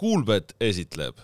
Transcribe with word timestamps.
Kuulbet 0.00 0.54
esitleb 0.60 1.16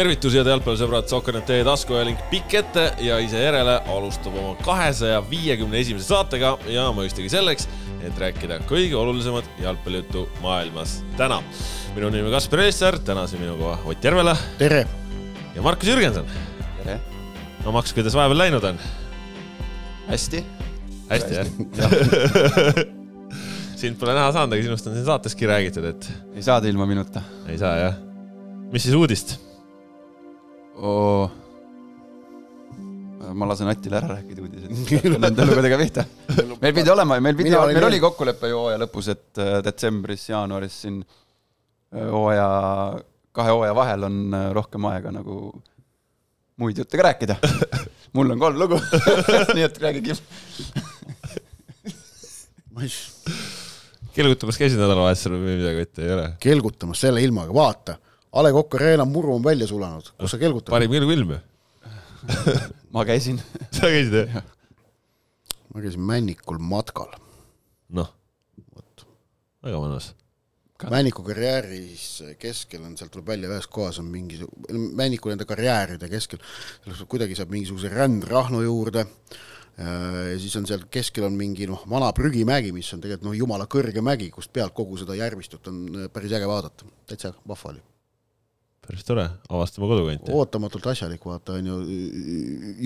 tervitusi, 0.00 0.38
head 0.40 0.48
jalgpallisõbrad, 0.48 1.08
Sokkernet 1.10 1.44
teie 1.48 1.64
taskuajalink 1.66 2.20
pikk 2.30 2.54
ette 2.62 2.84
ja 3.04 3.18
ise 3.20 3.42
järele 3.42 3.74
alustab 3.92 4.36
oma 4.40 4.54
kahesaja 4.64 5.18
viiekümne 5.28 5.76
esimese 5.82 6.06
saatega 6.08 6.54
ja 6.72 6.86
mõistagi 6.96 7.28
selleks, 7.32 7.66
et 8.06 8.20
rääkida 8.20 8.62
kõige 8.70 8.96
olulisemat 8.96 9.50
jalgpallijuttu 9.60 10.22
maailmas 10.40 11.00
täna. 11.18 11.42
minu 11.96 12.08
nimi 12.14 12.30
on 12.30 12.32
Kaspar 12.32 12.62
Eessäär, 12.64 12.96
täna 13.04 13.26
siin 13.28 13.42
minuga 13.42 13.78
Ott 13.84 14.04
Järvela. 14.04 14.36
tere! 14.58 14.86
ja 15.54 15.62
Markus 15.62 15.88
Jürgenson. 15.88 16.24
tere! 16.78 16.96
no 17.64 17.72
Max, 17.76 17.92
kuidas 17.92 18.16
vahepeal 18.16 18.38
läinud 18.38 18.64
on? 18.64 18.80
hästi. 20.08 20.44
hästi, 21.10 21.34
jah 21.34 21.46
sind 23.80 24.00
pole 24.00 24.16
näha 24.16 24.32
saanud, 24.32 24.56
aga 24.56 24.64
sinust 24.64 24.88
on 24.88 24.96
siin 24.96 25.04
saateski 25.12 25.46
räägitud, 25.50 25.84
et. 25.92 26.10
ei 26.32 26.42
saada 26.42 26.72
ilma 26.72 26.88
minuta. 26.88 27.20
ei 27.48 27.60
saa, 27.60 27.76
jah. 27.84 28.02
mis 28.72 28.88
siis 28.88 28.96
uudist? 28.96 29.49
Oo. 30.80 31.30
ma 33.34 33.46
lasen 33.46 33.68
Atile 33.70 34.00
ära 34.00 34.14
rääkida 34.16 34.42
uudised. 34.42 35.18
Nende 35.20 35.44
lugudega 35.46 35.78
pihta. 35.78 36.04
meil 36.62 36.74
pidi 36.74 36.90
olema, 36.90 37.20
meil 37.22 37.36
pidi, 37.38 37.52
meil 37.52 37.76
nii. 37.76 37.86
oli 37.90 38.00
kokkulepe 38.02 38.50
ju 38.50 38.58
hooaja 38.58 38.80
lõpus, 38.82 39.10
et 39.12 39.40
äh, 39.42 39.58
detsembris, 39.64 40.24
jaanuaris 40.32 40.80
siin 40.86 41.02
äh, 41.04 42.08
hooaja, 42.10 42.48
kahe 43.36 43.54
hooaja 43.54 43.76
vahel 43.76 44.08
on 44.08 44.18
äh, 44.34 44.48
rohkem 44.56 44.88
aega 44.90 45.12
nagu 45.14 45.36
muid 46.60 46.80
jutte 46.80 46.98
ka 47.00 47.06
rääkida. 47.10 47.38
mul 48.16 48.34
on 48.34 48.42
kolm 48.42 48.58
lugu 48.64 48.80
nii 49.56 49.68
et 49.68 49.80
räägige. 49.84 50.16
kelgutamas 54.16 54.58
käisid 54.58 54.80
nädalavahetusel 54.80 55.36
või 55.36 55.58
midagi, 55.60 55.86
Ott, 55.86 55.98
ei 56.02 56.14
ole? 56.16 56.30
kelgutamas 56.40 57.04
selle 57.04 57.22
ilmaga, 57.22 57.52
vaata 57.54 58.00
A 58.30 58.42
Le 58.42 58.52
Coq 58.54 58.74
Arena 58.78 59.04
muru 59.04 59.34
on 59.34 59.42
välja 59.42 59.66
sulanud, 59.66 60.12
kus 60.18 60.30
sa 60.30 60.38
kelgutad? 60.38 60.70
parim 60.70 60.92
ilm 60.94 61.34
ju 61.34 61.38
ma 62.94 63.04
käisin 63.08 63.40
sa 63.74 63.88
käisid 63.90 64.14
jah 64.14 64.38
ja.? 64.38 64.42
ma 65.74 65.82
käisin 65.82 66.04
Männikul 66.06 66.60
matkal. 66.62 67.10
noh, 67.90 68.10
vot, 68.74 69.06
väga 69.66 69.82
mõnus. 69.82 70.12
Männiku 70.90 71.20
karjääris 71.26 72.04
keskel 72.40 72.86
on, 72.86 72.94
sealt 72.96 73.10
tuleb 73.12 73.26
välja, 73.34 73.50
ühes 73.50 73.66
kohas 73.68 73.98
on 74.00 74.06
mingi, 74.08 74.38
Männikul 74.72 75.34
enda 75.34 75.44
karjääride 75.44 76.08
keskel, 76.08 76.40
kuidagi 77.04 77.36
saab 77.36 77.52
mingisuguse 77.52 77.90
rändrahnu 77.92 78.62
juurde 78.64 79.04
ja 79.76 80.38
siis 80.40 80.54
on 80.56 80.64
seal 80.68 80.86
keskel 80.92 81.26
on 81.28 81.36
mingi 81.36 81.68
noh, 81.68 81.82
vana 81.90 82.08
prügimägi, 82.16 82.72
mis 82.72 82.88
on 82.94 83.02
tegelikult 83.02 83.28
noh, 83.28 83.36
jumala 83.36 83.68
kõrge 83.70 84.00
mägi, 84.04 84.30
kust 84.32 84.52
pealt 84.54 84.76
kogu 84.76 84.96
seda 85.00 85.18
järvistut 85.18 85.68
on 85.68 86.08
päris 86.14 86.32
äge 86.36 86.48
vaadata, 86.48 86.88
täitsa 87.10 87.34
vahva 87.48 87.74
oli 87.74 87.84
päris 88.90 89.06
tore, 89.06 89.24
avastame 89.48 89.86
kodukanti. 89.86 90.32
ootamatult 90.34 90.86
asjalik, 90.90 91.22
vaata 91.26 91.54
on 91.58 91.68
ju 91.70 91.76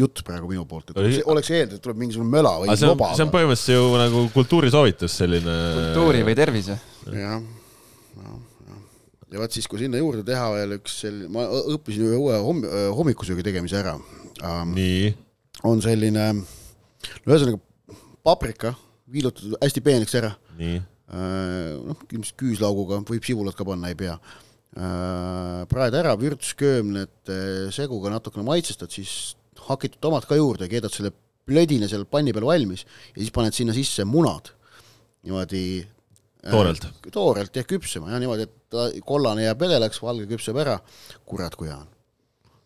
jutt 0.02 0.20
praegu 0.26 0.50
minu 0.50 0.66
poolt, 0.68 0.92
et 0.92 1.00
oleks, 1.00 1.20
oleks 1.32 1.50
eeldanud, 1.54 1.78
et 1.78 1.84
tuleb 1.84 2.02
mingisugune 2.02 2.32
möla 2.34 2.52
või 2.60 2.76
see 2.76 2.90
on, 2.90 3.04
see 3.16 3.24
on 3.24 3.32
põhimõtteliselt 3.32 3.78
ju 3.78 3.86
nagu 4.02 4.24
kultuurisoovitus 4.34 5.16
selline. 5.22 5.56
kultuuri 5.78 6.20
või 6.28 6.36
tervis 6.36 6.68
jah? 6.74 6.84
jah, 7.08 7.40
jah, 8.20 8.36
jah. 8.68 8.84
ja 9.32 9.42
vot 9.44 9.56
siis, 9.56 9.68
kui 9.70 9.80
sinna 9.80 10.00
juurde 10.02 10.26
teha 10.28 10.44
veel 10.58 10.76
üks 10.76 11.00
selline, 11.06 11.32
ma 11.32 11.46
õppisin 11.78 12.08
ühe 12.10 12.20
uue 12.20 12.40
homm-, 12.50 12.68
hommikusöögi 13.00 13.46
tegemise 13.48 13.80
ära 13.80 13.96
um,. 13.96 14.76
nii? 14.76 15.14
on 15.64 15.80
selline, 15.84 16.30
no 16.36 17.32
ühesõnaga 17.32 17.62
paprika, 18.26 18.76
viilutatud 19.08 19.56
hästi 19.62 19.88
peeneks 19.88 20.20
ära. 20.20 20.34
nii 20.60 20.80
uh,? 20.82 21.84
noh, 21.88 22.08
ilmselt 22.10 22.36
küüslauguga, 22.44 23.00
võib 23.08 23.24
sibulat 23.24 23.56
ka 23.56 23.64
panna, 23.64 23.88
ei 23.88 23.96
pea 23.96 24.18
Äh, 24.18 24.43
praed 24.74 25.94
ära, 25.94 26.16
vürtsköömnete 26.18 27.36
seguga 27.74 28.10
natukene 28.10 28.46
maitsestad, 28.46 28.90
siis 28.90 29.36
hakitud 29.68 30.00
tomat 30.02 30.26
ka 30.26 30.38
juurde, 30.38 30.68
keedad 30.70 30.92
selle 30.92 31.12
plödine 31.44 31.88
seal 31.90 32.06
panni 32.10 32.34
peal 32.34 32.48
valmis 32.48 32.84
ja 32.84 33.20
siis 33.20 33.32
paned 33.34 33.56
sinna 33.56 33.74
sisse 33.76 34.06
munad. 34.08 34.50
Niimoodi 35.24 35.64
äh, 35.80 36.50
toorelt. 36.50 36.88
äh,, 36.90 37.10
toorelt 37.12 37.56
ja 37.56 37.64
küpsema. 37.68 38.10
Ja 38.12 38.20
niimoodi, 38.22 38.48
et 38.48 39.02
kollane 39.06 39.46
jääb 39.46 39.62
vedelaks, 39.62 40.02
valge 40.02 40.26
küpseb 40.30 40.58
ära, 40.64 40.78
kurat 41.28 41.56
kui 41.56 41.70
hea 41.70 41.78
on 41.78 41.93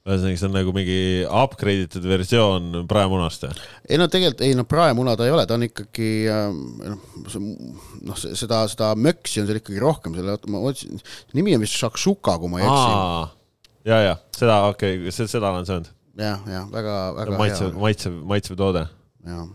ühesõnaga, 0.09 0.39
see 0.41 0.49
on 0.49 0.55
nagu 0.57 0.73
mingi 0.77 0.99
upgrade 1.27 1.87
itud 1.87 2.07
versioon 2.09 2.85
praemunast? 2.89 3.45
ei 3.89 4.01
no 4.01 4.09
tegelikult, 4.11 4.43
ei 4.47 4.57
no 4.57 4.65
praemuna 4.69 5.17
ta 5.19 5.27
ei 5.27 5.35
ole, 5.35 5.45
ta 5.49 5.59
on 5.59 5.67
ikkagi 5.69 6.11
ähm, 6.33 6.63
noh, 6.85 7.45
noh, 8.09 8.19
seda, 8.19 8.63
seda 8.73 8.93
möksi 8.99 9.43
on 9.43 9.51
seal 9.51 9.61
ikkagi 9.61 9.83
rohkem, 9.83 10.17
selle, 10.19 10.39
ma 10.53 10.63
otsin, 10.71 11.01
nimi 11.37 11.57
on 11.57 11.65
vist 11.65 11.79
šakšuka, 11.81 12.39
kui 12.41 12.53
ma 12.53 12.63
ei 12.63 12.69
eksi. 12.69 12.91
ja, 13.93 14.03
ja 14.07 14.19
seda, 14.37 14.61
okei 14.73 15.01
okay,, 15.03 15.15
seda 15.21 15.53
olen 15.53 15.69
söönud 15.69 15.93
ja,. 16.19 16.33
jah, 16.33 16.53
jah, 16.57 16.69
väga, 16.73 16.99
väga 17.21 17.41
maitsev, 17.43 17.75
maitsev, 17.87 18.21
maitsev 18.33 18.61
toode. 18.61 18.87
jah. 19.29 19.51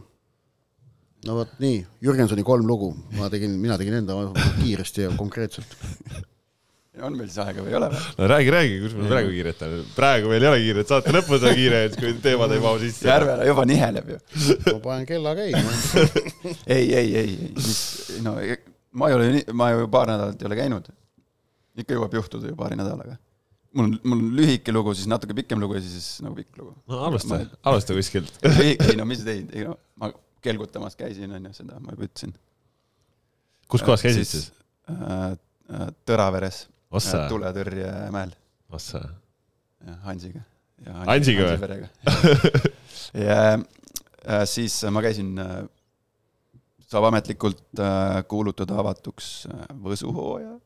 no 1.27 1.39
vot 1.39 1.57
nii, 1.63 1.81
Jürgensoni 2.03 2.45
kolm 2.45 2.69
lugu, 2.69 2.93
ma 3.17 3.31
tegin, 3.33 3.57
mina 3.61 3.79
tegin 3.81 4.03
enda 4.03 4.19
kiiresti 4.61 5.07
ja 5.07 5.15
konkreetselt 5.17 5.77
on 7.01 7.15
meil 7.17 7.29
siis 7.29 7.39
aega 7.41 7.63
või 7.63 7.71
ei 7.71 7.77
ole 7.79 7.89
või? 7.89 8.01
no 8.19 8.27
räägi, 8.29 8.51
räägi, 8.53 8.75
kus 8.83 8.95
meil 8.97 9.09
praegu 9.09 9.31
kiiret 9.33 9.63
on. 9.65 9.73
praegu 9.95 10.29
meil 10.29 10.45
ei 10.45 10.49
ole 10.51 10.59
kiiret, 10.61 10.91
saate 10.91 11.13
lõpus 11.15 11.45
on 11.49 11.55
kiire, 11.57 11.81
et 11.87 11.97
kui 11.97 12.13
teemad 12.21 12.53
ei 12.53 12.61
mahu 12.61 12.81
sisse. 12.83 13.07
Järvela 13.09 13.47
juba 13.47 13.65
niheleb 13.69 14.11
ju. 14.13 14.19
ma 14.67 14.75
panen 14.83 15.07
kella 15.09 15.33
käima 15.39 15.75
ei, 16.67 16.85
ei, 16.85 16.93
ei, 16.93 17.15
ei, 17.23 17.51
mis, 17.57 17.73
no 18.25 18.35
ma 18.93 19.09
ei 19.09 19.17
ole, 19.17 19.43
ma 19.57 19.71
ju 19.73 19.87
paar 19.93 20.11
nädalat 20.13 20.41
ei 20.41 20.49
ole 20.49 20.57
käinud. 20.59 20.89
ikka 21.81 21.97
jõuab 21.97 22.17
juhtuda 22.19 22.51
ju 22.51 22.57
paari 22.59 22.77
nädalaga. 22.77 23.17
mul 23.73 23.87
on, 23.87 23.95
mul 24.03 24.19
on 24.19 24.27
lühike 24.37 24.75
lugu, 24.75 24.93
siis 24.93 25.09
natuke 25.09 25.33
pikem 25.37 25.61
lugu 25.63 25.79
ja 25.79 25.85
siis 25.85 26.19
nagu 26.25 26.37
pikk 26.37 26.61
lugu. 26.61 26.75
no 26.91 27.05
alusta, 27.07 27.41
alusta 27.63 27.97
kuskilt. 27.97 28.37
ei, 28.53 28.75
ei 28.77 28.99
no 28.99 29.07
mis 29.09 29.25
teid, 29.25 29.49
ei 29.55 29.65
no 29.65 29.79
ma 29.97 30.11
kelgutamas 30.43 30.99
käisin, 30.99 31.31
on 31.33 31.49
ju, 31.49 31.55
seda 31.57 31.79
ma 31.81 31.95
juba 31.95 32.05
ütlesin. 32.05 32.35
kus 33.71 33.85
kohas 33.85 34.05
käisid 34.05 34.27
siis, 34.27 34.51
siis?? 34.51 34.59
Äh, 34.91 35.33
äh, 35.71 35.89
Tõraveres. 36.05 36.67
Tuletõrjemäel. 37.31 38.33
Ossa. 38.73 39.03
jah, 39.85 39.99
Hansiga. 40.07 40.43
Hansiga 41.07 41.53
või? 41.53 41.87
ja 43.27 43.37
äh, 43.55 44.43
siis 44.49 44.79
ma 44.91 45.03
käisin 45.05 45.37
äh,, 45.39 45.63
saab 46.89 47.07
ametlikult 47.09 47.63
äh, 47.79 48.19
kuulutada 48.29 48.77
avatuks 48.81 49.29
äh, 49.49 49.67
võsuhooaja, 49.85 50.57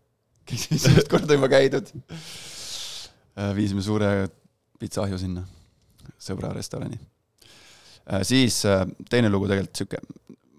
kes 0.48 0.68
esimest 0.78 1.12
korda 1.12 1.38
juba 1.38 1.52
käidud 1.52 1.92
äh,. 2.08 3.52
viisime 3.58 3.84
suure 3.86 4.30
pitsaahju 4.82 5.20
sinna, 5.22 5.46
sõbra 6.22 6.54
restorani 6.56 7.00
äh,. 7.00 8.24
siis 8.28 8.64
äh, 8.66 8.86
teine 9.12 9.32
lugu 9.34 9.50
tegelikult 9.52 9.84
sihuke 9.84 10.02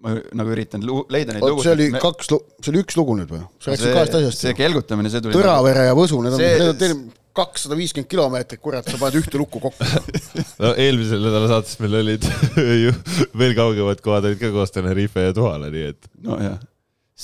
ma 0.03 0.15
nagu 0.39 0.53
üritan 0.53 0.83
leida 1.11 1.35
neid 1.35 1.43
lugusid. 1.43 1.67
see 1.67 1.75
oli 1.75 1.87
me... 1.93 2.01
kaks, 2.03 2.29
see 2.31 2.71
oli 2.71 2.83
üks 2.83 2.97
lugu 2.99 3.15
nüüd 3.19 3.31
või? 3.33 3.41
sa 3.59 3.71
rääkisid 3.73 3.95
kahest 3.95 4.19
asjast. 4.19 4.43
see 4.45 4.55
kelgutamine, 4.57 5.11
see 5.11 5.23
tuli. 5.23 5.35
Tõravere 5.35 5.89
ja 5.89 5.95
Võsu, 5.97 6.21
need 6.23 6.35
on 6.37 6.41
see..., 6.41 6.51
need 6.55 6.73
on 6.73 6.79
teil 6.79 6.95
kakssada 7.39 7.77
viiskümmend 7.77 8.09
kilomeetrit, 8.11 8.61
kurat, 8.63 8.87
sa 8.87 8.99
paned 8.99 9.19
ühte 9.19 9.39
lukku 9.39 9.61
kokku 9.63 9.85
no 10.63 10.71
eelmisel 10.79 11.21
nädala 11.23 11.49
saates 11.51 11.77
meil 11.83 11.99
olid 12.01 12.27
ju 12.85 12.93
veel 13.37 13.55
kaugemad 13.57 14.03
kohad 14.03 14.27
olid 14.29 14.41
ka 14.41 14.51
koos 14.55 14.73
Tenerife 14.75 15.27
ja 15.27 15.35
Tuhale, 15.35 15.71
nii 15.73 15.89
et. 15.91 16.09
nojah, 16.25 16.55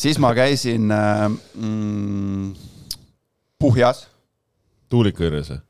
siis 0.04 0.20
ma 0.24 0.34
käisin 0.38 0.92
äh, 0.96 1.26
mm, 1.32 2.52
Puhjas. 3.60 4.06
tuuliku 4.92 5.26
juures 5.26 5.56
või? 5.56 5.64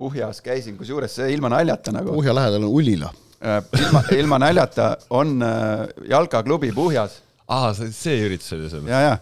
Puhjas 0.00 0.44
käisin, 0.44 0.78
kusjuures 0.80 1.18
ilma 1.28 1.50
naljata 1.52 1.92
nagu. 1.92 2.14
Puhja 2.14 2.32
lähedal 2.32 2.62
on 2.64 2.72
Ulila 2.72 3.10
ilma, 3.40 4.02
ilma 4.12 4.38
naljata 4.38 4.96
on 5.10 5.42
äh, 5.42 5.86
jalkaklubi 6.08 6.72
Puhjas. 6.76 7.20
aa, 7.48 7.72
see 7.74 8.18
üritus 8.26 8.52
oli 8.56 8.68
sul? 8.70 8.86
ja, 8.88 9.00
ja. 9.00 9.14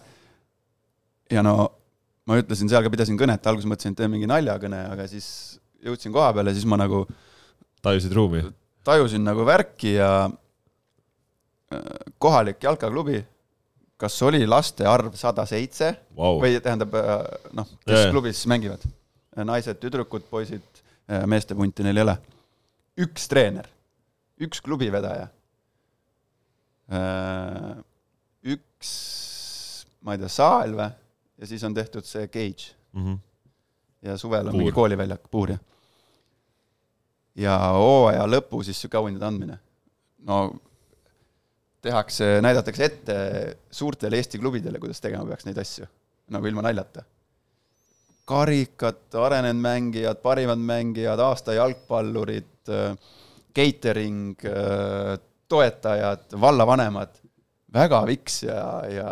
ja 1.31 1.43
no 1.45 1.55
ma 2.27 2.39
ütlesin 2.41 2.69
seal 2.69 2.83
ka, 2.85 2.91
pidasin 2.93 3.17
kõnet, 3.19 3.47
alguses 3.47 3.69
mõtlesin, 3.69 3.95
et 3.95 4.01
teen 4.01 4.11
mingi 4.11 4.27
naljakõne, 4.29 4.83
aga 4.91 5.07
siis 5.09 5.59
jõudsin 5.85 6.13
koha 6.13 6.33
peale, 6.35 6.53
siis 6.53 6.67
ma 6.69 6.77
nagu 6.81 7.05
tajusid 7.85 8.13
ruumi? 8.15 8.43
tajusin 8.87 9.23
nagu 9.23 9.47
värki 9.47 9.95
ja 9.95 10.11
äh, 10.27 11.89
kohalik 12.19 12.63
jalkaklubi, 12.63 13.23
kas 13.99 14.19
oli 14.27 14.43
laste 14.47 14.87
arv 14.87 15.15
sada 15.19 15.47
seitse 15.47 15.93
wow. 16.15 16.41
või 16.43 16.59
tähendab 16.63 16.93
noh, 17.55 17.71
kes 17.87 17.97
yeah. 17.97 18.11
klubis 18.11 18.45
mängivad, 18.51 18.83
naised, 19.47 19.79
tüdrukud, 19.79 20.23
poisid, 20.31 20.63
meeste 21.27 21.55
punti 21.55 21.83
neil 21.83 21.99
ei 21.99 22.05
ole. 22.05 22.15
üks 23.03 23.27
treener 23.31 23.67
üks 24.39 24.61
klubivedaja, 24.63 25.27
äh, 26.93 27.73
üks, 28.55 28.91
ma 30.05 30.15
ei 30.15 30.21
tea, 30.21 30.31
saal 30.31 30.75
või, 30.77 30.89
ja 31.39 31.49
siis 31.49 31.63
on 31.67 31.75
tehtud 31.77 32.07
see 32.07 32.27
cage 32.31 32.73
Mhm. 32.93 33.17
ja 34.01 34.15
suvel 34.17 34.47
on 34.47 34.51
Puur. 34.55 34.61
mingi 34.63 34.71
kooliväljak, 34.73 35.27
puur 35.31 35.51
jah. 35.53 35.59
ja 37.35 37.57
hooaja 37.75 38.23
lõpu 38.27 38.63
siis 38.65 38.79
sihuke 38.81 38.97
auhindade 38.97 39.25
andmine. 39.27 39.59
no 40.25 40.39
tehakse, 41.81 42.39
näidatakse 42.41 42.83
ette 42.85 43.17
suurtele 43.71 44.17
Eesti 44.17 44.39
klubidele, 44.41 44.79
kuidas 44.79 44.99
tegema 45.01 45.25
peaks 45.29 45.45
neid 45.45 45.57
asju, 45.61 45.85
nagu 46.29 46.47
ilma 46.49 46.61
naljata. 46.65 47.03
karikad, 48.25 48.99
arenenud 49.13 49.61
mängijad, 49.61 50.19
parimad 50.21 50.59
mängijad, 50.61 51.19
aasta 51.19 51.53
jalgpallurid, 51.53 52.69
catering, 53.59 54.39
toetajad, 55.51 56.25
vallavanemad, 56.39 57.19
väga 57.75 58.01
viks 58.09 58.43
ja, 58.47 58.63
ja 58.89 59.11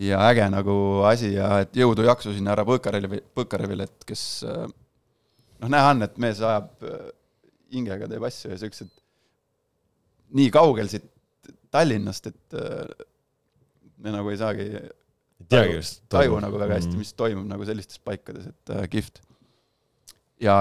ja 0.00 0.22
äge 0.30 0.46
nagu 0.48 0.74
asi 1.04 1.34
ja 1.34 1.58
et 1.62 1.74
jõudu-jaksu 1.76 2.32
sinna 2.32 2.54
härra 2.54 2.64
Põkarevile, 2.64 3.18
Põkarevile, 3.36 3.84
et 3.84 4.06
kes 4.08 4.22
äh, 4.48 4.64
noh, 4.64 5.68
näha 5.68 5.90
on, 5.92 6.00
et 6.06 6.16
mees 6.22 6.40
ajab 6.40 6.86
äh, 6.88 7.10
hingega, 7.74 8.08
teeb 8.08 8.24
asju 8.24 8.54
ja 8.54 8.56
siuksed 8.62 8.88
nii 10.38 10.48
kaugel 10.54 10.88
siit 10.88 11.10
Tallinnast, 11.72 12.30
et 12.32 12.56
äh, 12.56 13.04
me 14.02 14.12
nagu 14.16 14.32
ei 14.32 14.40
saagi 14.40 14.66
teagi 15.52 15.76
vist. 15.82 16.02
taju 16.12 16.40
nagu 16.40 16.56
väga 16.56 16.72
Mhm. 16.72 16.80
hästi, 16.80 16.96
mis 17.02 17.12
toimub 17.18 17.46
nagu 17.52 17.64
sellistes 17.68 18.00
paikades, 18.00 18.48
et 18.48 18.72
äh, 18.74 18.88
kihvt. 18.88 19.20
ja 20.40 20.56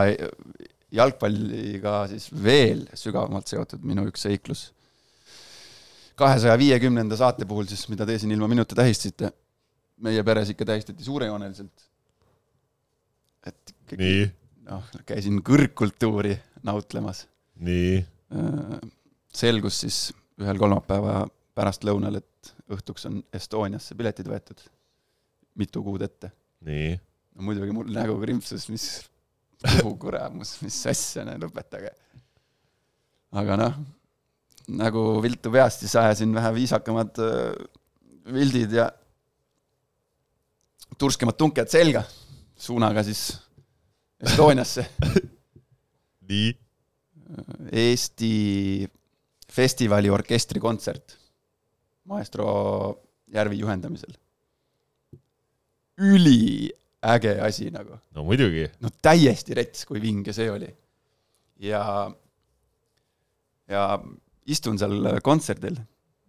jalgpalliga 0.91 1.95
siis 2.11 2.27
veel 2.43 2.85
sügavamalt 2.97 3.49
seotud 3.51 3.83
minu 3.88 4.05
üks 4.09 4.25
seiklus. 4.27 4.71
kahesaja 6.15 6.57
viiekümnenda 6.59 7.17
saate 7.17 7.47
puhul 7.49 7.69
siis, 7.69 7.88
mida 7.89 8.05
te 8.05 8.17
siin 8.19 8.35
ilma 8.35 8.49
minuta 8.51 8.75
tähistasite, 8.77 9.31
meie 10.05 10.23
peres 10.23 10.51
ikka 10.53 10.67
tähistati 10.73 11.03
suurejooneliselt. 11.03 11.88
et 13.47 13.75
ikkagi 13.75 14.31
noh, 14.67 14.89
käisin 15.05 15.39
kõrgkultuuri 15.45 16.35
nautlemas. 16.63 17.25
nii, 17.55 18.03
selgus 19.33 19.81
siis 19.85 20.03
ühel 20.41 20.59
kolmapäeva 20.59 21.23
pärastlõunal, 21.55 22.21
et 22.21 22.53
õhtuks 22.71 23.07
on 23.09 23.23
Estoniasse 23.35 23.95
piletid 23.95 24.29
võetud 24.31 24.61
mitu 25.55 25.83
kuud 25.83 26.01
ette. 26.05 26.31
nii. 26.65 26.93
no 27.35 27.47
muidugi 27.47 27.75
mul 27.75 27.89
nägu 27.93 28.17
krimpsus, 28.21 28.67
mis, 28.71 28.88
kuhu 29.62 29.96
kuramus, 30.02 30.56
mis 30.66 30.78
asja, 30.90 31.25
lõpetage. 31.42 31.92
aga 33.42 33.58
noh, 33.60 33.78
nagu 34.81 35.04
viltu 35.24 35.52
peast, 35.54 35.84
siis 35.84 35.96
ajasin 36.00 36.34
vähe 36.36 36.54
viisakamad 36.56 37.22
äh, 37.22 37.54
vildid 38.34 38.74
ja 38.78 38.90
turskemad 40.98 41.38
tunked 41.40 41.72
selga, 41.72 42.04
suunaga 42.58 43.04
siis 43.06 43.30
Estoniasse. 44.22 44.84
nii, 46.30 46.52
Eesti 47.74 48.36
festivali 49.52 50.12
orkestrikontsert 50.13 51.16
maestro 52.12 52.46
Järvi 53.31 53.62
juhendamisel. 53.62 54.13
Üliäge 57.01 57.42
asi 57.42 57.69
nagu, 57.71 57.98
no 58.15 58.24
muidugi. 58.24 58.68
no 58.81 58.89
täiesti 59.01 59.56
rets, 59.57 59.86
kui 59.86 60.01
vinge 60.01 60.33
see 60.33 60.50
oli. 60.51 60.69
ja, 61.59 62.12
ja 63.68 63.86
istun 64.45 64.77
seal 64.77 65.19
kontserdil, 65.24 65.80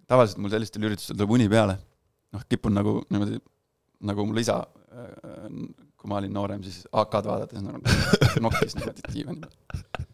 tavaliselt 0.09 0.39
mul 0.39 0.51
sellistel 0.53 0.87
üritustel 0.89 1.17
tuleb 1.17 1.31
uni 1.31 1.49
peale. 1.49 1.79
noh, 2.33 2.45
kipun 2.49 2.75
nagu 2.75 3.03
niimoodi, 3.11 3.39
nagu 4.09 4.27
mul 4.27 4.41
isa, 4.41 4.63
kui 5.97 6.09
ma 6.09 6.19
olin 6.19 6.33
noorem, 6.33 6.63
siis 6.63 6.87
AK-d 6.93 7.29
vaadates 7.29 7.63
nagu 7.63 7.83
nokkis 8.47 8.77
niimoodi 8.79 9.13
diivani 9.13 9.45
peal. 9.45 10.07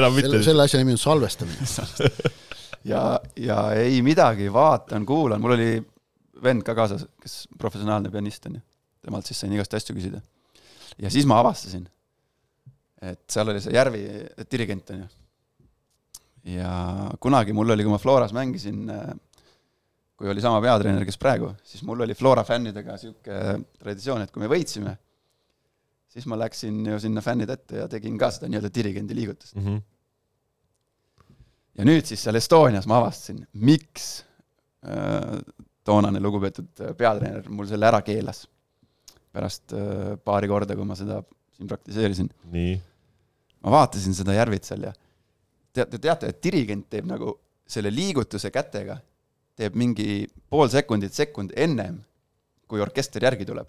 enam 0.00 0.14
mitte. 0.14 0.42
selle 0.42 0.66
asja 0.66 0.80
nimi 0.82 0.96
on 0.96 1.02
salvestamine. 1.02 1.66
ja, 2.92 3.04
ja 3.36 3.60
ei 3.78 4.02
midagi, 4.02 4.50
vaatan, 4.52 5.06
kuulan, 5.06 5.40
mul 5.40 5.54
oli 5.54 5.70
vend 6.42 6.64
ka 6.64 6.74
kaasas, 6.74 7.06
kes 7.20 7.44
professionaalne 7.58 8.10
pianist 8.10 8.46
on 8.48 8.58
ju, 8.58 8.66
temalt 9.04 9.28
siis 9.28 9.40
sain 9.42 9.52
igast 9.54 9.74
asju 9.74 9.96
küsida. 9.96 10.20
ja 10.98 11.10
siis 11.12 11.26
ma 11.28 11.40
avastasin, 11.40 11.86
et 13.00 13.24
seal 13.32 13.48
oli 13.48 13.62
see 13.64 13.74
Järvi 13.74 14.04
dirigent 14.50 14.94
on 14.94 15.04
ju. 15.04 15.08
ja 16.56 16.72
kunagi 17.20 17.56
mul 17.56 17.76
oli, 17.76 17.86
kui 17.86 17.94
ma 17.94 18.00
Floras 18.02 18.34
mängisin, 18.36 18.84
kui 20.20 20.28
oli 20.28 20.42
sama 20.44 20.60
peatreener, 20.60 21.06
kes 21.08 21.16
praegu, 21.20 21.54
siis 21.64 21.80
mul 21.88 22.04
oli 22.04 22.16
Flora 22.16 22.44
fännidega 22.44 22.98
sihuke 23.00 23.36
traditsioon, 23.80 24.26
et 24.26 24.32
kui 24.34 24.42
me 24.42 24.50
võitsime, 24.52 24.92
siis 26.12 26.26
ma 26.28 26.36
läksin 26.36 26.82
ju 26.90 26.98
sinna 27.00 27.22
fännide 27.24 27.56
ette 27.56 27.78
ja 27.80 27.86
tegin 27.88 28.18
ka 28.20 28.28
seda 28.34 28.50
nii-öelda 28.50 28.72
dirigendi 28.74 29.16
liigutust. 29.16 29.56
Mhm. 29.56 29.78
ja 31.80 31.86
nüüd 31.88 32.04
siis 32.04 32.20
seal 32.20 32.36
Estonias 32.36 32.84
ma 32.90 32.98
avastasin, 33.00 33.40
miks 33.64 34.10
äh, 34.84 35.38
toonane 35.88 36.20
lugupeetud 36.20 36.84
äh, 36.84 36.92
peatreener 36.98 37.48
mul 37.48 37.70
selle 37.70 37.88
ära 37.88 38.02
keelas. 38.04 38.44
Pärast 39.34 39.74
äh, 39.76 40.16
paari 40.24 40.50
korda, 40.50 40.76
kui 40.78 40.86
ma 40.86 40.96
seda 40.98 41.20
siin 41.56 41.70
praktiseerisin, 41.70 42.30
nii, 42.54 42.74
ma 43.64 43.74
vaatasin 43.76 44.16
seda 44.16 44.34
Järvit 44.36 44.68
seal 44.68 44.88
ja 44.88 44.94
teate, 45.76 45.98
teate, 45.98 46.32
et 46.32 46.42
dirigent 46.44 46.88
teeb 46.90 47.08
nagu 47.08 47.34
selle 47.70 47.92
liigutuse 47.94 48.50
kätega, 48.54 48.98
teeb 49.58 49.76
mingi 49.78 50.24
pool 50.50 50.70
sekundit, 50.72 51.14
sekund 51.14 51.54
ennem, 51.56 52.00
kui 52.70 52.82
orkester 52.82 53.22
järgi 53.26 53.46
tuleb. 53.46 53.68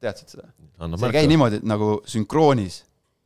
teadsid 0.00 0.36
seda? 0.36 0.50
see 0.76 1.08
ei 1.08 1.14
käi. 1.14 1.28
niimoodi, 1.30 1.62
et 1.62 1.66
nagu 1.66 1.96
sünkroonis 2.08 2.82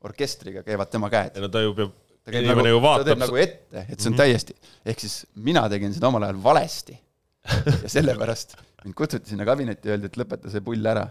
orkestriga 0.07 0.63
käivad 0.65 0.89
tema 0.93 1.11
käed 1.13 1.35
ei 1.37 1.43
no 1.45 1.49
ta 1.53 1.61
ju 1.65 1.75
peab, 1.77 1.91
ta 2.25 2.33
käib 2.33 2.47
inimene 2.47 2.71
nagu, 2.71 2.77
ju 2.77 2.83
vaatab 2.85 3.05
ta 3.05 3.11
teeb 3.11 3.23
nagu 3.25 3.41
ette, 3.43 3.83
et 3.83 4.01
see 4.01 4.09
on 4.09 4.15
mm. 4.15 4.15
-hmm. 4.15 4.21
täiesti, 4.23 4.55
ehk 4.87 5.03
siis 5.03 5.17
mina 5.35 5.67
tegin 5.69 5.95
seda 5.95 6.09
omal 6.09 6.29
ajal 6.29 6.43
valesti. 6.43 6.99
ja 7.85 7.89
sellepärast 7.89 8.57
mind 8.85 8.97
kutsuti 8.97 9.33
sinna 9.33 9.47
kabinetti 9.49 9.93
öeldi, 9.93 10.11
et 10.11 10.19
lõpeta 10.21 10.53
see 10.53 10.65
pull 10.65 10.87
ära. 10.87 11.09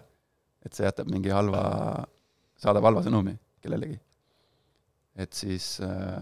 et 0.65 0.75
see 0.75 0.83
jätab 0.83 1.07
mingi 1.07 1.31
halva, 1.31 1.61
saadab 2.59 2.83
halva 2.83 3.03
sõnumi 3.05 3.37
kellelegi. 3.63 3.99
et 5.15 5.33
siis 5.33 5.77
äh, 5.83 6.19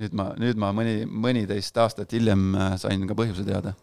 nüüd 0.00 0.16
ma, 0.16 0.30
nüüd 0.40 0.60
ma 0.60 0.72
mõni, 0.76 1.04
mõniteist 1.04 1.76
aastat 1.82 2.12
hiljem 2.16 2.54
äh, 2.54 2.74
sain 2.80 3.06
ka 3.08 3.16
põhjuse 3.18 3.44
teada. 3.46 3.74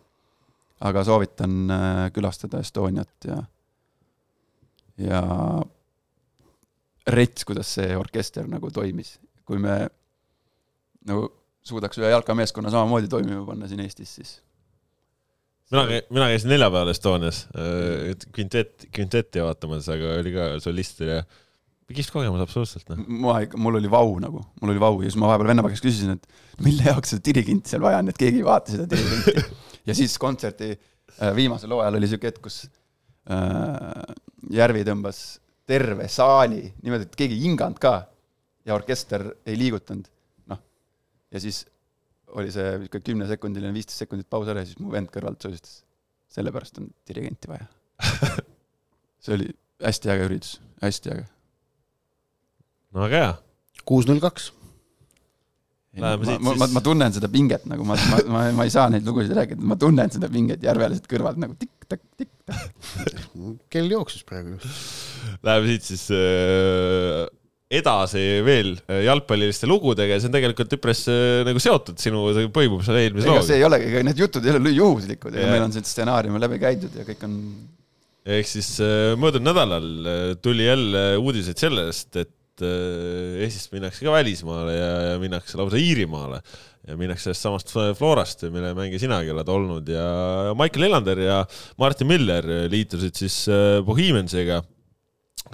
aga 0.80 1.04
soovitan 1.04 1.72
äh, 1.74 2.04
külastada 2.14 2.62
Estoniat 2.62 3.30
ja, 3.30 3.38
ja 5.02 5.22
rets, 7.08 7.46
kuidas 7.48 7.72
see 7.78 7.96
orkester 7.98 8.48
nagu 8.50 8.72
toimis, 8.74 9.18
kui 9.46 9.62
me 9.62 9.88
nagu 11.08 11.30
suudaks 11.68 12.00
ühe 12.00 12.12
jalkameeskonna 12.12 12.72
samamoodi 12.72 13.10
toimima 13.12 13.46
panna 13.48 13.68
siin 13.68 13.82
Eestis, 13.84 14.14
siis 14.20 14.38
mina, 15.72 15.84
mina 16.10 16.30
käisin 16.32 16.54
neljapäeval 16.54 16.94
Estonias 16.94 17.44
äh, 17.56 18.14
kvintett, 18.36 18.88
kvintetti 18.94 19.44
vaatamas, 19.44 19.90
aga 19.94 20.16
oli 20.22 20.34
ka 20.36 20.50
solistid 20.64 21.12
ja 21.12 21.22
kihvt 21.88 22.12
kogemus 22.12 22.44
absoluutselt 22.44 22.90
noh. 22.92 23.04
ma, 23.24 23.38
mul 23.64 23.80
oli 23.80 23.92
vau 23.92 24.18
nagu, 24.24 24.44
mul 24.62 24.74
oli 24.74 24.84
vau 24.84 25.00
ja 25.02 25.08
siis 25.08 25.20
ma 25.20 25.32
vahepeal 25.32 25.54
venna 25.54 25.66
käest 25.68 25.86
küsisin, 25.86 26.18
et 26.18 26.64
mille 26.66 26.88
jaoks 26.90 27.16
seda 27.16 27.24
dirigenti 27.30 27.72
seal 27.72 27.84
vaja 27.84 28.02
on, 28.04 28.12
et 28.12 28.20
keegi 28.20 28.42
ei 28.42 28.48
vaata 28.48 28.76
seda 28.76 28.88
dirigenti. 28.92 29.46
ja 29.88 29.96
siis 29.98 30.18
kontserti 30.22 30.74
äh, 30.74 31.32
viimasel 31.38 31.72
hooajal 31.76 32.00
oli 32.00 32.12
siuke 32.12 32.32
hetk, 32.32 32.44
kus 32.44 32.66
äh, 33.32 34.04
Järvi 34.54 34.84
tõmbas 34.88 35.22
terve 35.68 36.08
saali 36.12 36.62
niimoodi, 36.84 37.08
et 37.10 37.18
keegi 37.20 37.36
ei 37.36 37.48
hinganud 37.48 37.80
ka 37.84 37.98
ja 38.68 38.76
orkester 38.76 39.26
ei 39.48 39.58
liigutanud, 39.60 40.08
noh. 40.52 40.60
ja 41.32 41.42
siis 41.44 41.66
oli 42.36 42.52
see 42.52 42.66
niisugune 42.82 43.04
kümnesekundiline, 43.10 43.74
viisteist 43.76 44.04
sekundit 44.04 44.28
paus 44.32 44.50
ära 44.52 44.64
ja 44.64 44.70
siis 44.70 44.80
mu 44.82 44.92
vend 44.94 45.12
kõrvalt 45.14 45.44
sosistas. 45.44 45.82
sellepärast 46.34 46.82
on 46.82 46.90
dirigenti 47.08 47.48
vaja. 47.48 47.68
see 49.24 49.36
oli 49.38 49.48
hästi 49.84 50.12
äge 50.14 50.28
üritus, 50.28 50.58
hästi 50.84 51.14
äge. 51.16 51.26
no 52.94 53.06
väga 53.06 53.24
hea. 53.24 53.34
kuus 53.88 54.10
null 54.10 54.22
kaks. 54.24 54.52
Läheme 55.98 56.28
ma, 56.28 56.36
ma, 56.38 56.52
siis- 56.54 56.60
ma, 56.62 56.68
ma 56.76 56.84
tunnen 56.86 57.16
seda 57.16 57.30
pinget 57.32 57.64
nagu 57.66 57.86
ma, 57.88 57.96
ma, 58.12 58.20
ma, 58.30 58.44
ma 58.60 58.68
ei 58.68 58.74
saa 58.74 58.90
neid 58.94 59.08
lugusid 59.08 59.34
rääkida, 59.34 59.64
ma 59.66 59.80
tunnen 59.80 60.12
seda 60.14 60.30
pinget 60.30 60.62
järvelased 60.66 61.08
kõrvalt 61.10 61.40
nagu 61.42 61.56
tikk-takk, 61.58 62.04
tikk-takk. 62.20 63.64
kell 63.74 63.90
jooksis 63.96 64.28
praegu 64.28 64.58
just. 64.58 64.68
Läheme 65.48 65.72
siit 65.72 65.88
siis 65.88 66.04
äh, 66.14 67.24
edasi 67.68 68.22
veel 68.48 68.76
äh, 68.88 69.02
jalgpalliliste 69.04 69.68
lugudega 69.68 70.16
ja 70.16 70.22
see 70.24 70.30
on 70.30 70.36
tegelikult 70.38 70.78
üpris 70.78 71.04
äh, 71.12 71.42
nagu 71.48 71.60
seotud 71.60 72.00
sinu 72.00 72.30
põimumuse 72.56 72.96
eelmise 72.96 73.28
ega 73.28 73.34
looga 73.34 73.48
see. 73.50 73.58
ei 73.60 73.66
ole, 73.68 73.82
ega 73.90 74.04
need 74.08 74.22
jutud 74.24 74.46
ei 74.48 74.56
ole 74.56 74.72
juhuslikud, 74.72 75.36
ega 75.36 75.50
meil 75.52 75.66
on 75.66 75.76
see 75.76 75.84
stsenaarium 75.84 76.40
läbi 76.40 76.62
käidud 76.64 76.96
ja 76.96 77.04
kõik 77.08 77.26
on 77.28 77.36
ehk 78.28 78.50
siis 78.50 78.74
äh, 78.84 79.14
möödunud 79.20 79.48
nädalal 79.48 79.88
äh, 80.12 80.32
tuli 80.44 80.68
jälle 80.68 81.04
uudiseid 81.22 81.60
sellest, 81.62 82.10
et 82.20 82.64
äh, 82.64 83.44
Eestist 83.46 83.72
minnakse 83.76 84.06
ka 84.06 84.16
välismaale 84.16 84.76
ja, 84.76 84.90
ja 85.12 85.20
minnakse 85.22 85.60
lausa 85.60 85.80
Iirimaale 85.80 86.42
ja 86.88 86.96
minnakse 87.00 87.30
sellest 87.30 87.46
samast 87.46 87.74
Florast, 88.00 88.46
mille 88.52 88.74
mängija 88.78 89.04
sinagi 89.04 89.32
oled 89.32 89.52
olnud 89.52 89.92
ja 89.92 90.08
Michael 90.60 90.88
Elander 90.90 91.20
ja 91.24 91.42
Martin 91.80 92.08
Miller 92.12 92.48
liitusid 92.72 93.16
siis 93.20 93.42
äh, 93.52 93.80
Bohemiansiga, 93.88 94.62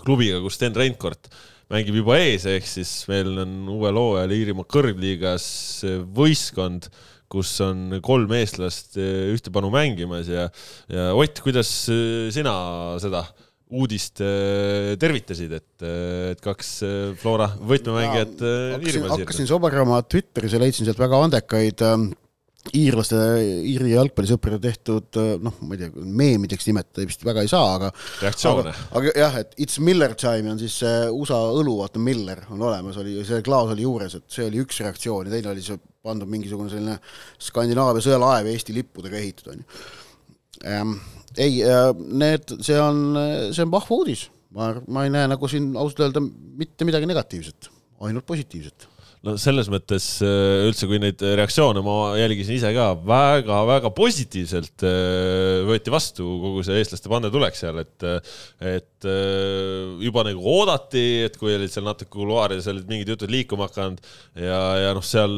klubiga, 0.02 0.42
kus 0.42 0.58
Sten 0.58 0.78
Reinkord 0.78 1.30
mängib 1.74 1.98
juba 2.02 2.20
ees, 2.22 2.46
ehk 2.50 2.68
siis 2.70 2.92
meil 3.10 3.34
on 3.44 3.56
uuel 3.74 3.98
hooajal 4.00 4.36
Iirimaa 4.36 4.70
kõrgliigas 4.70 5.46
võistkond, 6.16 6.90
kus 7.34 7.56
on 7.66 7.98
kolm 8.06 8.34
eestlast 8.38 9.00
ühtepanu 9.00 9.72
mängimas 9.74 10.30
ja, 10.30 10.50
ja 10.92 11.10
Ott, 11.18 11.42
kuidas 11.42 11.72
sina 12.36 12.54
seda 13.02 13.26
uudist 13.74 14.22
äh, 14.22 14.94
tervitasid, 15.02 15.56
et, 15.58 15.86
et 16.34 16.44
kaks 16.44 16.76
Flora 17.18 17.48
võtmemängijat 17.58 18.44
hakkasin, 18.76 19.08
hakkasin 19.16 19.50
sobarama 19.50 20.04
Twitteris 20.06 20.54
ja 20.54 20.62
leidsin 20.62 20.86
sealt 20.86 21.02
väga 21.02 21.24
andekaid 21.26 21.82
äh, 21.82 22.04
iirlaste, 22.72 23.18
Iiri 23.68 23.92
jalgpallisõprade 23.92 24.60
tehtud 24.64 25.18
noh, 25.44 25.56
ma 25.68 25.76
ei 25.76 25.82
tea, 25.82 26.04
meemideks 26.22 26.68
nimetada 26.70 27.08
vist 27.10 27.26
väga 27.28 27.44
ei 27.44 27.50
saa, 27.52 27.74
aga 27.76 27.90
reaktsioone. 28.22 28.74
aga, 29.00 29.12
jah, 29.20 29.36
et 29.42 29.58
It's 29.66 29.82
Miller 29.84 30.16
time 30.20 30.54
on 30.54 30.62
siis 30.62 30.78
see 30.84 31.02
USA 31.12 31.40
õlu, 31.52 31.76
vaata 31.82 32.02
Miller 32.04 32.46
on 32.54 32.64
olemas, 32.64 33.00
oli, 33.02 33.18
see 33.28 33.44
klaas 33.46 33.74
oli 33.76 33.84
juures, 33.84 34.16
et 34.20 34.28
see 34.32 34.48
oli 34.48 34.62
üks 34.64 34.80
reaktsioon 34.86 35.28
ja 35.28 35.36
teine 35.36 35.52
oli 35.52 35.66
see 35.66 35.82
pandud 36.04 36.32
mingisugune 36.32 36.72
selline 36.72 36.96
Skandinaavia 37.44 38.06
sõjalaev 38.06 38.48
Eesti 38.54 38.78
lippudega 38.78 39.20
ehitud, 39.20 39.52
on 39.52 39.60
ju. 39.64 40.96
Ei, 41.34 41.60
äh, 41.66 41.90
need, 41.98 42.56
see 42.64 42.80
on, 42.80 43.04
see 43.52 43.66
on 43.66 43.74
vahva 43.74 44.00
uudis, 44.00 44.28
ma, 44.56 44.72
ma 44.88 45.04
ei 45.04 45.12
näe 45.12 45.28
nagu 45.34 45.52
siin 45.52 45.74
ausalt 45.76 46.06
öelda 46.06 46.24
mitte 46.24 46.88
midagi 46.88 47.10
negatiivset, 47.10 47.72
ainult 48.08 48.28
positiivset 48.30 48.88
no 49.24 49.36
selles 49.40 49.70
mõttes 49.72 50.06
äh, 50.26 50.66
üldse, 50.68 50.88
kui 50.90 51.00
neid 51.00 51.22
reaktsioone 51.24 51.84
ma 51.86 52.14
jälgisin 52.20 52.58
ise 52.58 52.74
ka 52.76 52.90
väga-väga 53.08 53.92
positiivselt 53.96 54.84
äh, 54.88 55.62
võeti 55.68 55.94
vastu 55.94 56.28
kogu 56.42 56.64
see 56.68 56.82
eestlaste 56.82 57.12
pandetulek 57.12 57.56
seal, 57.56 57.80
et, 57.86 58.08
et 58.60 59.08
äh, 59.08 59.94
juba 60.04 60.26
nagu 60.28 60.44
oodati, 60.58 61.06
et 61.30 61.40
kui 61.40 61.56
olid 61.56 61.72
seal 61.72 61.88
natuke 61.88 62.12
kuluaarides 62.18 62.68
olid 62.74 62.92
mingid 62.92 63.14
jutud 63.16 63.32
liikuma 63.32 63.70
hakanud 63.70 64.04
ja, 64.36 64.60
ja 64.90 64.92
noh, 64.98 65.08
seal 65.08 65.34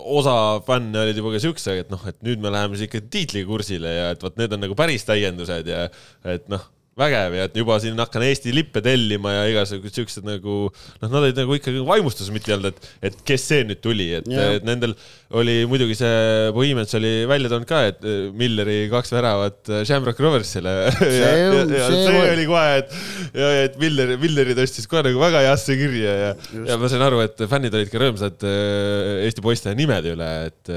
osa 0.00 0.38
fänne 0.68 1.04
olid 1.04 1.20
juba 1.20 1.36
ka 1.36 1.44
siuksed, 1.44 1.84
et 1.84 1.92
noh, 1.92 2.08
et 2.08 2.18
nüüd 2.24 2.40
me 2.40 2.54
läheme 2.54 2.80
siis 2.80 2.88
ikka 2.88 3.04
tiitlikursile 3.12 3.92
ja 3.92 4.10
et 4.16 4.24
vot 4.24 4.40
need 4.40 4.56
on 4.56 4.64
nagu 4.64 4.78
päris 4.78 5.04
täiendused 5.08 5.68
ja 5.68 5.86
et 6.24 6.48
noh 6.48 6.64
vägev 6.98 7.36
ja 7.38 7.46
et 7.48 7.56
juba 7.58 7.78
siin 7.82 7.98
hakkan 7.98 8.24
Eesti 8.26 8.52
lippe 8.54 8.82
tellima 8.84 9.34
ja 9.34 9.46
igasugused 9.52 10.00
siuksed 10.00 10.26
nagu 10.26 10.56
noh, 10.68 11.06
nad 11.06 11.20
olid 11.22 11.38
nagu 11.38 11.56
ikkagi 11.58 11.82
vaimustuses, 11.86 12.32
mitte 12.34 12.52
ei 12.52 12.58
olnud, 12.58 12.74
et, 12.74 12.90
et 13.10 13.22
kes 13.26 13.46
see 13.52 13.64
nüüd 13.68 13.82
tuli, 13.84 14.10
et, 14.18 14.28
et 14.28 14.66
nendel 14.66 14.94
oli 15.38 15.60
muidugi 15.68 15.96
see 15.98 16.50
Bohemians 16.56 16.94
oli 16.96 17.12
välja 17.28 17.50
toonud 17.52 17.68
ka, 17.68 17.82
et 17.90 18.04
eh, 18.08 18.28
Milleri 18.38 18.78
kaks 18.92 19.12
väravat 19.12 19.70
eh, 19.70 19.82
Shamrock 19.88 20.20
Roversile. 20.24 20.74
ja, 21.20 21.32
ja, 21.36 21.64
ja 21.64 21.88
see, 21.90 22.04
see 22.06 22.22
oli 22.32 22.46
kohe, 22.48 22.78
et, 22.80 22.94
ja, 23.36 23.50
et 23.66 23.76
Miller, 23.82 24.14
Milleri 24.20 24.56
tõstis 24.58 24.88
kohe 24.90 25.04
nagu 25.06 25.20
väga 25.20 25.44
heasse 25.46 25.76
kirja 25.78 26.14
ja, 26.22 26.30
ja 26.72 26.78
ma 26.80 26.90
sain 26.90 27.04
aru, 27.04 27.20
et 27.26 27.44
fännid 27.50 27.76
olid 27.76 27.92
ka 27.92 28.02
rõõmsad 28.02 28.46
eh, 28.48 29.26
Eesti 29.28 29.44
poiste 29.44 29.74
nimede 29.78 30.14
üle, 30.16 30.30
et 30.48 30.72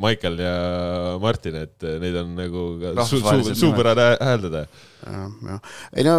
Michael 0.00 0.40
ja 0.40 0.54
Martin, 1.22 1.60
et 1.66 1.90
neid 2.02 2.16
on 2.22 2.32
nagu 2.38 2.64
su, 3.04 3.20
su, 3.20 3.58
suupärane 3.66 4.14
hääldada 4.22 4.66
jah, 5.02 5.28
jah, 5.48 5.60
ei 5.96 6.06
no 6.06 6.16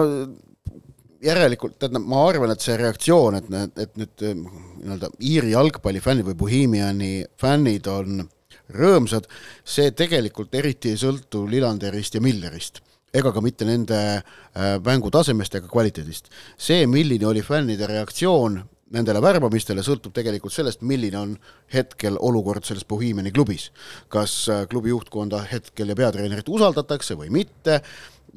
järelikult, 1.23 1.77
tähendab, 1.79 2.05
ma 2.11 2.23
arvan, 2.27 2.53
et 2.53 2.63
see 2.63 2.77
reaktsioon, 2.79 3.39
et 3.39 3.51
need, 3.53 3.75
et 3.79 3.99
nüüd 3.99 4.23
eh, 4.27 4.33
nii-öelda 4.37 5.11
Iiri 5.23 5.53
jalgpallifännid 5.53 6.27
või 6.27 6.39
Bohemiani 6.39 7.13
fännid 7.39 7.87
on 7.91 8.25
rõõmsad, 8.73 9.29
see 9.63 9.93
tegelikult 9.95 10.55
eriti 10.55 10.93
ei 10.93 10.99
sõltu 10.99 11.45
Lillanderist 11.49 12.17
ja 12.17 12.23
Millerist 12.23 12.83
ega 13.13 13.29
ka 13.33 13.41
mitte 13.45 13.65
nende 13.67 13.97
äh, 14.17 14.77
mängutasemest 14.83 15.59
ega 15.59 15.69
kvaliteedist. 15.69 16.31
see, 16.57 16.87
milline 16.89 17.27
oli 17.29 17.43
fännide 17.45 17.87
reaktsioon 17.89 18.63
nendele 18.93 19.21
värbamistele, 19.23 19.81
sõltub 19.85 20.13
tegelikult 20.13 20.53
sellest, 20.53 20.83
milline 20.85 21.17
on 21.17 21.35
hetkel 21.73 22.17
olukord 22.21 22.65
selles 22.65 22.85
Bohemiani 22.89 23.31
klubis. 23.31 23.69
kas 24.09 24.49
äh, 24.49 24.65
klubi 24.69 24.89
juhtkonda 24.89 25.43
hetkel 25.51 25.93
ja 25.93 25.95
peatreenerit 25.95 26.49
usaldatakse 26.49 27.17
või 27.19 27.29
mitte 27.29 27.81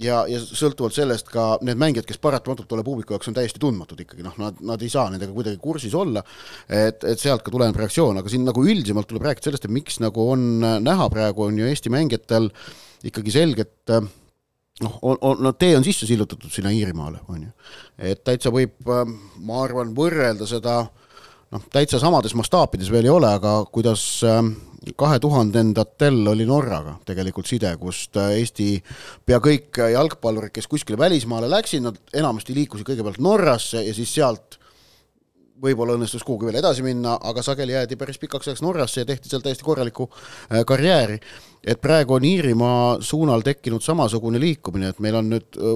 ja, 0.03 0.23
ja 0.31 0.41
sõltuvalt 0.41 0.97
sellest 0.97 1.31
ka 1.33 1.47
need 1.67 1.81
mängijad, 1.81 2.07
kes 2.09 2.21
paratamatult 2.23 2.69
tolle 2.71 2.85
publiku 2.87 3.15
jaoks 3.15 3.31
on 3.31 3.37
täiesti 3.37 3.63
tundmatud 3.63 4.01
ikkagi, 4.05 4.25
noh, 4.27 4.37
nad, 4.41 4.59
nad 4.73 4.83
ei 4.85 4.93
saa 4.93 5.09
nendega 5.13 5.35
kuidagi 5.35 5.61
kursis 5.63 5.95
olla, 5.97 6.23
et, 6.69 7.05
et 7.05 7.23
sealt 7.23 7.45
ka 7.47 7.55
tuleneb 7.55 7.79
reaktsioon, 7.81 8.21
aga 8.21 8.33
siin 8.33 8.45
nagu 8.49 8.65
üldisemalt 8.67 9.09
tuleb 9.11 9.29
rääkida 9.29 9.51
sellest, 9.51 9.69
et 9.69 9.77
miks 9.77 10.01
nagu 10.05 10.29
on 10.35 10.47
näha 10.85 11.09
praegu, 11.13 11.49
on 11.49 11.59
ju 11.61 11.71
Eesti 11.71 11.93
mängijatel 11.93 12.51
ikkagi 13.07 13.35
selget 13.35 13.95
noh, 14.83 14.99
on, 15.03 15.17
on, 15.21 15.43
no 15.47 15.53
tee 15.57 15.77
on 15.79 15.85
sisse 15.87 16.09
sillutatud 16.09 16.53
sinna 16.53 16.73
Iirimaale, 16.75 17.23
on 17.33 17.49
ju. 17.49 17.51
et 18.13 18.23
täitsa 18.27 18.53
võib, 18.55 18.77
ma 18.85 19.63
arvan, 19.65 19.95
võrrelda 19.97 20.49
seda 20.49 20.83
noh, 21.55 21.67
täitsa 21.73 22.01
samades 22.03 22.35
mastaapides 22.39 22.91
veel 22.93 23.09
ei 23.09 23.13
ole, 23.13 23.31
aga 23.39 23.59
kuidas 23.73 24.03
äh, 24.27 24.41
kahe 24.99 25.19
tuhandendatel 25.23 26.21
oli 26.33 26.47
Norraga 26.49 26.97
tegelikult 27.09 27.49
side, 27.51 27.73
kust 27.81 28.19
äh, 28.21 28.37
Eesti 28.41 28.69
pea 29.27 29.41
kõik 29.43 29.81
jalgpallurid, 29.95 30.55
kes 30.55 30.71
kuskile 30.71 30.99
välismaale 31.01 31.51
läksid, 31.51 31.85
nad 31.87 31.99
enamasti 32.15 32.57
liikusid 32.57 32.89
kõigepealt 32.89 33.23
Norrasse 33.23 33.85
ja 33.87 33.95
siis 33.97 34.15
sealt 34.15 34.61
võib-olla 35.63 35.97
õnnestus 35.97 36.25
kuhugi 36.27 36.49
veel 36.49 36.59
edasi 36.61 36.85
minna, 36.85 37.17
aga 37.23 37.43
sageli 37.45 37.75
jäädi 37.75 37.97
päris 37.99 38.19
pikaks 38.21 38.49
ajaks 38.49 38.63
Norrasse 38.65 39.03
ja 39.03 39.09
tehti 39.09 39.31
seal 39.31 39.45
täiesti 39.45 39.65
korralikku 39.65 40.09
äh, 40.11 40.65
karjääri. 40.67 41.21
et 41.67 41.81
praegu 41.81 42.15
on 42.15 42.25
Iirimaa 42.25 43.01
suunal 43.01 43.41
tekkinud 43.43 43.83
samasugune 43.83 44.41
liikumine, 44.41 44.89
et 44.89 45.01
meil 45.01 45.17
on 45.19 45.31
nüüd 45.33 45.57
äh, 45.59 45.71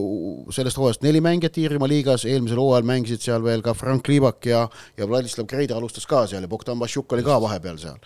sellest 0.54 0.78
hooajast 0.78 1.02
neli 1.02 1.20
mängijat 1.20 1.58
Iirimaa 1.58 1.88
liigas, 1.88 2.24
eelmisel 2.24 2.60
hooajal 2.60 2.86
mängisid 2.86 3.24
seal 3.24 3.44
veel 3.44 3.62
ka 3.62 3.74
Frank 3.74 4.08
Liivak 4.08 4.46
ja, 4.46 4.66
ja 4.96 5.08
Vladislav 5.08 5.48
Kreida 5.50 5.76
alustas 5.76 6.06
ka 6.06 6.26
seal 6.26 6.44
ja 6.44 6.48
Bogdan 6.48 6.78
Vassiuk 6.80 7.12
oli 7.12 7.26
ka 7.26 7.40
vahepeal 7.40 7.80
seal 7.80 7.98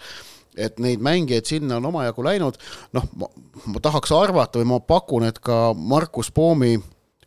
et 0.54 0.78
neid 0.78 1.02
mängijaid 1.02 1.48
sinna 1.50 1.80
on 1.80 1.88
omajagu 1.90 2.22
läinud, 2.22 2.58
noh, 2.94 3.06
ma 3.18 3.80
tahaks 3.82 4.12
arvata 4.14 4.60
või 4.60 4.68
ma 4.70 4.78
pakun, 4.80 5.26
et 5.26 5.40
ka 5.42 5.72
Markus 5.74 6.30
Poomi 6.30 6.76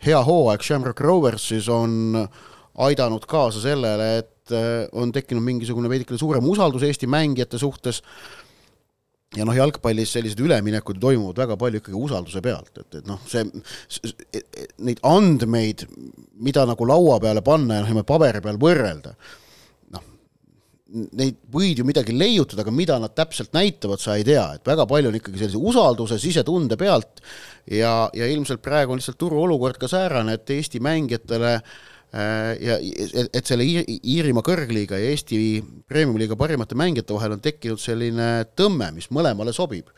hea 0.05 0.21
hooaeg 0.23 0.63
Shamrock 0.63 1.01
Roversis 1.03 1.67
on 1.67 2.15
aidanud 2.87 3.25
kaasa 3.27 3.61
sellele, 3.61 4.17
et 4.21 4.31
äh, 4.55 4.85
on 4.97 5.13
tekkinud 5.15 5.43
mingisugune 5.45 5.89
veidikene 5.91 6.19
suurem 6.19 6.45
usaldus 6.49 6.85
Eesti 6.87 7.09
mängijate 7.09 7.59
suhtes. 7.61 8.03
Ja 9.35 9.43
noh, 9.43 9.55
jalgpallis 9.57 10.13
sellised 10.15 10.39
üleminekud 10.39 11.01
toimuvad 11.03 11.41
väga 11.41 11.57
palju 11.59 11.81
ikkagi 11.81 11.97
usalduse 11.99 12.39
pealt, 12.41 12.71
et, 12.79 13.01
et 13.01 13.09
noh, 13.09 13.19
see, 13.27 13.43
neid 14.87 15.01
andmeid, 15.03 15.83
mida 16.39 16.63
nagu 16.69 16.87
laua 16.87 17.17
peale 17.19 17.43
panna 17.43 17.81
ja 17.81 17.83
noh, 17.83 18.07
paberi 18.07 18.39
peal 18.45 18.59
võrrelda 18.61 19.17
neid 20.87 21.35
võid 21.51 21.81
ju 21.81 21.85
midagi 21.87 22.15
leiutada, 22.15 22.63
aga 22.63 22.71
mida 22.71 22.95
nad 23.01 23.11
täpselt 23.15 23.51
näitavad, 23.55 23.99
sa 24.01 24.15
ei 24.17 24.23
tea, 24.27 24.45
et 24.55 24.67
väga 24.67 24.85
palju 24.87 25.11
on 25.11 25.17
ikkagi 25.19 25.41
sellise 25.41 25.59
usalduse, 25.59 26.19
sisetunde 26.21 26.77
pealt 26.79 27.21
ja, 27.67 28.07
ja 28.15 28.29
ilmselt 28.31 28.63
praegu 28.63 28.95
on 28.95 29.01
lihtsalt 29.01 29.19
turuolukord 29.19 29.79
ka 29.81 29.89
säärane, 29.91 30.37
et 30.37 30.55
Eesti 30.55 30.79
mängijatele 30.83 31.53
äh, 31.57 31.77
ja 32.13 32.77
et, 32.79 33.29
et 33.35 33.49
selle 33.49 33.65
Iirimaa 33.67 34.45
kõrgliiga 34.45 34.99
ja 34.99 35.11
Eesti 35.11 35.39
premium-liiga 35.89 36.37
parimate 36.39 36.77
mängijate 36.79 37.15
vahel 37.15 37.35
on 37.35 37.43
tekkinud 37.43 37.81
selline 37.81 38.47
tõmme, 38.57 38.91
mis 38.95 39.09
mõlemale 39.13 39.53
sobib. 39.55 39.91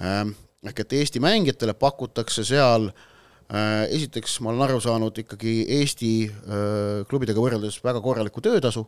Ähm, 0.00 0.32
ehk 0.64 0.84
et 0.84 0.96
Eesti 1.00 1.20
mängijatele 1.22 1.74
pakutakse 1.76 2.44
seal 2.48 2.88
äh, 2.88 3.84
esiteks 3.92 4.38
ma 4.40 4.54
olen 4.54 4.66
aru 4.68 4.80
saanud 4.84 5.20
ikkagi 5.24 5.54
Eesti 5.80 6.14
äh, 6.30 7.04
klubidega 7.10 7.42
võrreldes 7.42 7.80
väga 7.84 8.02
korralikku 8.04 8.42
töötasu 8.44 8.86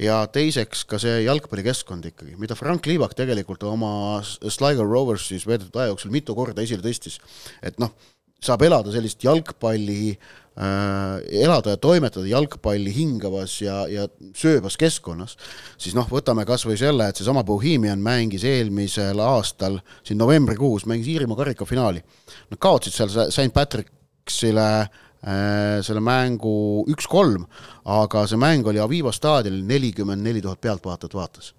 ja 0.00 0.22
teiseks 0.32 0.84
ka 0.88 1.00
see 1.02 1.24
jalgpallikeskkond 1.26 2.06
ikkagi, 2.12 2.36
mida 2.40 2.56
Frank 2.58 2.86
Liivak 2.88 3.16
tegelikult 3.18 3.64
oma 3.68 4.20
Sligo 4.24 4.86
Roversis 4.86 5.46
veedetud 5.48 5.76
aja 5.76 5.92
jooksul 5.92 6.14
mitu 6.14 6.36
korda 6.38 6.62
esile 6.64 6.84
tõstis, 6.84 7.18
et 7.60 7.80
noh, 7.82 7.92
saab 8.40 8.62
elada 8.68 8.92
sellist 8.94 9.24
jalgpalli 9.26 10.14
äh,, 10.14 10.47
elada 10.58 11.70
ja 11.70 11.78
toimetada 11.78 12.26
jalgpalli 12.26 12.90
hingavas 12.90 13.52
ja, 13.62 13.76
ja 13.86 14.08
sööbas 14.34 14.74
keskkonnas, 14.80 15.36
siis 15.78 15.94
noh, 15.94 16.08
võtame 16.10 16.42
kas 16.48 16.64
või 16.66 16.74
selle, 16.80 17.06
et 17.06 17.20
seesama 17.20 17.44
Bohemian 17.46 18.02
mängis 18.02 18.42
eelmisel 18.48 19.22
aastal 19.22 19.78
siin 20.02 20.18
novembrikuus, 20.18 20.88
mängis 20.90 21.12
Iirimaa 21.12 21.38
karikafinaali. 21.38 22.02
Nad 22.50 22.58
kaotsid 22.58 22.96
seal 22.96 23.30
St 23.30 23.52
Patricksile 23.54 24.66
äh, 24.80 24.90
Äh, 25.18 25.80
selle 25.82 25.98
mängu 25.98 26.84
üks-kolm, 26.86 27.42
aga 27.90 28.20
see 28.30 28.38
mäng 28.38 28.68
oli 28.70 28.78
Aviva 28.78 29.10
staadionil, 29.10 29.64
nelikümmend 29.66 30.22
neli 30.22 30.38
tuhat 30.44 30.60
pealtvaatajat 30.62 31.16
vaatas. 31.18 31.54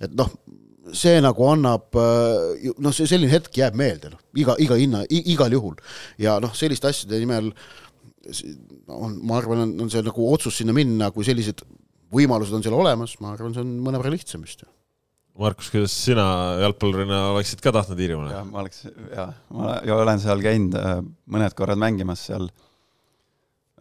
et 0.00 0.14
noh, 0.16 0.30
see 0.96 1.18
nagu 1.20 1.44
annab, 1.50 1.92
äh, 1.92 2.70
noh, 2.80 2.94
see 2.96 3.04
selline 3.04 3.28
hetk 3.28 3.52
jääb 3.60 3.76
meelde, 3.76 4.14
noh, 4.14 4.22
iga, 4.32 4.54
iga 4.56 4.78
hinna, 4.80 5.02
igal 5.10 5.52
juhul. 5.52 5.76
ja 6.16 6.38
noh, 6.40 6.54
selliste 6.56 6.88
asjade 6.88 7.20
nimel 7.20 7.52
on, 8.88 9.18
ma 9.26 9.38
arvan, 9.38 9.64
on, 9.66 9.76
on 9.84 9.92
see 9.92 10.02
nagu 10.04 10.32
otsus 10.32 10.60
sinna 10.60 10.74
minna, 10.76 11.12
kui 11.14 11.26
sellised 11.26 11.62
võimalused 12.14 12.56
on 12.56 12.64
seal 12.64 12.76
olemas, 12.76 13.16
ma 13.22 13.34
arvan, 13.34 13.54
see 13.54 13.64
on 13.64 13.78
mõnevõrra 13.84 14.12
lihtsam 14.14 14.44
vist 14.46 14.64
ju 14.64 14.70
Markus, 15.38 15.68
kuidas 15.70 15.92
sina 15.94 16.24
jalgpallurina 16.64 17.18
oleksid 17.36 17.60
ka 17.62 17.70
tahtnud 17.76 18.00
Iirimaale? 18.02 18.32
jah, 18.34 18.46
ma 18.48 18.62
oleks, 18.64 18.80
jaa, 19.12 19.28
ma 19.54 19.76
olen 19.94 20.22
seal 20.22 20.42
käinud 20.42 20.74
äh, 20.80 20.96
mõned 21.30 21.54
korrad 21.58 21.78
mängimas 21.78 22.24
seal 22.26 22.48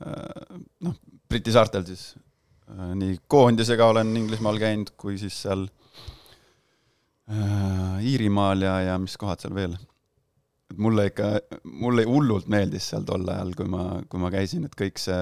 äh, 0.05 0.59
noh, 0.85 0.93
Briti 1.27 1.51
saartel 1.55 1.87
siis, 1.87 2.11
äh, 2.69 2.93
nii 2.99 3.17
koondisega 3.31 3.89
olen 3.89 4.13
Inglismaal 4.21 4.61
käinud, 4.61 4.93
kui 5.01 5.17
siis 5.17 5.39
seal 5.47 5.65
äh, 7.33 8.05
Iirimaal 8.05 8.61
ja, 8.67 8.77
ja 8.91 9.01
mis 9.01 9.17
kohad 9.17 9.41
seal 9.41 9.57
veel. 9.57 9.73
Et 10.71 10.77
mulle 10.77 11.07
ikka, 11.11 11.31
mulle 11.79 12.05
hullult 12.07 12.47
meeldis 12.51 12.89
seal 12.91 13.05
tol 13.07 13.27
ajal, 13.31 13.53
kui 13.57 13.69
ma, 13.71 13.89
kui 14.09 14.21
ma 14.21 14.31
käisin, 14.33 14.67
et 14.67 14.75
kõik 14.77 14.99
see 15.01 15.21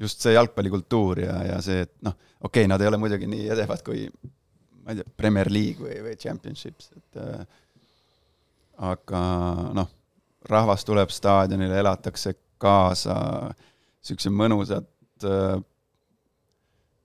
just 0.00 0.24
see 0.24 0.34
jalgpallikultuur 0.34 1.22
ja, 1.22 1.36
ja 1.52 1.58
see, 1.64 1.84
et 1.86 1.92
noh, 2.04 2.16
okei 2.40 2.64
okay,, 2.64 2.70
nad 2.70 2.82
ei 2.82 2.90
ole 2.90 2.98
muidugi 3.00 3.28
nii 3.30 3.50
edevad 3.54 3.84
kui 3.86 4.06
ma 4.84 4.92
ei 4.92 5.00
tea, 5.00 5.12
Premier 5.16 5.50
League 5.52 5.80
või, 5.80 5.98
või 6.04 6.16
Championships, 6.20 6.90
et 6.98 7.20
äh, 7.22 7.44
aga 8.90 9.20
noh, 9.76 9.92
rahvas 10.50 10.84
tuleb 10.84 11.12
staadionile, 11.14 11.78
elatakse 11.80 12.34
kaasa, 12.60 13.16
niisugused 14.02 14.34
mõnusad 14.34 15.28
äh, 15.28 15.56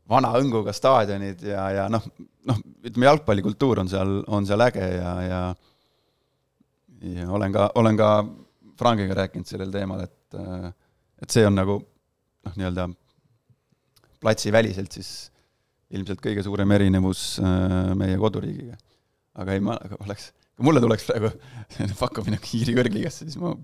vana 0.09 0.33
õnguga 0.39 0.73
staadionid 0.75 1.43
ja, 1.45 1.69
ja 1.75 1.87
noh, 1.91 2.03
noh, 2.49 2.61
ütleme 2.83 3.09
jalgpallikultuur 3.09 3.83
on 3.83 3.91
seal, 3.91 4.19
on 4.27 4.47
seal 4.49 4.65
äge 4.65 4.85
ja, 4.97 5.13
ja 5.23 5.41
ja 7.01 7.29
olen 7.31 7.53
ka, 7.55 7.71
olen 7.79 7.97
ka 7.97 8.09
Frankiga 8.79 9.15
rääkinud 9.23 9.47
sellel 9.47 9.71
teemal, 9.71 10.05
et 10.07 10.39
äh, 10.39 10.69
et 11.21 11.33
see 11.35 11.45
on 11.47 11.55
nagu 11.55 11.79
noh, 11.79 12.53
nii-öelda 12.55 12.87
platsiväliselt 14.23 14.95
siis 14.95 15.09
ilmselt 15.95 16.21
kõige 16.23 16.43
suurem 16.45 16.71
erinevus 16.75 17.23
äh, 17.43 17.91
meie 17.99 18.19
koduriigiga. 18.21 18.77
aga 19.39 19.55
ei, 19.55 19.63
ma 19.63 19.77
oleks, 20.03 20.31
kui 20.55 20.67
mulle 20.67 20.83
tuleks 20.83 21.07
praegu 21.09 21.31
pakkumine 22.03 22.39
Iiri 22.53 22.75
kõrgliigasse, 22.77 23.27
siis 23.27 23.39
ma 23.41 23.55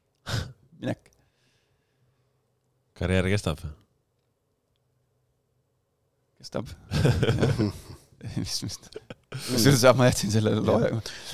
minek. 0.80 1.12
karjäär 3.00 3.30
kestab? 3.32 3.64
kestab 6.40 6.70
mis, 8.42 8.56
mis, 8.66 8.80
kusjuures 9.50 9.84
jah, 9.86 9.96
ma 9.96 10.08
jätsin 10.10 10.32
selle 10.34 10.56
loo, 10.58 10.80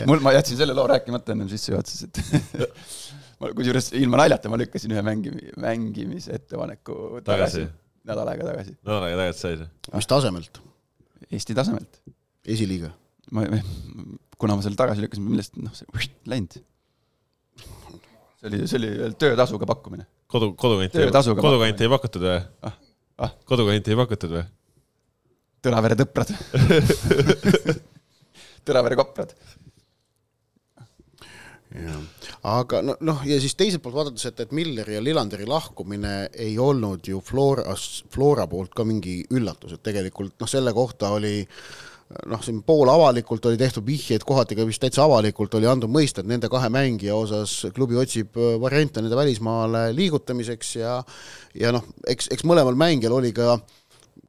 mul, 0.08 0.22
ma 0.24 0.34
jätsin 0.36 0.60
selle 0.60 0.76
loo 0.76 0.86
rääkimata 0.90 1.34
ennem 1.34 1.48
sissejuhatuses, 1.50 2.06
et 2.06 2.76
ma 3.40 3.50
kusjuures 3.56 3.90
ilma 3.98 4.22
naljata 4.22 4.52
ma 4.52 4.60
lükkasin 4.60 4.94
ühe 4.94 5.02
mängi-, 5.06 5.50
mängimise 5.62 6.36
ettepaneku 6.38 7.24
tagasi, 7.26 7.66
tagasi 7.66 7.66
nädal 8.06 8.30
aega 8.32 8.46
tagasi. 8.50 8.76
nädal 8.86 9.08
aega 9.08 9.18
tagasi 9.24 9.42
said? 9.42 9.66
mis 9.94 10.10
tasemelt? 10.10 10.62
Eesti 11.26 11.56
tasemelt. 11.58 12.00
esiliiga? 12.46 12.92
ma, 13.34 13.46
kuna 14.38 14.58
ma 14.58 14.64
selle 14.64 14.78
tagasi 14.78 15.04
lükkasin, 15.04 15.26
millest 15.26 15.58
noh, 15.58 15.74
see 15.76 16.10
läinud. 16.30 16.58
see 17.56 18.50
oli, 18.50 18.62
see 18.70 18.80
oli 18.80 18.92
töötasuga 19.18 19.68
pakkumine. 19.68 20.06
kodu, 20.30 20.52
kodukanti, 20.58 21.08
kodukanti 21.40 21.86
ei 21.86 21.92
pakutud 21.96 22.28
või 22.28 22.38
ah,? 22.68 22.78
Ah. 23.26 23.34
kodukanti 23.48 23.94
ei 23.94 23.98
pakutud 24.04 24.38
või? 24.38 24.46
Tõravere 25.66 25.96
tõprad. 25.98 26.30
Tõravere 28.66 28.98
koprad. 28.98 29.32
Jah, 31.76 32.04
aga 32.46 32.80
noh, 32.86 33.00
noh 33.04 33.24
ja 33.26 33.36
siis 33.42 33.56
teiselt 33.58 33.82
poolt 33.84 33.98
vaadates, 33.98 34.28
et, 34.30 34.38
et 34.46 34.52
Milleri 34.54 34.94
ja 34.94 35.02
Lillanderi 35.02 35.44
lahkumine 35.50 36.14
ei 36.32 36.54
olnud 36.62 37.04
ju 37.10 37.18
Floras, 37.24 38.04
Flora 38.14 38.46
poolt 38.48 38.72
ka 38.78 38.86
mingi 38.86 39.18
üllatus, 39.34 39.74
et 39.74 39.82
tegelikult 39.84 40.38
noh, 40.40 40.48
selle 40.48 40.72
kohta 40.76 41.10
oli 41.18 41.34
noh, 42.30 42.42
siin 42.46 42.62
poolavalikult 42.66 43.50
oli 43.50 43.58
tehtud 43.60 43.84
vihjeid, 43.86 44.24
kohati 44.24 44.56
ka 44.56 44.66
vist 44.68 44.80
täitsa 44.84 45.02
avalikult 45.04 45.58
oli 45.58 45.66
antud 45.68 45.90
mõista, 45.92 46.22
et 46.22 46.30
nende 46.30 46.48
kahe 46.52 46.70
mängija 46.72 47.16
osas 47.18 47.58
klubi 47.74 47.98
otsib 47.98 48.38
äh, 48.38 48.54
variante 48.62 49.02
nende 49.02 49.18
välismaale 49.18 49.88
liigutamiseks 49.96 50.76
ja 50.78 51.00
ja 51.58 51.74
noh, 51.74 51.84
eks, 52.06 52.30
eks 52.32 52.46
mõlemal 52.46 52.78
mängijal 52.78 53.18
oli 53.18 53.34
ka 53.36 53.58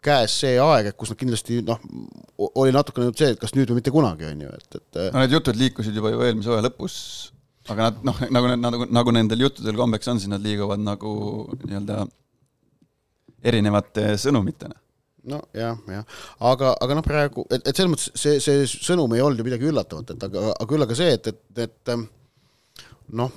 käes 0.04 0.36
see 0.43 0.60
aeg, 0.62 0.91
et 0.91 0.97
kus 1.00 1.12
nad 1.12 1.19
kindlasti 1.19 1.62
noh, 1.67 1.82
oli 2.60 2.76
natukene 2.76 3.10
nüüd 3.10 3.19
see, 3.19 3.34
et 3.34 3.41
kas 3.41 3.56
nüüd 3.58 3.71
või 3.71 3.82
mitte 3.82 3.93
kunagi, 3.93 4.30
on 4.30 4.45
ju, 4.45 4.54
et, 4.60 4.78
et 4.80 5.02
no 5.13 5.23
need 5.23 5.36
jutud 5.36 5.58
liikusid 5.60 5.97
juba 5.97 6.13
ju 6.13 6.23
eelmise 6.26 6.52
hooaja 6.52 6.67
lõpus 6.69 6.97
aga 7.71 7.89
nad 7.89 8.04
noh, 8.08 8.19
nagu, 8.32 8.52
nagu, 8.56 8.88
nagu 8.93 9.13
nendel 9.15 9.43
juttudel 9.47 9.78
kombeks 9.78 10.10
on, 10.12 10.19
siis 10.21 10.32
nad 10.32 10.43
liiguvad 10.43 10.82
nagu 10.84 11.13
nii-öelda 11.63 12.04
erinevate 13.47 14.13
sõnumitena. 14.21 14.78
No 15.28 15.41
jah, 15.56 15.76
jah, 15.91 16.06
aga, 16.47 16.71
aga 16.84 16.95
noh, 16.95 17.04
praegu, 17.04 17.43
et, 17.52 17.65
et 17.67 17.76
selles 17.76 17.91
mõttes 17.91 18.13
see, 18.15 18.38
see 18.43 18.63
sõnum 18.71 19.12
ei 19.15 19.23
olnud 19.23 19.41
ju 19.41 19.47
midagi 19.47 19.67
üllatavat, 19.67 20.13
et 20.15 20.23
aga, 20.30 20.43
aga 20.54 20.67
küll 20.69 20.86
aga 20.86 20.95
see, 20.95 21.17
et, 21.17 21.28
et, 21.34 21.65
et 21.65 21.91
noh, 23.15 23.32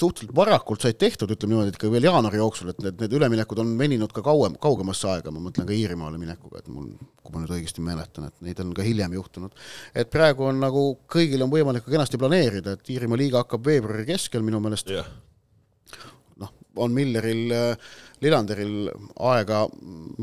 suhteliselt 0.00 0.32
varakult 0.36 0.84
said 0.84 0.96
tehtud, 1.00 1.30
ütleme 1.34 1.54
niimoodi, 1.54 1.74
et 1.74 1.78
ka 1.80 1.90
veel 1.92 2.06
jaanuari 2.08 2.40
jooksul, 2.40 2.70
et 2.72 2.78
need, 2.84 2.96
need 3.02 3.14
üleminekud 3.18 3.60
on 3.60 3.72
veninud 3.78 4.12
ka 4.16 4.22
kauem, 4.24 4.56
kaugemasse 4.62 5.08
aega, 5.12 5.32
ma 5.34 5.42
mõtlen 5.44 5.66
ka 5.68 5.74
Iirimaale 5.76 6.20
minekuga, 6.20 6.62
et 6.62 6.68
mul, 6.72 6.92
kui 7.20 7.34
ma 7.34 7.42
nüüd 7.42 7.54
õigesti 7.58 7.84
mäletan, 7.84 8.30
et 8.30 8.46
neid 8.46 8.62
on 8.64 8.70
ka 8.76 8.86
hiljem 8.86 9.16
juhtunud. 9.18 9.56
et 9.94 10.12
praegu 10.12 10.46
on 10.48 10.60
nagu, 10.62 10.84
kõigil 11.10 11.44
on 11.44 11.52
võimalik 11.52 11.84
ka 11.84 11.92
kenasti 11.92 12.20
planeerida, 12.20 12.76
et 12.78 12.92
Iirimaa 12.94 13.20
liiga 13.20 13.42
hakkab 13.44 13.66
veebruari 13.66 14.06
keskel 14.08 14.46
minu 14.46 14.62
meelest 14.64 14.92
yeah.. 14.94 15.10
noh, 16.40 16.54
on 16.80 16.96
Milleril, 16.96 17.52
Lillanderil 18.24 18.88
aega 19.32 19.66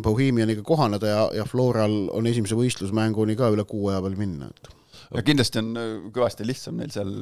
Bohemianiga 0.08 0.66
kohaneda 0.66 1.12
ja, 1.12 1.22
ja 1.42 1.46
Floral 1.46 2.08
on 2.18 2.30
esimese 2.30 2.58
võistlusmänguni 2.58 3.38
ka 3.38 3.52
üle 3.54 3.68
kuu 3.70 3.92
aja 3.92 4.02
peal 4.02 4.18
minna, 4.18 4.50
et 4.50 4.74
ja 5.14 5.24
kindlasti 5.24 5.62
on 5.62 5.78
kõvasti 6.16 6.50
lihtsam 6.50 6.82
neil 6.82 6.90
seal 6.92 7.14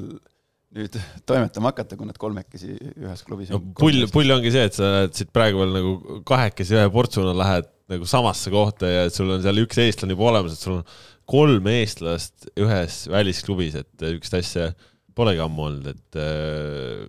nüüd 0.76 0.98
toimetama 1.28 1.72
hakata, 1.72 1.96
kui 1.96 2.08
nad 2.08 2.18
kolmekesi 2.20 2.74
ühes 2.76 3.24
klubis 3.26 3.52
no 3.54 3.62
pull, 3.80 4.06
pull 4.12 4.36
ongi 4.36 4.52
see, 4.52 4.66
et 4.68 4.76
sa 4.76 4.90
oled 4.90 5.16
siit 5.16 5.32
praegu 5.36 5.62
veel 5.62 5.74
nagu 5.78 6.22
kahekesi 6.28 6.76
ühe 6.76 6.86
portsuna 6.92 7.36
lähed 7.38 7.70
nagu 7.92 8.08
samasse 8.10 8.52
kohta 8.52 8.90
ja 8.90 9.06
et 9.08 9.16
sul 9.16 9.32
on 9.32 9.44
seal 9.44 9.62
üks 9.62 9.80
eestlane 9.82 10.16
juba 10.16 10.32
olemas, 10.34 10.58
et 10.58 10.66
sul 10.66 10.80
on 10.80 10.86
kolm 11.30 11.70
eestlast 11.72 12.50
ühes 12.60 13.06
välisklubis, 13.12 13.78
et 13.82 14.04
niisugust 14.04 14.40
asja 14.42 14.70
polegi 15.16 15.44
ammu 15.46 15.68
olnud, 15.70 15.92
et 15.94 16.20
äh, 16.20 17.06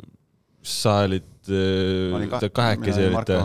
sa 0.63 1.01
olid 1.09 1.51
äh, 1.51 2.51
kahekesi 2.55 3.09
olite. 3.11 3.41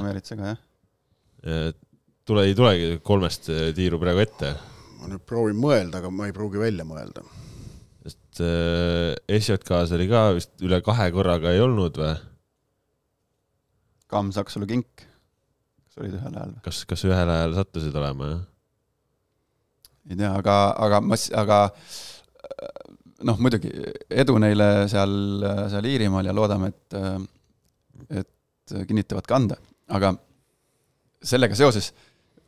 tule, 2.29 2.45
ei 2.45 2.57
tulegi 2.57 2.97
kolmest 3.03 3.49
tiiru 3.77 3.97
praegu 4.01 4.21
ette. 4.21 4.53
ma 5.01 5.09
nüüd 5.09 5.25
proovin 5.25 5.57
mõelda, 5.57 5.97
aga 5.97 6.13
ma 6.13 6.29
ei 6.29 6.35
pruugi 6.35 6.61
välja 6.61 6.85
mõelda 6.85 7.25
sest 8.41 9.29
äh, 9.29 9.39
SJK-s 9.39 9.93
oli 9.95 10.07
ka 10.09 10.31
vist 10.35 10.63
üle 10.65 10.81
kahe 10.83 11.09
korraga 11.13 11.53
ei 11.53 11.61
olnud 11.61 11.97
või? 11.97 12.13
Kamm, 14.11 14.31
Saksalu, 14.35 14.67
Kink, 14.67 15.05
kas 15.85 16.01
olid 16.01 16.15
ühel 16.17 16.35
ajal? 16.35 16.55
kas, 16.65 16.83
kas 16.85 17.05
ühel 17.07 17.29
ajal 17.29 17.55
sattusid 17.55 17.95
olema, 17.95 18.31
jah? 18.33 18.41
ei 20.09 20.17
tea, 20.19 20.31
aga, 20.33 20.55
aga 20.87 21.01
ma, 21.05 21.19
aga 21.41 21.59
noh, 23.29 23.37
muidugi 23.39 23.71
edu 24.09 24.37
neile 24.41 24.87
seal, 24.91 25.13
seal 25.71 25.87
Iirimaal 25.87 26.27
ja 26.27 26.35
loodame, 26.35 26.71
et, 26.73 26.97
et 28.23 28.77
kinnitavad 28.89 29.27
kanda, 29.29 29.59
aga 29.91 30.15
sellega 31.21 31.55
seoses 31.55 31.91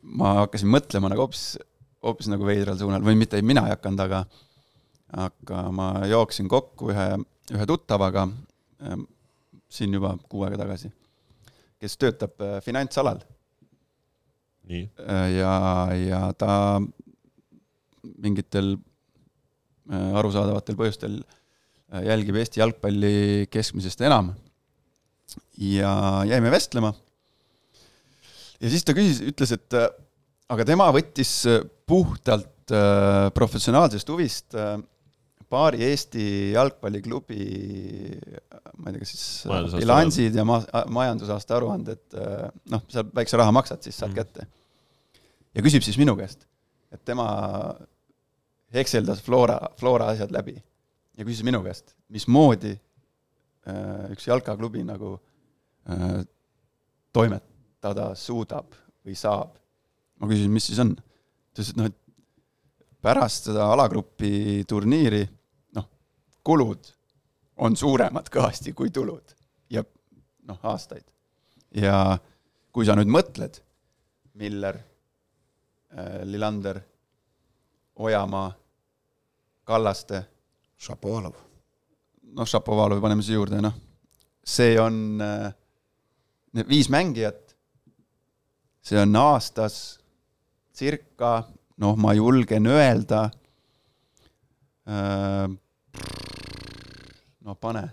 ma 0.03 0.41
hakkasin 0.41 0.71
mõtlema 0.73 1.11
nagu 1.11 1.23
hoopis, 1.23 1.53
hoopis 2.03 2.27
nagu 2.31 2.43
veidral 2.47 2.75
suunal 2.79 3.05
või 3.05 3.15
mitte, 3.21 3.39
mina 3.45 3.69
ei 3.69 3.77
hakanud, 3.77 4.03
aga 4.03 4.25
aga 5.13 5.67
ma 5.73 5.87
jooksin 6.09 6.49
kokku 6.49 6.89
ühe, 6.93 7.07
ühe 7.53 7.65
tuttavaga 7.69 8.27
ähm, 8.81 9.05
siin 9.73 9.93
juba 9.93 10.15
kuu 10.29 10.45
aega 10.45 10.59
tagasi, 10.63 10.91
kes 11.81 11.97
töötab 12.01 12.41
äh, 12.41 12.57
finantsalal. 12.65 13.21
Äh, 14.69 14.87
ja, 15.35 15.53
ja 15.97 16.21
ta 16.39 16.79
mingitel 18.23 18.75
äh, 18.77 20.19
arusaadavatel 20.19 20.77
põhjustel 20.79 21.21
jälgib 22.03 22.39
Eesti 22.41 22.61
jalgpalli 22.61 23.49
keskmisest 23.53 24.01
enam. 24.01 24.31
ja 25.57 26.23
jäime 26.25 26.49
vestlema. 26.51 26.93
ja 28.61 28.69
siis 28.69 28.83
ta 28.83 28.95
küsis, 28.97 29.19
ütles, 29.21 29.51
et 29.53 29.75
aga 30.49 30.65
tema 30.65 30.87
võttis 30.95 31.43
puhtalt 31.85 32.73
professionaalsest 33.35 34.09
huvist 34.09 34.57
paari 35.53 35.85
Eesti 35.85 36.25
jalgpalliklubi, 36.55 37.45
ma 38.81 38.89
ei 38.89 38.97
tea, 38.97 39.03
kas 39.03 39.13
siis 39.13 39.77
bilansid 39.77 40.35
ja 40.39 40.45
ma-, 40.47 40.63
majandusaasta 40.97 41.59
aruanded, 41.59 42.03
noh, 42.73 42.83
seal 42.89 43.07
väikse 43.13 43.39
raha 43.39 43.53
maksad, 43.55 43.85
siis 43.85 44.01
saad 44.01 44.11
mm. 44.11 44.19
kätte. 44.19 44.47
ja 45.53 45.65
küsib 45.65 45.85
siis 45.85 45.99
minu 46.01 46.17
käest, 46.17 46.47
et 46.93 47.05
tema 47.05 47.27
hekseldas 48.73 49.21
Flora, 49.21 49.59
Flora 49.77 50.09
asjad 50.13 50.33
läbi 50.33 50.55
ja 51.17 51.25
küsis 51.25 51.45
minu 51.45 51.61
käest, 51.65 51.93
mismoodi 52.13 52.73
äh, 52.73 54.11
üks 54.13 54.27
jalkaklubi 54.27 54.83
nagu 54.87 55.15
äh, 55.89 56.21
toimetada 57.13 58.13
suudab 58.17 58.73
või 59.05 59.17
saab. 59.19 59.59
ma 60.17 60.29
küsisin, 60.29 60.53
mis 60.53 60.69
siis 60.69 60.79
on. 60.81 60.95
ta 60.95 61.61
ütles, 61.61 61.73
et 61.73 61.79
noh, 61.79 61.89
et 61.91 61.99
pärast 63.03 63.49
seda 63.49 63.67
alagrupi 63.73 64.63
turniiri, 64.67 65.23
kulud 66.43 66.91
on 67.63 67.75
suuremad 67.77 68.29
kõvasti 68.33 68.73
kui 68.75 68.91
tulud 68.91 69.35
ja 69.69 69.83
noh, 70.47 70.59
aastaid. 70.63 71.05
ja 71.75 72.17
kui 72.73 72.85
sa 72.85 72.95
nüüd 72.97 73.11
mõtled, 73.11 73.59
Miller 74.39 74.77
äh,, 75.93 76.23
Lillander, 76.25 76.81
Ojamaa, 77.95 78.51
Kallaste, 79.63 80.23
Šapovalov. 80.77 81.35
noh, 82.33 82.47
Šapovalovi 82.49 83.01
paneme 83.01 83.23
siia 83.23 83.37
juurde, 83.37 83.61
noh, 83.61 83.75
see 84.43 84.75
on 84.81 85.21
äh, 85.21 85.51
need 86.57 86.69
viis 86.69 86.89
mängijat, 86.89 87.53
see 88.83 88.99
on 88.99 89.15
aastas 89.15 89.99
circa, 90.73 91.43
noh, 91.77 91.95
ma 91.95 92.15
julgen 92.17 92.67
öelda 92.67 93.27
äh,, 94.89 95.45
no 97.43 97.55
pane, 97.59 97.83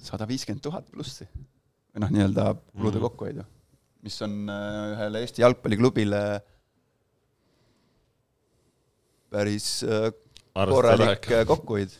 sada 0.00 0.26
viiskümmend 0.28 0.62
tuhat 0.64 0.88
plussi 0.90 1.26
või 1.90 2.02
noh, 2.04 2.10
nii-öelda 2.14 2.44
kulude 2.72 2.98
Mhm. 2.98 3.04
kokkuhoidu, 3.06 3.44
mis 4.06 4.16
on 4.22 4.36
äh, 4.48 4.92
ühele 4.94 5.20
Eesti 5.24 5.42
jalgpalliklubile 5.44 6.22
päris 9.30 9.82
äh, 9.84 10.10
korralik 10.54 11.30
äh, 11.30 11.44
kokkuhoid. 11.46 11.90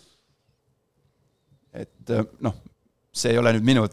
et 1.73 2.15
noh, 2.43 2.55
see 3.15 3.31
ei 3.35 3.39
ole 3.39 3.53
nüüd 3.55 3.67
minu, 3.67 3.85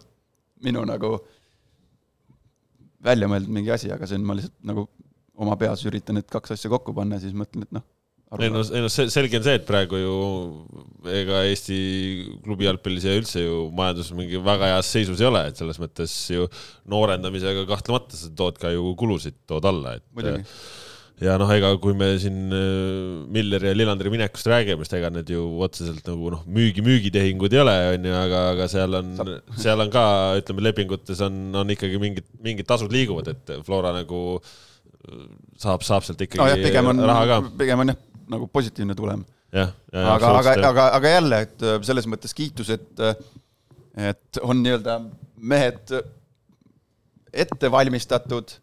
minu 0.65 0.81
nagu 0.89 1.11
välja 3.05 3.27
mõeldud 3.29 3.53
mingi 3.53 3.69
asi, 3.71 3.91
aga 3.93 4.07
see 4.09 4.17
on, 4.17 4.25
ma 4.25 4.33
lihtsalt 4.37 4.55
nagu 4.65 4.87
oma 5.37 5.53
peas 5.61 5.83
üritan 5.85 6.17
need 6.17 6.25
kaks 6.33 6.55
asja 6.55 6.71
kokku 6.73 6.95
panna 6.97 7.19
ja 7.19 7.27
siis 7.27 7.35
mõtlen, 7.37 7.67
et 7.67 7.75
noh. 7.77 7.83
Ei 8.35 8.49
no, 8.51 8.61
ei 8.75 8.83
no 8.83 8.89
see 8.91 9.07
selge 9.11 9.39
on 9.39 9.45
see, 9.45 9.55
et 9.55 9.67
praegu 9.67 10.01
ju 10.01 10.15
ega 11.15 11.43
Eesti 11.47 11.77
klubi 12.43 12.67
jalgpallis 12.67 13.05
ja 13.07 13.15
üldse 13.15 13.43
ju 13.45 13.67
majandus 13.75 14.11
mingi 14.17 14.41
väga 14.43 14.73
heas 14.73 14.89
seisus 14.91 15.21
ei 15.23 15.29
ole, 15.29 15.45
et 15.47 15.59
selles 15.59 15.79
mõttes 15.79 16.15
ju 16.33 16.49
noorendamisega 16.91 17.63
kahtlemata 17.69 18.19
sa 18.19 18.33
tood 18.35 18.59
ka 18.59 18.73
ju 18.75 18.91
kulusid, 18.99 19.39
tood 19.47 19.69
alla, 19.71 19.95
et 19.95 20.05
muidugi, 20.11 20.43
ja 21.23 21.37
noh, 21.39 21.55
ega 21.55 21.71
kui 21.81 21.95
me 21.97 22.11
siin 22.19 22.51
äh, 22.51 23.23
Milleri 23.31 23.71
ja 23.71 23.79
Lillanderi 23.79 24.11
minekust 24.13 24.51
räägime, 24.51 24.83
siis 24.83 24.99
ega 24.99 25.13
need 25.15 25.31
ju 25.31 25.47
otseselt 25.63 26.11
nagu 26.11 26.35
noh, 26.35 26.43
müügi, 26.51 26.83
müügitehingud 26.83 27.55
ei 27.55 27.63
ole, 27.63 27.79
onju, 27.95 28.15
aga, 28.25 28.45
aga 28.57 28.71
seal 28.75 28.99
on, 28.99 29.15
seal 29.63 29.87
on 29.87 29.93
ka, 29.93 30.05
ütleme, 30.43 30.67
lepingutes 30.67 31.23
on, 31.23 31.45
on 31.63 31.75
ikkagi 31.77 32.03
mingid, 32.03 32.27
mingid 32.43 32.67
tasud 32.67 32.91
liiguvad, 32.91 33.31
et 33.31 33.59
Flora 33.63 33.95
nagu 33.95 34.25
äh, 34.35 34.55
saab, 35.61 35.83
saab 35.85 36.05
sealt 36.05 36.21
ikkagi 36.25 36.41
nojah, 36.41 36.61
pigem 36.63 36.91
on, 36.91 37.01
raha 37.09 37.25
ka. 37.29 37.39
pigem 37.59 37.83
on 37.83 37.93
jah, 37.93 37.99
nagu 38.33 38.47
positiivne 38.51 38.95
tulem. 38.97 39.23
jah, 39.55 39.73
aga, 39.93 40.31
aga, 40.41 40.55
aga, 40.69 40.87
aga 40.99 41.15
jälle, 41.15 41.41
et 41.47 41.65
äh, 41.65 41.79
selles 41.87 42.07
mõttes 42.11 42.35
kiitus, 42.37 42.71
et, 42.75 43.03
et 44.09 44.41
on 44.43 44.63
nii-öelda 44.63 44.99
mehed 45.37 45.93
ette 47.37 47.71
valmistatud 47.71 48.55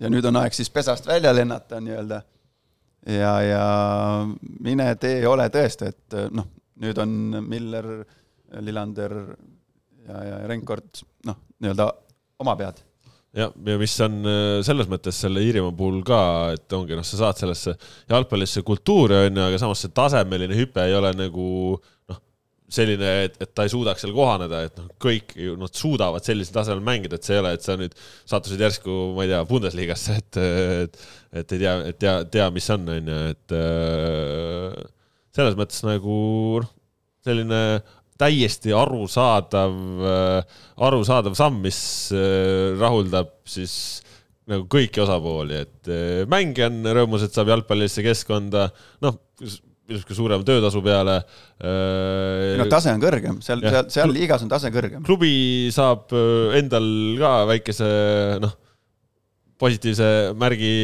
ja 0.00 0.10
nüüd 0.12 0.26
on 0.28 0.40
aeg 0.42 0.56
siis 0.56 0.70
pesast 0.72 1.06
välja 1.08 1.34
lennata 1.34 1.80
nii-öelda. 1.80 2.22
ja, 3.12 3.32
ja 3.44 3.64
mine 4.60 4.88
tee, 5.00 5.20
ole 5.28 5.48
tõesti, 5.52 5.92
et 5.92 6.18
noh, 6.34 6.48
nüüd 6.82 6.98
on 7.02 7.12
Miller, 7.46 7.92
Lillander 8.60 9.16
ja, 10.08 10.24
ja 10.32 10.42
Renkord 10.50 11.04
noh, 11.28 11.40
nii-öelda 11.62 11.88
oma 12.42 12.56
pead 12.58 12.82
jah, 13.36 13.52
ja 13.68 13.76
mis 13.80 13.96
on 14.04 14.20
äh, 14.28 14.44
selles 14.66 14.88
mõttes 14.90 15.18
selle 15.24 15.42
Iirimaa 15.44 15.74
puhul 15.76 16.00
ka, 16.06 16.20
et 16.56 16.76
ongi 16.76 16.96
noh, 16.96 17.04
sa 17.06 17.20
saad 17.20 17.42
sellesse 17.42 17.76
jalgpallisse 18.10 18.64
kultuuri 18.66 19.26
onju, 19.26 19.44
aga 19.48 19.60
samas 19.60 19.84
see 19.84 19.92
tasemeline 19.96 20.56
hüpe 20.56 20.86
ei 20.86 20.96
ole 20.96 21.12
nagu 21.18 21.48
noh, 21.76 22.20
selline, 22.72 23.12
et, 23.26 23.36
et 23.42 23.52
ta 23.54 23.66
ei 23.66 23.72
suudaks 23.72 24.02
seal 24.04 24.14
kohaneda, 24.16 24.62
et 24.66 24.80
noh, 24.80 24.88
kõik 25.02 25.36
ju 25.38 25.56
nad 25.60 25.76
suudavad 25.76 26.24
sellisel 26.26 26.56
tasemel 26.56 26.84
mängida, 26.86 27.18
et 27.18 27.28
see 27.28 27.36
ei 27.36 27.42
ole, 27.42 27.52
et 27.56 27.66
sa 27.66 27.76
nüüd 27.78 27.94
sattusid 28.24 28.64
järsku, 28.66 28.96
ma 29.16 29.26
ei 29.26 29.34
tea, 29.34 29.42
Bundesligasse, 29.50 30.18
et, 30.22 30.40
et, 30.86 30.98
et 31.42 31.56
ei 31.58 31.64
tea, 31.64 31.76
et 31.92 32.00
tea, 32.02 32.16
tea, 32.38 32.48
mis 32.54 32.70
on, 32.74 32.88
onju, 32.96 33.20
et 33.34 33.58
äh, 33.60 34.80
selles 35.36 35.60
mõttes 35.60 35.84
nagu 35.86 36.16
noh, 36.64 36.72
selline 37.26 37.60
täiesti 38.20 38.72
arusaadav, 38.72 39.76
arusaadav 40.88 41.36
samm, 41.38 41.60
mis 41.64 41.78
äh, 42.16 42.74
rahuldab 42.80 43.34
siis 43.48 43.76
nagu 44.46 44.66
kõiki 44.70 45.02
osapooli, 45.02 45.62
et 45.66 45.90
äh, 45.90 46.26
mängija 46.30 46.70
on 46.70 46.84
rõõmus, 46.96 47.24
et 47.26 47.34
saab 47.34 47.50
jalgpallilisse 47.50 48.04
keskkonda, 48.06 48.68
noh, 49.02 49.16
niisugune 49.86 50.18
suurema 50.18 50.46
töötasu 50.46 50.82
peale. 50.82 51.16
no 52.58 52.66
tase 52.70 52.94
on 52.94 53.02
kõrgem, 53.02 53.40
seal, 53.44 53.62
seal, 53.62 53.90
seal 53.92 54.14
liigas 54.14 54.42
on 54.42 54.50
tase 54.50 54.70
kõrgem. 54.74 55.02
klubi 55.06 55.68
saab 55.74 56.14
äh, 56.14 56.58
endal 56.60 56.88
ka 57.20 57.32
väikese 57.50 57.90
noh, 58.42 58.54
positiivse 59.60 60.08
märgi 60.36 60.74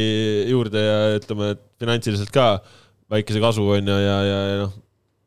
juurde 0.51 0.83
ja 0.83 1.01
ütleme, 1.19 1.53
et 1.57 1.65
finantsiliselt 1.83 2.33
ka 2.35 2.47
väikese 3.13 3.43
kasu 3.43 3.67
on 3.75 3.91
ju 3.93 3.99
ja, 4.01 4.19
ja, 4.27 4.39
ja 4.53 4.61
noh, 4.65 4.75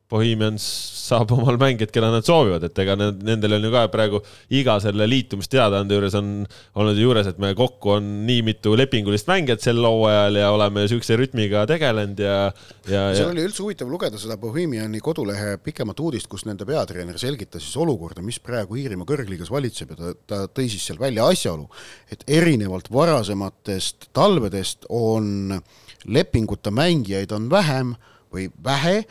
Bohemians 0.10 0.62
saab 1.06 1.32
omal 1.34 1.58
mängijad, 1.62 1.90
keda 1.94 2.12
nad 2.14 2.26
soovivad, 2.26 2.64
et 2.68 2.80
ega 2.82 2.94
need, 3.00 3.24
nendel 3.26 3.58
on 3.58 3.66
ju 3.66 3.72
ka 3.74 3.82
praegu 3.94 4.22
iga 4.54 4.76
selle 4.84 5.08
liitumisteadaande 5.10 5.98
juures 5.98 6.18
on 6.20 6.30
olnud 6.78 7.02
juures, 7.02 7.30
et 7.30 7.40
me 7.42 7.52
kokku 7.58 7.96
on 7.98 8.12
nii 8.28 8.44
mitu 8.46 8.76
lepingulist 8.78 9.30
mängijat 9.30 9.66
sel 9.66 9.82
hooajal 9.82 10.40
ja 10.42 10.52
oleme 10.54 10.86
siukse 10.92 11.18
rütmiga 11.18 11.66
tegelenud 11.70 12.22
ja, 12.22 12.38
ja, 12.86 13.04
ja 13.10 13.18
seal 13.18 13.34
oli 13.34 13.46
üldse 13.48 13.66
huvitav 13.66 13.90
lugeda 13.90 14.22
seda 14.22 14.38
Bohemiani 14.42 15.02
kodulehe 15.04 15.58
pikemat 15.66 16.02
uudist, 16.06 16.30
kus 16.32 16.46
nende 16.50 16.68
peatreener 16.70 17.18
selgitas 17.22 17.66
siis 17.66 17.78
olukorda, 17.82 18.22
mis 18.26 18.38
praegu 18.44 18.78
Iirimaa 18.78 19.10
kõrgliigas 19.10 19.50
valitseb 19.54 19.94
ja 19.96 20.02
ta, 20.02 20.16
ta 20.30 20.44
tõi 20.50 20.70
siis 20.70 20.86
seal 20.86 21.02
välja 21.02 21.26
asjaolu, 21.34 21.70
et 22.14 22.26
erinevalt 22.30 22.92
varasematest 22.94 24.12
talvedest 24.14 24.86
on 24.94 25.58
lepinguta 26.06 26.70
mängijaid 26.70 27.34
on 27.34 27.50
vähem 27.50 27.96
või 28.36 28.46
vähe, 28.66 29.04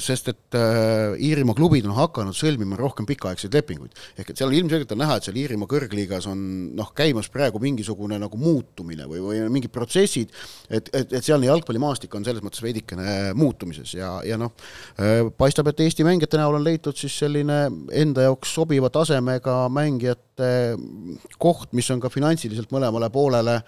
sest 0.00 0.30
et 0.32 0.56
äh, 0.56 1.16
Iirimaa 1.20 1.54
klubid 1.56 1.84
on 1.88 1.92
hakanud 1.96 2.36
sõlmima 2.36 2.78
rohkem 2.78 3.06
pikaaegseid 3.08 3.54
lepinguid. 3.54 3.92
ehk 4.18 4.30
et 4.32 4.40
seal 4.40 4.54
ilmselgelt 4.56 4.94
on 4.94 5.02
näha, 5.02 5.18
et 5.18 5.26
seal 5.28 5.36
Iirimaa 5.36 5.68
kõrgliigas 5.68 6.28
on 6.30 6.40
noh, 6.78 6.92
käimas 6.96 7.28
praegu 7.32 7.60
mingisugune 7.62 8.18
nagu 8.20 8.40
muutumine 8.40 9.06
või, 9.10 9.20
või 9.24 9.42
mingid 9.52 9.72
protsessid, 9.74 10.32
et, 10.70 10.88
et, 10.94 11.12
et 11.12 11.24
sealne 11.24 11.50
jalgpallimaastik 11.50 12.14
on 12.16 12.24
selles 12.26 12.44
mõttes 12.44 12.64
veidikene 12.64 13.34
muutumises 13.38 13.94
ja, 13.98 14.14
ja 14.26 14.40
noh, 14.40 14.54
paistab, 15.36 15.70
et 15.70 15.84
Eesti 15.84 16.06
mängijate 16.06 16.40
näol 16.40 16.58
on 16.58 16.64
leitud 16.64 16.96
siis 16.96 17.18
selline 17.20 17.62
enda 17.92 18.28
jaoks 18.28 18.54
sobiva 18.56 18.90
tasemega 18.92 19.62
mängijate 19.72 20.50
koht, 21.38 21.74
mis 21.76 21.88
on 21.92 22.00
ka 22.00 22.12
finantsiliselt 22.12 22.72
mõlemale 22.74 23.10
poolele 23.12 23.60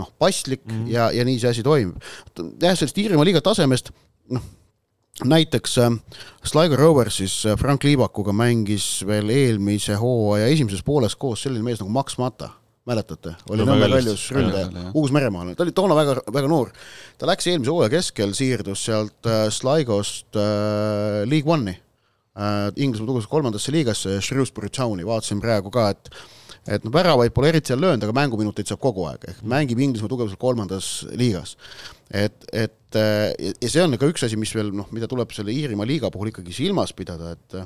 noh, 0.00 0.12
paslik 0.18 0.64
mm 0.64 0.76
-hmm. 0.76 0.92
ja, 0.92 1.10
ja 1.12 1.24
nii 1.24 1.38
see 1.40 1.50
asi 1.50 1.62
toimub. 1.62 1.96
jah, 2.62 2.76
sellest 2.76 2.98
Iirimaa 2.98 3.24
liiga 3.24 3.40
tasemest 3.40 3.90
noh, 4.30 4.42
näiteks 5.24 5.78
äh, 5.78 5.90
Sligo 6.44 6.76
Roversis 6.76 7.44
äh, 7.46 7.58
Frank 7.58 7.84
Liivakuga 7.84 8.32
mängis 8.32 9.02
veel 9.06 9.30
eelmise 9.34 9.98
hooaja 10.00 10.48
esimeses 10.52 10.82
pooles 10.86 11.16
koos 11.16 11.44
selline 11.44 11.64
mees 11.66 11.82
nagu 11.82 11.92
Max 11.92 12.16
Mata, 12.20 12.50
mäletate, 12.88 13.34
oli 13.50 13.66
Nõmme 13.66 13.90
kaljus 13.90 14.26
ründaja 14.34 14.66
Jah, 14.68 14.80
jah. 14.86 14.96
Uus-Meremaal, 14.96 15.52
ta 15.54 15.66
oli 15.66 15.76
toona 15.76 15.98
väga, 15.98 16.16
väga 16.32 16.50
noor. 16.50 16.72
ta 17.18 17.28
läks 17.28 17.50
eelmise 17.50 17.74
hooaja 17.74 17.92
keskel, 17.98 18.34
siirdus 18.36 18.84
sealt 18.88 19.28
äh, 19.28 19.46
Sligost 19.54 20.40
äh, 20.40 21.22
League 21.28 21.50
One'i 21.50 21.76
äh,, 21.76 22.72
Inglismaa 22.76 23.12
tugevas 23.12 23.30
kolmandasse 23.30 23.74
liigasse, 23.74 24.20
Shrewsbury 24.24 24.72
Towni, 24.72 25.06
vaatasin 25.06 25.42
praegu 25.42 25.72
ka, 25.74 25.90
et 25.94 26.12
et 26.70 26.84
noh, 26.84 26.92
väravaid 26.92 27.32
pole 27.32 27.48
eriti 27.48 27.72
seal 27.72 27.80
löönud, 27.80 28.02
aga 28.04 28.12
mänguminuteid 28.14 28.68
saab 28.68 28.82
kogu 28.82 29.06
aeg, 29.08 29.24
ehk 29.32 29.38
mängib 29.48 29.80
Inglismaa 29.80 30.10
tugevusel 30.12 30.38
kolmandas 30.38 30.90
liigas. 31.16 31.56
et, 32.12 32.36
et 32.52 32.74
äh, 32.98 33.30
ja 33.60 33.70
see 33.70 33.84
on 33.84 33.98
ka 34.00 34.08
üks 34.10 34.24
asi, 34.26 34.38
mis 34.40 34.54
veel 34.56 34.72
noh, 34.74 34.88
mida 34.94 35.08
tuleb 35.10 35.32
selle 35.34 35.54
Iirimaa 35.54 35.88
liiga 35.88 36.10
puhul 36.12 36.32
ikkagi 36.32 36.54
silmas 36.56 36.94
pidada, 36.96 37.36
et 37.36 37.60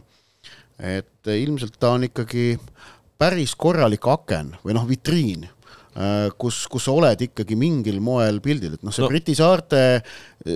et 0.75 1.31
ilmselt 1.31 1.77
ta 1.79 1.93
on 1.95 2.09
ikkagi 2.09 2.57
päris 3.21 3.55
korralik 3.55 4.07
aken 4.11 4.57
või 4.65 4.75
noh, 4.75 4.87
vitriin, 4.89 5.47
kus, 6.41 6.65
kus 6.67 6.85
sa 6.89 6.93
oled 6.97 7.21
ikkagi 7.29 7.55
mingil 7.59 8.01
moel 8.03 8.41
pildil, 8.43 8.73
et 8.75 8.83
noh, 8.83 8.91
see 8.95 9.05
No. 9.05 9.09
Briti 9.13 9.35
saarte 9.39 9.81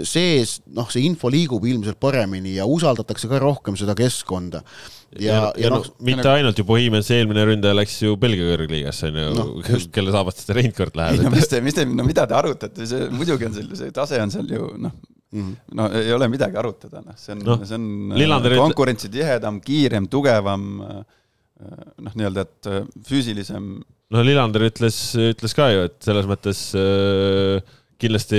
sees, 0.04 0.56
noh, 0.74 0.88
see 0.90 1.04
info 1.06 1.30
liigub 1.30 1.62
ilmselt 1.68 1.98
paremini 2.02 2.56
ja 2.56 2.66
usaldatakse 2.66 3.28
ka 3.30 3.38
rohkem 3.42 3.76
seda 3.78 3.94
keskkonda. 3.98 4.62
ja, 5.18 5.36
ja, 5.38 5.52
ja 5.62 5.70
noh, 5.72 5.84
mitte 6.04 6.26
ainult 6.28 6.58
ju 6.58 6.64
Bohemians, 6.68 7.08
eelmine 7.14 7.44
ründaja 7.48 7.76
läks 7.78 7.94
ju 8.02 8.16
Belgia 8.20 8.48
kõrgliigasse 8.56 9.08
onju 9.12 9.28
No, 9.38 9.44
no,, 9.62 9.78
kelle 9.94 10.12
saabastest 10.12 10.50
Reinkord 10.58 10.98
ei 10.98 11.16
no 11.16 11.28
läheb. 11.28 11.36
mis 11.38 11.48
te, 11.48 11.60
mis 11.64 11.74
te, 11.78 11.84
no 11.86 12.04
mida 12.04 12.26
te 12.28 12.34
arutate, 12.36 12.86
see 12.90 13.06
muidugi 13.14 13.46
on 13.48 13.54
seal, 13.56 13.70
see 13.78 13.94
tase 13.94 14.18
on 14.20 14.34
seal 14.34 14.50
ju 14.52 14.72
noh, 14.76 14.92
no 15.78 15.86
ei 15.96 16.10
ole 16.16 16.28
midagi 16.32 16.58
arutada, 16.60 17.00
noh, 17.06 17.14
see 17.20 17.36
on 17.36 17.44
Noh, 17.46 17.60
no,, 17.62 17.68
see 17.68 17.78
on 17.78 17.86
Lillander 18.18 18.52
ütle- 18.56 18.66
konkurentsitihedam, 18.66 19.62
kiirem, 19.64 20.10
tugevam, 20.12 20.66
noh, 21.58 22.12
nii-öelda, 22.18 22.44
et 22.48 22.68
äh, 22.74 22.82
füüsilisem 23.08 23.78
no 24.14 24.22
Lillander 24.24 24.68
ütles, 24.68 24.98
ütles 25.20 25.54
ka 25.56 25.68
ju, 25.72 25.84
et 25.88 25.98
selles 26.04 26.28
mõttes 26.28 26.62
äh, 26.78 27.60
kindlasti 27.98 28.38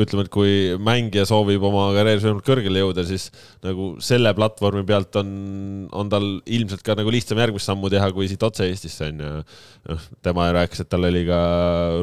ütleme, 0.00 0.24
et 0.24 0.30
kui 0.32 0.52
mängija 0.80 1.26
soovib 1.28 1.64
oma 1.68 1.90
karjääris 1.92 2.24
võimalikult 2.24 2.46
kõrgele 2.48 2.80
jõuda, 2.80 3.04
siis 3.08 3.26
nagu 3.64 3.90
selle 4.04 4.32
platvormi 4.36 4.84
pealt 4.88 5.18
on, 5.20 5.34
on 5.92 6.12
tal 6.12 6.30
ilmselt 6.46 6.84
ka 6.86 6.96
nagu 6.96 7.12
lihtsam 7.12 7.40
järgmist 7.42 7.68
sammu 7.68 7.90
teha, 7.92 8.08
kui 8.16 8.30
siit 8.30 8.46
otse 8.46 8.64
Eestisse 8.70 9.10
on 9.12 9.20
ju. 9.20 9.34
noh, 9.90 10.06
tema 10.24 10.48
rääkis, 10.56 10.80
et 10.86 10.90
tal 10.92 11.04
oli 11.10 11.26
ka 11.28 11.42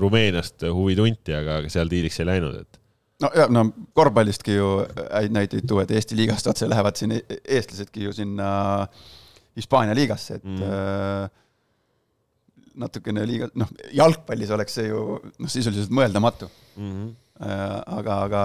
Rumeeniast 0.03 0.67
huvi 0.69 0.95
tunti, 0.99 1.33
aga 1.35 1.63
seal 1.73 1.89
diiliks 1.89 2.21
ei 2.21 2.29
läinud, 2.29 2.61
et 2.61 2.81
no 3.25 3.33
ja 3.37 3.49
no 3.49 3.65
korvpallistki 3.97 4.59
ju 4.59 4.69
häid 5.09 5.33
näiteid 5.33 5.65
tuua, 5.69 5.87
et 5.87 5.97
Eesti 5.97 6.17
liigast 6.21 6.47
otse 6.53 6.69
lähevad 6.69 7.01
siin 7.01 7.17
e- 7.17 7.25
eestlasedki 7.57 8.05
ju 8.07 8.13
sinna 8.13 8.51
Hispaania 9.57 9.97
liigasse, 9.97 10.37
et 10.37 10.45
Mm. 10.45 10.61
mm. 10.61 11.37
Natukene 12.79 13.23
liiga, 13.27 13.49
noh, 13.59 13.69
jalgpallis 13.95 14.51
oleks 14.55 14.77
see 14.79 14.89
ju 14.89 15.05
noh, 15.21 15.51
sisuliselt 15.51 15.93
mõeldamatu. 15.95 16.49
mm. 16.75 16.91
-hmm. 16.91 17.15
aga, 17.99 18.19
aga 18.27 18.43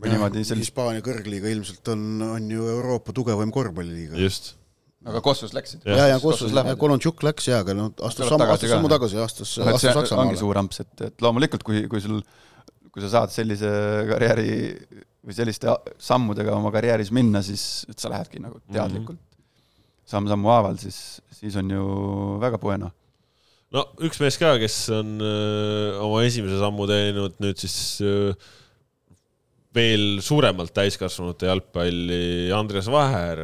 kui 0.00 0.12
niimoodi 0.12 0.44
sellist, 0.44 0.70
Hispaania 0.70 1.04
kõrgliiga 1.04 1.50
ilmselt 1.52 1.92
on, 1.92 2.06
on 2.24 2.48
ju 2.50 2.68
Euroopa 2.76 3.12
tugevaim 3.16 3.52
korvpalliliiga. 3.52 4.18
just, 4.20 4.54
aga 5.06 5.20
Kossus 5.24 5.54
läksid. 5.56 5.84
Jah. 5.84 5.98
ja, 6.02 6.06
ja 6.14 6.18
Kossus 6.20 6.46
Kossus, 6.46 6.56
lähevad. 6.56 6.80
Kolontšuk 6.80 7.24
läks 7.26 7.50
ja, 7.50 7.60
aga 7.64 7.76
noh, 7.76 7.92
astus 8.08 8.28
sammu, 8.28 8.44
tagasi 8.44 8.56
astus 8.56 8.74
sammu 8.74 8.92
tagasi, 8.92 9.20
astus, 9.24 9.56
astus 9.58 9.90
ongi 9.90 9.98
Saksamaale. 10.00 10.40
suur 10.40 10.60
amps, 10.62 10.82
et, 10.84 10.94
et 11.10 11.26
loomulikult, 11.26 11.64
kui, 11.66 11.84
kui 11.92 12.02
sul, 12.04 12.22
kui 12.90 13.04
sa 13.04 13.12
saad 13.18 13.34
sellise 13.34 13.70
karjääri 14.10 14.52
või 15.20 15.36
selliste 15.36 15.74
sammudega 16.00 16.54
oma 16.56 16.72
karjääris 16.74 17.12
minna, 17.12 17.42
siis 17.44 17.84
et 17.90 18.00
sa 18.00 18.12
lähedki 18.12 18.40
nagu 18.40 18.60
teadlikult 18.72 19.18
mm 19.18 19.26
-hmm. 19.26 20.08
samm-sammu 20.14 20.48
haaval, 20.48 20.80
siis, 20.80 21.20
siis 21.30 21.56
on 21.60 21.70
ju 21.70 21.84
väga 22.40 22.58
bueno. 22.58 22.90
No 23.74 23.84
üks 24.06 24.20
mees 24.22 24.38
ka, 24.40 24.54
kes 24.62 24.78
on 24.94 25.18
öö, 25.22 25.98
oma 26.06 26.24
esimese 26.26 26.58
sammu 26.62 26.88
teinud 26.90 27.36
nüüd 27.42 27.60
siis 27.62 27.76
öö, 28.04 28.32
veel 29.76 30.18
suuremalt 30.24 30.72
täiskasvanute 30.74 31.46
jalgpalli, 31.46 32.50
Andres 32.54 32.88
Vaher, 32.90 33.38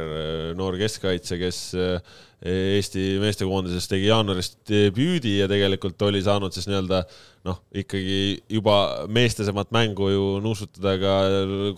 noor 0.59 0.75
keskkaitse, 0.81 1.39
kes 1.39 1.61
öö, 1.79 1.99
Eesti 2.37 3.15
meestekoondises 3.17 3.87
tegi 3.89 4.11
jaanuaris 4.11 4.51
debüüdi 4.69 5.39
ja 5.39 5.47
tegelikult 5.49 6.03
oli 6.05 6.19
saanud 6.21 6.53
siis 6.53 6.67
nii-öelda 6.69 6.99
noh, 7.47 7.57
ikkagi 7.81 8.43
juba 8.53 9.07
meestesemat 9.09 9.71
mängu 9.73 10.11
ju 10.11 10.27
nuusutada 10.45 10.93
ka 11.01 11.15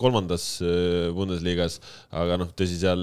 kolmandas 0.02 0.44
öö, 0.60 1.14
Bundesligas, 1.16 1.78
aga 2.12 2.36
noh, 2.42 2.50
tõsi, 2.52 2.76
seal 2.82 3.00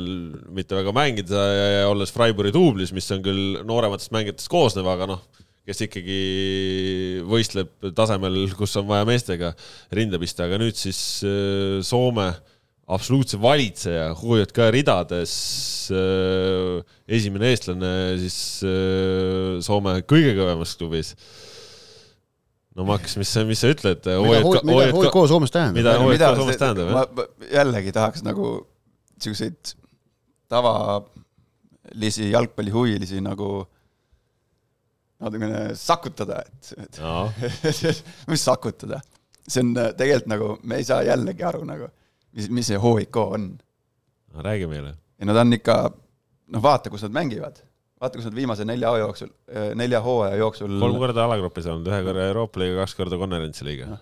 mitte 0.53 0.77
väga 0.77 0.93
mängida 0.93 1.47
ja, 1.49 1.87
olles 1.89 2.13
Freiburgi 2.13 2.53
duublis, 2.53 2.93
mis 2.93 3.09
on 3.15 3.25
küll 3.25 3.57
noorematest 3.65 4.13
mängijatest 4.13 4.51
koosnev, 4.53 4.89
aga 4.93 5.09
noh, 5.15 5.23
kes 5.67 5.81
ikkagi 5.87 6.19
võistleb 7.27 7.89
tasemel, 7.97 8.43
kus 8.59 8.77
on 8.77 8.85
vaja 8.91 9.07
meestega 9.09 9.55
rinda 9.97 10.21
pista, 10.21 10.45
aga 10.45 10.61
nüüd 10.61 10.77
siis 10.77 11.01
äh, 11.25 11.81
Soome 11.81 12.29
absoluutse 12.87 13.39
valitseja 13.41 14.13
HJK 14.15 14.69
ridades 14.71 15.33
äh, 15.91 16.79
esimene 17.17 17.51
eestlane 17.51 17.91
siis 18.21 18.37
äh, 18.63 19.57
Soome 19.65 19.99
kõige 20.07 20.31
kõvemas 20.37 20.75
klubis. 20.79 21.13
no 22.77 22.87
Max, 22.87 23.17
mis 23.19 23.33
sa, 23.33 23.43
mis 23.47 23.59
sa 23.63 23.73
ütled? 23.73 24.07
mida, 24.23 24.87
HIK 24.87 25.19
Soomes 25.33 25.51
tähendab? 25.51 25.79
Mida 25.81 25.97
HJK 25.99 26.39
Soomes 26.39 26.61
tähendab, 26.61 27.25
jällegi 27.51 27.95
tahaks 27.95 28.23
nagu 28.23 28.53
siukseid 29.19 29.75
tavalisi 30.47 32.31
jalgpallihuvilisi 32.31 33.19
nagu 33.25 33.65
natukene 35.19 35.75
sakutada, 35.75 36.43
et, 36.45 36.73
et 36.77 36.99
no, 37.01 37.27
mis 38.31 38.43
sakutada, 38.45 39.01
see 39.43 39.63
on 39.65 39.71
äh, 39.75 39.93
tegelikult 39.97 40.29
nagu, 40.29 40.49
me 40.63 40.77
ei 40.79 40.85
saa 40.87 41.01
jällegi 41.07 41.45
aru 41.47 41.63
nagu, 41.67 41.89
mis, 42.37 42.49
mis 42.59 42.69
see 42.71 42.81
HIK 42.81 43.21
on. 43.23 43.47
no 44.33 44.45
räägi 44.45 44.69
meile. 44.69 44.93
ja 45.19 45.29
nad 45.29 45.41
on 45.41 45.57
ikka, 45.57 45.77
noh, 46.53 46.63
vaata, 46.63 46.91
kus 46.93 47.05
nad 47.07 47.15
mängivad. 47.17 47.61
vaata, 48.01 48.19
kus 48.19 48.29
nad 48.29 48.37
viimase 48.37 48.65
nelja 48.67 48.93
hoo 48.93 49.01
jooksul, 49.01 49.31
nelja 49.79 50.01
hooaja 50.05 50.41
jooksul 50.43 50.79
kolm 50.79 50.99
korda 51.01 51.25
alagrupis 51.25 51.69
olnud, 51.71 51.89
ühe 51.91 52.01
korra 52.05 52.27
Euroopa 52.31 52.61
liiga, 52.61 52.83
kaks 52.83 52.97
korda 52.99 53.19
konverentsi 53.21 53.67
liiga. 53.67 53.97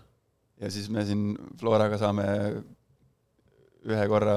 ja 0.62 0.72
siis 0.72 0.90
me 0.92 1.06
siin 1.08 1.30
Floraga 1.60 2.00
saame 2.02 2.28
ühe 3.86 4.06
korra 4.10 4.36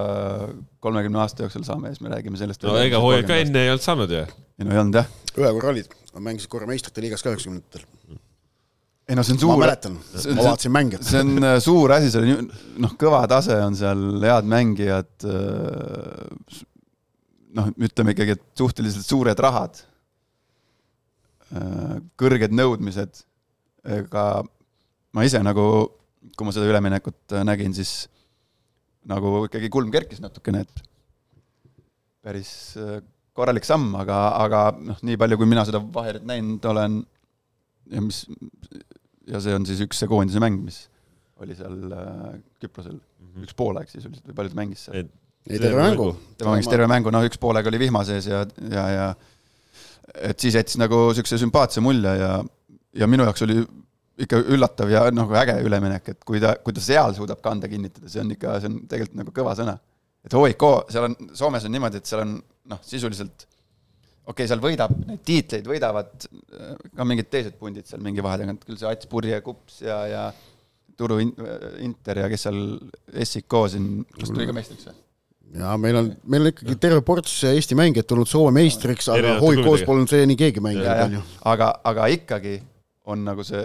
kolmekümne 0.84 1.22
aasta 1.22 1.46
jooksul 1.46 1.64
saame 1.66 1.88
ja 1.88 1.96
siis 1.96 2.04
me 2.04 2.12
räägime 2.12 2.40
sellest. 2.40 2.64
no 2.68 2.76
ega 2.80 3.00
HJK 3.02 3.42
enne 3.46 3.64
ei 3.64 3.72
olnud 3.74 3.84
saanud 3.84 4.12
ju. 4.12 4.24
ei 4.58 4.68
no 4.68 4.74
ei 4.74 4.82
olnud 4.84 5.00
jah. 5.00 5.12
ühe 5.38 5.52
korra 5.58 5.74
olid, 5.74 5.94
mängisid 6.18 6.50
korra 6.52 6.68
meistrite 6.70 7.04
liigas 7.04 7.24
ka 7.24 7.32
üheksakümnendatel. 7.32 7.86
Ei 9.08 9.16
no 9.16 9.24
see 9.24 9.34
on 9.34 9.38
ma 9.38 9.44
suur, 9.46 9.60
mäletan, 9.62 9.94
see- 10.12 10.34
ma 10.36 10.44
vaatasin 10.50 10.74
mänge. 10.74 10.98
see 11.02 11.20
on 11.24 11.44
äh, 11.48 11.58
suur 11.64 11.94
asi, 11.96 12.10
see 12.12 12.34
on 12.36 12.50
noh, 12.84 12.96
kõva 13.00 13.22
tase 13.30 13.56
on 13.64 13.76
seal, 13.78 14.02
head 14.24 14.48
mängijad. 14.48 15.28
noh, 17.58 17.70
ütleme 17.80 18.12
ikkagi, 18.12 18.36
et 18.36 18.44
suhteliselt 18.60 19.08
suured 19.08 19.40
rahad. 19.40 19.80
kõrged 22.20 22.52
nõudmised. 22.52 23.24
ega 23.88 24.24
ma 25.16 25.24
ise 25.24 25.40
nagu, 25.40 25.64
kui 26.36 26.46
ma 26.46 26.52
seda 26.52 26.68
üleminekut 26.68 27.32
äh, 27.32 27.44
nägin, 27.46 27.72
siis 27.76 28.08
nagu 29.08 29.46
ikkagi 29.46 29.70
kulm 29.72 29.92
kerkis 29.94 30.20
natukene, 30.20 30.66
et 30.66 30.82
päris 32.24 32.50
äh, 32.76 32.98
korralik 33.38 33.64
samm, 33.64 33.94
aga, 33.96 34.18
aga 34.44 34.62
noh, 34.76 34.98
nii 35.06 35.16
palju, 35.20 35.38
kui 35.40 35.48
mina 35.48 35.64
seda 35.64 35.80
vaherit 35.80 36.26
näinud 36.28 36.64
olen 36.68 37.00
ja 37.88 38.02
mis, 38.04 38.24
ja 39.28 39.40
see 39.44 39.56
on 39.56 39.66
siis 39.68 39.80
üks 39.84 40.00
see 40.02 40.10
koondise 40.10 40.42
mäng, 40.42 40.60
mis 40.64 40.86
oli 41.42 41.56
seal 41.58 41.94
äh, 41.94 42.36
Küprosel, 42.62 42.98
üks 43.44 43.56
poolaeg 43.58 43.90
sisuliselt 43.90 44.26
või 44.30 44.38
palju 44.38 44.54
ta 44.54 44.60
mängis 44.60 44.86
seal? 44.88 45.08
ei, 45.48 45.58
terve 45.60 45.80
mängu. 45.80 46.12
tema 46.38 46.56
mängis 46.56 46.70
terve 46.70 46.88
mängu, 46.90 47.12
noh, 47.14 47.26
üks 47.28 47.40
poolega 47.40 47.70
oli 47.70 47.82
vihma 47.84 48.04
sees 48.08 48.28
ja, 48.30 48.44
ja, 48.72 48.86
ja 48.94 49.08
et 50.28 50.40
siis 50.40 50.56
jättis 50.56 50.78
nagu 50.80 51.08
niisuguse 51.10 51.38
sümpaatse 51.40 51.84
mulje 51.84 52.14
ja, 52.18 52.32
ja 52.96 53.10
minu 53.10 53.26
jaoks 53.28 53.44
oli 53.46 53.60
ikka 54.18 54.40
üllatav 54.54 54.90
ja 54.90 55.04
nagu 55.14 55.36
äge 55.38 55.54
üleminek, 55.62 56.10
et 56.14 56.24
kui 56.26 56.40
ta, 56.42 56.56
kui 56.64 56.74
ta 56.74 56.82
seal 56.82 57.14
suudab 57.14 57.42
kanda 57.44 57.70
kinnitada, 57.70 58.10
see 58.10 58.22
on 58.24 58.32
ikka, 58.34 58.56
see 58.62 58.70
on 58.72 58.80
tegelikult 58.90 59.20
nagu 59.20 59.34
kõva 59.36 59.54
sõna. 59.58 59.76
et 60.26 60.34
HIK, 60.34 60.64
seal 60.90 61.06
on, 61.06 61.14
Soomes 61.38 61.68
on 61.68 61.74
niimoodi, 61.76 62.00
et 62.00 62.10
seal 62.10 62.24
on 62.24 62.34
noh, 62.72 62.80
sisuliselt 62.84 63.46
okei 64.28 64.44
okay,, 64.44 64.50
seal 64.50 64.62
võidab, 64.62 64.94
neid 65.08 65.24
tiitleid 65.26 65.68
võidavad 65.68 66.28
äh, 66.28 66.76
ka 66.96 67.08
mingid 67.08 67.30
teised 67.32 67.58
pundid 67.60 67.88
seal 67.88 68.02
mingi 68.04 68.24
vahe 68.24 68.40
tagant, 68.42 68.64
küll 68.66 68.78
see 68.80 68.88
Ats 68.90 69.10
Purje 69.10 69.40
Kups 69.44 69.82
ja, 69.86 69.98
ja 70.10 70.24
Turu 70.98 71.20
In- 71.22 71.36
Inter 71.86 72.24
ja 72.24 72.30
kes 72.30 72.48
seal 72.48 72.62
SIK 73.24 73.60
siin, 73.74 73.92
kas 74.16 74.32
tuli 74.34 74.48
ka 74.48 74.56
meistriks 74.56 74.90
või? 74.90 74.98
ja 75.58 75.76
meil 75.80 75.96
on, 75.96 76.10
meil 76.28 76.44
on 76.44 76.52
ikkagi 76.52 76.76
terve 76.82 77.00
ports 77.06 77.38
Eesti 77.48 77.78
mängijaid 77.78 78.08
tulnud 78.10 78.28
Soome 78.28 78.60
meistriks, 78.60 79.08
aga 79.14 79.38
klubidega. 79.40 79.86
polnud 79.88 80.12
see 80.12 80.26
nii 80.28 80.40
keegi 80.42 80.64
mänginud, 80.64 80.92
on 81.06 81.18
ju., 81.18 81.24
aga, 81.54 81.72
aga 81.88 82.10
ikkagi 82.18 82.58
on 83.08 83.24
nagu 83.24 83.46
see 83.46 83.64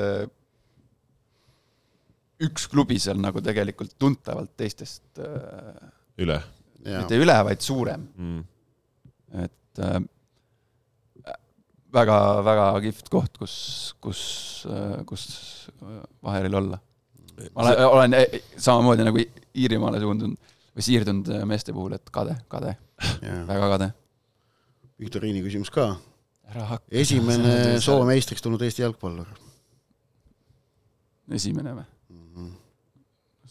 üks 2.43 2.69
klubi 2.71 2.95
seal 3.03 3.19
nagu 3.19 3.43
tegelikult 3.43 3.97
tuntavalt 3.99 4.55
teistest 4.59 5.19
äh, 5.19 5.91
üle 6.23 6.39
mitte 6.83 7.19
üle, 7.19 7.35
vaid 7.47 7.63
suurem, 7.63 8.03
mm.. 8.17 8.41
et 9.43 9.83
äh, 11.93 11.99
väga-väga 12.43 12.81
kihvt 12.87 13.11
koht, 13.13 13.37
kus, 13.37 13.55
kus, 14.01 14.23
kus 15.09 15.27
Vaheril 16.23 16.57
olla. 16.61 16.79
ma 17.53 17.65
olen, 17.65 17.85
olen 17.85 18.15
samamoodi 18.57 19.05
nagu 19.07 19.21
Iirimaale 19.53 19.99
suundunud 20.01 20.53
või 20.73 20.85
siirdunud 20.85 21.29
meeste 21.49 21.73
puhul, 21.73 21.93
et 21.97 22.09
kade, 22.13 22.35
kade, 22.49 22.73
väga 23.49 23.69
kade. 23.75 23.89
viktoriini 24.99 25.43
küsimus 25.45 25.69
ka. 25.73 25.95
esimene 26.91 27.79
Soome 27.81 28.13
meistriks 28.13 28.41
tulnud 28.41 28.61
Eesti 28.61 28.85
jalgpallur. 28.85 29.27
esimene 31.31 31.75
või? 31.77 31.89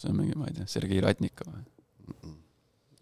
see 0.03 0.11
on 0.11 0.19
mingi, 0.19 0.35
ma 0.35 0.49
ei 0.51 0.57
tea, 0.57 0.67
Sergei 0.67 1.01
Ratnikov 1.03 1.53
või? 1.53 2.35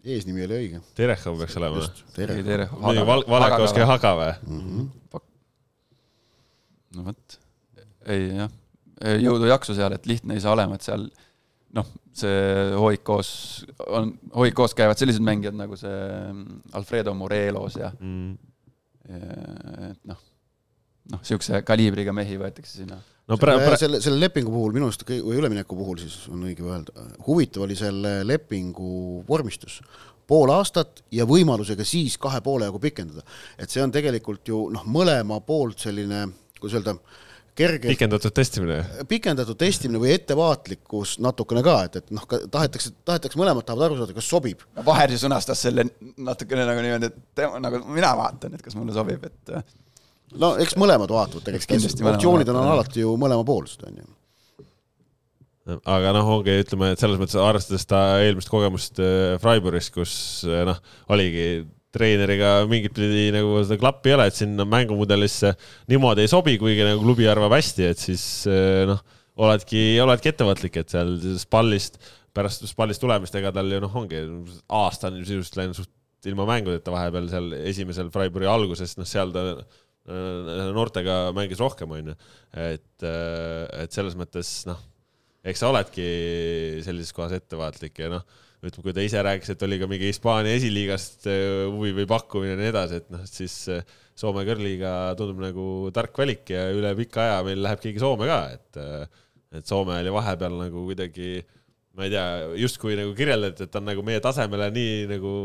eesnimi 0.01 0.45
oli 0.45 0.57
õige. 0.57 0.79
Terehov 0.97 1.37
peaks 1.41 1.57
olema. 1.59 1.83
Terehov. 2.15 2.79
muidugi 2.81 3.07
Val-, 3.09 3.27
Valakovski 3.29 3.85
Haga 3.85 4.13
või? 4.17 5.21
No 6.95 7.05
vot, 7.07 7.37
ei 8.11 8.29
jah, 8.35 8.51
jõudu-jaksu 9.25 9.75
seal, 9.77 9.95
et 9.97 10.05
lihtne 10.09 10.37
ei 10.37 10.43
saa 10.43 10.55
olema, 10.55 10.75
et 10.77 10.85
seal 10.85 11.07
noh, 11.77 11.87
see 12.13 12.39
HIK-s 12.75 13.29
on, 13.87 14.11
HIK-s 14.35 14.75
käivad 14.77 14.99
sellised 14.99 15.23
mängijad 15.23 15.55
nagu 15.55 15.77
see 15.79 16.01
Alfredo 16.77 17.13
Morelos 17.17 17.77
ja, 17.79 17.93
Mm. 18.01 18.33
ja 19.07 19.89
et 19.91 20.03
noh, 20.07 20.19
noh, 21.11 21.21
niisuguse 21.23 21.63
kaliibriga 21.67 22.13
mehi 22.15 22.37
võetakse 22.39 22.81
sinna. 22.81 22.99
no 23.27 23.37
praegu, 23.39 23.63
praegu, 23.65 23.79
selle, 23.79 24.01
selle 24.03 24.19
lepingu 24.21 24.51
puhul 24.53 24.75
minu 24.75 24.87
arust, 24.87 25.03
või 25.07 25.39
ülemineku 25.39 25.75
puhul 25.79 25.99
siis 26.03 26.15
on 26.31 26.45
õige 26.47 26.63
öelda, 26.67 27.07
huvitav 27.27 27.65
oli 27.65 27.75
selle 27.79 28.21
lepingu 28.27 29.23
vormistus. 29.27 29.81
pool 30.27 30.51
aastat 30.53 31.01
ja 31.11 31.25
võimalusega 31.27 31.83
siis 31.83 32.17
kahe 32.21 32.39
poole 32.41 32.67
jagu 32.69 32.79
pikendada. 32.79 33.23
et 33.57 33.69
see 33.69 33.83
on 33.83 33.91
tegelikult 33.91 34.47
ju 34.47 34.69
noh, 34.71 34.85
mõlema 34.85 35.41
poolt 35.43 35.79
selline, 35.79 36.27
kuidas 36.61 36.77
öelda, 36.79 36.95
kerge 37.57 37.91
pikendatud 37.91 38.35
testimine. 38.35 38.77
pikendatud 39.09 39.59
testimine 39.59 40.01
või 40.01 40.13
ettevaatlikkus 40.15 41.17
natukene 41.23 41.63
ka, 41.65 41.75
et, 41.89 41.99
et 42.01 42.15
noh, 42.15 42.23
tahetakse, 42.29 42.93
tahetakse, 43.07 43.39
mõlemad 43.41 43.67
tahavad 43.67 43.89
aru 43.89 43.99
saada, 43.99 44.15
kas 44.17 44.29
sobib. 44.31 44.63
Vaher 44.85 45.11
ju 45.13 45.19
sõnastas 45.21 45.65
selle 45.67 45.87
natukene 46.21 46.65
nagu 46.69 46.85
niimoodi, 46.85 47.11
et 47.11 47.19
tema, 47.41 47.59
nagu 47.63 47.83
mina 47.89 48.13
vaatan, 48.19 48.55
et 48.55 48.65
kas 48.65 48.77
mulle 48.79 48.95
sobib, 48.95 49.27
et 49.27 49.53
no 50.39 50.55
eks 50.61 50.79
mõlemad 50.79 51.11
vaatavad 51.11 51.45
tegelikult, 51.49 52.07
optsioonid 52.15 52.53
on 52.53 52.63
alati 52.63 53.03
ju 53.03 53.13
mõlemapoolsed, 53.19 53.85
on 53.89 54.01
ju 54.03 54.09
aga 55.85 56.13
noh, 56.15 56.29
ongi, 56.37 56.55
ütleme, 56.63 56.91
et 56.93 57.01
selles 57.01 57.19
mõttes 57.21 57.37
arvestades 57.39 57.85
ta 57.89 57.99
eelmist 58.23 58.49
kogemust 58.51 58.99
äh, 59.01 59.35
Freiburgis, 59.41 59.91
kus 59.93 60.13
äh, 60.47 60.63
noh, 60.67 60.79
oligi 61.13 61.45
treeneriga 61.95 62.53
mingit 62.71 62.95
pidi 62.95 63.29
nagu 63.35 63.59
seda 63.63 63.77
klappi 63.81 64.11
ei 64.11 64.15
ole, 64.17 64.27
et 64.31 64.37
sinna 64.37 64.65
mängumudelisse 64.69 65.53
niimoodi 65.91 66.25
ei 66.25 66.31
sobi, 66.31 66.57
kuigi 66.61 66.85
nagu 66.87 67.03
klubi 67.03 67.27
arvab 67.31 67.55
hästi, 67.57 67.87
et 67.91 68.01
siis 68.01 68.25
äh, 68.49 68.83
noh, 68.89 69.01
oledki, 69.41 69.83
oledki 70.03 70.31
ettevaatlik, 70.31 70.81
et 70.81 70.93
seal 70.93 71.15
spallist, 71.41 71.99
pärast 72.35 72.67
spallist 72.69 73.03
tulemist, 73.03 73.35
ega 73.39 73.51
tal 73.55 73.71
ju 73.71 73.81
noh, 73.83 73.97
ongi 74.03 74.21
aasta 74.81 75.11
on 75.11 75.19
sisuliselt 75.23 75.59
läinud 75.59 75.79
suht 75.81 76.29
ilma 76.29 76.45
mängudeta 76.45 76.93
vahepeal 76.93 77.31
seal 77.31 77.55
esimesel 77.65 78.11
Freiburgi 78.13 78.49
alguses, 78.49 78.93
noh, 78.99 79.09
seal 79.09 79.33
ta 79.33 79.45
noortega 80.73 81.27
mängis 81.37 81.59
rohkem, 81.61 81.91
onju. 81.93 82.15
et, 82.57 83.03
et 83.05 83.93
selles 83.93 84.15
mõttes 84.17 84.63
noh 84.69 84.79
eks 85.47 85.61
sa 85.61 85.71
oledki 85.71 86.05
sellises 86.85 87.13
kohas 87.15 87.33
ettevaatlik 87.37 88.01
ja 88.03 88.11
noh, 88.13 88.25
ütleme, 88.61 88.85
kui 88.85 88.93
ta 88.93 89.03
ise 89.05 89.23
rääkis, 89.25 89.53
et 89.53 89.63
oli 89.65 89.79
ka 89.81 89.89
mingi 89.89 90.11
Hispaania 90.11 90.53
esiliigast 90.59 91.25
äh, 91.31 91.65
huvi 91.71 91.95
või 91.97 92.07
pakkumine 92.09 92.53
ja 92.53 92.59
nii 92.59 92.69
edasi, 92.73 93.01
et 93.01 93.09
noh, 93.13 93.25
siis 93.29 93.57
äh, 93.73 93.81
Soome 94.21 94.43
kõrliiga 94.45 95.15
tundub 95.17 95.39
nagu 95.41 95.65
tark 95.95 96.17
valik 96.19 96.51
ja 96.53 96.67
üle 96.75 96.91
pika 96.99 97.23
aja 97.23 97.41
meil 97.47 97.63
läheb 97.63 97.81
keegi 97.81 98.03
Soome 98.03 98.27
ka, 98.29 98.41
et 98.53 98.81
äh, 98.81 99.21
et 99.51 99.67
Soome 99.67 99.97
oli 99.99 100.13
vahepeal 100.13 100.55
nagu 100.61 100.85
kuidagi, 100.87 101.41
ma 101.97 102.07
ei 102.07 102.13
tea, 102.13 102.25
justkui 102.61 102.95
nagu 102.99 103.11
kirjeldati, 103.17 103.65
et 103.65 103.73
ta 103.73 103.81
on 103.81 103.89
nagu 103.89 104.03
meie 104.05 104.21
tasemele 104.23 104.69
nii 104.71 104.95
nagu 105.11 105.35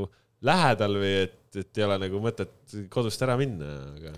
lähedal 0.46 0.98
või 1.00 1.12
et, 1.24 1.38
et 1.58 1.80
ei 1.80 1.86
ole 1.86 1.98
nagu 2.04 2.20
mõtet 2.22 2.76
kodust 2.92 3.22
ära 3.26 3.34
minna, 3.40 3.72
aga 3.96 4.12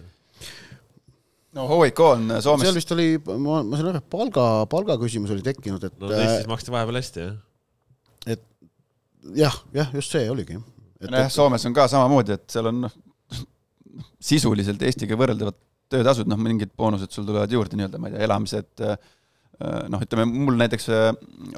no 1.56 1.66
HIK 1.70 2.02
on 2.04 2.26
Soomes. 2.44 2.66
seal 2.66 2.76
vist 2.76 2.92
oli, 2.94 3.08
ma, 3.24 3.62
ma 3.64 3.78
saan 3.80 3.92
aru, 3.94 4.02
et 4.02 4.10
palga, 4.12 4.44
palga 4.70 4.98
küsimus 5.00 5.32
oli 5.34 5.44
tekkinud, 5.46 5.88
et. 5.88 5.96
no 6.00 6.12
Eestis 6.12 6.50
maksti 6.50 6.74
vahepeal 6.74 7.00
hästi, 7.00 7.24
jah. 7.24 7.38
et 8.34 8.44
jah, 9.38 9.54
jah, 9.74 9.92
just 9.94 10.14
see 10.14 10.28
oligi. 10.30 10.58
nojah, 11.04 11.30
Soomes 11.32 11.66
on 11.68 11.76
ka 11.76 11.86
samamoodi, 11.90 12.36
et 12.38 12.46
seal 12.52 12.70
on 12.70 12.82
noh, 12.86 12.98
sisuliselt 14.22 14.82
Eestiga 14.86 15.18
võrreldavad 15.18 15.58
töötasud, 15.92 16.28
noh, 16.28 16.40
mingid 16.40 16.74
boonused 16.76 17.14
sul 17.14 17.26
tulevad 17.28 17.52
juurde 17.52 17.78
nii-öelda, 17.78 18.00
ma 18.00 18.10
ei 18.10 18.16
tea, 18.16 18.26
elamised, 18.26 18.72
äh, 18.84 18.98
noh, 19.92 20.02
ütleme 20.04 20.26
mul 20.28 20.58
näiteks 20.60 20.90
äh, 20.92 21.10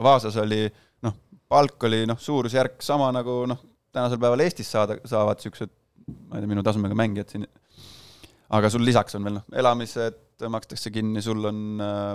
Vaasas 0.03 0.39
oli 0.41 0.63
noh, 1.07 1.17
palk 1.51 1.89
oli 1.89 2.05
noh, 2.09 2.21
suurusjärk 2.21 2.85
sama 2.87 3.11
nagu 3.17 3.43
noh, 3.51 3.65
tänasel 3.91 4.21
päeval 4.23 4.45
Eestis 4.45 4.71
saada, 4.71 5.01
saavad 5.09 5.41
niisugused, 5.41 5.73
ma 6.29 6.39
ei 6.39 6.45
tea, 6.45 6.53
minu 6.53 6.63
tasemega 6.67 6.97
mängijad 6.99 7.35
siin 7.35 7.49
aga 8.57 8.71
sul 8.73 8.85
lisaks 8.87 9.17
on 9.19 9.27
veel 9.27 9.39
noh, 9.39 9.47
elamised 9.63 10.47
makstakse 10.51 10.93
kinni, 10.95 11.23
sul 11.25 11.45
on 11.51 11.83
äh, 11.85 12.13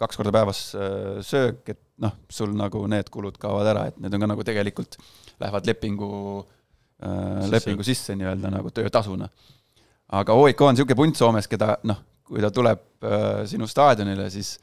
kaks 0.00 0.18
korda 0.18 0.32
päevas 0.34 0.62
äh, 0.78 1.18
söök, 1.26 1.62
et 1.74 1.83
noh, 2.02 2.14
sul 2.32 2.54
nagu 2.58 2.84
need 2.90 3.10
kulud 3.12 3.36
kaovad 3.40 3.70
ära, 3.70 3.86
et 3.90 3.98
need 4.02 4.14
on 4.16 4.24
ka 4.24 4.30
nagu 4.32 4.46
tegelikult 4.46 4.98
lähevad 5.42 5.68
lepingu 5.70 6.10
äh,, 6.42 7.44
lepingu 7.52 7.86
sisse 7.86 8.16
nii-öelda 8.18 8.50
nagu 8.54 8.72
töötasuna. 8.74 9.28
aga 10.18 10.36
OIK 10.40 10.66
on 10.66 10.74
niisugune 10.74 10.98
punt 10.98 11.20
Soomes, 11.20 11.48
keda 11.50 11.76
noh, 11.86 12.00
kui 12.26 12.42
ta 12.42 12.50
tuleb 12.54 12.82
äh, 13.04 13.44
sinu 13.50 13.68
staadionile, 13.70 14.28
siis 14.32 14.56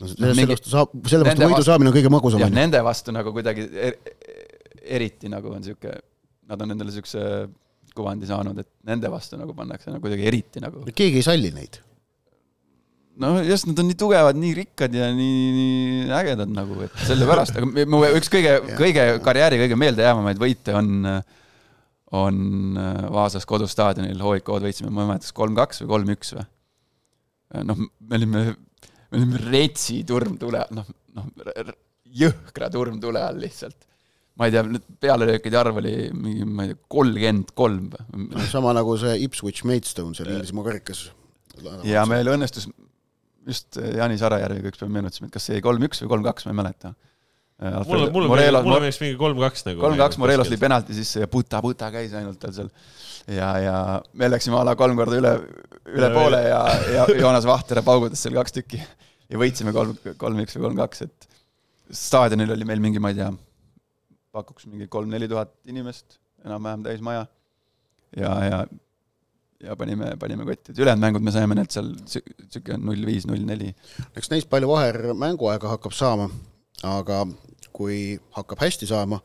no 0.00 0.10
selle 0.10 0.48
vastu 0.50 0.72
saab, 0.72 0.94
selle 1.06 1.28
vastu 1.28 1.50
võidu 1.52 1.66
saamine 1.66 1.92
on 1.92 1.96
kõige 1.96 2.12
magusam. 2.12 2.42
jah, 2.42 2.52
nende 2.52 2.82
vastu 2.84 3.14
nagu 3.14 3.34
kuidagi 3.34 3.68
er, 3.70 3.98
eriti 4.98 5.30
nagu 5.32 5.52
on 5.52 5.62
niisugune, 5.62 6.00
nad 6.50 6.64
on 6.64 6.74
endale 6.74 6.90
niisuguse 6.90 7.22
kuvandi 7.92 8.26
saanud, 8.28 8.58
et 8.58 8.70
nende 8.88 9.10
vastu 9.12 9.38
nagu 9.38 9.54
pannakse 9.56 9.92
nagu 9.92 10.02
kuidagi 10.04 10.26
eriti 10.26 10.62
nagu. 10.64 10.84
keegi 10.90 11.22
ei 11.22 11.26
salli 11.26 11.54
neid? 11.54 11.78
No 13.20 13.32
just, 13.44 13.66
nad 13.68 13.78
on 13.82 13.88
nii 13.90 13.98
tugevad, 13.98 14.38
nii 14.40 14.54
rikkad 14.56 14.94
ja 14.96 15.10
nii, 15.14 15.44
nii 15.56 16.08
ägedad 16.16 16.52
nagu, 16.52 16.78
et 16.86 16.96
sellepärast, 17.06 17.58
aga 17.58 17.86
mu 17.90 18.02
üks 18.08 18.32
kõige, 18.32 18.56
kõige 18.78 19.06
karjääri 19.24 19.60
kõige 19.64 19.78
meeldejäävamaid 19.82 20.40
võite 20.40 20.76
on, 20.78 21.06
on 22.22 22.42
äh, 22.80 23.04
Vaasas 23.12 23.48
kodustaadionil 23.48 24.22
HIK-d 24.22 24.66
võitsime, 24.68 24.90
ma 24.94 25.04
ei 25.04 25.12
mäleta, 25.12 25.28
kas 25.28 25.38
kolm-kaks 25.38 25.84
või 25.84 25.92
kolm-üks 25.96 26.34
või? 26.38 26.48
noh, 27.68 27.80
me 27.84 28.18
olime, 28.18 28.44
me 29.12 29.20
olime 29.20 29.46
retsi 29.50 30.00
turmtule, 30.08 30.64
noh, 30.72 30.86
noh, 31.18 31.32
jõhkra 32.22 32.72
turmtule 32.72 33.20
all 33.20 33.42
lihtsalt 33.44 33.88
ma 34.40 34.48
ei 34.48 34.54
tea, 34.54 34.62
nüüd 34.64 34.84
pealelöökide 35.02 35.58
arv 35.60 35.80
oli 35.82 35.94
mingi, 36.16 36.46
ma 36.48 36.64
ei 36.66 36.72
tea, 36.72 36.80
kolmkümmend 36.94 37.52
kolm 37.58 37.90
või? 37.92 38.46
sama 38.48 38.72
nagu 38.76 38.94
see 39.00 39.18
Ipswich 39.26 39.66
Maidstone 39.68 40.16
seal 40.16 40.32
Inglismaa 40.32 40.66
karikas. 40.70 41.04
ja 41.86 42.06
meil 42.08 42.30
õnnestus, 42.32 42.70
just 43.48 43.78
Janis 43.96 44.22
Arajärviga 44.26 44.72
üks 44.72 44.80
päev 44.80 44.92
meenutasime, 44.94 45.30
et 45.30 45.36
kas 45.36 45.48
see 45.50 45.62
kolm-üks 45.64 46.02
või 46.04 46.12
kolm-kaks, 46.16 46.46
ma 46.46 46.54
ei 46.54 46.58
mäleta. 46.60 46.92
mulle, 47.88 48.10
mulle 48.14 48.30
Morelos, 48.30 48.66
mulle 48.66 48.80
meeldis 48.84 49.00
mingi 49.02 49.18
kolm-kaks 49.20 49.66
nagu. 49.68 49.84
kolm-kaks, 49.84 50.18
Morelos 50.22 50.50
lõi 50.52 50.60
penalti 50.62 50.96
sisse 50.96 51.24
ja 51.24 51.30
puta-puta 51.30 51.90
käis 51.94 52.14
ainult 52.18 52.40
tal 52.42 52.54
seal. 52.56 52.72
ja, 53.26 53.52
ja 53.62 53.76
me 54.18 54.30
läksime 54.30 54.58
a 54.58 54.64
la 54.66 54.76
kolm 54.78 54.98
korda 54.98 55.18
üle, 55.18 55.36
üle 55.92 56.08
ja, 56.08 56.14
poole 56.16 56.42
ja, 56.46 56.62
ja 56.96 57.06
Joonas 57.18 57.46
Vahter 57.48 57.82
paugutas 57.86 58.22
seal 58.22 58.38
kaks 58.38 58.58
tükki. 58.58 58.82
ja 59.30 59.40
võitsime 59.42 59.74
kolm, 59.74 59.96
kolm-üks 60.18 60.58
või 60.58 60.68
kolm-kaks, 60.68 61.06
et 61.08 61.30
staadionil 61.92 62.54
oli 62.56 62.68
meil 62.68 62.82
mingi, 62.82 63.02
ma 63.02 63.12
ei 63.12 63.20
tea 63.20 63.32
pakuks 64.32 64.66
mingi 64.70 64.88
kolm-neli 64.88 65.28
tuhat 65.28 65.52
inimest, 65.68 66.18
enam-vähem 66.46 66.86
täis 66.86 67.02
maja. 67.04 67.26
ja, 68.16 68.32
ja, 68.46 68.64
ja 69.62 69.76
panime, 69.78 70.12
panime 70.20 70.46
kotti, 70.48 70.72
et 70.72 70.82
ülejäänud 70.82 71.04
mängud 71.04 71.24
me 71.24 71.34
saime 71.34 71.56
need 71.58 71.70
seal 71.74 71.92
sihuke 72.06 72.78
null 72.80 73.06
viis, 73.06 73.26
null 73.30 73.44
neli. 73.46 73.72
eks 74.16 74.32
neist 74.32 74.50
palju 74.52 74.70
Vaher 74.72 75.12
mänguaega 75.18 75.70
hakkab 75.76 75.94
saama, 75.96 76.28
aga 76.86 77.22
kui 77.72 78.18
hakkab 78.36 78.60
hästi 78.60 78.86
saama, 78.90 79.18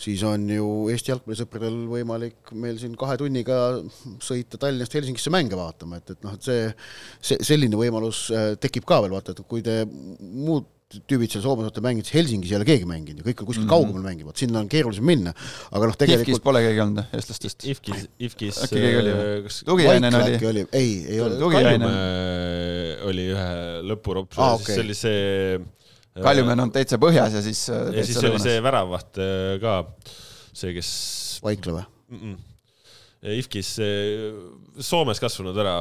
siis 0.00 0.24
on 0.26 0.48
ju 0.50 0.68
Eesti 0.90 1.12
jalgpallisõpradel 1.12 1.76
võimalik 1.90 2.50
meil 2.58 2.80
siin 2.80 2.96
kahe 2.98 3.14
tunniga 3.20 3.58
sõita 4.22 4.58
Tallinnast 4.58 4.96
Helsingisse 4.98 5.30
mänge 5.34 5.58
vaatama, 5.58 6.00
et, 6.02 6.14
et 6.16 6.26
noh, 6.26 6.34
et 6.34 6.48
see, 6.48 6.68
see, 7.22 7.38
selline 7.52 7.78
võimalus 7.78 8.24
äh, 8.34 8.52
tekib 8.60 8.88
ka 8.88 8.98
veel, 9.04 9.14
vaata, 9.14 9.36
et 9.36 9.44
kui 9.48 9.62
te 9.64 9.82
muud 9.86 10.66
tüübid 11.08 11.32
seal 11.32 11.42
Soomes 11.44 11.66
olete 11.68 11.82
mänginud, 11.84 12.06
siis 12.08 12.16
Helsingis 12.18 12.52
ei 12.52 12.58
ole 12.58 12.66
keegi 12.68 12.88
mänginud 12.88 13.22
ja 13.22 13.26
kõik 13.28 13.42
on 13.42 13.48
kuskil 13.48 13.64
mm 13.64 13.68
-hmm. 13.68 13.72
kaugemal 13.72 14.04
mängivad, 14.06 14.38
sinna 14.40 14.60
on 14.60 14.68
keerulisem 14.72 15.06
minna. 15.06 15.34
aga 15.70 15.90
noh, 15.90 15.96
tegelikult 15.98 16.28
IFKis 16.28 16.44
pole 16.44 16.62
keegi 16.66 16.82
olnud 16.84 17.16
eestlastest? 17.18 17.66
IFKis, 17.72 18.04
IFKis 18.28 18.60
äkki 18.66 18.82
keegi 18.82 19.00
oli 19.02 19.14
või? 19.16 19.32
Äh, 19.44 19.60
Tugiainen 19.70 20.18
oli? 20.20 20.36
oli, 20.52 20.66
ei, 20.72 20.92
ei 21.08 21.20
olnud. 21.20 21.56
Kaljumäe 21.56 22.96
oli 23.10 23.26
ühe 23.34 23.48
lõpurops 23.92 24.38
ah,, 24.38 24.54
okay. 24.58 24.74
siis 24.74 24.84
oli 24.84 24.98
see 24.98 25.58
äh, 25.58 26.22
Kaljumäe 26.22 26.60
on 26.66 26.72
täitsa 26.74 27.00
põhjas 27.02 27.36
ja 27.38 27.42
siis 27.42 27.66
äh, 27.72 27.90
ja 27.98 28.06
siis 28.06 28.22
oli 28.24 28.40
see 28.42 28.62
väravaht 28.62 29.20
ka, 29.60 29.76
see, 30.52 30.72
kes 30.76 30.94
Vaikla 31.42 31.80
või 31.80 31.84
mm? 31.84 32.24
-mm 32.24 32.40
IFKis 33.22 33.68
Soomes 34.82 35.20
kasvanud 35.22 35.58
ära, 35.62 35.76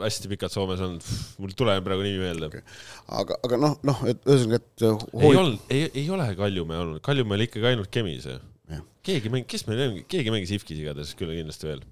hästi 0.00 0.30
pikalt 0.32 0.54
Soomes 0.54 0.80
olnud, 0.82 1.04
mul 1.38 1.52
ei 1.52 1.58
tule 1.58 1.76
praegu 1.86 2.02
nimi 2.02 2.18
meelde 2.18 2.48
okay.. 2.48 2.64
aga, 3.20 3.36
aga 3.46 3.58
noh, 3.62 3.76
noh, 3.86 4.00
et 4.10 4.24
ühesõnaga, 4.26 4.58
et 4.58 4.86
hoid... 4.88 5.22
ei 5.22 5.38
olnud, 5.38 5.60
ei, 5.70 5.84
ei 6.02 6.06
ole 6.10 6.26
Kaljumäe 6.38 6.80
olnud, 6.82 7.02
Kaljumäe 7.06 7.38
oli 7.38 7.46
ikkagi 7.46 7.68
ainult 7.70 7.92
Kemis. 7.94 8.26
keegi 9.06 9.30
mängis, 9.30 9.48
kes 9.52 9.66
meil, 9.68 10.00
keegi 10.10 10.34
mängis 10.34 10.50
IFKis 10.56 10.80
igatahes 10.82 11.12
küll 11.18 11.30
kindlasti 11.36 11.68
veel 11.68 11.84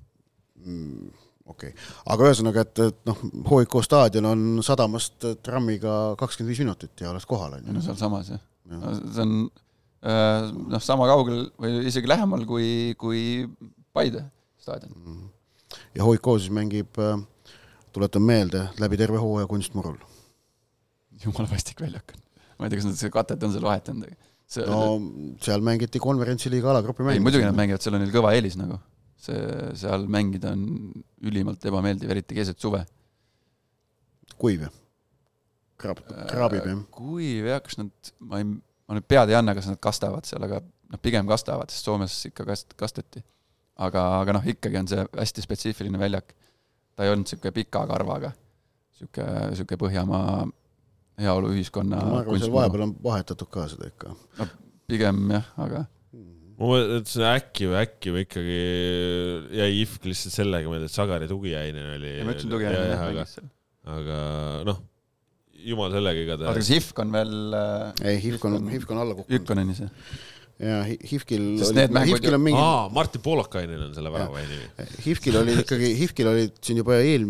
mm,. 0.65 1.13
okei 1.47 1.71
okay., 1.71 1.87
aga 2.15 2.33
ühesõnaga, 2.33 2.65
et, 2.67 2.83
et 2.89 2.99
noh, 3.07 3.23
HIK 3.53 3.77
staadion 3.87 4.27
on 4.33 4.43
sadamast 4.67 5.29
trammiga 5.47 5.95
kakskümmend 6.19 6.57
viis 6.57 6.65
minutit 6.65 7.05
ja 7.05 7.13
oled 7.13 7.29
kohal, 7.31 7.55
on 7.61 7.71
ju. 7.71 7.77
no 7.77 7.85
sealsamas 7.87 8.33
jah 8.35 8.43
ja. 8.43 8.81
ja., 8.83 8.97
see 9.15 9.29
on 9.29 9.38
äh, 10.03 10.51
noh, 10.75 10.83
sama 10.83 11.07
kaugel 11.13 11.46
või 11.55 11.85
isegi 11.87 12.11
lähemal 12.11 12.42
kui, 12.51 12.96
kui 12.99 13.23
Paide 13.94 14.27
staadion. 14.69 14.94
Mhm. 15.00 15.27
ja 15.96 16.06
Hoiko 16.06 16.38
siis 16.38 16.52
mängib, 16.54 17.00
äh, 17.02 17.19
tuletan 17.92 18.25
meelde, 18.25 18.69
läbi 18.81 19.00
terve 19.00 19.21
hooaja 19.23 19.48
kunstmurul. 19.50 19.98
jumala 21.25 21.50
vastik 21.50 21.81
väljak 21.83 22.14
on. 22.14 22.23
ma 22.58 22.66
ei 22.66 22.71
tea, 22.71 22.79
kas 22.79 22.88
nad 22.88 22.98
seda 23.00 23.14
katet 23.14 23.42
on 23.42 23.54
seal 23.54 23.66
vahetanud. 23.66 24.27
See, 24.48 24.64
no 24.64 24.96
seal 25.44 25.60
mängiti 25.64 26.00
konverentsiliiga 26.00 26.71
alagrupi 26.73 27.04
mänge. 27.04 27.21
muidugi 27.25 27.44
nad 27.44 27.56
mängivad, 27.58 27.85
seal 27.85 27.98
on 27.98 28.04
neil 28.04 28.14
kõva 28.14 28.33
eelis 28.37 28.56
nagu. 28.60 28.79
see, 29.19 29.40
seal 29.81 30.06
mängida 30.08 30.54
on 30.54 30.92
ülimalt 31.27 31.64
ebameeldiv, 31.69 32.12
eriti 32.14 32.38
keset 32.38 32.60
suve. 32.60 32.85
kuiv 34.38 34.69
jah? 34.69 34.79
kraab, 35.79 36.00
kraabib 36.31 36.64
jah? 36.71 36.81
kuiv 36.94 37.50
jah, 37.50 37.60
kas 37.64 37.81
nad, 37.81 38.12
ma 38.21 38.40
ei, 38.40 38.48
ma 38.88 38.96
nüüd 38.96 39.08
pead 39.10 39.33
ei 39.33 39.38
anna, 39.38 39.54
kas 39.58 39.69
nad 39.71 39.81
kastavad 39.83 40.27
seal, 40.29 40.44
aga 40.46 40.62
noh, 40.62 41.02
pigem 41.02 41.29
kastavad, 41.29 41.73
sest 41.73 41.88
Soomes 41.88 42.14
ikka 42.31 42.46
kast-, 42.48 42.75
kasteti. 42.79 43.23
aga, 43.87 44.04
aga 44.20 44.37
noh, 44.38 44.46
ikkagi 44.54 44.81
on 44.81 44.90
see 44.90 45.04
hästi 45.16 45.44
spetsiifiline 45.44 46.00
väljak. 46.00 46.35
ta 46.98 47.06
ei 47.06 47.12
olnud 47.12 47.29
niisugune 47.29 47.54
pika 47.54 47.85
karvaga, 47.90 48.33
niisugune, 48.94 49.44
niisugune 49.52 49.83
Põhjamaa 49.85 50.33
heaoluühiskonna 51.22 52.00
ma 52.02 52.18
arvan, 52.22 52.42
seal 52.42 52.54
vahepeal 52.54 52.88
on 52.88 52.96
vahetatud 53.02 53.50
ka 53.54 53.68
seda 53.70 53.90
ikka. 53.90 54.16
pigem 54.90 55.22
jah, 55.35 55.48
aga 55.58 55.85
ma 56.58 56.68
mõtlesin 56.72 57.26
äkki 57.31 57.70
või 57.70 57.81
äkki 57.85 58.14
või 58.14 58.24
ikkagi 58.26 58.60
jäi 59.60 59.81
IFK 59.85 60.08
lihtsalt 60.10 60.35
sellega 60.35 60.70
meelde, 60.70 60.90
et 60.90 60.94
Sagari 60.94 61.31
tugiaine 61.31 61.85
oli. 61.94 62.14
ja 62.18 62.26
ma 62.26 62.35
ütlesin 62.35 62.54
tugev 62.54 62.79
jah, 62.79 63.04
aga, 63.06 63.26
aga 63.94 64.22
noh, 64.66 64.81
jumal 65.68 65.94
sellega 65.94 66.18
oota, 66.18 66.26
igatahes 66.26 66.58
kas 66.62 66.72
HIFK 66.74 67.04
on 67.04 67.14
veel 67.14 67.37
äh, 67.58 68.02
ei, 68.10 68.18
HIFK 68.26 68.48
on, 68.50 68.58
HIFK 68.72 68.94
on 68.94 69.02
alla 69.04 69.16
kukkunud. 69.18 69.38
Ükkoneni 69.40 69.79
see? 69.79 69.90
Ja 70.59 70.81
Hi- 70.83 70.98
HIFK-il 71.06 71.44
Sest 71.61 71.71
oli 71.71 71.85
ju- 72.33 72.35
on 72.35 72.42
mingi, 72.42 72.59
aa, 72.59 72.88
Martin 72.94 73.23
Poolakainen 73.23 73.85
on 73.87 73.92
selle 73.94 74.11
värava 74.11 74.40
nimi. 74.42 74.88
HIFK-il 75.04 75.38
oli 75.38 75.54
ikkagi, 75.63 75.90
HIFK-il 76.00 76.31
olid 76.33 76.56
siin 76.67 76.81
juba 76.83 76.98
eel, 76.98 77.27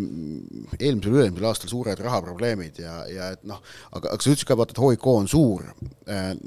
eelmisel, 0.79 1.12
üle-eelmisel 1.12 1.49
aastal 1.51 1.72
suured 1.72 2.01
rahaprobleemid 2.01 2.81
ja, 2.81 2.95
ja 3.12 3.31
et 3.37 3.45
noh, 3.49 3.61
aga, 3.93 4.14
aga 4.14 4.20
sa 4.24 4.33
ütlesid 4.33 4.49
ka, 4.49 4.57
vaata, 4.57 4.72
et 4.72 4.81
HIK 4.81 5.11
on 5.12 5.29
suur. 5.29 5.66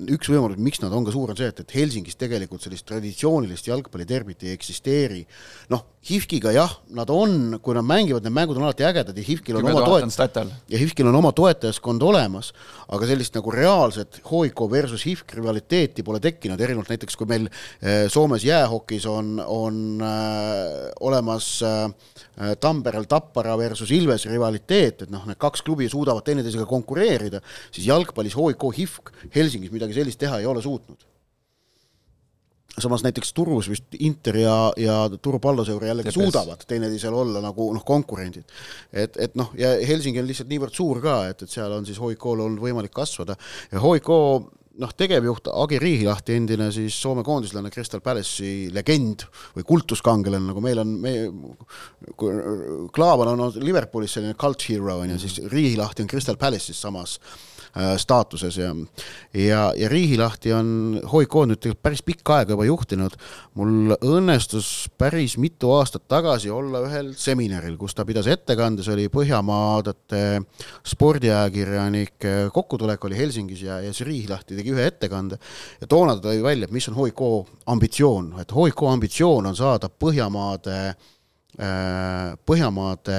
üks 0.10 0.32
võimalus, 0.34 0.58
miks 0.58 0.82
nad 0.82 0.94
on 0.98 1.06
ka 1.06 1.14
suur, 1.14 1.30
on 1.30 1.38
see, 1.38 1.52
et, 1.54 1.62
et 1.62 1.76
Helsingis 1.78 2.18
tegelikult 2.18 2.66
sellist 2.66 2.88
traditsioonilist 2.90 3.70
jalgpalliterbit 3.70 4.48
ei 4.48 4.56
eksisteeri. 4.58 5.22
noh, 5.70 5.86
HIFK-iga 6.02 6.50
jah, 6.56 6.72
nad 6.98 7.12
on, 7.14 7.60
kui 7.62 7.76
nad 7.78 7.86
mängivad, 7.86 8.26
need 8.26 8.34
mängud 8.34 8.58
on 8.58 8.66
alati 8.66 8.88
ägedad 8.88 9.14
ja 9.14 9.22
HIFK-il 9.28 9.60
on 9.60 9.68
oma 9.70 9.84
toet- 9.86 10.02
ja 10.74 10.80
HIFK-il 10.82 11.06
on 11.12 11.18
oma 11.20 11.30
toetajaskond 11.38 12.02
olemas, 12.02 12.50
aga 12.90 13.06
sellist 13.06 13.38
nagu 13.38 13.54
reaalset 13.54 14.18
HIK 14.26 14.64
versus 14.72 15.06
HIFK 15.06 15.36
rivaliteeti 15.38 16.02
pole 16.02 16.18
tekkinud, 16.24 16.58
erinevalt 16.72 16.92
näiteks 16.94 17.20
kui 17.20 17.30
meil 17.30 17.48
eh, 17.48 18.08
Soomes 18.12 18.46
jäähokis 18.48 19.06
on, 19.12 19.36
on 19.44 20.02
äh, 20.06 20.90
olemas 21.04 21.52
äh, 21.68 22.56
Tamperel 22.60 23.06
Tappara 23.12 23.58
versus 23.60 23.92
Ilves 23.94 24.26
rivaliteet, 24.32 25.06
et 25.06 25.14
noh, 25.14 25.28
need 25.30 25.40
kaks 25.42 25.64
klubi 25.68 25.90
suudavad 25.92 26.26
teineteisega 26.28 26.66
konkureerida, 26.70 27.44
siis 27.72 27.88
jalgpallis 27.92 28.38
HIK 28.40 28.68
HIFK 28.78 29.16
Helsingis 29.36 29.74
midagi 29.74 30.00
sellist 30.00 30.22
teha 30.22 30.42
ei 30.42 30.50
ole 30.50 30.64
suutnud 30.64 31.12
samas 32.80 33.04
näiteks 33.04 33.34
Turus 33.34 33.70
vist 33.70 33.98
Inter 34.00 34.38
ja, 34.38 34.56
ja 34.78 34.96
Turu 35.22 35.40
palloseur 35.40 35.84
jällegi 35.86 36.10
TPS. 36.10 36.24
suudavad 36.24 36.64
teineteisel 36.68 37.14
olla 37.14 37.42
nagu 37.44 37.72
noh, 37.74 37.84
konkurendid. 37.86 38.48
et, 38.94 39.18
et 39.20 39.36
noh, 39.36 39.52
ja 39.60 39.74
Helsingi 39.88 40.22
on 40.22 40.30
lihtsalt 40.30 40.50
niivõrd 40.52 40.76
suur 40.76 41.02
ka, 41.04 41.18
et, 41.32 41.44
et 41.44 41.52
seal 41.52 41.72
on 41.76 41.86
siis 41.88 42.00
HIK-l 42.00 42.46
olnud 42.48 42.64
võimalik 42.64 42.94
kasvada 42.96 43.36
ja 43.72 43.84
HIK 43.84 44.12
noh, 44.80 44.92
tegevjuht 44.98 45.50
Agi 45.52 45.80
Riihilahti, 45.82 46.36
endine 46.40 46.70
siis 46.74 46.96
Soome 47.02 47.24
koondislane 47.28 47.72
Crystal 47.74 48.02
Palace'i 48.04 48.70
legend 48.74 49.26
või 49.56 49.66
kultuskangelane, 49.68 50.52
nagu 50.52 50.64
meil 50.64 50.82
on, 50.84 50.94
me, 51.02 51.16
Klaavan 52.96 53.34
on 53.34 53.46
olnud 53.48 53.64
Liverpoolis 53.64 54.18
selline 54.18 54.38
cult 54.40 54.68
hero 54.70 55.00
on 55.02 55.16
ju, 55.16 55.22
siis 55.26 55.42
Riihilahti 55.52 56.06
on 56.06 56.12
Crystal 56.12 56.40
Palace'is 56.40 56.82
samas. 56.82 57.18
äh, 57.20 57.61
staatuses 57.72 58.58
ja 58.58 58.74
ja, 59.34 59.62
ja 59.78 59.90
Riihilahti 59.90 60.54
on 60.54 61.00
HIK 61.00 61.36
nüüd 61.48 61.62
tegelikult 61.62 61.84
päris 61.86 62.04
pikka 62.04 62.40
aega 62.40 62.56
juba 62.56 62.66
juhtinud. 62.68 63.16
mul 63.56 63.96
õnnestus 63.96 64.90
päris 64.98 65.38
mitu 65.38 65.72
aastat 65.76 66.08
tagasi 66.12 66.52
olla 66.52 66.82
ühel 66.88 67.14
seminaril, 67.18 67.78
kus 67.80 67.96
ta 67.96 68.06
pidas 68.08 68.28
ettekande, 68.28 68.84
see 68.84 68.96
oli 68.96 69.08
Põhjamaade 69.12 69.96
spordiajakirjanike 70.88 72.52
kokkutulek 72.54 73.08
oli 73.08 73.18
Helsingis 73.18 73.64
ja, 73.68 73.80
ja 73.84 73.94
siis 73.94 74.08
Riihilahti 74.08 74.58
tegi 74.58 74.76
ühe 74.76 74.86
ettekande 74.92 75.40
ja 75.82 75.88
toona 75.88 76.18
ta 76.18 76.30
tõi 76.30 76.44
välja, 76.44 76.68
et 76.68 76.76
mis 76.76 76.90
on 76.92 77.00
HIK 77.00 77.26
ambitsioon, 77.72 78.34
et 78.42 78.54
HIK 78.56 78.86
ambitsioon 78.92 79.52
on 79.52 79.58
saada 79.58 79.90
Põhjamaade 79.92 80.78
äh, 80.92 82.34
Põhjamaade 82.48 83.18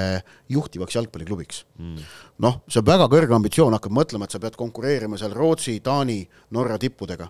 juhtivaks 0.52 0.96
jalgpalliklubiks 0.98 1.64
mm.. 1.78 2.06
noh, 2.42 2.62
see 2.68 2.82
on 2.82 2.88
väga 2.88 3.08
kõrge 3.12 3.36
ambitsioon, 3.36 3.76
hakkad 3.78 3.94
mõtlema, 3.94 4.26
et 4.26 4.34
sa 4.34 4.40
pead 4.42 4.56
konkureerima 4.58 5.18
seal 5.20 5.34
Rootsi, 5.36 5.78
Taani, 5.84 6.20
Norra 6.56 6.78
tippudega. 6.82 7.28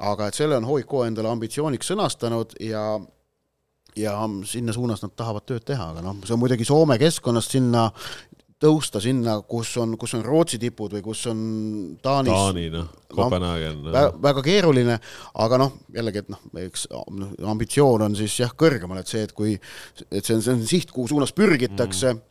aga 0.00 0.30
et 0.30 0.34
selle 0.34 0.56
on 0.56 0.64
HIK 0.64 0.92
endale 1.06 1.28
ambitsiooniks 1.28 1.90
sõnastanud 1.92 2.54
ja 2.64 2.84
ja 3.98 4.14
sinna 4.46 4.72
suunas 4.72 5.02
nad 5.02 5.12
tahavad 5.16 5.44
tööd 5.44 5.64
teha, 5.66 5.90
aga 5.92 6.02
noh, 6.04 6.20
see 6.24 6.34
on 6.34 6.40
muidugi 6.40 6.64
Soome 6.64 6.96
keskkonnast 6.98 7.56
sinna 7.56 7.88
tõusta 8.60 9.00
sinna, 9.00 9.38
kus 9.48 9.72
on, 9.80 9.94
kus 10.00 10.14
on 10.18 10.24
Rootsi 10.24 10.58
tipud 10.60 10.92
või 10.92 11.02
kus 11.04 11.22
on 11.30 11.38
Taanis 12.02 12.32
Taani, 12.32 12.66
noh, 12.74 12.88
Kopenhaagen 13.08 13.78
no. 13.86 13.92
väga,. 14.20 14.42
keeruline, 14.44 14.98
aga 15.44 15.60
noh, 15.62 15.76
jällegi, 15.96 16.24
et 16.24 16.32
noh, 16.32 16.42
eks 16.66 16.86
noh, 16.92 17.32
ambitsioon 17.54 18.04
on 18.08 18.16
siis 18.18 18.36
jah, 18.42 18.52
kõrgemal, 18.56 19.00
et 19.00 19.10
see, 19.10 19.24
et 19.24 19.32
kui, 19.36 19.54
et 20.10 20.20
see 20.20 20.36
on, 20.36 20.44
see 20.44 20.56
on 20.58 20.66
siht, 20.68 20.92
kuhu 20.94 21.08
suunas 21.10 21.32
pürgitakse 21.36 22.12
mm., 22.12 22.26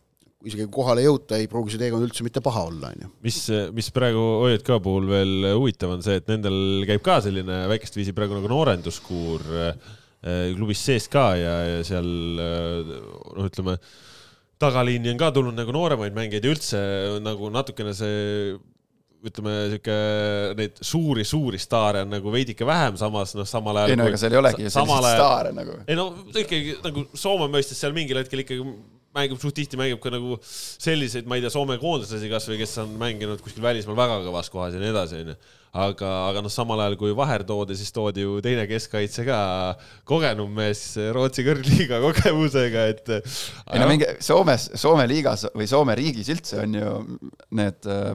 isegi 0.46 0.64
kui 0.64 0.72
kohale 0.72 1.02
ei 1.02 1.08
jõuta, 1.08 1.36
ei 1.36 1.48
pruugi 1.50 1.74
see 1.74 1.82
teekond 1.82 2.06
üldse 2.06 2.24
mitte 2.24 2.42
paha 2.44 2.64
olla, 2.70 2.92
on 2.94 3.04
ju. 3.04 3.10
mis, 3.26 3.40
mis 3.76 3.90
praegu 3.92 4.22
OJK 4.46 4.70
puhul 4.84 5.08
veel 5.10 5.48
huvitav 5.52 5.92
on 5.96 6.04
see, 6.04 6.20
et 6.20 6.30
nendel 6.32 6.86
käib 6.88 7.04
ka 7.04 7.18
selline 7.24 7.64
väikest 7.72 7.98
viisi 7.98 8.14
praegu 8.16 8.38
nagu 8.38 8.48
noorenduskuur 8.52 9.44
äh, 9.68 9.90
klubis 10.56 10.84
sees 10.86 11.10
ka 11.12 11.32
ja, 11.36 11.56
ja 11.74 11.82
seal 11.86 12.10
äh, 12.40 12.94
noh, 13.36 13.46
ütleme 13.50 13.76
tagaliini 14.60 15.12
on 15.12 15.20
ka 15.20 15.30
tulnud 15.36 15.56
nagu 15.56 15.72
nooremaid 15.76 16.16
mängijaid 16.16 16.46
ja 16.46 16.54
üldse 16.54 16.82
nagu 17.24 17.52
natukene 17.52 17.92
see 17.96 18.54
ütleme 19.20 19.54
sihuke 19.74 19.96
neid 20.56 20.78
suuri-suuri 20.84 21.60
staare 21.60 22.06
on 22.06 22.14
nagu 22.14 22.32
veidike 22.32 22.64
vähem, 22.64 22.96
samas 23.00 23.34
noh, 23.36 23.48
samal 23.48 23.82
ajal. 23.82 23.92
ei 23.92 24.00
no 24.00 24.06
ega 24.08 24.20
seal 24.20 24.32
ei 24.36 24.40
olegi 24.40 24.64
ju 24.64 24.72
selliseid 24.72 25.18
staare 25.18 25.52
nagu. 25.56 25.76
ei 25.84 25.98
no 25.98 26.06
ikkagi 26.32 26.78
nagu 26.84 27.04
Soome 27.12 27.50
mõistes 27.52 27.80
seal 27.80 27.92
mingil 27.96 28.22
hetkel 28.22 28.44
ikkagi 28.46 28.64
mängib 29.16 29.40
suht 29.42 29.56
tihti 29.58 29.78
mängib 29.78 29.98
ka 30.02 30.12
nagu 30.12 30.36
selliseid, 30.44 31.26
ma 31.28 31.38
ei 31.38 31.42
tea, 31.42 31.50
Soome 31.52 31.76
koondislasi 31.82 32.30
kasvõi, 32.30 32.58
kes 32.60 32.76
on 32.84 32.92
mänginud 33.00 33.42
kuskil 33.42 33.64
välismaal 33.64 33.98
väga 33.98 34.20
kõvas 34.26 34.50
kohas 34.52 34.76
ja 34.76 34.82
nii 34.82 34.92
edasi, 34.92 35.22
onju. 35.24 35.36
aga, 35.84 36.10
aga 36.28 36.42
noh, 36.44 36.52
samal 36.52 36.82
ajal 36.84 36.96
kui 37.00 37.14
Vaher 37.16 37.44
toodi, 37.46 37.76
siis 37.78 37.90
toodi 37.94 38.22
ju 38.22 38.38
teine 38.44 38.66
keskkaitse 38.70 39.24
ka 39.26 39.38
kogenum 40.08 40.52
mees 40.54 40.84
Rootsi 41.16 41.44
kõrgliiga 41.46 42.00
kogemusega, 42.06 42.86
et. 42.94 43.14
ei 43.18 43.82
no 43.82 43.88
mingi 43.90 44.08
Soomes, 44.22 44.70
Soome 44.78 45.08
liigas 45.10 45.48
või 45.56 45.66
Soome 45.70 45.98
riigis 45.98 46.30
üldse 46.34 46.62
on 46.62 46.78
ju 46.78 46.92
need 47.58 47.90
äh, 47.90 48.12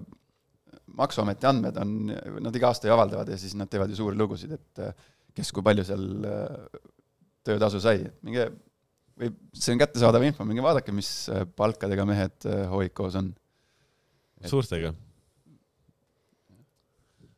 maksuameti 0.96 1.50
andmed 1.50 1.82
on, 1.82 1.98
nad 2.46 2.56
iga 2.56 2.72
aasta 2.72 2.88
ju 2.88 2.96
avaldavad 2.96 3.34
ja 3.34 3.40
siis 3.40 3.56
nad 3.60 3.72
teevad 3.72 3.92
ju 3.92 4.00
suuri 4.00 4.20
lugusid, 4.20 4.56
et 4.56 4.84
äh, 4.84 4.96
kes 5.36 5.52
kui 5.52 5.66
palju 5.66 5.84
seal 5.88 6.08
äh, 6.24 6.80
töötasu 7.46 7.84
sai, 7.84 8.00
et 8.08 8.24
minge 8.24 8.48
või 9.20 9.32
see 9.56 9.74
on 9.76 9.82
kättesaadav 9.82 10.28
info, 10.28 10.46
minge 10.48 10.64
vaadake, 10.64 10.94
mis 10.96 11.10
äh, 11.32 11.48
palkadega 11.58 12.06
mehed 12.08 12.48
äh, 12.50 12.68
HIK-s 12.72 13.18
on. 13.22 13.34
suurtega. 14.52 14.92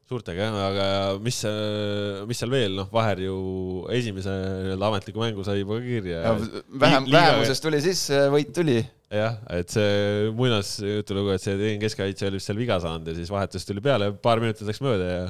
suurtega 0.08 0.48
jah, 0.48 0.58
aga 0.70 0.86
mis, 1.24 1.42
mis 2.28 2.42
seal 2.42 2.54
veel, 2.54 2.78
noh, 2.80 2.88
Vaher 2.92 3.20
ju 3.26 3.38
esimese 3.94 4.32
nii-öelda 4.32 4.90
ametliku 4.90 5.22
mängu 5.22 5.44
sai 5.46 5.60
juba 5.60 5.82
kirja. 5.84 6.22
vähem, 6.86 7.10
vähemusest 7.12 7.66
tuli 7.66 7.82
sisse, 7.84 8.24
võit 8.34 8.54
tuli. 8.56 8.80
jah, 9.14 9.38
et 9.54 9.72
see 9.72 10.32
muinasjutulugu, 10.36 11.36
et 11.36 11.44
see 11.44 11.60
teine 11.60 11.84
keskkaitse 11.84 12.32
oli 12.32 12.42
vist 12.42 12.50
seal 12.50 12.60
viga 12.60 12.80
saanud 12.84 13.12
ja 13.12 13.20
siis 13.20 13.30
vahetus 13.32 13.68
tuli 13.68 13.84
peale, 13.84 14.10
paar 14.24 14.42
minutit 14.44 14.68
läks 14.68 14.82
mööda 14.84 15.12
ja 15.12 15.28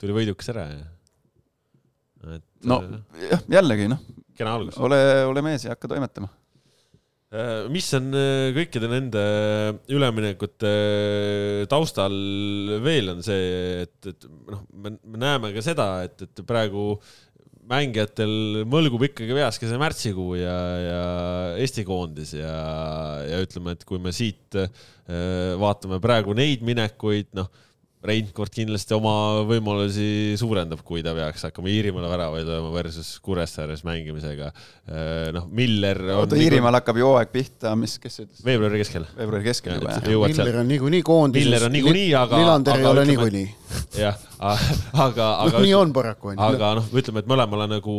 tuli 0.00 0.16
võidukas 0.16 0.48
ära 0.54 0.64
ja. 0.70 0.88
et 2.38 2.46
no 2.70 2.80
äh, 2.86 3.28
jah, 3.34 3.44
jällegi 3.58 3.90
noh, 3.92 4.00
kena 4.40 4.56
algus. 4.58 4.78
ole, 4.82 5.00
ole 5.30 5.44
mees 5.44 5.66
ja 5.66 5.76
hakka 5.76 5.92
toimetama. 5.92 6.30
mis 7.70 7.86
on 7.94 8.10
äh, 8.18 8.50
kõikide 8.56 8.88
nende 8.90 9.24
üleminekute 9.94 10.74
taustal 11.70 12.16
veel 12.82 13.12
on 13.14 13.22
see, 13.22 13.84
et, 13.84 13.98
et 14.10 14.28
noh, 14.50 14.64
me 14.74 14.96
me 14.98 15.20
näeme 15.22 15.52
ka 15.54 15.62
seda, 15.62 15.92
et, 16.08 16.26
et 16.26 16.42
praegu 16.46 16.96
mängijatel 17.70 18.64
mõlgub 18.66 19.04
ikkagi 19.06 19.34
peas 19.36 19.58
ka 19.60 19.68
see 19.70 19.78
märtsikuu 19.80 20.34
ja, 20.40 20.56
ja 20.82 21.02
Eesti 21.62 21.84
koondis 21.86 22.34
ja, 22.34 22.54
ja 23.30 23.40
ütleme, 23.44 23.76
et 23.76 23.84
kui 23.86 24.00
me 24.02 24.12
siit 24.14 24.58
äh, 24.58 24.70
vaatame 25.60 26.00
praegu 26.02 26.34
neid 26.36 26.64
minekuid, 26.66 27.30
noh, 27.38 27.50
Reinkord 28.00 28.48
kindlasti 28.54 28.94
oma 28.96 29.10
võimalusi 29.44 30.32
suurendab, 30.40 30.80
kui 30.88 31.02
ta 31.04 31.12
peaks 31.12 31.42
hakkama 31.44 31.68
Iirimaale 31.68 32.08
väravaid 32.08 32.46
lööma 32.48 32.70
versus 32.72 33.10
Kuressaares 33.20 33.82
mängimisega. 33.84 34.48
noh, 35.36 35.44
Miller 35.52 36.00
on 36.06 36.22
oota, 36.22 36.38
Iirimaal 36.40 36.78
hakkab 36.78 36.96
ju 36.96 37.10
hooaeg 37.10 37.28
pihta, 37.34 37.74
mis, 37.76 37.98
kes 38.00 38.16
see 38.16 38.24
ütles? 38.24 38.40
veebruari 38.46 38.80
keskel. 38.80 39.04
veebruari 39.18 39.44
keskel 39.50 39.76
juba 39.76 39.92
jah? 39.92 40.08
Miller 40.32 40.60
on 40.62 40.72
niikuinii 40.72 41.02
koondises. 41.04 41.50
Miller 41.50 41.66
on 41.68 41.76
niikuinii, 41.76 42.06
aga- 42.22 42.40
Lillander 42.40 42.78
ei 42.80 42.84
aga 42.86 42.94
ole 42.94 43.04
niikuinii. 43.12 43.44
jah, 44.00 44.16
aga, 45.04 45.28
aga 45.44 45.60
nii 45.66 45.76
on 45.82 45.92
paraku, 45.92 46.32
on 46.32 46.40
ju. 46.40 46.48
aga 46.48 46.72
noh, 46.80 46.88
ütleme, 46.96 47.20
et 47.20 47.28
mõlemale 47.30 47.68
nagu 47.76 47.98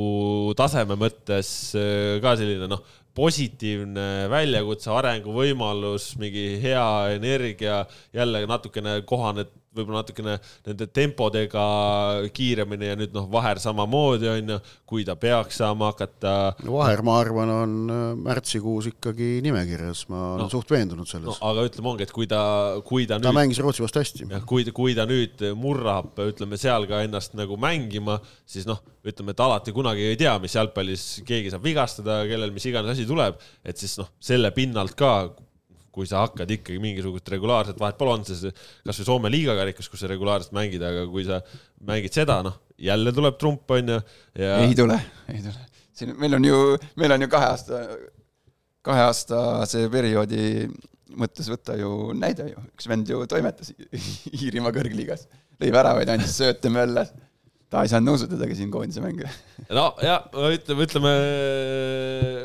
taseme 0.58 0.98
mõttes 0.98 1.54
äh, 1.78 2.18
ka 2.26 2.34
selline 2.42 2.66
noh, 2.74 2.82
positiivne 3.16 4.26
väljakutse, 4.32 4.90
arenguvõimalus, 4.98 6.16
mingi 6.18 6.58
hea 6.64 6.86
energia, 7.20 7.84
jälle 8.16 8.46
natukene 8.50 9.02
kohaned 9.06 9.52
võib-olla 9.76 10.02
natukene 10.02 10.36
nende 10.68 10.88
tempodega 10.92 11.64
kiiremini 12.36 12.90
ja 12.90 12.98
nüüd 13.00 13.14
noh, 13.16 13.28
Vaher 13.32 13.60
samamoodi 13.62 14.28
on 14.32 14.54
ju, 14.54 14.58
kui 14.90 15.06
ta 15.08 15.16
peaks 15.20 15.62
saama 15.62 15.92
hakata. 15.94 16.34
Vaher, 16.66 17.04
ma 17.08 17.18
arvan, 17.22 17.52
on 17.56 17.76
äh, 17.94 18.02
märtsikuus 18.20 18.90
ikkagi 18.92 19.38
nimekirjas, 19.46 20.04
ma 20.12 20.24
olen 20.34 20.46
no, 20.46 20.50
suht 20.52 20.74
veendunud 20.74 21.08
selles 21.10 21.30
no,. 21.32 21.38
aga 21.52 21.64
ütleme 21.70 21.94
ongi, 21.94 22.08
et 22.08 22.16
kui 22.16 22.28
ta, 22.32 22.42
kui 22.88 23.06
ta, 23.08 23.16
ta 23.16 23.22
nüüd. 23.22 23.30
ta 23.30 23.36
mängis 23.38 23.62
Rootsi 23.64 23.86
vastu 23.86 24.02
hästi. 24.04 24.28
jah, 24.34 24.44
kui, 24.48 24.66
kui 24.76 24.96
ta 24.98 25.08
nüüd 25.10 25.46
murrab, 25.60 26.20
ütleme 26.28 26.60
seal 26.60 26.88
ka 26.90 27.04
ennast 27.06 27.38
nagu 27.40 27.56
mängima, 27.62 28.20
siis 28.50 28.68
noh, 28.68 28.82
ütleme, 29.08 29.32
et 29.32 29.46
alati 29.46 29.76
kunagi 29.76 30.10
ei 30.12 30.20
tea, 30.20 30.36
mis 30.44 30.58
jalgpallis 30.58 31.06
keegi 31.28 31.54
saab 31.54 31.64
vigastada, 31.66 32.22
kellel 32.30 32.52
mis 32.56 32.68
iganes 32.68 32.92
asi 32.96 33.08
tuleb, 33.08 33.40
et 33.64 33.80
siis 33.80 33.96
noh, 34.02 34.12
selle 34.20 34.52
pinnalt 34.56 35.00
ka 35.00 35.14
kui 35.92 36.08
sa 36.10 36.24
hakkad 36.26 36.52
ikkagi 36.56 36.80
mingisugust 36.82 37.28
regulaarset, 37.34 37.80
vahet 37.80 37.98
pole, 38.00 38.16
on 38.16 38.26
see 38.28 38.52
kasvõi 38.88 39.08
Soome 39.08 39.32
liigakarikas, 39.34 39.90
kus 39.92 40.04
sa 40.04 40.12
regulaarselt 40.12 40.56
mängid, 40.56 40.84
aga 40.88 41.04
kui 41.12 41.26
sa 41.28 41.42
mängid 41.88 42.16
seda, 42.16 42.40
noh, 42.46 42.58
jälle 42.82 43.14
tuleb 43.16 43.38
trump, 43.42 43.66
onju 43.72 43.98
ja.... 43.98 44.56
ei 44.62 44.78
tule, 44.78 44.98
ei 45.32 45.44
tule. 45.44 45.68
siin 45.98 46.16
meil 46.22 46.40
on 46.40 46.48
ju, 46.48 46.62
meil 47.02 47.18
on 47.18 47.26
ju 47.26 47.32
kahe 47.32 47.50
aasta, 47.52 47.82
kaheaastase 48.88 49.86
perioodi 49.94 50.70
mõttes 51.20 51.50
võtta 51.52 51.76
ju 51.80 52.12
näide 52.16 52.48
ju, 52.54 52.64
üks 52.72 52.88
vend 52.88 53.10
ju 53.12 53.26
toimetas 53.30 53.74
Iirimaa 54.32 54.72
kõrgliigas, 54.76 55.28
lõi 55.60 55.74
väravaid, 55.76 56.12
andis 56.14 56.38
sööte 56.40 56.72
möllas 56.74 57.12
ta 57.72 57.86
ei 57.86 57.92
saanud 57.92 58.12
nõusutadagi 58.12 58.56
siin 58.58 58.72
koondise 58.72 59.00
mänge. 59.04 59.30
no 59.78 59.86
ja 60.04 60.18
ütleme, 60.52 60.86
ütleme. 60.88 61.12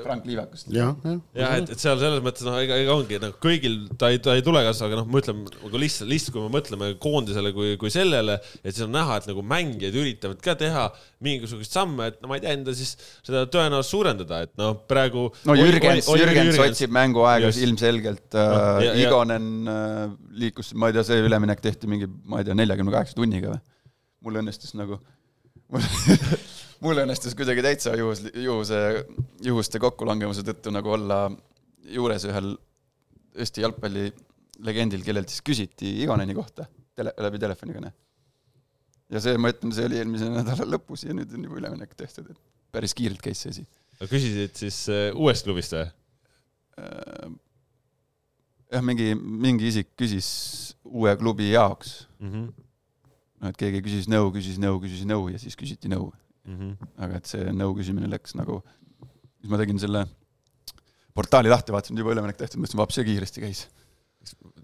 Frank 0.04 0.26
Liivakust. 0.28 0.68
jah, 0.70 0.92
jah. 1.02 1.16
jah, 1.34 1.54
et, 1.58 1.72
et 1.74 1.82
seal 1.82 1.98
selles 1.98 2.22
mõttes 2.22 2.46
noh, 2.46 2.54
ega, 2.62 2.78
ega 2.78 2.94
ongi 2.94 3.18
nagu 3.22 3.34
kõigil 3.42 3.80
ta 3.98 4.12
ei, 4.14 4.20
ta 4.22 4.36
ei 4.38 4.44
tule 4.46 4.62
kaasa, 4.62 4.86
aga 4.86 5.00
noh, 5.00 5.08
ma 5.10 5.22
ütlen 5.22 5.42
nagu 5.48 5.82
lihtsalt, 5.82 6.08
lihtsalt 6.12 6.36
kui 6.36 6.44
me 6.44 6.52
mõtleme 6.54 6.92
koondisele 7.02 7.50
kui, 7.56 7.74
kui 7.80 7.90
sellele, 7.90 8.38
et 8.62 8.70
siis 8.70 8.86
on 8.86 8.94
näha, 8.94 9.18
et 9.18 9.28
nagu 9.32 9.42
mängijad 9.54 9.98
üritavad 9.98 10.42
ka 10.46 10.54
teha 10.62 10.86
mingisuguseid 11.26 11.74
samme, 11.74 12.12
et 12.12 12.22
no 12.22 12.30
ma 12.30 12.38
ei 12.38 12.46
tea, 12.46 12.54
enda 12.54 12.76
siis 12.78 12.94
seda 13.26 13.48
tõenäosust 13.50 13.96
suurendada, 13.96 14.44
et 14.46 14.54
noh, 14.62 14.76
praegu. 14.86 15.26
no 15.48 15.58
Jürgens, 15.58 16.06
Jürgens 16.06 16.62
otsib 16.68 16.94
mänguaega 16.94 17.50
ilmselgelt 17.66 18.38
äh,. 18.38 18.92
Igonen 19.02 19.48
äh, 19.70 20.04
liikus, 20.38 20.70
ma 20.78 20.92
ei 20.92 20.94
tea, 20.94 21.02
see 21.08 21.18
üleminek 21.26 21.58
tehti 21.64 21.90
mingi, 21.90 22.06
ma 22.30 22.40
ei 22.40 22.46
tea, 22.46 22.54
neljakümne 22.58 22.94
kaheksa 22.94 23.18
tunniga 23.18 23.56
või? 23.56 23.64
mul 24.26 24.40
õnnestus 24.40 24.74
nagu 24.74 24.98
mul 26.84 27.02
õnnestus 27.02 27.34
kuidagi 27.38 27.64
täitsa 27.64 27.94
juhus, 27.98 28.22
juhuse, 28.30 28.80
juhuste 29.44 29.80
kokkulangemuse 29.82 30.44
tõttu 30.46 30.72
nagu 30.74 30.94
olla 30.96 31.26
juures 31.90 32.26
ühel 32.28 32.54
Eesti 33.36 33.60
jalgpallilegendil, 33.60 35.02
kellelt 35.04 35.28
siis 35.28 35.42
küsiti 35.44 35.90
Igoneni 36.00 36.32
kohta 36.36 36.64
tele, 36.96 37.12
läbi 37.20 37.40
telefonikõne. 37.42 37.90
ja 39.12 39.20
see, 39.22 39.36
ma 39.36 39.50
ütlen, 39.52 39.74
see 39.76 39.88
oli 39.88 39.98
eelmise 40.00 40.30
nädala 40.32 40.64
lõpus 40.76 41.04
ja 41.04 41.16
nüüd 41.16 41.34
on 41.36 41.44
juba 41.48 41.60
üleminek 41.60 41.92
tehtud, 41.98 42.30
et 42.32 42.40
päris 42.72 42.96
kiirelt 42.96 43.20
käis 43.24 43.42
see 43.44 43.52
asi. 43.52 43.66
küsisid 44.06 44.56
siis 44.56 44.78
uh, 44.92 45.10
uuest 45.18 45.44
klubist 45.48 45.76
või 45.76 45.84
uh,? 45.84 47.34
jah, 48.72 48.82
mingi, 48.84 49.12
mingi 49.14 49.68
isik 49.68 49.92
küsis 49.98 50.28
uue 50.84 51.12
klubi 51.20 51.52
jaoks 51.52 52.06
mm. 52.20 52.30
-hmm 52.30 52.65
noh, 53.46 53.54
et 53.54 53.60
keegi 53.60 53.82
küsis 53.86 54.10
nõu, 54.10 54.30
küsis 54.34 54.58
nõu, 54.62 54.80
küsis 54.82 55.06
nõu 55.08 55.30
ja 55.30 55.40
siis 55.40 55.56
küsiti 55.58 55.90
nõu 55.92 56.10
mm. 56.10 56.56
-hmm. 56.58 56.92
aga 57.06 57.20
et 57.20 57.30
see 57.30 57.52
nõu 57.54 57.74
küsimine 57.78 58.10
läks 58.10 58.36
nagu, 58.38 58.60
siis 59.40 59.52
ma 59.52 59.60
tegin 59.62 59.80
selle 59.82 60.06
portaali 61.16 61.52
lahti, 61.52 61.72
vaatasin, 61.72 61.98
juba 61.98 62.12
üleminek 62.12 62.38
tehtud, 62.40 62.60
mõtlesin, 62.60 62.80
vaps, 62.82 62.98
see 62.98 63.08
kiiresti 63.08 63.44
käis. 63.44 63.66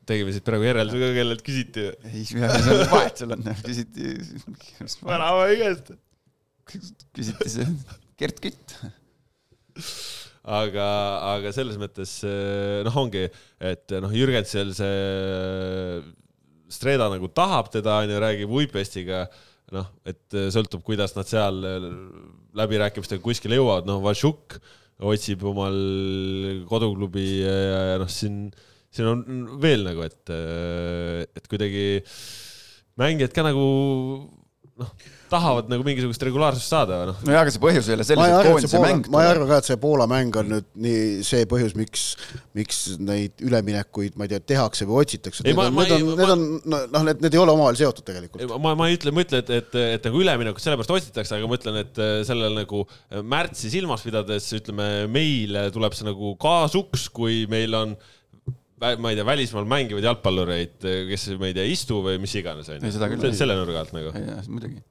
tegime 0.07 0.33
siit 0.35 0.45
praegu 0.45 0.67
järelduse 0.67 0.99
ka, 0.99 1.13
kellelt 1.17 1.45
küsiti? 1.47 1.87
ei, 2.11 2.25
vahet 2.91 3.23
seal 3.23 3.37
on, 3.37 3.47
küsiti. 3.63 4.17
värava 5.07 5.47
käest. 5.55 5.95
küsiti 6.73 7.55
see 7.57 7.69
Gert 8.19 8.43
Kütt 8.43 8.77
aga, 10.43 10.87
aga 11.37 11.53
selles 11.55 11.79
mõttes 11.81 12.19
noh, 12.87 12.99
ongi, 12.99 13.29
et 13.63 13.95
noh, 14.03 14.13
Jürgensel 14.15 14.75
see 14.77 16.03
Streda 16.73 17.09
nagu 17.13 17.29
tahab 17.35 17.71
teda, 17.75 18.01
onju, 18.03 18.21
räägib 18.23 18.53
Uipestiga, 18.57 19.27
noh, 19.77 19.89
et 20.09 20.39
sõltub, 20.55 20.83
kuidas 20.87 21.15
nad 21.17 21.29
seal 21.29 21.61
läbirääkimistega 22.57 23.23
kuskile 23.25 23.59
jõuavad, 23.61 23.89
noh, 23.89 24.03
Vašuk 24.05 24.59
otsib 25.03 25.43
omal 25.49 25.77
koduklubi 26.71 27.27
ja, 27.43 27.57
ja 27.93 27.97
noh, 28.01 28.11
siin, 28.13 28.47
siin 28.93 29.09
on 29.09 29.25
veel 29.63 29.85
nagu, 29.87 30.05
et, 30.07 30.33
et 31.37 31.49
kuidagi 31.51 32.03
mängijad 33.01 33.35
ka 33.35 33.45
nagu 33.49 33.67
noh 34.81 34.93
tahavad 35.33 35.71
nagu 35.73 35.85
mingisugust 35.87 36.23
regulaarsust 36.27 36.73
saada, 36.73 36.99
noh. 37.09 37.21
nojah, 37.27 37.45
aga 37.45 37.53
see 37.55 37.63
põhjus 37.63 37.89
ei 37.89 37.97
ole 37.97 38.07
selles, 38.07 38.33
et 38.33 38.49
koondise 38.49 38.81
mäng 38.83 39.09
ma 39.13 39.25
ei 39.25 39.31
arva 39.33 39.49
ka, 39.49 39.61
et 39.63 39.69
see 39.71 39.79
Poola 39.83 40.07
mäng 40.11 40.37
on 40.39 40.51
nüüd 40.53 40.69
nii 40.85 41.03
see 41.27 41.47
põhjus, 41.51 41.75
miks, 41.79 42.05
miks 42.59 42.81
neid 43.01 43.43
üleminekuid, 43.45 44.17
ma 44.21 44.29
ei 44.29 44.35
tea, 44.35 44.43
tehakse 44.53 44.87
või 44.89 45.03
otsitakse. 45.03 45.47
Need, 45.47 45.59
ma, 45.59 45.69
on, 45.71 45.79
need 45.81 45.95
on, 45.97 46.07
need 46.21 46.35
on, 46.37 46.47
noh, 46.67 47.07
need, 47.09 47.23
need 47.25 47.37
ei 47.37 47.43
ole 47.43 47.57
omavahel 47.57 47.81
seotud 47.81 48.07
tegelikult. 48.09 48.45
ma, 48.53 48.75
ma 48.79 48.89
ei 48.91 48.99
ütle, 48.99 49.15
ma 49.15 49.25
ütlen, 49.27 49.45
et, 49.45 49.53
et, 49.63 49.77
et 49.99 50.09
nagu 50.09 50.23
üleminekut 50.23 50.65
sellepärast 50.65 50.97
otsitakse, 50.99 51.39
aga 51.39 51.51
ma 51.51 51.59
ütlen, 51.61 51.81
et 51.83 52.03
äh, 52.03 52.15
sellel 52.29 52.57
nagu 52.63 52.85
äh, 52.87 53.21
märtsi 53.35 53.73
silmas 53.73 54.05
pidades, 54.07 54.49
ütleme, 54.59 54.91
meile 55.13 55.69
tuleb 55.75 55.97
see 55.97 56.09
nagu 56.09 56.35
kasuks, 56.43 57.09
kui 57.15 57.45
meil 57.51 57.79
on 57.79 57.97
ma 58.83 59.13
ei 59.13 59.15
tea, 59.15 59.27
välismaal 59.27 59.67
mängivaid 59.71 60.07
jalgpallureid, 60.09 60.81
kes, 61.11 61.29
ma 61.39 61.51
ei 61.51 61.55
tea, 61.55 61.69
istu 61.71 62.01
või 62.03 62.19
mis 62.23 62.35
iganes, 62.39 62.71
onju. 62.73 63.31
selle 63.39 63.55
nurga 63.55 63.85
alt 63.85 63.95
nagu. 63.95 64.11
muidugi 64.51 64.83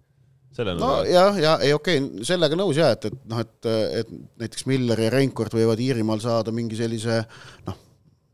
no 0.81 0.91
jah, 1.07 1.37
ja 1.39 1.55
ei 1.63 1.73
okei 1.75 2.01
okay,, 2.01 2.25
sellega 2.27 2.57
nõus 2.59 2.79
ja 2.79 2.91
et, 2.95 3.07
et 3.11 3.23
noh, 3.31 3.39
et, 3.43 3.69
et 4.01 4.13
näiteks 4.43 4.67
Miller 4.69 5.05
ja 5.05 5.13
Reinkord 5.13 5.55
võivad 5.55 5.79
Iirimaal 5.81 6.21
saada 6.23 6.53
mingi 6.55 6.79
sellise 6.79 7.21
noh, 7.67 7.79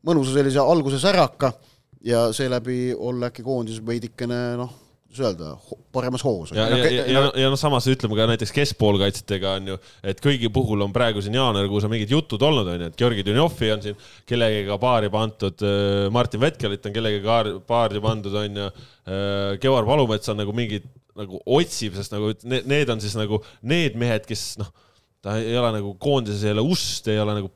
mõnusa 0.07 0.33
sellise 0.37 0.63
alguse 0.63 0.99
säraka 1.01 1.53
ja 2.07 2.27
seeläbi 2.33 2.91
olla 2.97 3.31
äkki 3.31 3.45
koondises 3.45 3.83
veidikene 3.85 4.41
noh, 4.59 4.73
kuidas 5.07 5.23
öelda, 5.23 5.53
paremas 5.91 6.23
hoos. 6.23 6.51
ja, 6.51 6.67
ja, 6.69 6.77
ja, 6.77 7.05
ja, 7.05 7.23
ja 7.41 7.49
noh, 7.51 7.59
samas 7.59 7.87
ütleme 7.89 8.17
ka 8.17 8.27
näiteks 8.29 8.53
keskpoolkaitsjatega 8.55 9.53
on 9.59 9.71
ju, 9.71 9.77
et 10.03 10.21
kõigi 10.23 10.49
puhul 10.53 10.83
on 10.85 10.93
praegu 10.95 11.23
siin 11.23 11.37
jaanuarikuus 11.37 11.87
on 11.87 11.93
mingid 11.93 12.11
jutud 12.11 12.43
olnud, 12.43 12.67
on 12.73 12.85
ju, 12.85 12.91
et 12.91 12.99
Georgi 12.99 13.25
Dunjovi 13.27 13.71
on 13.73 13.83
siin 13.85 13.97
kellegagi 14.27 14.79
paari 14.81 15.11
pandud, 15.13 15.65
äh, 15.65 16.07
Martin 16.13 16.43
Vetkelit 16.43 16.85
on 16.85 16.95
kellegagi 16.95 17.57
paari 17.67 18.03
pandud, 18.03 18.37
on 18.43 18.61
ju, 18.63 18.69
äh, 19.07 19.57
Georg 19.63 19.89
Palumets 19.89 20.33
on 20.33 20.41
nagu 20.43 20.55
mingid 20.55 20.87
nagu 21.17 21.41
otsib, 21.57 21.95
sest 21.97 22.13
nagu 22.15 22.33
need, 22.47 22.67
need 22.69 22.91
on 22.93 23.01
siis 23.03 23.15
nagu 23.19 23.41
need 23.67 23.97
mehed, 23.99 24.27
kes 24.29 24.49
noh, 24.61 24.71
ta 25.23 25.37
ei 25.41 25.57
ole 25.57 25.73
nagu 25.79 25.95
koondises 26.01 26.45
ei 26.45 26.55
ole 26.55 26.65
ust, 26.73 27.09
ei 27.11 27.21
ole 27.21 27.39
nagu 27.39 27.53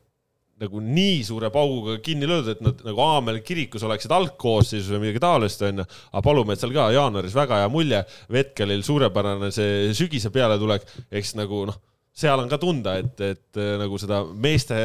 nagu 0.61 0.77
nii 0.85 1.23
suure 1.25 1.49
pauguga 1.49 1.95
kinni 2.05 2.27
löödud, 2.29 2.51
et 2.53 2.59
nad 2.61 2.81
nagu 2.85 3.01
Aamel 3.01 3.39
kirikus 3.41 3.81
oleksid 3.87 4.11
algkoosseisus 4.13 4.91
või 4.93 5.07
midagi 5.07 5.23
taolist, 5.23 5.63
onju. 5.65 5.87
aga 6.11 6.21
Palumetsal 6.27 6.73
ka 6.75 6.91
jaanuaris 6.93 7.33
väga 7.33 7.63
hea 7.63 7.71
mulje, 7.73 8.03
Vetkelil 8.29 8.83
suurepärane 8.85 9.49
see 9.55 9.89
sügise 9.97 10.29
pealetulek, 10.33 10.85
eks 11.09 11.33
nagu 11.39 11.63
noh 11.71 11.79
seal 12.11 12.41
on 12.43 12.49
ka 12.51 12.57
tunda, 12.59 12.97
et, 12.99 13.21
et 13.23 13.59
äh, 13.59 13.75
nagu 13.79 13.95
seda 13.99 14.19
meeste 14.35 14.75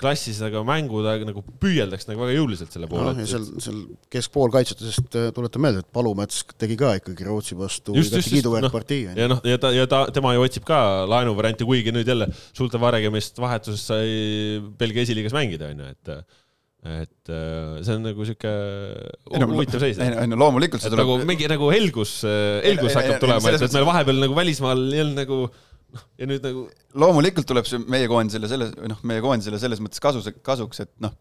klassis 0.00 0.38
nagu 0.40 0.62
mänguda 0.66 1.18
nagu 1.20 1.44
püüeldakse 1.60 2.08
nagu 2.08 2.24
väga 2.24 2.36
jõuliselt 2.38 2.72
selle 2.72 2.88
poole 2.90 3.12
no,. 3.12 3.26
seal, 3.28 3.44
seal 3.60 3.82
keskpoolkaitsjatest 4.12 5.18
äh, 5.20 5.26
tuletan 5.36 5.64
meelde, 5.66 5.82
et 5.84 5.90
Palumets 5.92 6.40
tegi 6.56 6.78
ka 6.80 6.94
ikkagi 6.98 7.28
Rootsi 7.28 7.58
vastu 7.60 7.92
kiiduväärt 7.92 8.70
no, 8.70 8.72
partii. 8.72 9.02
ja 9.20 9.28
noh, 9.28 9.42
ja 9.44 9.60
ta, 9.60 9.72
ja 9.76 9.84
ta, 9.90 10.06
tema 10.16 10.32
ju 10.32 10.46
otsib 10.46 10.64
ka 10.68 10.78
laenuvarianti, 11.12 11.68
kuigi 11.68 11.92
nüüd 11.92 12.08
jälle 12.08 12.30
Sulte 12.56 12.80
Varegemist 12.80 13.36
vahetusest 13.42 13.92
sai 13.92 14.62
Belgia 14.80 15.04
esiliigas 15.04 15.36
mängida, 15.36 15.68
onju, 15.74 15.90
et 15.92 16.16
et 16.82 17.30
äh, 17.30 17.76
see 17.86 17.94
on 17.94 18.00
nagu 18.08 18.24
sihuke 18.26 18.52
huvitav 19.38 19.84
seis. 19.84 20.00
ei 20.02 20.26
no 20.26 20.40
loomulikult 20.40 20.82
see 20.82 20.90
tuleb. 20.90 21.04
nagu 21.04 21.28
mingi 21.28 21.46
nagu 21.52 21.68
helgus, 21.70 22.16
helgus 22.64 22.96
hakkab 22.98 23.20
tulema, 23.22 23.52
et, 23.52 23.68
et 23.68 23.76
meil 23.76 23.86
vahepeal 23.86 24.18
nagu 24.24 24.34
välismaal 24.40 24.82
ei 24.88 25.04
olnud 25.04 25.20
nagu 25.20 25.38
ja 26.20 26.28
nüüd 26.28 26.44
nagu. 26.46 26.64
loomulikult 26.98 27.48
tuleb 27.48 27.68
see 27.68 27.82
meie 27.92 28.08
koondisele 28.10 28.50
selles, 28.50 28.72
noh, 28.88 29.00
meie 29.08 29.22
koondisele 29.24 29.60
selles 29.60 29.82
mõttes 29.84 30.02
kasus, 30.02 30.28
kasuks, 30.44 30.82
et 30.84 30.92
noh, 31.04 31.14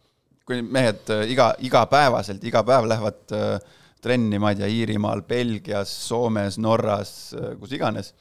kui 0.47 0.61
mehed 0.65 1.11
äh, 1.13 1.26
iga, 1.32 1.51
igapäevaselt, 1.63 2.43
iga 2.47 2.63
päev 2.67 2.89
lähevad 2.89 3.36
äh, 3.38 3.80
trenni, 4.01 4.39
ma 4.41 4.51
ei 4.51 4.61
tea, 4.61 4.69
Iirimaal, 4.72 5.24
Belgias, 5.28 5.91
Soomes, 6.07 6.57
Norras 6.61 7.11
äh,, 7.38 7.51
kus 7.61 7.76
iganes 7.78 8.13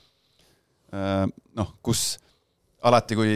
äh,, 0.92 1.24
noh, 1.56 1.76
kus 1.84 2.18
alati, 2.86 3.16
kui 3.18 3.32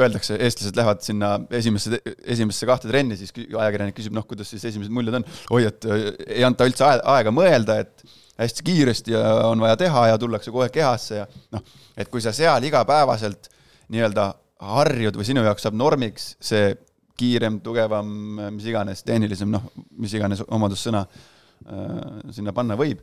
öeldakse, 0.00 0.36
eestlased 0.38 0.76
lähevad 0.78 1.02
sinna 1.02 1.32
esimesse, 1.58 1.98
esimesse 2.22 2.66
kahte 2.68 2.88
trenni, 2.90 3.16
siis 3.18 3.32
ajakirjanik 3.34 3.96
küsib, 3.98 4.14
noh, 4.14 4.26
kuidas 4.28 4.52
siis 4.52 4.64
esimesed 4.70 4.94
muljed 4.94 5.16
on. 5.18 5.26
oi, 5.56 5.64
et 5.66 5.86
ei 5.90 6.46
anta 6.46 6.68
üldse 6.68 6.86
aega 6.86 7.32
mõelda, 7.34 7.80
et 7.82 8.04
hästi 8.40 8.64
kiiresti 8.64 9.14
ja 9.14 9.22
on 9.48 9.60
vaja 9.60 9.76
teha 9.80 10.06
ja 10.12 10.18
tullakse 10.18 10.52
kohe 10.54 10.68
kehasse 10.72 11.22
ja 11.22 11.26
noh, 11.52 11.64
et 11.96 12.08
kui 12.08 12.22
sa 12.24 12.32
seal 12.36 12.64
igapäevaselt 12.64 13.50
nii-öelda 13.92 14.30
harjud 14.60 15.16
või 15.16 15.26
sinu 15.28 15.44
jaoks 15.44 15.66
saab 15.66 15.76
normiks 15.78 16.34
see 16.44 16.72
kiirem, 17.20 17.58
tugevam, 17.60 18.08
mis 18.54 18.64
iganes, 18.70 19.02
tehnilisem, 19.04 19.50
noh, 19.52 19.66
mis 20.00 20.12
iganes 20.16 20.40
omadussõna, 20.48 21.02
äh, 21.04 21.98
sinna 22.36 22.54
panna 22.56 22.78
võib. 22.80 23.02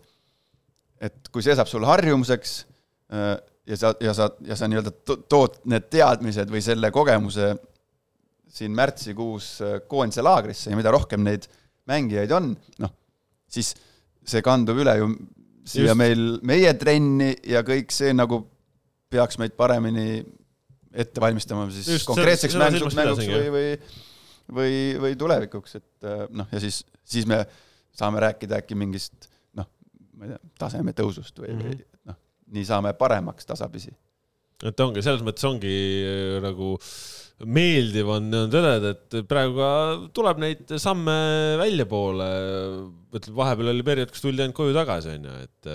et 0.97 1.27
kui 1.29 1.43
see 1.45 1.53
saab 1.53 1.69
sulle 1.69 1.85
harjumuseks 1.85 2.53
äh, 3.13 3.35
ja 3.69 3.75
sa, 3.77 3.91
ja 4.01 4.13
sa, 4.17 4.31
ja 4.41 4.55
sa 4.57 4.65
nii-öelda 4.65 4.93
to- 5.05 5.19
tood 5.29 5.59
need 5.69 5.91
teadmised 5.93 6.49
või 6.49 6.63
selle 6.65 6.89
kogemuse 6.91 7.51
siin 8.49 8.73
märtsikuus 8.73 9.49
äh, 9.61 9.75
koondise 9.87 10.25
laagrisse 10.25 10.71
ja 10.71 10.79
mida 10.79 10.93
rohkem 10.95 11.21
neid 11.21 11.45
mängijaid 11.87 12.33
on, 12.33 12.55
noh, 12.81 12.95
siis 13.45 13.75
see 14.27 14.43
kandub 14.45 14.79
üle 14.83 14.95
ju 14.99 15.09
siia 15.67 15.91
Just. 15.91 15.99
meil, 15.99 16.25
meie 16.47 16.73
trenni 16.79 17.33
ja 17.47 17.63
kõik 17.67 17.91
see 17.95 18.13
nagu 18.15 18.41
peaks 19.11 19.39
meid 19.41 19.55
paremini 19.59 20.21
ette 20.97 21.21
valmistama 21.23 21.67
siis 21.73 21.89
Just, 21.97 22.09
konkreetseks 22.09 22.55
seda 22.55 22.69
mänguks, 22.71 22.97
mänguks 22.97 23.27
või, 23.27 23.49
või, 23.53 23.67
või, 24.59 24.75
või 25.03 25.17
tulevikuks, 25.19 25.77
et 25.79 26.07
äh, 26.07 26.25
noh, 26.35 26.47
ja 26.53 26.61
siis, 26.63 26.81
siis 27.07 27.27
me 27.29 27.43
saame 27.97 28.21
rääkida 28.23 28.61
äkki 28.61 28.77
mingist 28.79 29.29
noh, 29.57 29.67
ma 30.17 30.27
ei 30.27 30.33
tea, 30.33 30.41
taseme 30.65 30.95
tõusust 30.97 31.39
või 31.43 31.53
mm, 31.53 31.61
-hmm. 31.61 31.79
või 31.79 32.11
noh, 32.11 32.19
nii 32.55 32.67
saame 32.67 32.93
paremaks 32.97 33.47
tasapisi. 33.49 33.91
et 34.63 34.85
ongi, 34.85 35.03
selles 35.05 35.25
mõttes 35.25 35.47
ongi 35.47 35.75
äh, 36.03 36.37
nagu 36.43 36.75
meeldiv 37.45 38.09
on 38.09 38.31
tõdeda, 38.49 38.95
et 38.95 39.17
praegu 39.29 39.59
ka 39.59 39.69
tuleb 40.15 40.39
neid 40.41 40.73
samme 40.81 41.13
väljapoole. 41.59 42.29
ütleme, 43.13 43.37
vahepeal 43.37 43.71
oli 43.73 43.85
periood, 43.85 44.11
kus 44.13 44.25
tuldi 44.25 44.41
ainult 44.41 44.57
koju 44.57 44.73
tagasi, 44.75 45.13
onju, 45.19 45.35
et, 45.45 45.69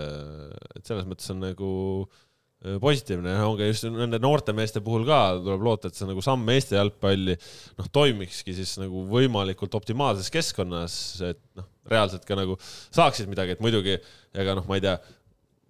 et 0.76 0.90
selles 0.90 1.06
mõttes 1.06 1.30
on 1.30 1.40
nagu 1.44 1.70
äh, 2.02 2.80
positiivne, 2.82 3.36
ongi 3.46 3.70
just 3.70 3.86
nende 3.86 4.18
noorte 4.22 4.54
meeste 4.56 4.82
puhul 4.82 5.06
ka 5.06 5.20
tuleb 5.38 5.62
loota, 5.68 5.90
et 5.90 5.98
see 5.98 6.10
nagu 6.10 6.24
samm 6.24 6.50
Eesti 6.50 6.78
jalgpalli 6.80 7.38
noh, 7.78 7.90
toimikski 7.94 8.58
siis 8.58 8.74
nagu 8.82 9.06
võimalikult 9.10 9.78
optimaalses 9.78 10.34
keskkonnas, 10.34 10.96
et 11.30 11.42
noh, 11.58 11.70
reaalselt 11.90 12.26
ka 12.26 12.38
nagu 12.38 12.58
saaksid 12.66 13.30
midagi, 13.30 13.54
et 13.54 13.62
muidugi 13.62 14.00
ega 14.34 14.58
noh, 14.58 14.66
ma 14.66 14.80
ei 14.80 14.88
tea, 14.88 14.98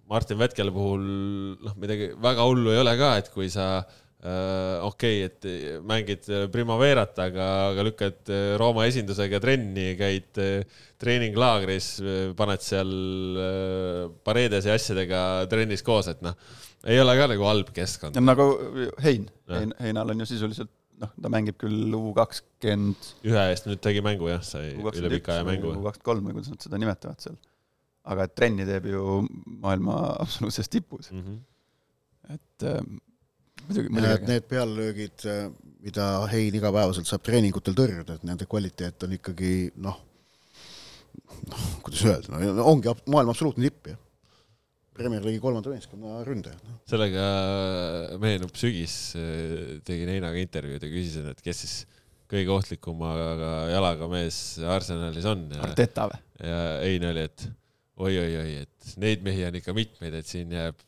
Martin 0.09 0.41
Vetkele 0.41 0.73
puhul 0.73 1.03
noh, 1.63 1.75
midagi 1.79 2.11
väga 2.21 2.45
hullu 2.49 2.73
ei 2.73 2.81
ole 2.81 2.97
ka, 2.99 3.13
et 3.21 3.29
kui 3.33 3.45
sa 3.49 3.67
äh, 3.79 3.99
okei 4.23 5.23
okay,, 5.25 5.25
et 5.27 5.83
mängid 5.83 6.27
Primaverat, 6.51 7.17
aga, 7.19 7.47
aga 7.73 7.83
lükkad 7.89 8.31
äh, 8.31 8.53
Rooma 8.59 8.85
esindusega 8.87 9.41
trenni, 9.43 9.89
käid 9.99 10.39
äh, 10.39 10.63
treeninglaagris, 11.01 11.89
paned 12.39 12.63
seal 12.63 12.93
äh, 13.39 14.05
Paredes 14.23 14.69
ja 14.69 14.77
asjadega 14.79 15.23
trennis 15.51 15.83
koos, 15.83 16.07
et 16.13 16.23
noh, 16.23 16.37
ei 16.87 17.01
ole 17.03 17.17
ka 17.19 17.27
nagu 17.33 17.49
halb 17.49 17.73
keskkond. 17.75 18.19
nagu 18.23 18.47
Hein, 19.03 19.27
Hein, 19.51 19.75
Heinal 19.83 20.15
on 20.15 20.23
ju 20.23 20.31
sisuliselt 20.31 20.71
noh, 21.03 21.11
ta 21.19 21.31
mängib 21.31 21.57
küll 21.61 21.95
U 21.97 22.13
kakskümmend 22.15 23.13
ühe 23.27 23.47
eest 23.51 23.67
nüüd 23.67 23.81
tegi 23.83 24.03
mängu 24.05 24.29
jah, 24.31 24.43
sai 24.45 24.73
üle 24.77 25.11
pika 25.17 25.37
aja 25.37 25.47
mängu. 25.47 25.73
U 25.73 25.87
kakskümmend 25.87 26.09
kolm 26.09 26.29
või 26.29 26.37
kuidas 26.37 26.53
nad 26.53 26.63
seda 26.63 26.79
nimetavad 26.81 27.23
seal. 27.23 27.39
aga 28.03 28.27
et 28.27 28.35
trenni 28.35 28.67
teeb 28.67 28.87
ju 28.91 29.23
maailma 29.63 29.97
absoluutses 30.19 30.67
tipus 30.71 31.11
mm. 31.11 31.21
-hmm. 31.23 32.35
et 32.35 32.65
äh, 32.67 32.81
muidugi, 32.81 33.12
et 33.69 33.89
muidugi. 33.89 34.29
need 34.29 34.47
peallöögid, 34.49 35.27
mida 35.83 36.07
Hein 36.31 36.57
igapäevaselt 36.59 37.09
saab 37.09 37.23
treeningutel 37.25 37.75
tõrjuda, 37.77 38.17
et 38.17 38.25
nende 38.27 38.47
kvaliteet 38.49 39.05
on 39.07 39.15
ikkagi 39.17 39.53
noh, 39.83 39.99
noh, 41.49 41.67
kuidas 41.85 42.05
öelda, 42.09 42.39
no 42.39 42.67
ongi 42.71 42.93
maailma 43.05 43.35
absoluutne 43.35 43.69
tipp, 43.69 43.93
jah. 43.93 43.99
Premier 44.93 45.23
League'i 45.25 45.41
kolmanda 45.41 45.71
meeskonna 45.73 46.19
ründaja 46.21 46.53
no.. 46.61 46.75
sellega 46.85 47.23
meenub 48.21 48.53
sügis, 48.59 49.15
tegin 49.87 50.11
Heinaga 50.13 50.37
intervjuud 50.37 50.85
ja 50.85 50.91
küsisin, 50.91 51.31
et 51.31 51.41
kes 51.41 51.63
siis 51.63 51.73
kõige 52.29 52.53
ohtlikuma 52.53 53.13
jalaga 53.71 54.09
mees 54.11 54.37
Arsenalis 54.61 55.25
on 55.29 55.47
ja, 55.49 55.63
Arteta 55.65 56.07
või? 56.11 56.21
ja 56.45 56.61
Hein 56.83 57.07
oli, 57.09 57.25
et 57.25 57.47
oi-oi-oi, 58.01 58.63
et 58.63 58.93
neid 59.01 59.25
mehi 59.25 59.43
on 59.45 59.57
ikka 59.59 59.73
mitmeid, 59.77 60.15
et 60.17 60.29
siin 60.29 60.53
jääb, 60.53 60.79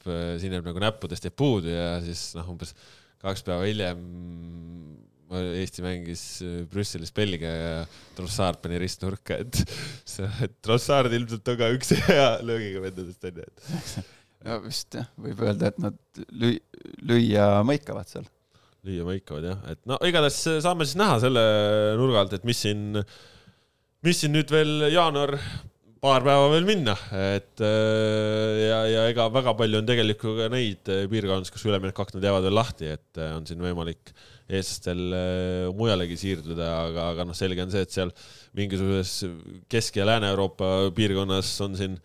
siin 0.41 0.55
jääb 0.57 0.65
nagu 0.65 0.81
näppudest 0.81 1.27
jääb 1.27 1.35
puudu 1.37 1.69
ja 1.69 1.99
siis 2.05 2.31
noh, 2.37 2.47
umbes 2.55 2.73
kaks 3.21 3.45
päeva 3.45 3.67
hiljem 3.67 4.01
Eesti 5.35 5.81
mängis 5.81 6.21
Brüsselis 6.69 7.09
Belgia 7.15 7.49
ja 7.49 7.77
Trossard 8.17 8.59
pani 8.61 8.77
ristnurka, 8.81 9.39
et 9.41 9.57
see, 10.15 10.27
et 10.45 10.53
Trossard 10.65 11.13
ilmselt 11.13 11.53
on 11.53 11.59
ka 11.61 11.69
üks 11.75 11.93
hea 12.09 12.27
löögiga 12.45 12.83
vendadest 12.83 13.29
onju, 13.29 13.45
et 13.45 13.99
ja 14.47 14.57
vist 14.63 14.97
jah, 14.97 15.09
võib 15.21 15.41
öelda, 15.45 15.71
et 15.71 15.81
nad 15.81 16.25
lüü-, 16.29 16.61
lüüa 17.05 17.47
mõikavad 17.67 18.09
seal. 18.09 18.27
lüüa 18.85 19.05
mõikavad 19.07 19.49
jah, 19.49 19.63
et 19.73 19.81
no 19.89 19.97
igatahes 20.05 20.41
saame 20.65 20.85
siis 20.85 20.97
näha 21.01 21.17
selle 21.25 21.45
nurga 22.01 22.21
alt, 22.21 22.37
et 22.37 22.45
mis 22.47 22.61
siin, 22.65 23.01
mis 24.05 24.21
siin 24.21 24.33
nüüd 24.37 24.53
veel 24.53 24.91
jaanuar 24.93 25.39
paar 26.05 26.21
päeva 26.25 26.49
veel 26.51 26.67
minna, 26.67 26.93
et 27.33 27.61
äh, 27.65 28.59
ja, 28.61 28.77
ja 28.91 29.05
ega 29.09 29.25
väga 29.33 29.55
palju 29.57 29.79
on 29.81 29.87
tegelikult 29.87 30.37
ka 30.37 30.49
neid 30.53 30.91
piirkonnas, 31.09 31.49
kus 31.53 31.65
üleminekuaknad 31.65 32.25
jäävad 32.27 32.45
veel 32.45 32.57
lahti, 32.59 32.91
et 32.93 33.21
äh, 33.21 33.31
on 33.33 33.47
siin 33.49 33.63
võimalik 33.63 34.11
eestlastel 34.45 35.01
äh, 35.17 35.63
mujalegi 35.77 36.19
siirduda, 36.21 36.69
aga, 36.91 37.07
aga 37.15 37.25
noh, 37.25 37.37
selge 37.37 37.65
on 37.65 37.73
see, 37.73 37.81
et 37.87 37.95
seal 37.95 38.13
mingisuguses 38.57 39.31
Kesk- 39.71 39.97
ja 39.97 40.05
Lääne-Euroopa 40.11 40.91
piirkonnas 40.97 41.55
on 41.65 41.77
siin 41.79 41.97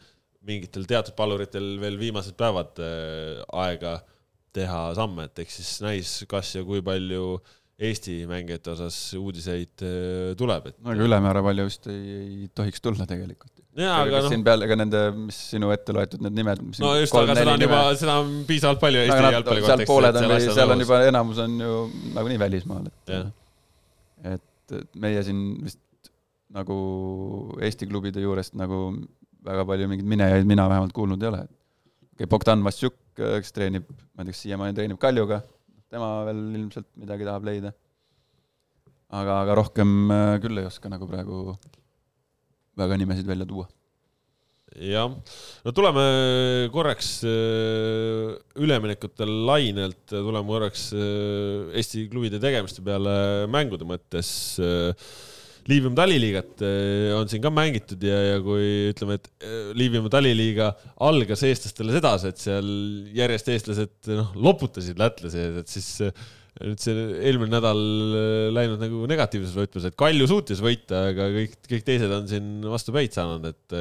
mingitel 0.49 0.89
teatud 0.89 1.17
palluritel 1.19 1.75
veel 1.83 2.01
viimased 2.01 2.39
päevad 2.41 2.81
aega 2.81 3.99
teha 4.57 4.85
samme, 4.97 5.29
et 5.29 5.45
eks 5.45 5.61
siis 5.61 5.75
näis, 5.85 6.19
kas 6.31 6.57
ja 6.57 6.65
kui 6.67 6.81
palju 6.85 7.35
Eesti 7.81 8.23
mängijate 8.29 8.75
osas 8.75 8.97
uudiseid 9.17 9.85
tuleb, 10.37 10.73
et. 10.73 10.81
no 10.85 10.93
aga 10.93 11.05
ülemäära 11.09 11.45
palju 11.45 11.69
vist 11.69 11.89
ei, 11.93 12.05
ei 12.17 12.49
tohiks 12.57 12.85
tulla 12.85 13.07
tegelikult 13.09 13.60
jaa, 13.79 13.99
aga 14.03 14.23
noh. 14.25 14.31
siin 14.33 14.43
peal, 14.47 14.65
ega 14.67 14.77
nende, 14.79 15.03
mis 15.27 15.37
sinu 15.53 15.71
ette 15.75 15.95
loetud 15.95 16.23
need 16.25 16.39
nimed. 16.41 16.63
no 16.83 16.95
just, 16.99 17.15
aga 17.15 17.37
seda 17.39 17.55
on 17.55 17.65
juba, 17.67 17.83
seda 18.01 18.17
on 18.23 18.33
piisavalt 18.49 18.83
palju 18.83 19.05
Eesti 19.05 19.21
no, 19.23 19.31
jalgpalli 19.37 19.63
kontekstis. 19.67 19.87
seal 19.87 19.93
pooled 19.93 20.19
on, 20.19 20.27
seal, 20.33 20.57
seal 20.59 20.75
on 20.75 20.85
juba, 20.85 20.99
enamus 21.11 21.43
on 21.45 21.55
ju 21.63 21.77
nagunii 22.17 22.41
välismaal, 22.43 22.91
et 22.91 23.15
et 24.31 24.75
meie 25.03 25.23
siin 25.27 25.45
vist 25.63 25.81
nagu 26.55 26.77
Eesti 27.63 27.87
klubide 27.91 28.23
juurest 28.23 28.57
nagu 28.59 28.83
väga 29.47 29.65
palju 29.69 29.89
mingeid 29.91 30.09
minejaid 30.15 30.49
mina 30.49 30.67
vähemalt 30.71 30.95
kuulnud 30.97 31.23
ei 31.23 31.31
ole. 31.31 31.45
okei, 32.15 32.29
Bogdan 32.31 32.65
Vassiuk, 32.67 32.99
kes 33.17 33.55
treenib, 33.57 33.87
ma 34.15 34.25
ei 34.25 34.29
tea, 34.29 34.35
kas 34.35 34.43
siiamaani 34.45 34.77
treenib 34.77 35.01
Kaljuga, 35.01 35.41
tema 35.91 36.11
veel 36.29 36.43
ilmselt 36.59 36.91
midagi 36.99 37.29
tahab 37.29 37.47
leida. 37.47 37.73
aga, 39.11 39.43
aga 39.45 39.59
rohkem 39.63 39.95
küll 40.43 40.59
ei 40.59 40.67
oska 40.67 40.91
nagu 40.91 41.07
praegu 41.11 41.55
väga 42.81 42.99
nimesid 43.01 43.29
välja 43.29 43.47
tuua. 43.49 43.67
jah, 44.71 45.11
no 45.65 45.73
tuleme 45.75 46.05
korraks 46.71 47.25
üleminekutel 47.27 49.33
lainelt, 49.49 50.05
tuleme 50.13 50.47
korraks 50.47 50.93
Eesti 50.95 52.07
klubide 52.13 52.39
tegemiste 52.43 52.85
peale 52.87 53.49
mängude 53.51 53.89
mõttes. 53.89 54.31
Liivimaa 55.71 56.01
taliliigat 56.01 56.63
on 57.19 57.29
siin 57.31 57.43
ka 57.45 57.51
mängitud 57.53 58.01
ja, 58.03 58.17
ja 58.31 58.39
kui 58.43 58.89
ütleme, 58.91 59.19
et 59.19 59.27
Liivimaa 59.77 60.11
taliliiga 60.11 60.71
algas 61.07 61.45
eestlastele 61.47 61.93
sedasi, 61.99 62.31
et 62.31 62.41
seal 62.41 62.71
järjest 63.15 63.51
eestlased 63.53 64.11
noh, 64.17 64.33
loputasid 64.49 64.99
lätlasi, 64.99 65.45
et 65.61 65.71
siis 65.71 66.01
nüüd 66.59 66.83
see 66.83 66.95
eelmine 67.29 67.53
nädal 67.55 67.81
läinud 68.55 68.83
nagu 68.83 69.05
negatiivses 69.11 69.55
võtmes, 69.57 69.87
et 69.89 69.97
Kalju 69.99 70.27
suutis 70.31 70.63
võita, 70.65 71.07
aga 71.13 71.29
kõik, 71.37 71.57
kõik 71.71 71.87
teised 71.87 72.15
on 72.15 72.27
siin 72.31 72.49
vastu 72.67 72.95
päid 72.97 73.15
saanud, 73.17 73.47
et 73.53 73.77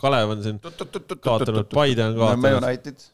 Kalev 0.00 0.34
on 0.34 0.42
siin 0.44 0.58
kaotanud, 0.62 1.68
Paide 1.72 2.08
on 2.10 2.18
kaotanud. 2.18 2.58
United. 2.62 3.06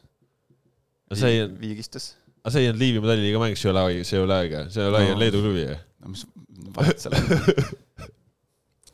see 1.19 1.35
ei, 1.35 1.45
viigistas. 1.61 2.11
aga 2.41 2.55
see 2.55 2.65
ei 2.65 2.71
olnud 2.71 2.83
Liivimaa 2.83 3.13
Tallinna 3.13 3.43
mäng, 3.45 3.59
see 3.59 3.69
ei 3.69 3.75
ole, 3.75 3.85
see 4.03 4.17
ei 4.17 4.25
ole 4.25 4.39
õige, 4.45 4.65
see 4.73 4.83
ei 4.83 4.91
ole 4.91 5.03
õige, 5.05 5.19
Leedu 5.23 5.43
klubi. 5.45 5.67
no 5.99 6.15
mis 6.15 6.25
vahet 6.75 7.05
seal 7.05 7.19
on? 7.19 7.73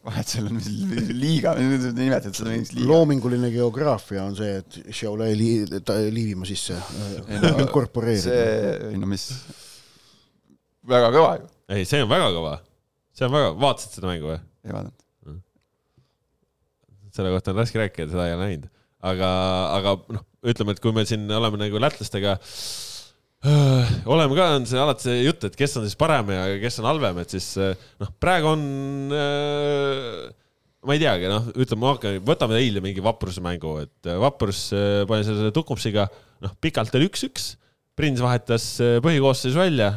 vahet 0.06 0.30
seal 0.30 0.50
on, 0.52 0.60
mis 0.60 0.70
liiga, 1.16 1.56
nimetad 1.58 2.36
seda 2.36 2.52
mingiks 2.52 2.76
liiga. 2.76 2.92
loominguline 2.92 3.50
geograafia 3.56 4.28
on 4.28 4.36
see, 4.38 4.60
et 4.62 4.82
Šiaule 4.94 5.32
li, 5.40 5.54
Liivimaa 5.66 6.52
sisse 6.52 6.78
inkorporeerida. 7.64 8.28
see, 8.28 8.90
ei 8.92 9.00
no 9.02 9.10
mis 9.10 9.32
väga 10.90 11.12
kõva 11.14 11.34
ju. 11.40 11.50
ei, 11.76 11.88
see 11.88 12.04
on 12.04 12.12
väga 12.12 12.30
kõva. 12.36 12.56
see 13.16 13.28
on 13.28 13.36
väga, 13.36 13.52
vaatasid 13.64 13.98
seda 13.98 14.12
mängu 14.12 14.32
või? 14.32 14.40
ei 14.66 14.76
vaadanud. 14.76 15.42
selle 17.16 17.32
kohta 17.36 17.54
on 17.54 17.62
raske 17.62 17.80
rääkida, 17.80 18.10
seda 18.12 18.28
ei 18.28 18.36
ole 18.36 18.50
näinud. 18.50 18.72
aga, 19.12 19.30
aga 19.78 19.96
noh, 20.18 20.26
ütleme, 20.46 20.76
et 20.76 20.84
kui 20.84 20.96
me 20.96 21.06
siin 21.08 21.26
oleme 21.32 21.60
nagu 21.62 21.82
lätlastega 21.82 22.38
öö, 22.38 23.84
oleme 24.14 24.38
ka, 24.38 24.50
on 24.60 24.70
see 24.70 24.82
alati 24.82 25.10
see 25.10 25.20
jutt, 25.26 25.50
et 25.50 25.60
kes 25.60 25.78
on 25.80 25.86
siis 25.88 26.00
parem 26.00 26.34
ja 26.36 26.48
kes 26.62 26.82
on 26.82 26.90
halvem, 26.92 27.22
et 27.24 27.36
siis 27.38 27.52
noh, 28.02 28.16
praegu 28.22 28.54
on 28.54 28.66
öö, 29.14 30.32
ma 30.86 30.96
ei 30.98 31.02
teagi, 31.02 31.30
noh, 31.32 31.52
ütleme, 31.58 32.20
võtame 32.26 32.62
eile 32.62 32.82
mingi 32.84 33.04
vapruse 33.06 33.42
mängu, 33.42 33.78
et 33.86 34.16
vaprus 34.22 34.68
pani 35.10 35.26
selle 35.26 35.54
Tukumsiga, 35.56 36.06
noh, 36.46 36.58
pikalt 36.62 36.94
oli 36.98 37.10
üks-üks 37.10 37.56
Prins 37.96 38.20
vahetas 38.20 38.66
põhikoosseisu 39.04 39.56
välja, 39.56 39.92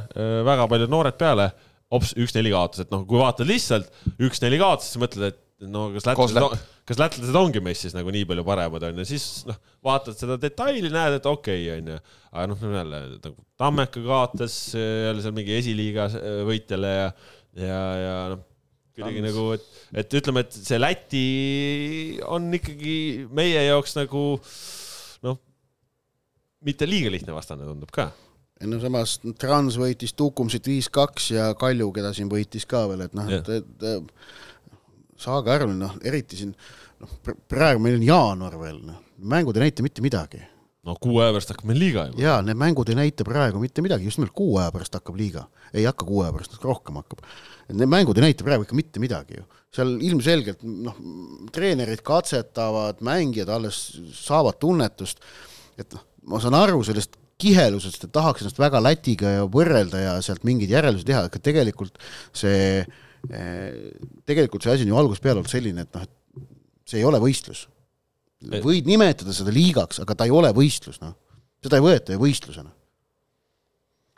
väga 0.46 0.68
paljud 0.70 0.92
noored 0.92 1.16
peale, 1.18 1.49
hops, 1.90 2.14
üks-neli 2.20 2.53
kaotas, 2.53 2.84
et 2.84 2.92
noh, 2.94 3.05
kui 3.09 3.18
vaatad 3.20 3.49
lihtsalt 3.49 3.88
üks-neli 4.22 4.61
kaotas, 4.61 4.92
siis 4.92 5.03
mõtled, 5.03 5.32
et 5.32 5.68
no 5.72 5.88
kas 5.94 6.07
lätlased, 6.07 6.66
kas 6.86 7.01
lätlased 7.01 7.38
ongi 7.38 7.62
messis 7.64 7.96
nagu 7.96 8.12
nii 8.14 8.26
palju 8.28 8.44
paremad 8.46 8.84
onju, 8.90 9.07
siis 9.09 9.26
noh, 9.49 9.59
vaatad 9.84 10.18
seda 10.18 10.38
detaili, 10.40 10.90
näed, 10.92 11.18
et 11.18 11.26
okei 11.26 11.64
okay, 11.64 11.80
onju, 11.80 11.99
aga 12.30 12.46
noh, 12.53 12.66
jälle 12.78 13.03
nagu 13.16 13.34
Tammeka 13.59 14.03
kaotas 14.05 14.59
jälle 14.76 15.24
seal 15.24 15.34
mingi 15.34 15.57
esiliiga 15.59 16.07
võitjale 16.46 16.92
ja, 16.94 17.09
ja, 17.59 17.82
ja 18.05 18.16
noh, 18.34 18.44
kuidagi 18.99 19.22
nagu, 19.24 19.46
et, 19.57 19.68
et 20.03 20.18
ütleme, 20.20 20.44
et 20.46 20.59
see 20.59 20.78
Läti 20.78 21.26
on 22.26 22.51
ikkagi 22.55 22.99
meie 23.34 23.66
jaoks 23.66 23.99
nagu 23.99 24.24
noh, 24.38 24.53
mitte 26.65 26.89
liiga 26.89 27.13
lihtne 27.15 27.37
vastane 27.37 27.67
tundub 27.69 27.93
ka 27.95 28.11
no 28.67 28.81
samas 28.83 29.19
Trans 29.39 29.79
võitis 29.79 30.15
Tukumsit 30.19 30.67
viis-kaks 30.67 31.31
ja 31.37 31.49
Kalju, 31.59 31.91
keda 31.95 32.13
siin 32.17 32.31
võitis 32.31 32.67
ka 32.69 32.87
veel, 32.91 33.05
et 33.07 33.17
noh, 33.17 33.29
et, 33.31 33.51
et 33.55 35.19
saage 35.19 35.53
aru, 35.53 35.71
noh, 35.77 35.95
eriti 36.07 36.39
siin 36.41 36.55
noh, 37.03 37.19
praegu 37.51 37.83
meil 37.83 37.99
on 37.99 38.07
jaanuar 38.07 38.57
veel, 38.61 38.81
noh, 38.87 39.03
mängud 39.19 39.59
ei 39.59 39.69
näita 39.69 39.85
mitte 39.87 40.05
midagi. 40.05 40.43
no 40.89 40.95
kuu 40.97 41.19
aja 41.21 41.35
pärast 41.35 41.53
hakkab 41.53 41.69
meil 41.69 41.81
liiga 41.83 42.07
juba. 42.09 42.23
jaa, 42.23 42.41
need 42.47 42.59
mängud 42.59 42.91
ei 42.91 42.99
näita 42.99 43.27
praegu 43.27 43.63
mitte 43.63 43.85
midagi, 43.85 44.09
just 44.09 44.21
nimelt 44.21 44.35
kuu 44.35 44.59
aja 44.59 44.73
pärast 44.75 44.99
hakkab 44.99 45.19
liiga. 45.19 45.47
ei 45.75 45.87
hakka 45.87 46.07
kuu 46.09 46.25
aja 46.25 46.35
pärast, 46.35 46.59
rohkem 46.65 46.99
hakkab. 47.03 47.23
Need 47.69 47.91
mängud 47.93 48.19
ei 48.19 48.31
näita 48.31 48.47
praegu 48.47 48.67
ikka 48.67 48.79
mitte 48.79 49.03
midagi 49.03 49.39
ju. 49.39 49.47
seal 49.75 49.99
ilmselgelt 50.01 50.63
noh, 50.65 50.99
treenerid 51.55 52.03
katsetavad, 52.07 53.03
mängijad 53.05 53.51
alles 53.53 53.83
saavad 54.17 54.57
tunnetust, 54.63 55.21
et 55.79 55.93
noh, 55.95 56.08
ma 56.29 56.41
saan 56.43 56.57
aru 56.59 56.83
sellest 56.87 57.16
kihelusest, 57.39 58.07
et 58.07 58.14
tahaks 58.14 58.43
ennast 58.43 58.59
väga 58.59 58.81
Lätiga 58.83 59.35
ja 59.37 59.45
võrrelda 59.51 60.01
ja 60.03 60.14
sealt 60.24 60.45
mingeid 60.47 60.72
järeldusi 60.74 61.07
teha, 61.07 61.24
aga 61.29 61.43
tegelikult 61.43 62.01
see, 62.37 62.83
tegelikult 64.29 64.64
see 64.64 64.74
asi 64.74 64.87
on 64.87 64.95
ju 64.95 65.03
algusest 65.03 65.24
peale 65.24 65.43
olnud 65.43 65.53
selline, 65.53 65.87
et 65.87 65.95
noh, 65.95 66.07
et 66.09 66.89
see 66.89 67.03
ei 67.03 67.07
ole 67.07 67.20
võistlus. 67.22 67.66
võid 68.64 68.91
nimetada 68.91 69.35
seda 69.35 69.55
liigaks, 69.55 70.03
aga 70.03 70.18
ta 70.18 70.26
ei 70.26 70.35
ole 70.35 70.51
võistlus, 70.55 71.01
noh. 71.03 71.14
seda 71.62 71.79
ei 71.79 71.87
võeta 71.87 72.14
ju 72.14 72.22
võistlusena. 72.22 72.74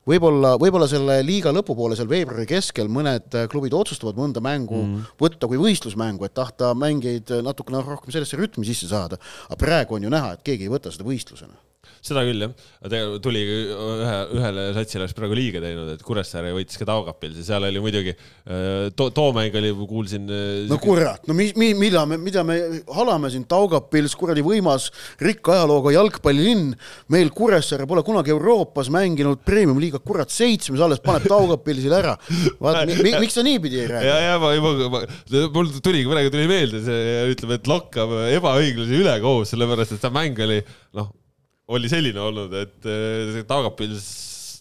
võib-olla, 0.09 0.57
võib-olla 0.57 0.89
selle 0.89 1.21
liiga 1.21 1.53
lõpupoole 1.53 1.97
seal 1.97 2.09
veebruari 2.09 2.49
keskel 2.49 2.89
mõned 2.89 3.37
klubid 3.53 3.77
otsustavad 3.77 4.17
mõnda 4.17 4.41
mängu 4.41 4.81
mm. 4.81 5.17
võtta 5.21 5.49
kui 5.49 5.61
võistlusmängu, 5.61 6.25
et 6.25 6.35
tahta 6.35 6.73
mängijaid 6.73 7.37
natukene 7.45 7.85
rohkem 7.85 8.17
sellesse 8.17 8.41
rütmi 8.41 8.65
sisse 8.65 8.89
saada, 8.89 9.21
aga 9.49 9.61
praegu 9.61 10.01
on 10.01 10.09
ju 10.09 10.13
näha, 10.13 10.39
et 10.39 10.47
keegi 10.47 10.65
ei 10.65 10.73
võta 10.73 10.93
seda 10.95 11.05
võistlusena 11.05 11.61
seda 12.05 12.23
küll 12.25 12.45
jah, 12.45 13.17
tuli 13.23 13.43
ühe, 13.45 14.17
ühele 14.37 14.65
satsile 14.77 15.05
oleks 15.05 15.17
praegu 15.17 15.37
liiga 15.37 15.61
teinud, 15.63 15.93
et 15.95 16.05
Kuressaare 16.05 16.53
võitis 16.57 16.81
ka 16.81 16.87
Taugapil, 16.89 17.35
seal 17.45 17.67
oli 17.69 17.83
muidugi 17.83 18.15
äh, 18.15 18.89
to,, 18.97 19.11
toomäng 19.17 19.57
oli, 19.61 19.73
kuulsin. 19.89 20.27
Äh, 20.33 20.63
no 20.71 20.81
kurat, 20.81 21.27
no 21.29 21.37
mi-, 21.37 21.53
mi-, 21.61 21.75
mida 21.79 22.07
me, 22.09 22.19
mida 22.21 22.45
me 22.47 22.57
halame 22.97 23.31
siin 23.33 23.45
Taugapils, 23.51 24.17
kuradi 24.19 24.45
võimas 24.45 24.89
rikka 25.21 25.59
ajalooga 25.59 25.95
jalgpallilinn. 25.99 26.73
meil 27.13 27.33
Kuressaare 27.37 27.89
pole 27.91 28.05
kunagi 28.07 28.33
Euroopas 28.33 28.91
mänginud 28.93 29.45
premium-liiga, 29.47 30.01
kurat, 30.05 30.33
seitsmes 30.33 30.81
alles 30.85 31.05
paneb 31.05 31.29
Taugapilsil 31.29 31.97
ära. 32.01 32.17
vaat 32.65 32.87
mi, 32.89 32.97
mi, 33.05 33.15
miks 33.27 33.37
sa 33.37 33.45
niipidi 33.45 33.85
ei 33.85 33.91
räägi? 33.93 34.09
ja, 34.09 34.19
ja 34.31 34.37
ma 34.41 34.55
juba, 34.57 35.05
mul 35.53 35.73
tuligi 35.85 36.09
praegu 36.09 36.33
tuli 36.33 36.49
meelde 36.51 36.85
see, 36.89 37.17
ütleme, 37.35 37.61
et 37.61 37.71
lokkab 37.71 38.17
ebaõiglase 38.31 39.01
ülekohus, 39.05 39.53
sellepärast 39.53 39.97
et 39.97 40.05
see 40.05 40.17
mäng 40.17 40.41
oli 40.49 40.63
noh 40.97 41.13
oli 41.71 41.91
selline 41.93 42.21
olnud, 42.23 42.55
et 42.59 42.89
äh, 42.89 43.31
see 43.35 43.47
Taagapils 43.49 44.11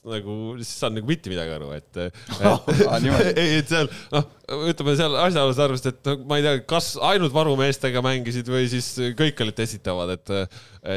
nagu, 0.08 0.36
siis 0.62 0.72
saan 0.80 0.96
nagu 0.96 1.10
mitte 1.10 1.32
midagi 1.32 1.52
aru, 1.52 1.72
et 1.76 2.00
ei, 3.34 3.60
et 3.60 3.70
seal 3.72 3.90
noh, 4.14 4.28
ütleme 4.72 4.96
seal 5.00 5.18
asjaolus 5.26 5.60
arvestades, 5.66 6.00
et 6.00 6.10
no, 6.10 6.16
ma 6.30 6.40
ei 6.40 6.46
tea, 6.46 6.62
kas 6.70 6.94
ainult 7.10 7.36
varumeestega 7.36 8.04
mängisid 8.06 8.50
või 8.52 8.70
siis 8.72 8.88
kõik 9.20 9.44
olid 9.44 9.58
testitavad, 9.60 10.16
et 10.16 10.34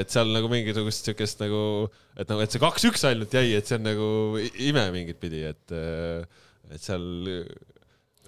et 0.02 0.14
seal 0.14 0.30
nagu 0.34 0.50
mingisugust 0.52 1.10
siukest 1.10 1.42
nagu, 1.42 1.62
et 2.14 2.28
nagu, 2.30 2.44
et 2.44 2.54
see 2.54 2.62
kaks-üks 2.62 3.06
ainult 3.10 3.34
jäi, 3.34 3.48
et 3.58 3.68
see 3.68 3.80
on 3.80 3.88
nagu 3.90 4.08
ime 4.70 4.86
mingit 4.94 5.18
pidi, 5.22 5.42
et 5.50 5.76
et 6.72 6.80
seal 6.80 7.02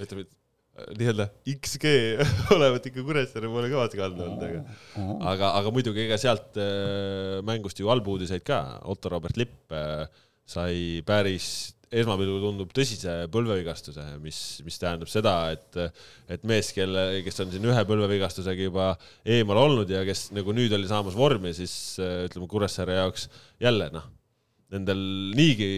ütleme, 0.02 0.24
et 0.24 0.32
nii-öelda 0.74 1.28
XG 1.54 1.92
olevat 2.56 2.88
ikka 2.90 3.04
Kuressaare 3.06 3.50
poole 3.50 3.70
kõvasti 3.70 4.00
kaldu 4.00 4.24
olnud, 4.26 4.42
aga 4.42 5.28
aga, 5.30 5.50
aga 5.60 5.72
muidugi 5.74 6.02
ega 6.08 6.18
sealt 6.20 6.58
äh, 6.58 7.38
mängust 7.46 7.78
ju 7.78 7.90
halbu 7.90 8.16
uudiseid 8.16 8.42
ka, 8.46 8.60
Otto 8.90 9.12
Robert 9.12 9.38
Lipp 9.38 9.74
äh, 9.74 10.04
sai 10.44 11.00
päris 11.06 11.74
esmapilgul 11.94 12.40
tundub 12.42 12.72
tõsise 12.74 13.12
põlvevigastuse, 13.30 14.02
mis, 14.22 14.38
mis 14.66 14.80
tähendab 14.82 15.10
seda, 15.12 15.34
et, 15.54 15.78
et 16.34 16.42
mees, 16.48 16.72
kelle, 16.74 17.04
kes 17.22 17.38
on 17.44 17.52
siin 17.52 17.68
ühe 17.70 17.84
põlvevigastusega 17.86 18.66
juba 18.66 18.88
eemal 19.22 19.60
olnud 19.62 19.92
ja 19.94 20.02
kes 20.06 20.32
nagu 20.34 20.56
nüüd 20.56 20.74
oli 20.74 20.90
saamas 20.90 21.14
vormi, 21.14 21.54
siis 21.54 22.00
äh, 22.02 22.24
ütleme 22.26 22.50
Kuressaare 22.50 22.98
jaoks 22.98 23.28
jälle 23.62 23.92
noh, 23.94 24.10
nendel 24.74 24.98
niigi 25.38 25.70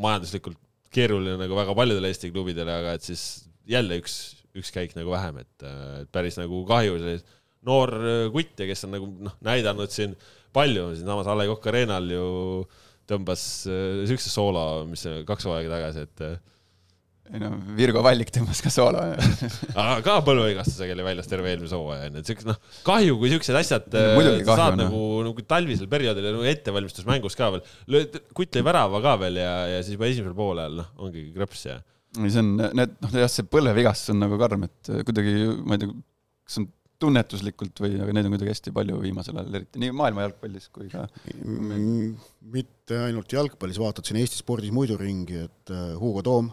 majanduslikult 0.00 0.56
keeruline 0.96 1.36
nagu 1.36 1.56
väga 1.58 1.76
paljudele 1.76 2.08
Eesti 2.08 2.32
klubidele, 2.32 2.72
aga 2.80 2.96
et 2.96 3.04
siis 3.04 3.26
jälle 3.68 4.00
üks, 4.00 4.18
üks 4.56 4.72
käik 4.74 4.94
nagu 4.96 5.12
vähem, 5.12 5.42
et 5.44 5.68
päris 6.14 6.38
nagu 6.40 6.64
kahju, 6.68 6.96
noor 7.66 7.94
äh, 7.98 8.26
kutt 8.34 8.60
ja 8.60 8.68
kes 8.68 8.86
on 8.86 8.94
nagu 8.96 9.08
noh, 9.28 9.38
näidanud 9.44 9.94
siin 9.94 10.14
palju, 10.54 10.92
siinsamas 10.96 11.28
A 11.28 11.38
Le 11.38 11.48
Coq 11.50 11.70
Arena'l 11.70 12.12
ju 12.14 12.28
tõmbas 13.08 13.42
äh, 13.70 14.04
siukse 14.08 14.30
soolo, 14.32 14.84
mis 14.90 15.04
kaks 15.28 15.48
hooaega 15.48 15.74
tagasi, 15.74 16.06
et 16.06 16.24
äh, 16.26 16.38
ei 17.28 17.42
no 17.42 17.50
Virgo 17.76 18.00
Vallik 18.04 18.30
tõmbas 18.32 18.62
ka 18.64 18.70
soolo 18.72 19.02
aga 19.82 19.98
ka 20.04 20.14
põlvevigastusega 20.24 20.94
oli 20.96 21.04
väljas 21.10 21.28
terve 21.28 21.50
eelmise 21.52 21.76
hooaja 21.76 22.08
onju, 22.08 22.22
et 22.22 22.30
siukest 22.30 22.48
noh, 22.48 22.62
kahju, 22.86 23.18
kui 23.20 23.32
siuksed 23.34 23.58
asjad 23.58 23.90
no, 23.92 24.32
saad 24.48 24.78
nagu, 24.80 25.02
nagu 25.26 25.44
talvisel 25.50 25.90
perioodil 25.92 26.30
ja 26.30 26.34
nagu 26.38 26.48
ettevalmistusmängus 26.48 27.36
ka 27.38 27.50
veel, 27.56 28.16
kutt 28.36 28.56
lõi 28.56 28.64
värava 28.70 29.02
ka 29.04 29.18
veel 29.24 29.42
ja, 29.42 29.52
ja 29.74 29.82
siis 29.82 29.98
juba 29.98 30.08
esimesel 30.08 30.36
poolel 30.38 30.80
noh, 30.80 30.90
ongi 31.04 31.28
krõps 31.36 31.68
ja 31.68 31.80
ei, 32.16 32.32
see 32.32 32.42
on, 32.42 32.54
need, 32.56 32.96
noh, 33.04 33.14
jah, 33.22 33.30
see 33.32 33.46
põlvevigastus 33.52 34.14
on 34.14 34.22
nagu 34.24 34.40
karm, 34.40 34.66
et 34.68 34.92
kuidagi, 35.08 35.34
ma 35.64 35.76
ei 35.76 35.84
tea, 35.84 35.96
kas 36.48 36.60
on 36.62 36.70
tunnetuslikult 36.98 37.82
või, 37.82 37.96
aga 38.02 38.14
neid 38.14 38.26
on 38.26 38.34
kuidagi 38.34 38.52
hästi 38.52 38.72
palju 38.74 39.00
viimasel 39.02 39.36
ajal, 39.38 39.58
eriti 39.60 39.82
nii 39.82 39.94
maailma 39.94 40.24
jalgpallis 40.26 40.70
kui 40.74 40.88
ka 40.90 41.04
mitte 42.54 43.02
ainult 43.04 43.34
jalgpallis, 43.34 43.78
vaatad 43.82 44.08
siin 44.08 44.18
Eesti 44.22 44.40
spordis 44.40 44.74
muidu 44.74 44.98
ringi, 44.98 45.44
et 45.46 45.74
uh, 45.74 45.92
Hugo 46.00 46.24
Toom, 46.26 46.50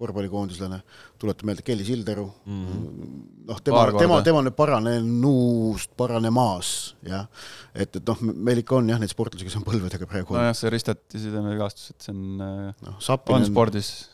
korvpallikoondislane, 0.00 0.78
tuletan 1.20 1.48
meelde 1.48 1.64
Kelly 1.64 1.84
Sildaru 1.84 2.26
mm 2.26 2.60
-hmm., 2.66 3.24
noh, 3.48 3.58
tema, 3.64 3.86
tema, 3.96 4.20
tema 4.24 4.44
nüüd 4.44 4.56
paranenuust 4.56 5.96
paranemas, 5.96 6.94
jah. 7.04 7.26
et, 7.74 7.96
et 7.96 8.04
noh, 8.06 8.22
meil 8.32 8.60
ikka 8.60 8.80
on 8.80 8.88
jah, 8.88 9.00
neid 9.00 9.12
sportlasi, 9.12 9.48
kes 9.48 9.60
on 9.60 9.64
põlvedega 9.64 10.08
praegu. 10.08 10.36
nojah, 10.36 10.56
see 10.56 10.72
ristati 10.72 11.20
sidemevigastus, 11.24 11.92
et 11.94 12.08
see 12.08 12.16
on 12.16 12.40
no,, 12.40 12.96
on 13.36 13.48
spordis 13.48 14.10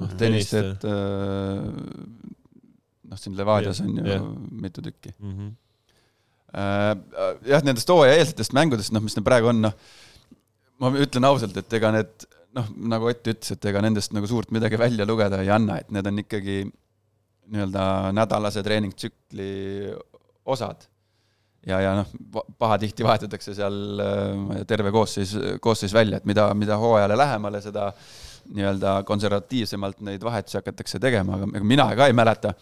noh, 0.00 0.14
tennistajad, 0.18 0.86
äh, 0.90 1.66
noh, 3.10 3.20
siin 3.20 3.36
Levadias 3.38 3.82
on 3.84 3.98
ju 3.98 4.06
yeah. 4.06 4.24
mitu 4.50 4.82
tükki 4.82 5.14
mm. 5.18 5.34
-hmm. 5.34 5.50
jah, 7.50 7.62
nendest 7.66 7.90
hooajaeelsetest 7.90 8.56
mängudest, 8.56 8.94
noh, 8.94 9.02
mis 9.04 9.16
need 9.16 9.26
praegu 9.26 9.52
on, 9.52 9.60
noh, 9.68 9.76
ma 10.82 10.90
ütlen 10.98 11.28
ausalt, 11.30 11.56
et 11.56 11.78
ega 11.78 11.92
need 11.94 12.26
noh, 12.54 12.70
nagu 12.94 13.10
Ott 13.10 13.28
ütles, 13.30 13.54
et 13.54 13.68
ega 13.70 13.82
nendest 13.84 14.14
nagu 14.14 14.28
suurt 14.30 14.52
midagi 14.54 14.78
välja 14.80 15.06
lugeda 15.08 15.42
ei 15.42 15.50
anna, 15.50 15.80
et 15.82 15.90
need 15.94 16.06
on 16.10 16.22
ikkagi 16.22 16.58
nii-öelda 17.52 17.86
nädalase 18.16 18.62
treeningtsükli 18.64 19.48
osad. 20.44 20.86
ja, 21.66 21.78
ja 21.80 21.94
noh, 21.96 22.08
pahatihti 22.60 23.04
vahetatakse 23.06 23.54
seal 23.56 23.76
tea, 23.96 24.64
terve 24.68 24.92
koosseis, 24.92 25.32
koosseis 25.64 25.94
välja, 25.96 26.20
et 26.20 26.26
mida, 26.28 26.50
mida 26.54 26.76
hooajale 26.80 27.16
lähemale, 27.16 27.62
seda 27.64 27.88
nii-öelda 28.52 28.96
konservatiivsemalt 29.08 30.02
neid 30.06 30.24
vahetusi 30.24 30.58
hakatakse 30.60 31.00
tegema, 31.02 31.38
aga 31.38 31.62
mina 31.64 31.86
ka 31.96 32.08
ei 32.10 32.16
mäleta 32.16 32.54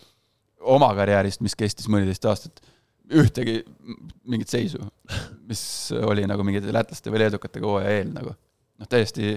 oma 0.73 0.93
karjäärist, 0.95 1.43
mis 1.43 1.57
kestis 1.59 1.89
mõniteist 1.91 2.29
aastat, 2.31 2.63
ühtegi 3.13 3.59
mingit 4.31 4.53
seisu, 4.53 4.81
mis 5.49 5.65
oli 5.99 6.25
nagu 6.31 6.45
mingite 6.47 6.73
lätlaste 6.75 7.13
või 7.13 7.25
leedukatega 7.25 7.69
hooaja 7.69 7.99
eel 7.99 8.15
nagu. 8.15 8.37
noh, 8.79 8.89
täiesti 8.89 9.35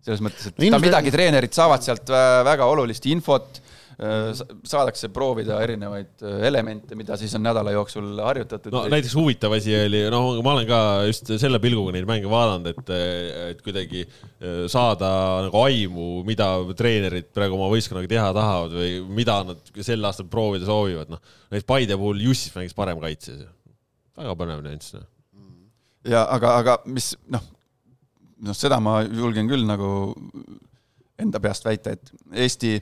selles 0.00 0.22
mõttes, 0.24 0.48
et 0.48 0.62
no, 0.70 0.78
midagi 0.80 1.12
treenerid 1.12 1.52
saavad 1.52 1.84
sealt 1.84 2.08
väga 2.46 2.70
olulist 2.70 3.06
infot 3.10 3.60
Äh, 3.60 3.69
saadakse 4.00 5.10
proovida 5.12 5.58
erinevaid 5.60 6.22
äh, 6.24 6.44
elemente, 6.48 6.96
mida 6.96 7.18
siis 7.20 7.34
on 7.36 7.42
nädala 7.44 7.74
jooksul 7.74 8.06
harjutatud. 8.24 8.72
no 8.72 8.84
näiteks 8.88 9.12
huvitav 9.18 9.52
asi 9.52 9.74
oli, 9.76 10.00
noh, 10.12 10.28
ma 10.44 10.54
olen 10.54 10.68
ka 10.68 10.78
just 11.10 11.28
selle 11.42 11.60
pilguga 11.60 11.92
neid 11.92 12.08
mänge 12.08 12.30
vaadanud, 12.32 12.70
et, 12.72 12.92
et 13.50 13.60
kuidagi 13.64 14.06
äh, 14.06 14.62
saada 14.72 15.10
nagu 15.46 15.60
aimu, 15.66 16.08
mida 16.28 16.48
treenerid 16.78 17.28
praegu 17.36 17.58
oma 17.58 17.68
võistkonnaga 17.74 18.08
teha 18.08 18.30
tahavad 18.36 18.76
või 18.78 18.94
mida 19.20 19.36
nad 19.50 19.72
sel 19.84 20.08
aastal 20.08 20.30
proovida 20.32 20.68
soovivad, 20.70 21.12
noh. 21.12 21.20
näiteks 21.52 21.68
Paide 21.68 21.98
puhul 22.00 22.22
Jussis 22.24 22.56
mängis 22.56 22.76
parem 22.76 23.02
kaitses. 23.02 23.44
väga 24.16 24.36
põnev 24.38 24.62
nüanss, 24.64 24.94
noh. 24.96 25.04
ja 26.08 26.24
aga, 26.38 26.54
aga 26.62 26.78
mis 26.88 27.12
noh, 27.28 27.44
noh, 28.48 28.56
seda 28.56 28.80
ma 28.80 29.02
julgen 29.04 29.50
küll 29.50 29.68
nagu 29.68 29.92
enda 31.20 31.42
peast 31.42 31.68
väita, 31.68 31.92
et 31.92 32.14
Eesti 32.46 32.78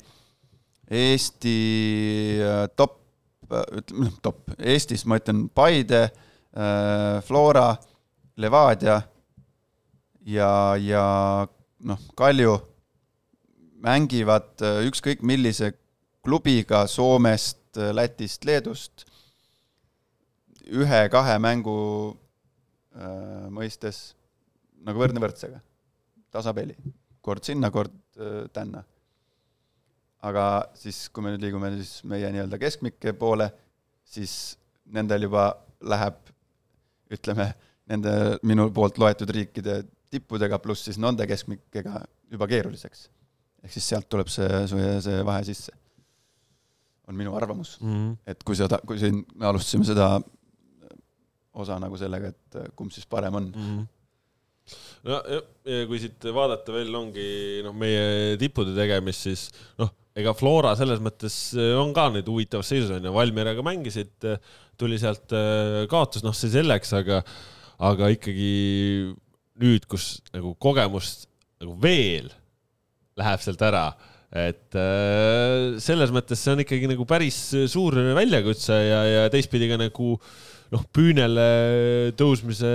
Eesti 0.89 1.59
äh, 2.45 2.65
top 2.77 2.97
ütleme 3.49 4.09
noh, 4.11 4.17
top, 4.21 4.43
Eestis 4.61 5.07
ma 5.09 5.17
ütlen 5.17 5.47
Paide, 5.49 6.11
Flora, 7.25 7.71
Levadia 8.37 8.99
ja, 10.29 10.51
ja 10.77 11.05
noh, 11.89 12.03
Kalju 12.19 12.59
mängivad 13.81 14.61
ükskõik 14.85 15.25
millise 15.25 15.71
klubiga 16.21 16.83
Soomest, 16.93 17.81
Lätist, 17.97 18.45
Leedust 18.45 19.09
ühe-kahe 20.69 21.39
mängu 21.41 21.79
äh, 22.97 23.49
mõistes 23.53 24.13
nagu 24.85 25.01
võrdne 25.01 25.23
võrdsega, 25.23 25.61
tasapeli, 26.35 26.77
kord 27.25 27.47
sinna, 27.49 27.73
kord 27.75 27.95
äh, 28.21 28.47
tänna. 28.55 28.85
Aga 30.27 30.45
siis, 30.79 31.07
kui 31.13 31.25
me 31.25 31.33
nüüd 31.35 31.45
liigume 31.47 31.71
siis 31.77 32.03
meie 32.09 32.31
nii-öelda 32.35 32.59
keskmike 32.61 33.15
poole, 33.19 33.49
siis 34.09 34.33
nendel 34.95 35.29
juba 35.29 35.51
läheb, 35.87 36.19
ütleme, 37.15 37.53
nende 37.89 38.13
minu 38.47 38.69
poolt 38.75 38.99
loetud 39.01 39.31
riikide 39.33 39.83
tippudega 40.13 40.59
pluss 40.63 40.89
siis 40.89 40.99
nende 41.01 41.27
keskmikega 41.29 42.03
juba 42.33 42.49
keeruliseks. 42.51 43.09
ehk 43.65 43.75
siis 43.75 43.89
sealt 43.91 44.09
tuleb 44.09 44.29
see, 44.33 44.49
see, 44.71 44.89
see 45.05 45.21
vahe 45.27 45.45
sisse. 45.45 45.73
on 47.09 47.17
minu 47.17 47.35
arvamus 47.37 47.79
mm. 47.81 47.93
-hmm. 47.93 48.17
et 48.27 48.43
kui 48.45 48.57
seda, 48.57 48.79
kui 48.87 48.99
siin 48.99 49.25
me 49.35 49.47
alustasime 49.47 49.85
seda 49.85 50.21
osa 51.53 51.79
nagu 51.79 51.97
sellega, 51.97 52.29
et 52.29 52.75
kumb 52.77 52.93
siis 52.93 53.07
parem 53.07 53.35
on 53.35 53.53
mm. 53.55 53.79
-hmm 53.79 53.87
no 55.05 55.23
ja, 55.33 55.41
ja 55.65 55.87
kui 55.87 56.01
siit 56.03 56.25
vaadata 56.35 56.75
veel 56.75 56.95
ongi 56.95 57.29
noh, 57.65 57.75
meie 57.77 58.37
tippude 58.41 58.75
tegemist, 58.77 59.27
siis 59.29 59.49
noh, 59.79 59.93
ega 60.19 60.35
Flora 60.37 60.75
selles 60.79 61.01
mõttes 61.05 61.37
on 61.79 61.93
ka 61.97 62.09
nüüd 62.15 62.29
huvitavas 62.29 62.71
seisus 62.73 62.91
on 62.97 63.07
ju, 63.07 63.15
Valmieraga 63.15 63.65
mängisid, 63.67 64.27
tuli 64.79 64.99
sealt 65.01 65.35
äh, 65.37 65.85
kaotus, 65.91 66.25
noh, 66.27 66.37
see 66.37 66.53
selleks, 66.53 66.93
aga, 66.99 67.23
aga 67.91 68.11
ikkagi 68.15 68.53
nüüd, 69.63 69.89
kus 69.91 70.19
nagu 70.35 70.55
kogemust 70.63 71.29
nagu 71.63 71.75
veel 71.83 72.31
läheb 73.19 73.43
sealt 73.43 73.63
ära, 73.67 73.89
et 74.29 74.77
selles 75.83 76.11
mõttes 76.15 76.39
see 76.39 76.53
on 76.53 76.61
ikkagi 76.63 76.91
nagu 76.91 77.07
päris 77.09 77.39
suur 77.73 77.97
väljakutse 77.97 78.77
ja, 78.77 79.01
ja 79.09 79.23
teistpidi 79.33 79.71
ka 79.71 79.79
nagu 79.81 80.11
noh, 80.75 80.85
püünele 80.95 81.49
tõusmise 82.19 82.71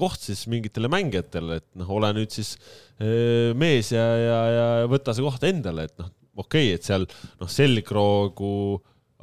koht 0.00 0.22
siis 0.22 0.44
mingitele 0.50 0.90
mängijatele, 0.92 1.60
et 1.60 1.66
noh, 1.78 1.90
ole 1.96 2.12
nüüd 2.16 2.34
siis 2.34 2.54
eh, 2.98 3.50
mees 3.58 3.90
ja, 3.94 4.04
ja, 4.20 4.38
ja 4.54 4.66
võta 4.90 5.14
see 5.14 5.26
koht 5.26 5.46
endale, 5.48 5.88
et 5.88 5.96
noh, 6.00 6.12
okei 6.36 6.72
okay,, 6.72 6.74
et 6.78 6.86
seal 6.86 7.06
noh, 7.40 7.50
selgroogu 7.50 8.56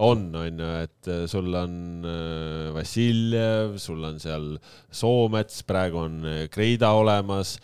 on, 0.01 0.23
on 0.39 0.61
ju, 0.63 0.69
et 0.81 1.09
eh, 1.13 1.23
sul 1.29 1.51
on 1.57 1.73
eh, 2.07 2.69
Vassiljev, 2.75 3.75
sul 3.81 4.03
on 4.07 4.19
seal 4.21 4.47
Soomets, 4.89 5.61
praegu 5.67 6.01
on 6.01 6.21
Kreida 6.53 6.93
olemas, 6.97 7.57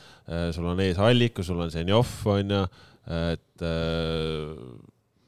sul 0.54 0.68
on 0.68 0.82
ees 0.84 1.00
Alliku, 1.00 1.46
sul 1.46 1.62
on 1.64 1.72
Zenjov, 1.72 2.10
on 2.28 2.52
ju, 2.52 2.64
et 3.08 3.64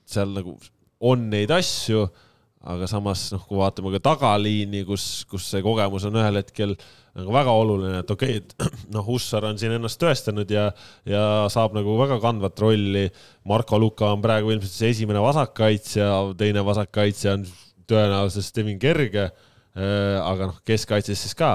seal 0.09 0.33
nagu 0.35 0.57
on 1.07 1.29
neid 1.31 1.53
asju 1.55 2.03
aga 2.67 2.87
samas 2.91 3.29
noh, 3.31 3.43
kui 3.47 3.59
vaatame 3.59 3.93
ka 3.95 4.01
tagaliini, 4.09 4.83
kus, 4.87 5.23
kus 5.29 5.45
see 5.53 5.61
kogemus 5.63 6.05
on 6.09 6.17
ühel 6.19 6.41
hetkel 6.41 6.75
nagu 7.15 7.33
väga 7.33 7.53
oluline, 7.55 8.01
et 8.03 8.11
okei 8.11 8.39
okay,, 8.39 8.43
et 8.43 8.73
noh, 8.95 9.05
Hussar 9.07 9.47
on 9.47 9.59
siin 9.59 9.75
ennast 9.77 9.99
tõestanud 10.01 10.51
ja, 10.51 10.69
ja 11.07 11.23
saab 11.51 11.77
nagu 11.77 11.95
väga 11.99 12.19
kandvat 12.23 12.59
rolli. 12.63 13.07
Marko 13.49 13.79
Luka 13.79 14.11
on 14.13 14.23
praegu 14.23 14.51
ilmselt 14.53 14.75
see 14.75 14.91
esimene 14.93 15.23
vasakkaitsja, 15.23 16.09
teine 16.39 16.63
vasakkaitsja 16.67 17.37
on 17.37 17.47
tõenäoliselt 17.89 18.49
Steven 18.49 18.79
Kerge. 18.81 19.29
Äh, 19.79 20.17
aga 20.19 20.51
noh, 20.51 20.59
keskkaitses 20.67 21.23
siis 21.23 21.37
ka. 21.37 21.49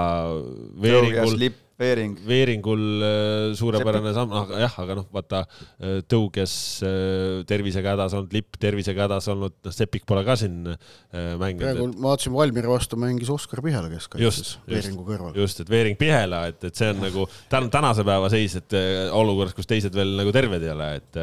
Veeringul, 0.81 1.51
Veering. 1.75 2.13
Veeringul 2.23 2.83
äh, 3.03 3.53
suurepärane 3.59 4.13
samm, 4.15 4.31
aga 4.39 4.61
jah, 4.63 4.75
aga 4.85 4.95
noh, 5.01 5.07
vaata 5.15 5.41
äh, 5.43 5.97
Tõuges 6.07 6.53
äh, 6.87 7.41
tervisega 7.51 7.97
hädas 7.97 8.15
olnud, 8.15 8.35
Lipp 8.35 8.59
tervisega 8.63 9.09
hädas 9.09 9.27
olnud, 9.33 9.57
noh, 9.65 9.75
Sepik 9.75 10.05
pole 10.07 10.23
ka 10.27 10.37
siin 10.39 10.61
mänginud. 10.63 11.65
praegu 11.65 11.89
et... 11.89 11.97
ma 11.99 12.13
vaatasin, 12.13 12.35
Valmieri 12.37 12.71
vastu 12.71 12.99
mängis 13.01 13.33
Oskar 13.35 13.63
Pihela 13.65 13.91
keskkaitses 13.91 14.53
Veeringu 14.71 15.07
kõrval. 15.09 15.35
just, 15.41 15.65
et 15.65 15.73
Veering 15.73 15.99
Pihela, 15.99 16.45
et, 16.53 16.63
et 16.69 16.79
see 16.79 16.93
on 16.95 17.03
nagu 17.03 17.27
tänu 17.51 17.73
tänase 17.75 18.07
päeva 18.07 18.31
seis, 18.31 18.55
et 18.61 18.77
olukorras, 19.11 19.57
kus 19.57 19.67
teised 19.71 19.97
veel 19.99 20.15
nagu 20.21 20.35
terved 20.35 20.63
ei 20.63 20.73
ole, 20.75 20.91
et 21.01 21.21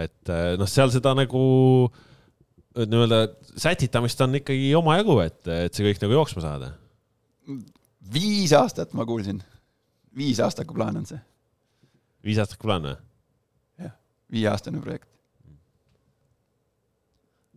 et 0.00 0.32
noh, 0.60 0.68
seal 0.70 0.92
seda 0.92 1.16
nagu 1.18 1.40
nii-öelda 2.76 3.22
sätitamist 3.58 4.20
on 4.22 4.36
ikkagi 4.38 4.74
omajagu, 4.78 5.16
et, 5.24 5.40
et 5.64 5.74
see 5.74 5.88
kõik 5.88 6.04
nagu 6.04 6.20
jooksma 6.20 6.44
saada. 6.44 6.74
viis 8.12 8.52
aastat 8.54 8.92
ma 8.94 9.08
kuulsin 9.08 9.40
viisaastaku 10.16 10.74
plaan 10.74 11.00
on 11.00 11.06
see. 11.08 11.20
viisaastaku 12.26 12.68
plaan 12.68 12.88
või? 12.88 12.96
jah, 13.84 13.94
viieaastane 14.32 14.82
projekt. 14.82 15.08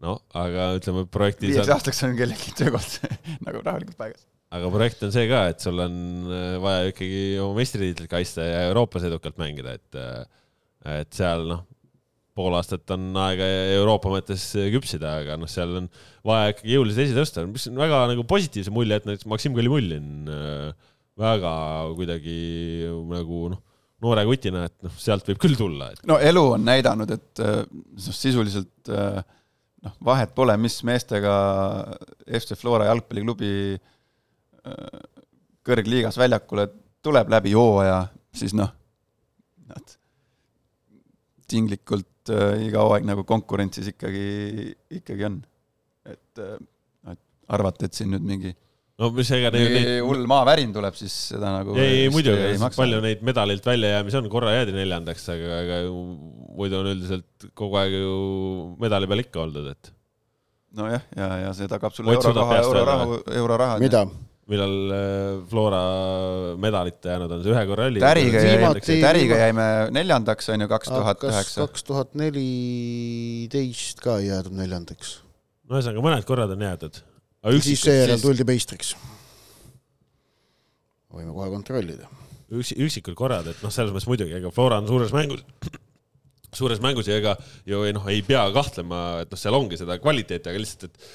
no 0.03 0.19
aga 0.37 0.73
ütleme 0.77 1.07
projekti 1.11 1.49
viieks 1.49 1.65
saad... 1.65 1.77
aastaks 1.77 2.03
on 2.07 2.15
kellegi 2.19 2.55
töökoht 2.59 3.01
nagu 3.47 3.63
rahulikult 3.65 3.99
paigas. 3.99 4.27
aga 4.53 4.71
projekt 4.73 5.03
on 5.07 5.13
see 5.15 5.27
ka, 5.31 5.45
et 5.53 5.65
sul 5.65 5.83
on 5.83 5.99
äh, 6.29 6.55
vaja 6.63 6.93
ikkagi 6.93 7.21
oma 7.43 7.59
meistritiitlit 7.61 8.11
kaitsta 8.11 8.47
ja 8.47 8.65
Euroopas 8.69 9.07
edukalt 9.09 9.39
mängida, 9.41 9.77
et 9.79 9.99
äh, 9.99 10.23
et 10.99 11.15
seal 11.15 11.45
noh, 11.47 11.61
pool 12.35 12.55
aastat 12.57 12.89
on 12.95 13.11
aega 13.23 13.45
Euroopa 13.77 14.11
mõttes 14.11 14.49
küpsida, 14.73 15.13
aga 15.21 15.37
noh, 15.39 15.49
seal 15.49 15.77
on 15.79 15.89
vaja 16.27 16.53
ikkagi 16.53 16.73
jõuliselt 16.75 17.05
esi 17.05 17.15
tõsta, 17.17 17.45
mis 17.47 17.69
on 17.69 17.79
väga 17.79 18.01
nagu 18.11 18.25
positiivse 18.27 18.73
mulje, 18.73 18.97
et 18.97 19.07
näiteks 19.07 19.29
Maksim 19.29 19.55
Kalimullin 19.55 20.31
äh, 20.33 20.91
väga 21.19 21.53
kuidagi 21.97 22.37
nagu 23.09 23.45
noh, 23.53 23.61
noore 24.03 24.25
kutina, 24.27 24.65
et 24.67 24.75
noh, 24.85 24.93
sealt 24.99 25.27
võib 25.29 25.41
küll 25.43 25.57
tulla 25.59 25.91
et.... 25.93 26.03
no 26.09 26.17
elu 26.19 26.43
on 26.55 26.65
näidanud, 26.67 27.13
et 27.13 27.43
noh, 27.43 27.81
sisuliselt 28.01 28.91
äh, 28.91 29.19
noh, 29.85 29.97
vahet 30.05 30.33
pole, 30.35 30.55
mis 30.61 30.79
meestega 30.87 31.33
FC 32.25 32.57
Flora 32.59 32.89
jalgpalliklubi 32.89 33.51
äh, 33.77 35.03
kõrgliigas 35.63 36.17
väljakule 36.19 36.67
tuleb 37.03 37.31
läbi 37.31 37.53
hooaja, 37.55 37.99
siis 38.35 38.55
noh, 38.57 38.71
nad 39.69 39.97
tinglikult 41.51 42.09
iga 42.63 42.79
hooaeg 42.85 43.03
nagu 43.03 43.25
konkurentsis 43.27 43.89
ikkagi, 43.91 44.71
ikkagi 44.99 45.25
on. 45.27 45.41
et 46.07 46.39
et 46.39 47.19
arvata, 47.51 47.85
et 47.85 47.95
siin 47.95 48.13
nüüd 48.13 48.23
mingi 48.23 48.53
no 49.01 49.09
mis 49.15 49.29
ega 49.33 49.49
neid 49.53 49.71
neid... 49.73 49.91
hull 50.05 50.25
maavärin 50.29 50.73
tuleb, 50.75 50.97
siis 50.97 51.13
seda 51.31 51.53
nagu 51.55 51.77
ei, 51.79 52.03
ei 52.05 52.09
muidugi, 52.13 52.57
palju 52.77 52.99
neid 53.03 53.23
medalilt 53.25 53.65
väljajäämisi 53.65 54.19
on, 54.19 54.29
korra 54.33 54.53
jäädi 54.59 54.75
neljandaks, 54.75 55.25
aga, 55.33 55.61
aga 55.63 55.79
muidu 56.59 56.81
on 56.81 56.91
üldiselt 56.93 57.47
kogu 57.57 57.79
aeg 57.81 57.95
ju 57.97 58.17
medali 58.81 59.09
peal 59.09 59.23
ikka 59.23 59.41
oldud, 59.45 59.71
et. 59.73 59.89
nojah, 60.77 61.07
ja, 61.17 61.31
ja, 61.31 61.39
ja 61.47 61.55
see 61.57 61.71
tagab 61.71 61.95
sulle 61.95 62.13
euroraha, 62.17 62.59
euroraha, 62.67 63.09
euroraha. 63.39 63.79
mida? 63.83 64.05
millal 64.51 64.73
äh, 64.91 65.37
Flora 65.47 65.81
medalit 66.59 67.05
jäänud 67.07 67.31
on, 67.31 67.41
see 67.45 67.53
ühe 67.53 67.61
korra 67.69 67.85
oli? 67.87 68.01
Täriga 68.03 68.41
jäime, 68.43 68.71
Täriga 68.83 69.37
jäime 69.39 69.67
neljandaks, 69.95 70.49
on 70.51 70.65
ju, 70.65 70.67
kaks 70.67 70.91
tuhat 70.91 71.23
üheksa. 71.29 71.63
kaks 71.63 71.87
tuhat 71.87 72.11
neliteist 72.19 74.03
ka 74.03 74.19
ei 74.19 74.27
jäädud 74.27 74.59
neljandaks. 74.59 75.15
no 75.63 75.79
ühesõnaga, 75.79 76.05
mõned 76.09 76.27
korrad 76.27 76.53
on 76.53 76.67
jäädud 76.67 76.99
siis 77.63 77.83
seejärel 77.83 78.17
siis... 78.17 78.25
tuldi 78.25 78.47
meistriks. 78.47 78.93
võime 81.13 81.33
kohe 81.35 81.49
kontrollida. 81.53 82.09
üksi, 82.53 82.77
üksikud 82.85 83.17
korrad, 83.17 83.47
et 83.51 83.63
noh, 83.65 83.73
selles 83.73 83.93
mõttes 83.93 84.09
muidugi, 84.09 84.35
ega 84.37 84.51
Flora 84.53 84.79
on 84.81 84.89
suures 84.89 85.13
mängus, 85.15 85.43
suures 86.59 86.81
mängus 86.83 87.09
ja 87.09 87.17
ega 87.19 87.35
ju 87.69 87.83
ei 87.87 87.95
noh, 87.95 88.05
ei 88.09 88.21
pea 88.25 88.45
kahtlema, 88.55 89.03
et 89.25 89.33
noh, 89.33 89.41
seal 89.41 89.57
ongi 89.57 89.79
seda 89.81 89.99
kvaliteeti, 90.01 90.49
aga 90.49 90.61
lihtsalt, 90.61 90.89
et 90.89 91.11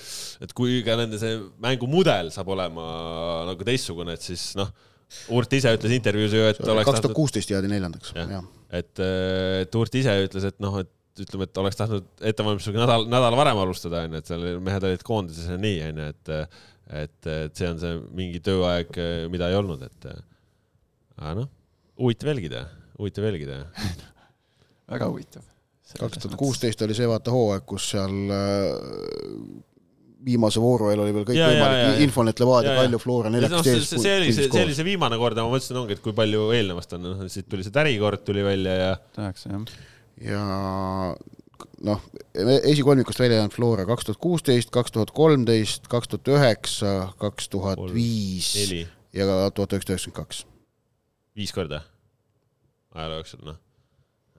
et 0.47 0.53
kui 0.55 0.83
ka 0.87 0.95
nende 1.01 1.19
see 1.19 1.39
mängumudel 1.63 2.31
saab 2.35 2.53
olema 2.55 2.85
nagu 3.49 3.67
teistsugune, 3.67 4.15
et 4.15 4.23
siis 4.23 4.53
noh, 4.59 4.71
Urt 5.33 5.55
ise 5.57 5.71
ütles 5.73 5.93
intervjuus 5.97 6.35
ju, 6.37 6.41
et 6.51 6.59
oleks 6.69 6.85
kaks 6.91 7.01
tuhat 7.01 7.17
kuusteist 7.17 7.49
jäädi 7.49 7.71
neljandaks. 7.71 8.13
et, 8.77 9.01
et 9.01 9.79
Urt 9.81 9.95
ise 9.97 10.15
ütles, 10.27 10.45
et 10.51 10.59
noh, 10.61 10.77
et 10.83 10.91
ütleme, 11.25 11.49
et 11.49 11.61
oleks 11.61 11.79
tahtnud 11.79 12.09
ettevalmistusega 12.31 12.83
nädal, 12.85 13.07
nädal 13.11 13.37
varem 13.39 13.61
alustada, 13.63 14.05
onju, 14.07 14.21
et 14.21 14.31
seal 14.31 14.49
mehed 14.65 14.89
olid 14.89 15.05
koondises 15.07 15.51
ja 15.53 15.61
nii, 15.61 15.79
onju, 15.91 16.11
et 16.15 16.35
et, 16.89 17.29
et 17.29 17.59
see 17.59 17.69
on 17.69 17.81
see 17.81 17.97
mingi 18.17 18.41
tööaeg, 18.45 18.97
mida 19.33 19.51
ei 19.51 19.59
olnud, 19.59 19.83
et 19.85 20.09
aga 21.19 21.35
noh, 21.43 21.51
huvitav 22.01 22.33
jälgida, 22.33 22.65
huvitav 22.99 23.29
jälgida 23.29 23.63
väga 24.93 25.09
huvitav. 25.11 25.45
kaks 25.99 26.23
tuhat 26.23 26.37
kuusteist 26.41 26.83
oli 26.85 26.97
see 26.97 27.09
vaata 27.09 27.35
hooaeg, 27.35 27.67
kus 27.69 27.91
seal 27.93 28.33
äh, 28.33 28.71
viimase 30.29 30.63
vooru 30.63 30.91
eel 30.93 31.05
oli 31.05 31.15
veel 31.17 31.29
kõik 31.29 31.39
ja, 31.39 31.51
võimalik, 31.53 32.01
Infonet, 32.07 32.41
Levadia, 32.43 32.75
Kalju, 32.81 33.03
Flora, 33.03 33.33
neljakesti 33.33 33.75
ees. 33.77 33.93
see 33.93 34.17
oli 34.17 34.33
see, 34.33 34.49
see 34.49 34.65
oli 34.65 34.75
see 34.77 34.89
viimane 34.89 35.21
kord 35.21 35.39
ja 35.39 35.45
ma 35.47 35.53
mõtlesin 35.53 35.79
ongi, 35.83 35.97
et 35.99 36.03
kui 36.05 36.17
palju 36.17 36.49
eelnevast 36.57 36.97
on, 36.97 37.07
noh, 37.07 37.29
siit 37.33 37.49
tuli 37.51 37.67
see 37.67 37.75
tärikord 37.75 38.25
tuli 38.27 38.45
välja 38.47 38.75
ja. 38.81 38.91
tehakse 39.19 39.53
jah 39.53 39.79
ja 40.25 40.43
noh, 41.85 42.03
esikolmikust 42.63 43.21
välja 43.21 43.41
jäänud 43.41 43.55
Flora 43.55 43.87
kaks 43.89 44.09
tuhat 44.09 44.23
kuusteist, 44.23 44.73
kaks 44.75 44.95
tuhat 44.95 45.13
kolmteist, 45.15 45.89
kaks 45.91 46.11
tuhat 46.15 46.33
üheksa, 46.35 46.97
kaks 47.21 47.49
tuhat 47.53 47.83
viis 47.95 48.53
ja 49.15 49.29
tuhat 49.55 49.73
üheksasada 49.73 49.97
üheksakümmend 49.97 50.19
kaks. 50.21 50.45
viis 51.37 51.55
korda 51.55 51.83
ajaloo 52.99 53.21
jooksul, 53.21 53.43
noh. 53.47 53.59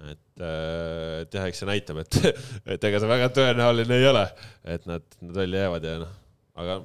et, 0.10 0.44
et 0.44 1.36
jah, 1.38 1.48
eks 1.48 1.62
see 1.62 1.70
näitab, 1.70 2.02
et, 2.04 2.20
et 2.76 2.88
ega 2.90 3.02
see 3.02 3.12
väga 3.12 3.32
tõenäoline 3.36 4.00
ei 4.00 4.08
ole, 4.10 4.26
et 4.76 4.88
nad, 4.90 5.06
nad 5.24 5.42
välja 5.44 5.66
jäävad 5.66 5.88
ja 5.88 5.98
noh, 6.04 6.16
aga 6.60 6.80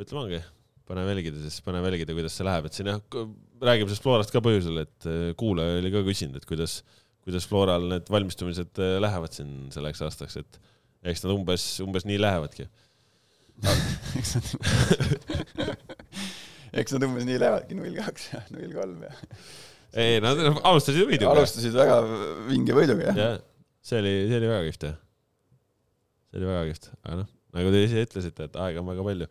ütleme 0.00 0.22
ongi, 0.22 0.42
põnev 0.88 1.10
jälgida 1.12 1.42
siis, 1.42 1.60
põnev 1.64 1.86
jälgida, 1.90 2.16
kuidas 2.16 2.36
see 2.38 2.46
läheb, 2.46 2.68
et 2.68 2.76
siin 2.76 2.90
jah, 2.92 3.00
räägime 3.64 3.90
sellest 3.90 4.04
Florast 4.04 4.34
ka 4.34 4.42
põhjusel, 4.44 4.82
et 4.84 5.08
eh, 5.10 5.30
kuulaja 5.40 5.80
oli 5.80 5.92
ka 5.94 6.04
küsinud, 6.06 6.38
et 6.40 6.48
kuidas, 6.48 6.80
kuidas 7.24 7.48
Floral 7.48 7.88
need 7.88 8.10
valmistumised 8.12 8.80
eh, 8.82 8.96
lähevad 9.02 9.34
siin 9.36 9.52
selleks 9.74 10.02
aastaks, 10.04 10.38
et 10.42 10.58
eks 11.08 11.24
nad 11.24 11.34
umbes, 11.34 11.66
umbes 11.84 12.06
nii 12.08 12.18
lähevadki. 12.20 12.66
eks 14.18 14.34
nad, 14.36 14.48
eks 16.80 16.96
nad 16.96 17.06
umbes 17.06 17.28
nii 17.28 17.38
lähevadki, 17.40 17.78
null 17.78 18.00
kaks 18.00 18.32
ja 18.32 18.42
null 18.52 18.74
kolm 18.74 19.06
ja 19.06 19.14
ei, 20.04 20.18
nad 20.24 20.42
alustasid 20.66 21.06
võiduga. 21.06 21.36
alustasid 21.36 21.76
väga 21.76 22.00
vinge 22.48 22.76
võiduga, 22.76 23.12
jah. 23.12 23.20
jah, 23.20 23.38
see 23.84 24.02
oli, 24.02 24.14
see 24.26 24.40
oli 24.40 24.50
väga 24.50 24.66
kihvt 24.68 24.88
jah. 24.88 24.98
see 26.28 26.42
oli 26.42 26.50
väga 26.50 26.66
kihvt, 26.72 26.90
aga 27.06 27.20
noh, 27.22 27.30
nagu 27.54 27.72
te 27.72 27.86
ise 27.86 28.04
ütlesite, 28.08 28.50
et 28.50 28.60
aega 28.66 28.82
on 28.82 28.90
väga 28.90 29.06
palju. 29.06 29.30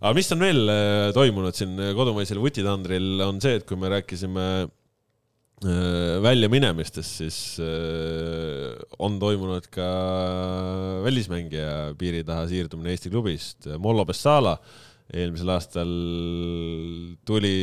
aga 0.00 0.14
mis 0.16 0.32
on 0.34 0.44
veel 0.48 0.74
äh, 0.74 1.06
toimunud 1.20 1.60
siin 1.60 1.76
kodumaisel 2.00 2.40
vutitandril, 2.42 3.12
on 3.28 3.44
see, 3.44 3.60
et 3.60 3.68
kui 3.68 3.78
me 3.78 3.92
rääkisime 3.92 4.48
äh, 4.64 4.68
väljaminemistest, 5.60 7.18
siis 7.20 7.38
äh, 7.60 8.78
on 8.98 9.18
toimunud 9.20 9.66
ka 9.72 9.88
välismängija 11.04 11.90
piiri 12.00 12.22
taha 12.24 12.46
siirdumine 12.48 12.94
Eesti 12.94 13.12
klubist, 13.12 13.68
Mollo 13.76 14.06
Bessala 14.08 14.56
eelmisel 15.10 15.50
aastal 15.50 15.90
tuli 17.26 17.54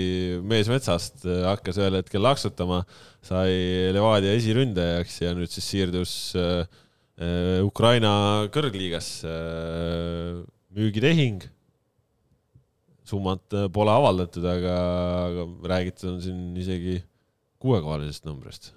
mees 0.43 0.67
metsast, 0.71 1.23
hakkas 1.23 1.79
ühel 1.79 1.99
hetkel 2.01 2.23
laksutama, 2.23 2.81
sai 3.25 3.93
Levadia 3.95 4.35
esiründajaks 4.35 5.21
ja 5.23 5.33
nüüd 5.37 5.51
siis 5.51 5.67
siirdus 5.71 6.13
äh, 6.37 6.65
äh, 7.17 7.59
Ukraina 7.65 8.47
kõrgliigasse 8.53 9.31
äh, 9.31 10.41
müügitehing. 10.75 11.45
summat 13.07 13.53
äh, 13.55 13.69
pole 13.71 13.93
avaldatud, 13.95 14.43
aga, 14.43 14.75
aga 15.29 15.47
räägitud 15.71 16.09
on 16.11 16.21
siin 16.21 16.41
isegi 16.59 16.97
kuuekohalisest 17.63 18.27
numbrist. 18.27 18.73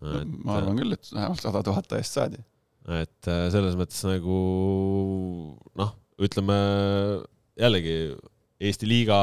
ma 0.00 0.56
arvan 0.56 0.78
küll, 0.80 0.96
et 0.96 1.10
vähemalt 1.12 1.42
sada 1.42 1.62
tuhat 1.66 1.92
eest 1.98 2.16
saadi. 2.16 2.40
et 2.88 3.28
äh, 3.28 3.46
selles 3.52 3.76
mõttes 3.78 4.00
nagu 4.08 4.40
noh, 5.76 5.94
ütleme 6.20 6.58
jällegi 7.60 7.96
Eesti 8.60 8.84
liiga 8.84 9.16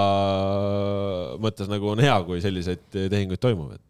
mõttes 1.37 1.69
nagu 1.69 1.91
on 1.91 1.99
hea, 2.01 2.15
kui 2.25 2.39
selliseid 2.41 2.87
tehinguid 2.89 3.41
toimub, 3.41 3.75
et 3.75 3.83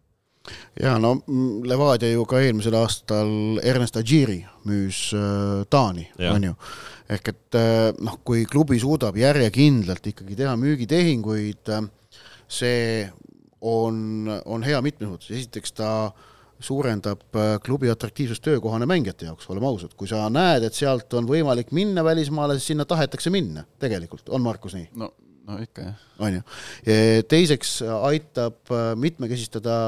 ja 0.80 0.96
no 1.00 1.14
mm, 1.18 1.64
Levadia 1.68 2.10
ju 2.12 2.24
ka 2.28 2.40
eelmisel 2.42 2.76
aastal 2.78 3.60
Ernest 3.64 3.98
Adjiri 4.00 4.38
müüs 4.68 5.08
äh, 5.16 5.64
Taani, 5.70 6.06
on 6.30 6.48
ju. 6.50 6.56
ehk 7.08 7.32
et 7.32 7.58
äh, 7.58 7.88
noh, 8.04 8.18
kui 8.24 8.44
klubi 8.48 8.80
suudab 8.80 9.16
järjekindlalt 9.18 10.10
ikkagi 10.12 10.36
teha 10.38 10.54
müügitehinguid, 10.60 11.72
see 12.48 13.08
on, 13.60 14.28
on 14.44 14.66
hea 14.66 14.80
mitmes 14.84 15.10
mõttes, 15.10 15.30
esiteks 15.34 15.74
ta 15.78 15.92
suurendab 16.62 17.22
äh, 17.38 17.54
klubi 17.62 17.90
atraktiivsust 17.92 18.42
töökohane 18.42 18.86
mängijate 18.90 19.28
jaoks, 19.28 19.46
oleme 19.52 19.68
ausad, 19.68 19.94
kui 19.98 20.10
sa 20.10 20.24
näed, 20.32 20.66
et 20.66 20.74
sealt 20.74 21.14
on 21.18 21.28
võimalik 21.28 21.70
minna 21.76 22.02
välismaale, 22.06 22.58
siis 22.58 22.72
sinna 22.72 22.86
tahetakse 22.88 23.30
minna, 23.34 23.64
tegelikult, 23.82 24.26
on 24.34 24.42
Markus 24.42 24.74
nii? 24.78 24.88
no, 24.98 25.12
no 25.48 25.60
ikka 25.62 25.86
jah. 25.86 26.04
on 26.18 26.40
ju. 26.40 26.42
teiseks 27.30 27.78
aitab 28.10 28.74
äh, 28.74 28.90
mitmekesistada 28.98 29.78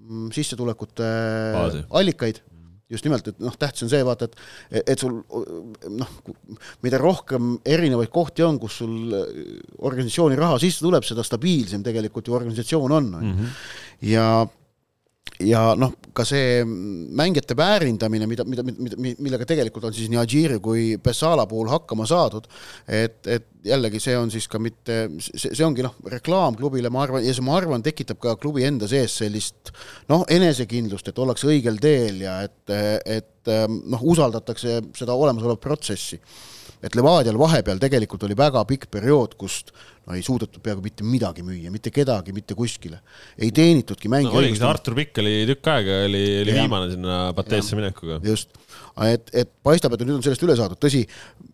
mm, 0.00 0.32
sissetulekute 0.36 1.10
Baasi. 1.58 1.84
allikaid, 2.00 2.40
just 2.90 3.06
nimelt, 3.06 3.28
et 3.30 3.38
noh, 3.42 3.54
tähtis 3.58 3.86
on 3.86 3.92
see, 3.92 4.02
vaata, 4.06 4.28
et, 4.28 4.82
et 4.94 5.00
sul 5.00 5.20
noh, 5.94 6.10
mida 6.84 7.00
rohkem 7.00 7.54
erinevaid 7.64 8.12
kohti 8.12 8.44
on, 8.46 8.58
kus 8.62 8.80
sul 8.82 9.14
organisatsiooni 9.78 10.38
raha 10.38 10.58
sisse 10.62 10.84
tuleb, 10.84 11.06
seda 11.06 11.24
stabiilsem 11.26 11.84
tegelikult 11.86 12.28
ju 12.28 12.36
organisatsioon 12.36 12.98
on, 12.98 13.08
on 13.20 13.30
ju. 13.30 13.48
ja 14.12 14.28
ja 15.42 15.62
noh, 15.78 15.96
ka 16.14 16.22
see 16.28 16.62
mängijate 16.64 17.56
väärindamine, 17.58 18.28
mida, 18.30 18.44
mida, 18.46 18.62
mida, 18.62 18.98
millega 19.00 19.48
tegelikult 19.48 19.88
on 19.88 19.96
siis 19.96 20.10
nii 20.12 20.20
Adjiri 20.20 20.60
kui 20.62 20.84
Bessala 21.02 21.48
puhul 21.50 21.72
hakkama 21.72 22.06
saadud, 22.06 22.46
et, 22.86 23.18
et 23.26 23.48
jällegi 23.64 24.00
see 24.02 24.16
on 24.18 24.32
siis 24.32 24.48
ka 24.50 24.60
mitte, 24.62 24.98
see, 25.22 25.50
see 25.50 25.64
ongi 25.66 25.84
noh, 25.86 25.96
reklaam 26.12 26.56
klubile, 26.58 26.90
ma 26.92 27.04
arvan, 27.06 27.24
ja 27.24 27.34
see, 27.34 27.44
ma 27.46 27.56
arvan, 27.58 27.84
tekitab 27.84 28.20
ka 28.22 28.36
klubi 28.40 28.66
enda 28.68 28.88
sees 28.90 29.18
sellist 29.22 29.72
noh, 30.10 30.26
enesekindlust, 30.30 31.08
et 31.10 31.22
ollakse 31.22 31.48
õigel 31.50 31.80
teel 31.82 32.24
ja 32.26 32.40
et, 32.46 32.74
et 33.18 33.54
noh, 33.68 34.04
usaldatakse 34.14 34.80
seda 34.96 35.16
olemasolevat 35.16 35.64
protsessi 35.64 36.20
et 36.84 36.96
Levadial 36.98 37.38
vahepeal 37.40 37.80
tegelikult 37.80 38.26
oli 38.26 38.36
väga 38.36 38.62
pikk 38.68 38.90
periood, 38.92 39.36
kust 39.40 39.72
no 40.04 40.16
ei 40.16 40.24
suudetud 40.24 40.60
peaaegu 40.64 40.84
mitte 40.84 41.06
midagi 41.06 41.44
müüa, 41.44 41.70
mitte 41.72 41.92
kedagi 41.94 42.34
mitte 42.36 42.56
kuskile. 42.58 42.98
ei 43.38 43.50
teenitudki 43.54 44.10
mänge 44.12 44.28
no, 44.28 44.36
oligi 44.40 44.58
see 44.60 44.68
Artur 44.68 44.96
Pikk 44.98 45.22
oli 45.22 45.32
tükk 45.48 45.70
aega, 45.72 46.02
oli, 46.10 46.22
oli 46.42 46.52
Jah. 46.52 46.60
viimane 46.60 46.90
sinna 46.92 47.18
Pateesse 47.36 47.78
minekuga. 47.78 48.20
just, 48.26 48.52
et, 49.08 49.32
et 49.32 49.52
paistab, 49.64 49.96
et 49.96 50.04
nüüd 50.04 50.18
on 50.18 50.26
sellest 50.26 50.44
üle 50.44 50.56
saadud, 50.58 50.80
tõsi, 50.80 51.04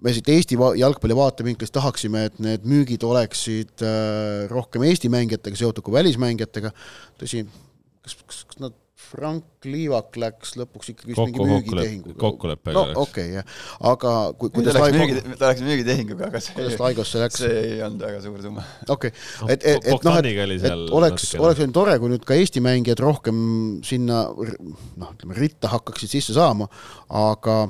me 0.02 0.14
siit 0.16 0.32
Eesti 0.34 0.58
jalgpalli 0.80 1.18
vaatevinklist 1.18 1.78
tahaksime, 2.00 2.26
et 2.30 2.38
need 2.42 2.68
müügid 2.68 3.04
oleksid 3.04 3.84
äh, 3.84 4.48
rohkem 4.50 4.84
Eesti 4.88 5.10
mängijatega 5.12 5.60
seotud 5.60 5.84
kui 5.84 5.96
välismängijatega, 5.98 6.72
tõsi, 7.20 7.44
kas, 8.04 8.16
kas, 8.24 8.44
kas 8.48 8.62
nad, 8.62 8.76
Frank 9.10 9.66
Liivak 9.66 10.14
läks 10.20 10.52
lõpuks 10.60 10.92
ikkagi 10.92 11.08
vist 11.10 11.18
mingi 11.18 11.40
Kokku- 11.40 11.46
müügitehinguga. 11.48 12.18
kokkuleppega 12.20 12.76
no 12.76 12.82
läks. 12.90 13.00
okei 13.00 13.24
okay,, 13.24 13.32
jah, 13.40 13.56
aga 13.90 14.12
kui, 14.38 14.50
ta 14.52 14.54
kuidas 14.54 14.76
läks 14.76 14.84
Laigo- 14.84 15.00
müügi, 15.00 15.38
ta 15.40 15.48
läks 15.50 15.64
müügitehinguga, 15.66 16.28
aga 16.28 16.42
see 16.44 16.54
kuidas, 16.54 16.76
Laigosse 16.78 17.22
läks? 17.24 17.40
see 17.42 17.56
ei 17.64 17.82
olnud 17.82 18.04
väga 18.06 18.20
suur 18.22 18.44
summa. 18.44 18.66
okei 18.86 19.10
okay., 19.10 19.56
et, 19.56 19.66
et, 19.72 19.88
et 19.96 20.06
noh, 20.06 20.20
et 20.20 20.68
et 20.70 20.94
oleks, 21.00 21.26
oleks 21.40 21.64
olnud 21.64 21.78
tore, 21.80 21.98
kui 21.98 22.12
nüüd 22.12 22.28
ka 22.28 22.38
Eesti 22.38 22.62
mängijad 22.62 23.02
rohkem 23.02 23.42
sinna 23.88 24.22
noh, 24.30 25.10
ütleme 25.16 25.38
ritta 25.40 25.72
hakkaksid 25.74 26.14
sisse 26.14 26.36
saama, 26.36 26.70
aga 27.24 27.64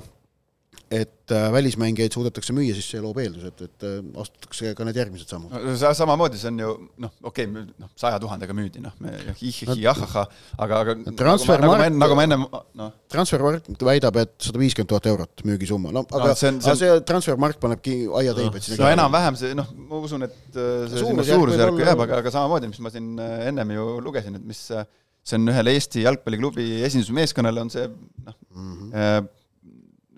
et 1.30 1.36
äh, 1.36 1.46
välismängijaid 1.54 2.14
suudetakse 2.16 2.54
müüa, 2.56 2.74
siis 2.74 2.88
see 2.90 3.00
loob 3.02 3.18
eeldused, 3.22 3.60
et 3.66 3.84
äh, 3.86 3.98
astutakse 4.22 4.72
ka 4.74 4.86
need 4.88 4.96
järgmised 4.98 5.30
sammud. 5.30 5.52
Sa- 5.78 5.92
samamoodi, 5.94 6.40
see 6.40 6.50
on 6.50 6.58
ju 6.58 6.70
noh, 7.04 7.12
okei 7.22 7.46
okay,, 7.46 7.64
noh, 7.78 7.90
saja 8.00 8.18
tuhandega 8.22 8.56
müüdi, 8.56 8.82
noh, 8.82 8.94
me 9.04 9.12
hihihi, 9.38 9.84
ahahah, 9.92 10.26
aga, 10.58 10.80
aga 10.84 10.96
Transfer 11.20 11.62
nagu 11.62 11.72
ma, 11.72 11.78
mark- 11.84 11.98
nagu 12.02 12.16
ma 12.18 12.24
enne, 12.26 12.38
noh, 12.80 12.90
transfermarkt 13.14 13.84
väidab, 13.90 14.18
et 14.24 14.34
sada 14.48 14.62
viiskümmend 14.62 14.90
tuhat 14.90 15.06
eurot 15.12 15.44
müügisumma, 15.46 15.92
no 15.94 16.02
aga 16.10 16.32
No 16.32 16.34
see 16.34 16.50
on- 16.50 16.60
see, 16.64 16.72
on- 16.74 16.80
see 16.82 17.00
transfermarkt 17.12 17.60
panebki 17.62 17.94
aiateibed 18.22 18.58
No, 18.60 18.66
sinna 18.66 18.84
no 18.88 18.90
enam-vähem 18.96 19.38
see 19.38 19.54
noh, 19.58 19.70
ma 19.90 20.02
usun, 20.02 20.26
et 20.26 20.34
äh, 20.56 20.88
see 20.90 21.04
Suurusjärk 21.04 21.36
suurusjärk 21.38 21.74
olla- 21.76 21.86
jääb, 21.92 22.04
aga, 22.08 22.18
aga 22.24 22.34
samamoodi, 22.34 22.72
mis 22.74 22.82
ma 22.82 22.90
siin 22.90 23.12
ennem 23.20 23.76
ju 23.76 23.86
lugesin, 24.02 24.34
et 24.40 24.44
mis 24.50 24.66
see 24.70 25.36
on 25.38 25.46
ühele 25.52 25.76
Eesti 25.76 26.02
jalgpalliklubi 26.06 26.66
esindusmeeskonnale 26.88 27.60
on 27.60 27.70
see 27.70 27.86
noh 28.26 28.34
mm 28.50 28.90
-hmm., 28.90 29.28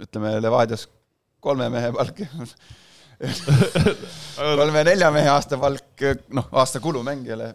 ütleme 0.03 0.31
Levadias 0.43 0.87
kolme 1.43 1.69
mehe 1.73 1.91
palk. 1.95 2.23
Kolme-nelja 4.59 5.11
mehe 5.15 5.29
aasta 5.31 5.59
palk, 5.61 6.03
noh, 6.35 6.49
aasta 6.59 6.81
kulu 6.83 7.05
mängijale, 7.07 7.53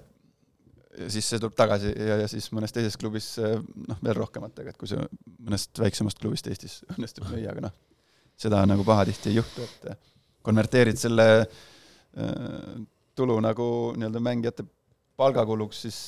siis 1.12 1.28
see 1.28 1.42
tuleb 1.42 1.58
tagasi 1.58 1.92
ja, 1.92 2.22
ja 2.22 2.28
siis 2.32 2.48
mõnes 2.56 2.72
teises 2.76 2.96
klubis 3.00 3.34
noh, 3.42 4.00
veel 4.00 4.16
rohkematega, 4.16 4.72
et 4.72 4.80
kui 4.80 4.90
see 4.90 5.02
mõnest 5.38 5.82
väiksemast 5.82 6.22
klubist 6.22 6.48
Eestis 6.48 6.80
õnnestub 6.96 7.28
müüa, 7.32 7.52
aga 7.52 7.68
noh, 7.68 7.76
seda 8.38 8.62
nagu 8.70 8.86
pahatihti 8.88 9.32
ei 9.32 9.40
juhtu, 9.40 9.66
et 9.66 9.92
eh, 9.92 10.00
konverteerid 10.46 11.00
selle 11.00 11.28
eh, 11.42 12.74
tulu 13.18 13.40
nagu 13.44 13.70
nii-öelda 13.98 14.22
mängijate 14.24 14.66
palgakuluks, 15.18 15.82
siis 15.88 16.00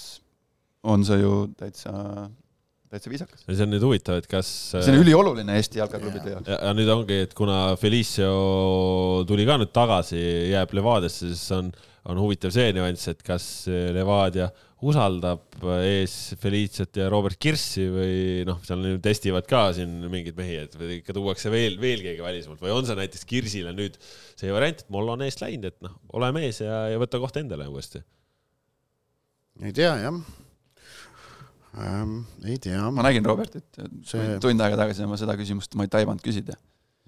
on 0.87 1.03
see 1.05 1.19
ju 1.23 1.33
täitsa, 1.57 1.91
täitsa 2.89 3.11
viisakas. 3.11 3.43
see 3.45 3.65
on 3.65 3.73
nüüd 3.73 3.85
huvitav, 3.85 4.21
et 4.21 4.29
kas 4.29 4.47
see 4.73 4.93
on 4.93 5.03
ülioluline 5.03 5.59
Eesti 5.59 5.81
jalkaklubide 5.81 6.33
jaoks. 6.35 6.49
ja, 6.49 6.73
nüüd 6.77 6.89
ongi, 6.93 7.19
et 7.27 7.35
kuna 7.37 7.59
Felicio 7.79 8.31
tuli 9.29 9.45
ka 9.49 9.59
nüüd 9.61 9.73
tagasi, 9.75 10.21
jääb 10.53 10.73
Levadiasse, 10.77 11.29
siis 11.33 11.45
on, 11.57 11.69
on 12.09 12.23
huvitav 12.23 12.53
see 12.55 12.73
nüanss, 12.75 13.11
et 13.11 13.21
kas 13.25 13.45
Levadia 13.95 14.49
usaldab 14.89 15.59
ees 15.83 16.15
Feliciat 16.39 16.95
ja 17.01 17.09
Robert 17.11 17.35
Kirssi 17.41 17.85
või 17.91 18.19
noh, 18.47 18.61
seal 18.65 18.79
nüüd 18.83 19.01
testivad 19.03 19.47
ka 19.49 19.67
siin 19.75 19.97
mingeid 20.07 20.37
mehi, 20.39 20.61
et 20.63 20.77
ikka 20.99 21.15
tuuakse 21.15 21.51
veel, 21.51 21.75
veel 21.81 22.03
keegi 22.05 22.23
välismaalt 22.23 22.63
või 22.63 22.73
on 22.73 22.87
see 22.87 22.97
näiteks 22.99 23.27
Kirsile 23.27 23.75
nüüd 23.75 23.99
see 24.39 24.53
variant, 24.55 24.85
et 24.85 24.93
Mollo 24.93 25.17
on 25.17 25.25
eest 25.27 25.43
läinud, 25.43 25.67
et 25.73 25.81
noh, 25.83 25.97
ole 26.15 26.31
mees 26.35 26.63
ja, 26.63 26.85
ja 26.93 27.01
võta 27.01 27.19
koht 27.21 27.41
endale 27.41 27.67
uuesti. 27.67 28.01
ei 29.61 29.75
tea 29.75 29.97
jah. 29.99 30.23
ähm,? 31.77 32.21
ei 32.45 32.57
tea 32.61 32.89
ma 32.91 33.05
nägin 33.05 33.25
Robertit 33.25 33.79
See- 34.07 34.37
tund 34.41 34.61
aega 34.63 34.79
tagasi 34.79 35.03
ja 35.03 35.09
ma 35.09 35.17
seda 35.19 35.35
küsimust 35.39 35.75
ma 35.77 35.85
ei 35.85 35.91
taibanud 35.93 36.23
küsida. 36.25 36.55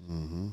mm. 0.06 0.26
-hmm. 0.28 0.50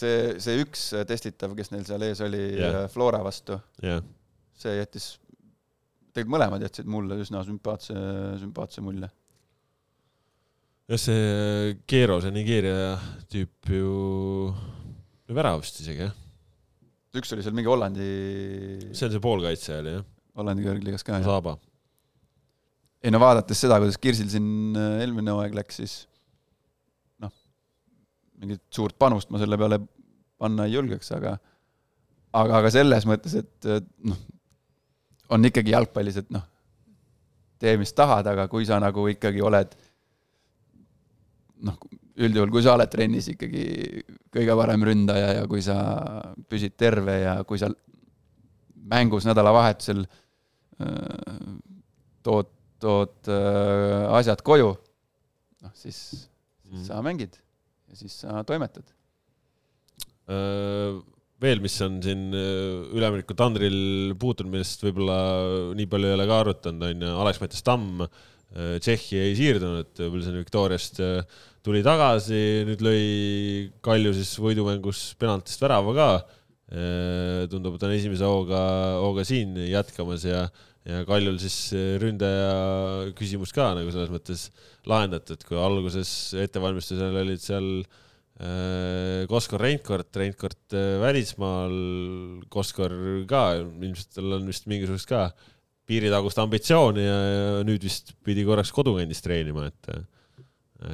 see, 0.00 0.18
see 0.42 0.60
üks 0.64 0.90
testitav, 1.06 1.54
kes 1.58 1.70
neil 1.74 1.86
seal 1.86 2.02
ees 2.08 2.22
oli 2.26 2.42
yeah. 2.58 2.84
Flora 2.90 3.22
vastu, 3.24 3.60
jah, 3.84 4.02
see 4.58 4.76
jättis, 4.78 5.12
tegelikult 6.10 6.34
mõlemad 6.36 6.66
jätsid 6.66 6.90
mulle 6.90 7.20
üsna 7.22 7.44
sümpaatse, 7.46 7.94
sümpaatse 8.42 8.82
mulje. 8.84 9.10
jah, 10.90 10.98
see 10.98 11.76
Keero, 11.86 12.20
see 12.24 12.34
Nigeeria 12.34 12.96
tüüp 13.30 13.74
ju, 13.76 13.94
värav 15.30 15.62
vist 15.62 15.78
isegi 15.84 16.08
jah, 16.08 16.14
üks 17.14 17.34
oli 17.34 17.46
seal 17.46 17.54
mingi 17.54 17.70
Hollandi, 17.70 18.12
see 18.90 19.06
on 19.06 19.14
see 19.14 19.22
poolkaitse 19.22 19.78
oli 19.78 19.98
jah, 19.98 20.06
Hollandi 20.38 20.64
kõrgliigas 20.66 21.04
ka, 21.06 21.18
jah. 21.18 21.26
Saaba. 21.26 21.58
Ei 23.00 23.12
no 23.12 23.20
vaadates 23.22 23.60
seda, 23.64 23.78
kuidas 23.80 23.98
Kirsil 24.00 24.28
siin 24.32 24.76
äh, 24.76 25.00
eelmine 25.04 25.34
hooaeg 25.34 25.56
läks, 25.56 25.80
siis 25.80 25.94
noh, 27.22 27.32
mingit 28.42 28.62
suurt 28.74 28.98
panust 29.00 29.32
ma 29.32 29.40
selle 29.40 29.58
peale 29.60 29.80
panna 30.40 30.66
ei 30.68 30.76
julgeks, 30.76 31.12
aga 31.16 31.36
aga, 32.32 32.60
aga 32.60 32.72
selles 32.72 33.06
mõttes, 33.08 33.36
et 33.40 33.70
äh, 33.70 33.82
noh, 34.06 34.20
on 35.30 35.46
ikkagi 35.46 35.74
jalgpallis, 35.74 36.20
et 36.20 36.30
noh, 36.34 36.44
tee 37.60 37.76
mis 37.80 37.92
tahad, 37.96 38.26
aga 38.26 38.48
kui 38.50 38.66
sa 38.68 38.80
nagu 38.82 39.04
ikkagi 39.12 39.42
oled 39.44 39.74
noh, 41.66 41.76
üldjuhul, 42.20 42.52
kui 42.52 42.64
sa 42.64 42.74
oled 42.76 42.90
trennis 42.92 43.28
ikkagi 43.32 43.64
kõige 44.32 44.56
parem 44.58 44.84
ründaja 44.86 45.34
ja 45.38 45.44
kui 45.48 45.62
sa 45.64 45.76
püsid 46.48 46.76
terve 46.80 47.20
ja 47.22 47.36
kui 47.48 47.60
sa 47.60 47.70
mängus 48.90 49.26
nädalavahetusel 49.28 50.02
öö, 50.02 51.54
tood, 52.26 52.48
tood 52.80 53.28
öö, 53.28 54.08
asjad 54.18 54.40
koju, 54.46 54.72
noh 55.64 55.76
siis, 55.76 56.00
siis 56.64 56.88
sa 56.88 57.02
mängid 57.04 57.36
ja 57.90 57.98
siis 57.98 58.14
sa 58.22 58.40
toimetad. 58.46 58.86
Äh, 60.30 60.98
veel, 61.42 61.62
mis 61.64 61.76
on 61.84 61.98
siin 62.04 62.28
äh, 62.36 62.90
ülemineku 62.94 63.34
tandril 63.38 64.14
puutunud, 64.20 64.52
millest 64.54 64.84
võib-olla 64.84 65.20
nii 65.76 65.88
palju 65.90 66.10
ei 66.10 66.16
ole 66.16 66.26
ka 66.30 66.42
arutanud, 66.44 66.86
on 66.86 67.06
ju 67.06 67.14
Alex-Mattias 67.24 67.66
Tamm. 67.66 68.04
Tšehhi 68.50 69.14
ei 69.14 69.34
siirdunud, 69.38 69.92
Wilson 70.10 70.40
Victoriast 70.40 70.96
äh, 71.06 71.20
tuli 71.62 71.84
tagasi, 71.86 72.64
nüüd 72.66 72.80
lõi 72.82 73.02
Kalju 73.84 74.10
siis 74.16 74.32
võidumängus 74.42 75.04
penaltist 75.20 75.62
värava 75.62 75.94
ka. 75.94 76.10
tundub, 77.50 77.74
et 77.74 77.82
on 77.82 77.92
esimese 77.94 78.26
hooga, 78.26 78.58
hooga 79.02 79.24
siin 79.26 79.56
jätkamas 79.58 80.22
ja, 80.26 80.44
ja 80.88 81.02
Kaljul 81.08 81.36
siis 81.42 81.56
ründaja 82.00 83.10
küsimus 83.18 83.52
ka 83.56 83.72
nagu 83.76 83.92
selles 83.92 84.12
mõttes 84.12 84.46
lahendatud, 84.88 85.42
kui 85.46 85.58
alguses 85.60 86.12
ettevalmistusel 86.40 87.18
olid 87.20 87.42
seal 87.42 87.68
äh, 87.80 89.26
Koskor 89.30 89.60
Reinkord, 89.64 90.08
Reinkord 90.16 90.76
äh, 90.76 90.96
välismaal, 91.02 91.74
Koskor 92.52 92.94
ka, 93.30 93.44
ilmselt 93.60 94.14
tal 94.16 94.38
on 94.38 94.48
vist 94.48 94.70
mingisugust 94.70 95.10
ka 95.10 95.28
piiritagust 95.90 96.38
ambitsiooni 96.40 97.04
ja, 97.04 97.18
ja 97.34 97.52
nüüd 97.66 97.84
vist 97.84 98.14
pidi 98.24 98.46
korraks 98.46 98.72
kodukandis 98.74 99.22
treenima, 99.24 99.68
et 99.68 99.92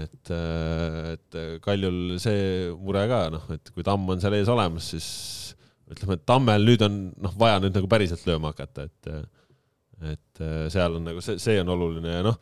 et, 0.03 0.30
et 0.32 1.37
Kaljul 1.62 2.16
see 2.18 2.72
mure 2.74 3.05
ka 3.07 3.20
noh, 3.30 3.45
et 3.55 3.70
kui 3.70 3.84
Tamm 3.87 4.09
on 4.11 4.18
seal 4.18 4.34
ees 4.34 4.51
olemas, 4.51 4.89
siis 4.97 5.07
ütleme, 5.93 6.16
et 6.18 6.24
Tammel 6.26 6.66
nüüd 6.66 6.82
on 6.82 6.97
noh, 7.22 7.34
vaja 7.39 7.61
nüüd 7.62 7.76
nagu 7.76 7.87
päriselt 7.91 8.24
lööma 8.26 8.51
hakata, 8.51 8.89
et 8.89 9.11
et 10.05 10.45
seal 10.73 10.99
on 10.99 11.07
nagu 11.09 11.23
see, 11.25 11.39
see 11.41 11.61
on 11.63 11.71
oluline 11.73 12.19
ja 12.19 12.25
noh, 12.27 12.37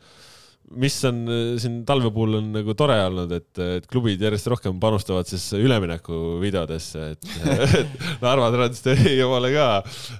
mis 0.81 0.95
on 1.05 1.19
äh, 1.29 1.43
siin 1.61 1.77
talve 1.87 2.09
puhul 2.13 2.39
on 2.39 2.47
nagu 2.55 2.73
tore 2.77 2.95
olnud, 3.05 3.31
et, 3.35 3.49
et 3.61 3.87
klubid 3.89 4.21
järjest 4.21 4.49
rohkem 4.51 4.79
panustavad 4.81 5.27
siis 5.29 5.45
ülemineku 5.57 6.39
videodesse, 6.41 7.11
et, 7.13 7.27
et 7.45 7.99
Narva 8.23 8.49
Trans 8.53 8.81
tõi 8.85 9.15
omale 9.25 9.51
ka. 9.53 9.67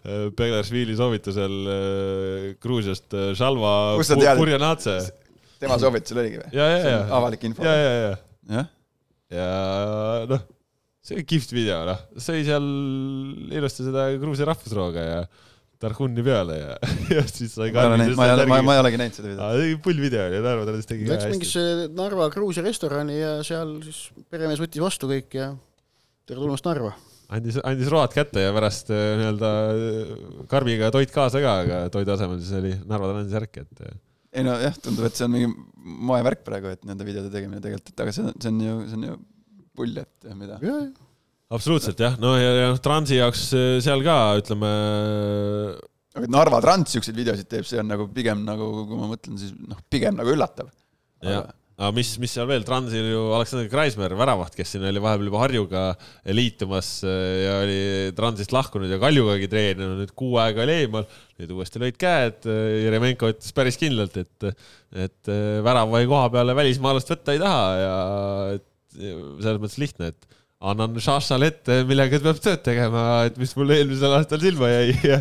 Äh, 0.04 0.28
Beglersvili 0.38 0.98
soovitusel 1.00 1.56
äh, 1.72 2.50
Gruusiast 2.62 3.16
äh, 3.18 3.32
et- 4.36 4.42
Purjanatse. 4.42 4.98
tema 5.62 5.80
soovitusel 5.82 6.22
oligi 6.22 6.42
või? 6.44 6.52
ja, 6.54 6.70
ja, 6.76 6.84
ja. 6.94 7.00
Avalik 7.18 7.48
info. 7.50 7.66
Ja, 7.66 7.74
ja, 7.80 7.96
ja, 7.96 8.14
jah, 8.60 8.70
ja 9.34 9.50
noh, 10.30 10.46
see 11.06 11.18
oli 11.18 11.26
kihvt 11.34 11.56
video, 11.58 11.82
noh, 11.90 12.06
sõi 12.22 12.46
seal 12.46 12.70
ilusti 13.56 13.88
seda 13.88 14.12
Gruusia 14.22 14.48
rahvusrooga 14.52 15.10
ja 15.10 15.20
Tarhuni 15.82 16.23
peale 16.26 16.57
ja, 16.59 16.76
ja 17.17 17.23
siis 17.28 17.55
sai 17.57 17.73
ma 17.76 17.84
ei 17.84 17.89
ole 17.89 17.99
näinud, 18.01 18.17
ma 18.19 18.28
ei 18.28 18.34
ole, 18.36 18.45
ma, 18.51 18.59
ma 18.65 18.78
ei 18.78 18.82
olegi 18.84 18.99
näinud 19.01 19.17
seda 19.17 19.32
videot. 19.32 19.82
pull 19.86 19.99
video 20.01 20.28
oli, 20.30 20.39
Narva 20.45 20.67
Trans 20.69 20.89
tegi 20.89 21.07
ka 21.07 21.15
Läks 21.15 21.28
mingisse 21.34 21.65
Narva 21.95 22.30
Gruusia 22.34 22.63
restorani 22.65 23.19
ja 23.19 23.36
seal 23.47 23.76
siis 23.86 24.07
peremees 24.32 24.61
võttis 24.63 24.84
vastu 24.84 25.09
kõik 25.11 25.38
ja 25.38 25.51
tere 26.26 26.39
tulemast 26.39 26.67
Narva. 26.69 26.95
andis, 27.36 27.59
andis 27.67 27.91
road 27.93 28.15
kätte 28.15 28.47
ja 28.47 28.55
pärast 28.55 28.91
äh, 28.95 29.05
nii-öelda 29.21 29.53
äh, 29.69 30.17
karbiga 30.51 30.91
toit 30.95 31.13
kaasa 31.13 31.43
ka, 31.43 31.55
aga 31.65 31.80
toidu 31.93 32.15
asemel 32.15 32.41
siis 32.41 32.57
oli 32.59 32.76
Narva 32.86 33.13
Transi 33.13 33.36
särk, 33.36 33.63
et 33.65 33.88
äh, 33.88 33.97
ei 34.36 34.43
no 34.47 34.57
jah, 34.59 34.76
tundub, 34.84 35.07
et 35.07 35.15
see 35.15 35.28
on 35.28 35.36
mingi 35.36 35.51
moevärk 36.09 36.43
praegu, 36.47 36.73
et 36.76 36.84
nende 36.88 37.07
videode 37.07 37.32
tegemine 37.34 37.61
tegelikult, 37.63 37.93
et 37.93 38.05
aga 38.05 38.15
see 38.15 38.26
on, 38.26 38.36
see 38.36 38.51
on 38.51 38.61
ju, 38.63 38.78
see 38.89 38.99
on 38.99 39.09
ju 39.09 39.17
pull, 39.76 39.99
et 40.01 40.32
mida. 40.39 40.59
Absoluutselt 41.54 42.00
jah, 42.02 42.16
no 42.22 42.36
ja, 42.39 42.54
ja 42.58 42.70
noh, 42.74 42.80
Transi 42.84 43.20
jaoks 43.20 43.50
äh, 43.58 43.68
seal 43.84 44.02
ka 44.06 44.16
ütleme, 44.39 44.72
aga 46.16 46.26
et 46.26 46.32
Narva 46.34 46.62
Trans 46.64 46.96
siukseid 46.96 47.18
videosid 47.18 47.50
teeb, 47.52 47.68
see 47.68 47.82
on 47.82 47.91
nagu 47.91 48.08
pigem 48.14 48.41
nagu, 48.48 48.72
kui 48.88 48.98
ma 48.98 49.12
mõtlen, 49.12 49.38
siis 49.41 49.54
noh, 49.60 49.80
pigem 49.91 50.18
nagu 50.18 50.34
üllatav. 50.34 50.72
jah, 51.26 51.52
aga 51.76 51.91
mis, 51.93 52.16
mis 52.24 52.34
seal 52.34 52.48
veel, 52.50 52.66
Transil 52.66 53.12
ju 53.12 53.22
Aleksander 53.38 53.70
Kreismer, 53.70 54.16
väravaht, 54.18 54.58
kes 54.58 54.74
siin 54.74 54.88
oli 54.89 55.04
vahepeal 55.04 55.30
juba 55.30 55.41
Harjuga 55.43 55.84
liitumas 56.34 56.91
äh, 57.06 57.24
ja 57.43 57.58
oli 57.62 57.80
Transist 58.18 58.56
lahkunud 58.56 58.89
ja 58.89 59.02
Kaljugagi 59.02 59.50
treeninud, 59.52 60.00
nüüd 60.02 60.16
kuu 60.18 60.39
aega 60.41 60.66
oli 60.66 60.80
eemal, 60.82 61.06
nüüd 61.41 61.54
uuesti 61.58 61.84
lõid 61.84 62.00
käed, 62.02 62.48
Jeremenko 62.88 63.30
ütles 63.36 63.54
päris 63.54 63.78
kindlalt, 63.82 64.18
et, 64.24 64.64
et 64.98 65.30
äh, 65.30 65.60
väravai 65.68 66.08
koha 66.10 66.32
peale 66.34 66.58
välismaalast 66.58 67.14
võtta 67.14 67.38
ei 67.38 67.43
taha 67.43 67.68
ja 67.84 68.00
et 68.56 68.72
selles 68.96 69.60
mõttes 69.60 69.82
lihtne, 69.82 70.14
et 70.14 70.36
annan 70.72 70.95
Šašale 71.01 71.49
ette, 71.51 71.80
millega 71.88 72.20
ta 72.20 72.30
peab 72.30 72.41
tööd 72.43 72.61
tegema, 72.66 73.01
et 73.28 73.38
mis 73.39 73.53
mul 73.57 73.74
eelmisel 73.76 74.16
aastal 74.18 74.41
silma 74.43 74.70
jäi 74.72 74.95
ja, 75.11 75.20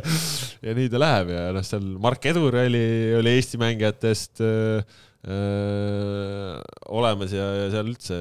ja 0.64 0.76
nii 0.76 0.92
ta 0.92 1.00
läheb 1.02 1.34
ja 1.34 1.48
noh, 1.56 1.66
seal 1.66 1.84
Mark 2.02 2.24
Edur 2.30 2.56
oli, 2.64 2.86
oli 3.18 3.34
Eesti 3.38 3.60
mängijatest 3.60 4.42
äh, 4.44 5.02
öö, 5.28 6.56
olemas 6.96 7.34
ja, 7.34 7.44
ja 7.64 7.68
seal 7.74 7.92
üldse 7.92 8.18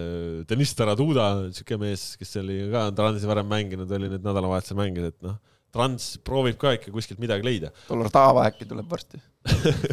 Deniss 0.50 0.76
Taraduda, 0.80 1.30
siuke 1.56 1.80
mees, 1.82 2.14
kes 2.20 2.38
oli 2.42 2.60
ka 2.74 2.88
Transi 2.98 3.30
varem 3.30 3.50
mänginud, 3.52 3.92
oli 4.00 4.12
nüüd 4.12 4.26
nädalavahetusel 4.26 4.80
mängis, 4.80 5.12
et 5.14 5.20
noh, 5.26 5.40
Trans 5.74 6.12
proovib 6.22 6.60
ka 6.62 6.76
ikka 6.76 6.92
kuskilt 6.94 7.22
midagi 7.22 7.48
leida. 7.48 7.72
Dolordava 7.88 8.46
äkki 8.46 8.68
tuleb 8.70 8.92
varsti. 8.92 9.18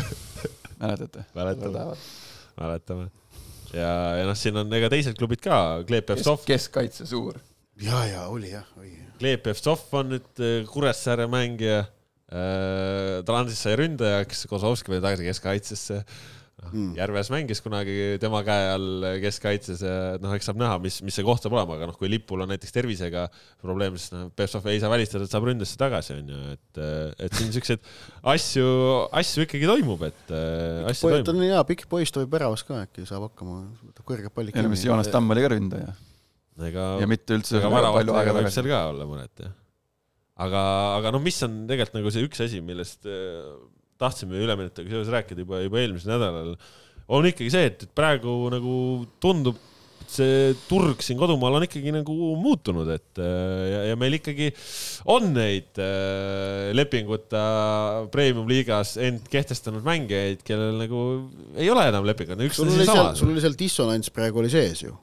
mäletate? 0.83 1.25
mäletame, 1.37 1.87
mäletame. 2.61 3.09
ja, 3.75 3.93
ja 4.21 4.27
noh, 4.29 4.37
siin 4.39 4.59
on 4.61 4.73
ega 4.77 4.91
teised 4.93 5.19
klubid 5.19 5.43
ka, 5.45 5.83
Kleep 5.89 6.11
Evsov, 6.17 6.43
keskkaitse 6.49 7.07
suur. 7.11 7.39
ja, 7.81 8.05
ja 8.09 8.27
oli 8.33 8.53
jah, 8.55 8.67
oli. 8.81 8.97
Kleep 9.21 9.47
Evsov 9.53 9.83
on 9.99 10.15
nüüd 10.15 10.45
äh, 10.45 10.61
Kuressaare 10.69 11.29
mängija. 11.31 11.87
Transis 13.27 13.59
sai 13.59 13.73
ründajaks, 13.75 14.45
Kozlovski 14.47 14.93
pani 14.93 15.03
tagasi 15.03 15.25
keskkaitsesse. 15.27 15.97
Mm. 16.69 16.91
Järves 16.99 17.31
mängis 17.33 17.63
kunagi 17.65 17.95
tema 18.23 18.43
käe 18.47 18.67
all 18.75 19.07
keskkaitses 19.23 19.85
ja 19.87 19.95
noh, 20.21 20.35
eks 20.37 20.51
saab 20.51 20.61
näha, 20.61 20.77
mis, 20.83 21.01
mis 21.07 21.17
see 21.17 21.25
koht 21.27 21.43
saab 21.43 21.57
olema, 21.57 21.79
aga 21.79 21.89
noh, 21.89 21.97
kui 21.99 22.11
Lipul 22.13 22.45
on 22.45 22.53
näiteks 22.53 22.75
tervisega 22.77 23.25
probleem, 23.63 23.97
siis 24.01 24.13
noh, 24.15 24.29
Pevsov 24.37 24.69
ei 24.71 24.83
saa 24.83 24.93
välistada, 24.93 25.27
et 25.27 25.33
saab 25.33 25.49
ründesse 25.49 25.79
tagasi, 25.81 26.19
onju, 26.21 26.43
et, 26.57 26.83
et 27.27 27.39
siin 27.39 27.55
siukseid 27.57 27.89
asju, 28.35 28.69
asju 29.23 29.49
ikkagi 29.49 29.71
toimub, 29.71 30.05
et 30.11 30.37
asju 30.93 31.09
ta 31.09 31.17
toimub. 31.17 31.33
on 31.33 31.49
hea 31.49 31.65
pikk 31.73 31.89
poiss, 31.91 32.13
ta 32.13 32.23
võib 32.25 32.37
väravas 32.37 32.67
ka 32.69 32.85
äkki 32.85 33.09
saab 33.09 33.31
hakkama, 33.31 33.63
võtab 33.89 34.07
kõrged 34.13 34.37
pallid 34.37 34.57
ja 34.57 34.67
no 34.67 34.73
mis 34.73 34.85
Joonas 34.85 35.11
Tamm 35.11 35.33
oli 35.33 35.47
ka 35.47 35.53
ründaja 35.55 35.97
ega 36.69 36.87
ja 37.01 37.09
mitte 37.09 37.37
üldse 37.39 37.61
aga 37.61 37.93
palju 37.95 38.17
aega 38.17 38.37
tagasi 38.37 38.59
seal. 38.59 38.71
ka 38.71 38.81
olla 38.93 39.07
mõnet 39.09 39.45
jah. 39.45 39.53
aga, 40.47 40.63
aga 40.99 41.13
noh, 41.15 41.23
mis 41.25 41.39
on 41.47 41.63
tegelikult 41.71 42.01
nagu 42.01 42.15
see 42.15 42.27
üks 42.27 42.43
asi, 42.47 42.63
millest 42.65 43.09
äh, 43.09 43.55
tahtsime 44.01 44.41
üleminekuga 44.41 44.91
seoses 44.91 45.13
rääkida 45.15 45.45
juba, 45.45 45.65
juba 45.65 45.83
eelmisel 45.83 46.15
nädalal, 46.15 46.55
on 47.11 47.27
ikkagi 47.31 47.51
see, 47.53 47.73
et 47.73 47.91
praegu 47.97 48.33
nagu 48.53 48.77
tundub, 49.23 49.59
see 50.11 50.55
turg 50.67 51.03
siin 51.05 51.19
kodumaal 51.21 51.59
on 51.59 51.65
ikkagi 51.67 51.93
nagu 51.95 52.15
muutunud, 52.41 52.89
et 52.91 53.21
äh, 53.23 53.67
ja, 53.71 53.83
ja 53.91 53.99
meil 53.99 54.17
ikkagi 54.19 54.49
on 55.11 55.29
neid 55.37 55.79
äh, 55.83 56.71
lepinguta 56.75 57.43
premium-liigas 58.15 58.97
end 59.07 59.29
kehtestanud 59.31 59.85
mängijaid, 59.87 60.43
kellel 60.47 60.81
nagu 60.81 61.03
ei 61.55 61.71
ole 61.71 61.87
enam 61.93 62.09
lepingut, 62.09 62.43
üks 62.49 62.59
on 62.63 62.73
seesama. 62.75 63.13
sul 63.19 63.31
oli 63.35 63.45
seal 63.45 63.55
dissonants 63.59 64.11
praegu 64.15 64.43
oli 64.43 64.51
sees 64.53 64.83
ju. 64.87 64.97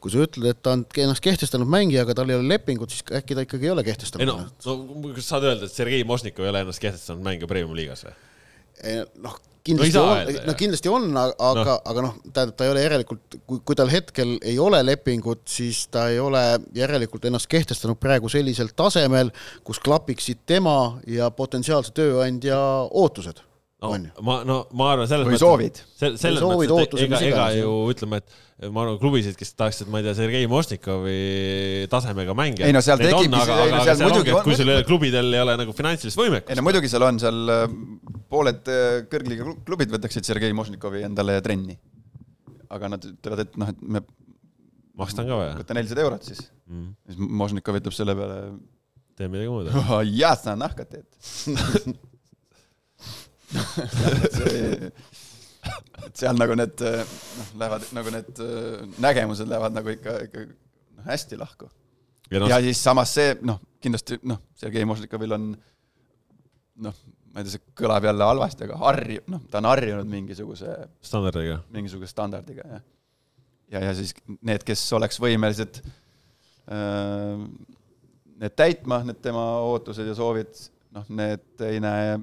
kui 0.00 0.14
sa 0.14 0.24
ütled, 0.24 0.48
et 0.54 0.62
ta 0.64 0.76
on 0.78 0.86
ennast 1.04 1.24
kehtestanud 1.24 1.68
mängija, 1.68 2.06
aga 2.06 2.16
tal 2.16 2.32
ei 2.32 2.38
ole 2.38 2.48
lepingut, 2.54 2.94
siis 2.94 3.04
äkki 3.20 3.36
ta 3.36 3.44
ikkagi 3.44 3.68
ei 3.68 3.74
ole 3.74 3.84
ei 3.84 3.90
kehtestanud 3.90 4.32
no, 4.32 4.38
no 4.46 5.12
kas 5.18 5.28
saad 5.34 5.48
öelda, 5.50 5.68
et 5.68 5.74
Sergei 5.74 6.06
Mosnikov 6.06 6.46
ei 6.46 6.54
ole 6.54 6.64
ennast 6.64 6.80
kehtestanud 6.84 7.24
mängija 7.26 7.50
premium-liigas 7.50 8.08
või? 8.08 8.16
Noh, 9.22 9.38
kindlasti 9.66 9.94
saa 9.96 10.04
on 10.10 10.20
öelda,, 10.20 10.44
no 10.46 10.54
kindlasti 10.58 10.92
on, 10.92 11.08
aga 11.16 11.64
no., 11.64 11.76
aga 11.92 12.04
noh, 12.06 12.14
tähendab, 12.28 12.54
ta 12.58 12.66
ei 12.66 12.72
ole 12.74 12.84
järelikult, 12.84 13.38
kui, 13.48 13.60
kui 13.66 13.78
tal 13.78 13.90
hetkel 13.92 14.36
ei 14.42 14.58
ole 14.62 14.82
lepingut, 14.86 15.42
siis 15.50 15.86
ta 15.92 16.06
ei 16.12 16.20
ole 16.22 16.42
järelikult 16.76 17.26
ennast 17.28 17.50
kehtestanud 17.50 18.00
praegu 18.02 18.30
sellisel 18.32 18.70
tasemel, 18.76 19.32
kus 19.66 19.82
klapiksid 19.82 20.44
tema 20.46 20.78
ja 21.10 21.30
potentsiaalse 21.34 21.94
tööandja 21.96 22.60
ootused 22.90 23.42
no, 23.82 23.90
on 23.92 24.04
ma, 24.24 24.38
no 24.48 24.56
ma 24.78 24.90
arvan 24.94 25.08
selles 25.10 25.28
või 25.28 25.38
soovid. 25.40 25.78
sel- 25.98 26.16
selles 26.20 26.42
Või 26.42 26.66
soovid, 26.66 26.72
mõttes, 26.72 27.02
et 27.02 27.06
ega, 27.06 27.20
ega 27.28 27.46
ju 27.58 27.72
ütleme, 27.92 28.20
et 28.22 28.70
ma 28.72 28.84
arvan, 28.86 28.96
klubisid, 29.02 29.36
kes 29.36 29.52
tahaksid, 29.58 29.90
ma 29.92 30.00
ei 30.00 30.06
tea, 30.06 30.14
Sergei 30.16 30.48
Mošnikovi 30.48 31.16
tasemega 31.92 32.36
mängija. 32.38 32.70
Ei 32.70 32.76
no 32.76 32.80
seal 32.84 33.02
tekibki 33.02 33.26
ei 33.28 33.32
no 33.34 33.42
aga 33.82 33.84
seal 33.90 34.08
muidugi 34.08 34.32
on- 34.36 34.46
kui 34.46 34.56
sul 34.56 34.72
ei 34.72 34.86
klubidel 34.88 35.28
ei 35.36 35.42
ole 35.44 35.58
nagu 35.60 35.76
finantsilist 35.76 36.16
ei 36.16 36.24
võimekust 36.24 36.56
no, 36.60 36.66
muidugi 36.68 36.92
seal 36.92 37.04
on 37.08 37.20
seal 37.22 37.54
äh, 37.56 37.66
pooled 38.32 38.72
äh, 38.72 38.86
kõrgliiga 39.12 39.44
klu- 39.48 39.58
klubid 39.68 39.92
võtaksid 39.92 40.28
Sergei 40.28 40.56
Mošnikovi 40.56 41.04
endale 41.10 41.36
trenni. 41.44 41.76
aga 42.72 42.88
nad 42.96 43.04
ütlevad, 43.06 43.44
et 43.44 43.60
noh, 43.60 43.68
et 43.70 43.82
me 43.82 44.00
makstan 44.98 45.28
ka 45.28 45.36
vaja 45.38 45.52
võta 45.60 45.76
nelisada 45.76 46.02
eurot 46.02 46.24
siis. 46.26 46.40
mm.. 46.66 46.88
siis 47.06 47.20
Mošnikov 47.42 47.78
ütleb 47.78 47.94
selle 47.94 48.16
peale, 48.18 48.40
tee 49.20 49.28
midagi 49.30 49.52
muud. 49.52 49.68
jaa, 50.16 50.32
sa 50.40 50.56
nahka 50.58 50.88
teed. 50.88 51.06
et 56.06 56.18
seal 56.18 56.36
nagu 56.38 56.56
need 56.58 56.82
noh, 56.82 57.50
lähevad 57.62 57.86
nagu 57.96 58.12
need 58.14 58.42
äh, 58.42 58.84
nägemused 59.02 59.48
lähevad 59.50 59.76
nagu 59.76 59.92
ikka, 59.92 60.12
ikka 60.26 60.44
noh, 60.46 61.04
hästi 61.06 61.38
lahku. 61.40 61.70
ja 62.30 62.42
noh 62.42 62.50
ja, 62.50 62.60
siis 62.64 62.82
samas 62.82 63.14
see 63.16 63.36
noh, 63.46 63.60
kindlasti 63.82 64.18
noh, 64.26 64.40
Sergei 64.58 64.86
Mošnikovil 64.88 65.36
on 65.36 65.44
noh, 66.86 66.96
ma 67.32 67.40
ei 67.40 67.46
tea, 67.46 67.56
see 67.56 67.76
kõlab 67.78 68.06
jälle 68.08 68.28
halvasti, 68.30 68.66
aga 68.66 68.80
harju-, 68.80 69.24
noh, 69.32 69.42
ta 69.50 69.60
on 69.62 69.70
harjunud 69.70 70.08
mingisuguse, 70.10 70.76
standardiga. 71.04 71.60
mingisuguse 71.74 72.10
standardiga, 72.12 72.66
jah. 72.76 72.84
ja, 73.74 73.84
ja 73.88 73.96
siis 73.96 74.14
need, 74.40 74.64
kes 74.66 74.84
oleks 74.96 75.20
võimelised 75.22 75.82
äh, 75.82 77.36
need 78.36 78.56
täitma, 78.56 79.02
need 79.06 79.20
tema 79.24 79.44
ootused 79.66 80.08
ja 80.08 80.16
soovid, 80.16 80.52
noh, 80.96 81.06
need 81.22 81.66
ei 81.66 81.82
näe 81.84 82.16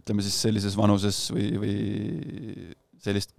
ütleme 0.00 0.24
siis 0.26 0.36
sellises 0.42 0.76
vanuses 0.78 1.26
või, 1.34 1.48
või 1.60 1.74
sellist 3.00 3.34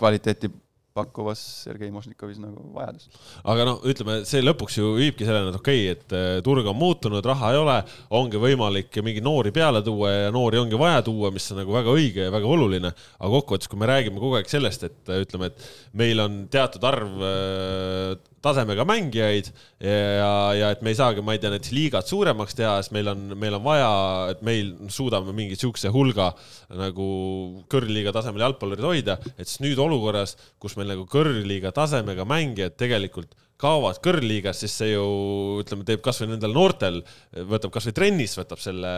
kvaliteeti 0.00 0.50
pakkuvas 0.96 1.40
Sergei 1.64 1.90
Mošnikovis 1.94 2.40
nagu 2.42 2.64
vajadust. 2.74 3.14
aga 3.52 3.66
noh, 3.68 3.82
ütleme 3.86 4.20
see 4.28 4.42
lõpuks 4.42 4.78
ju 4.80 4.94
viibki 4.96 5.26
selleni, 5.26 5.52
et 5.52 5.58
okei 5.60 5.82
okay,, 5.84 5.94
et 5.94 6.14
äh, 6.16 6.30
turg 6.46 6.66
on 6.66 6.78
muutunud, 6.78 7.24
raha 7.26 7.52
ei 7.54 7.60
ole, 7.60 7.76
ongi 8.18 8.40
võimalik 8.42 9.00
mingeid 9.04 9.26
noori 9.26 9.54
peale 9.54 9.84
tuua 9.86 10.12
ja 10.12 10.32
noori 10.34 10.60
ongi 10.62 10.80
vaja 10.80 11.04
tuua, 11.06 11.30
mis 11.34 11.46
on 11.54 11.62
nagu 11.62 11.76
väga 11.76 11.94
õige 11.94 12.26
ja 12.26 12.34
väga 12.34 12.50
oluline. 12.56 12.92
aga 13.18 13.32
kokkuvõttes, 13.36 13.70
kui 13.70 13.80
me 13.80 13.90
räägime 13.90 14.22
kogu 14.22 14.40
aeg 14.40 14.50
sellest, 14.50 14.88
et 14.90 15.14
äh, 15.14 15.22
ütleme, 15.26 15.52
et 15.52 15.70
meil 16.02 16.26
on 16.26 16.42
teatud 16.50 16.90
arv 16.90 17.22
äh, 17.22 18.16
tasemega 18.44 18.86
mängijaid 18.88 19.50
ja, 19.84 20.30
ja 20.56 20.70
et 20.72 20.80
me 20.84 20.94
ei 20.94 20.98
saagi, 20.98 21.24
ma 21.24 21.34
ei 21.36 21.42
tea, 21.42 21.52
näiteks 21.52 21.74
liigat 21.76 22.08
suuremaks 22.10 22.56
teha, 22.58 22.78
siis 22.80 22.94
meil 22.96 23.12
on, 23.12 23.26
meil 23.40 23.58
on 23.58 23.64
vaja, 23.64 23.90
et 24.32 24.40
meil 24.46 24.72
suudame 24.92 25.34
mingi 25.36 25.58
siukse 25.60 25.92
hulga 25.92 26.30
nagu 26.80 27.10
kõrgliiga 27.72 28.14
tasemel 28.16 28.46
jalgpallurid 28.46 28.86
hoida, 28.86 29.18
et 29.36 29.46
siis 29.46 29.60
nüüd 29.64 29.80
olukorras, 29.82 30.36
kus 30.62 30.78
meil 30.80 30.92
nagu 30.94 31.06
kõrgliiga 31.10 31.74
tasemega 31.76 32.26
mängijad 32.28 32.78
tegelikult 32.80 33.36
kaovad 33.60 33.98
kõrgliigas, 34.04 34.62
siis 34.62 34.74
see 34.80 34.92
ju 34.94 35.04
ütleme, 35.60 35.84
teeb 35.88 36.02
kasvõi 36.04 36.30
nendel 36.30 36.54
noortel, 36.56 37.00
võtab 37.50 37.72
kasvõi 37.74 37.94
trennis, 37.96 38.36
võtab 38.38 38.62
selle 38.62 38.92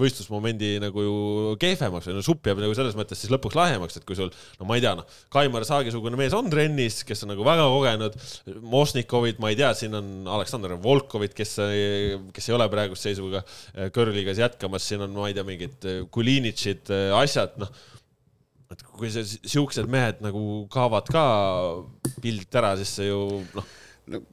võistlusmomendi 0.00 0.72
nagu 0.82 1.04
ju 1.04 1.16
kehvemaks 1.62 2.10
või 2.10 2.16
no 2.18 2.24
supp 2.26 2.50
jääb 2.50 2.62
nagu 2.64 2.74
selles 2.76 2.96
mõttes 2.98 3.22
siis 3.22 3.32
lõpuks 3.32 3.58
lahjemaks, 3.58 4.00
et 4.00 4.06
kui 4.08 4.18
sul, 4.18 4.32
no 4.58 4.68
ma 4.68 4.78
ei 4.78 4.84
tea, 4.84 4.96
noh, 4.98 5.20
Kaimar 5.32 5.66
Saagi-sugune 5.68 6.18
mees 6.18 6.34
on 6.36 6.50
trennis, 6.52 7.02
kes 7.06 7.24
on 7.26 7.34
nagu 7.34 7.46
väga 7.46 7.68
kogenud, 7.70 8.18
Mošnikovid, 8.72 9.38
ma 9.42 9.52
ei 9.52 9.60
tea, 9.60 9.70
siin 9.78 9.94
on 9.98 10.10
Aleksandr 10.38 10.74
Volkovit, 10.82 11.36
kes, 11.36 11.54
kes 12.34 12.50
ei 12.50 12.56
ole 12.56 12.66
praeguse 12.72 13.10
seisuga 13.10 13.44
kõrgliigas 13.94 14.42
jätkamas, 14.42 14.90
siin 14.90 15.06
on, 15.06 15.14
ma 15.14 15.30
ei 15.30 15.38
tea, 15.38 15.46
mingid 15.46 15.88
Kulinitšid, 16.10 16.90
asjad, 17.20 17.56
noh 17.62 17.72
et 18.70 18.82
kui 18.86 19.10
see 19.10 19.24
siuksed 19.26 19.88
mehed 19.90 20.20
nagu 20.22 20.42
kaovad 20.70 21.08
ka 21.10 21.24
pildilt 22.22 22.60
ära, 22.60 22.76
siis 22.78 22.92
see 23.00 23.08
ju 23.08 23.22
noh, 24.14 24.26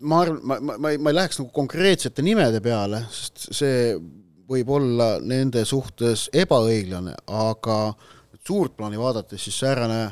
ma 0.00 0.22
arvan, 0.24 0.38
ma, 0.42 0.58
ma, 0.60 0.78
ma 0.78 0.92
ei, 0.94 1.00
ma 1.02 1.12
ei 1.12 1.18
läheks 1.18 1.40
nagu 1.42 1.50
konkreetsete 1.54 2.24
nimede 2.24 2.62
peale, 2.64 3.02
sest 3.12 3.48
see 3.60 3.82
võib 4.48 4.70
olla 4.72 5.16
nende 5.20 5.64
suhtes 5.68 6.28
ebaõiglane, 6.32 7.12
aga 7.28 7.78
suurt 8.48 8.78
plaani 8.78 8.96
vaadates, 8.96 9.42
siis 9.44 9.58
säärane 9.60 10.06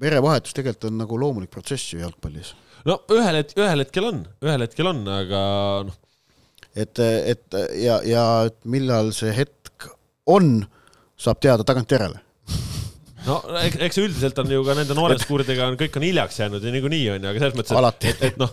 verevahetus 0.00 0.56
tegelikult 0.56 0.88
on 0.88 1.00
nagu 1.02 1.18
loomulik 1.20 1.52
protsess 1.52 1.92
ju 1.92 2.00
jalgpallis. 2.00 2.54
no 2.88 3.00
ühel 3.12 3.42
hetkel, 3.42 3.66
ühel 3.66 3.84
hetkel 3.84 4.08
on, 4.08 4.24
ühel 4.44 4.64
hetkel 4.64 4.88
on, 4.88 5.04
aga 5.18 5.42
noh, 5.88 5.98
et, 6.76 7.00
et 7.00 7.58
ja, 7.80 8.00
ja 8.04 8.24
et 8.48 8.58
millal 8.68 9.12
see 9.16 9.32
hetk 9.36 9.55
on, 10.26 10.54
saab 11.18 11.42
teada 11.42 11.66
tagantjärele. 11.66 12.22
no 13.26 13.40
eks, 13.58 13.78
eks 13.88 13.98
üldiselt 13.98 14.38
on 14.38 14.50
ju 14.52 14.62
ka 14.66 14.76
nende 14.78 14.94
noorenskuuridega 14.94 15.66
on 15.72 15.78
kõik 15.80 15.98
on 15.98 16.06
hiljaks 16.06 16.40
jäänud 16.42 16.62
ja 16.62 16.74
niikuinii 16.74 17.04
on 17.16 17.24
ju, 17.26 17.32
aga 17.32 17.42
selles 17.42 17.58
mõttes, 17.58 18.10
et, 18.12 18.24
et 18.30 18.40
noh, 18.40 18.52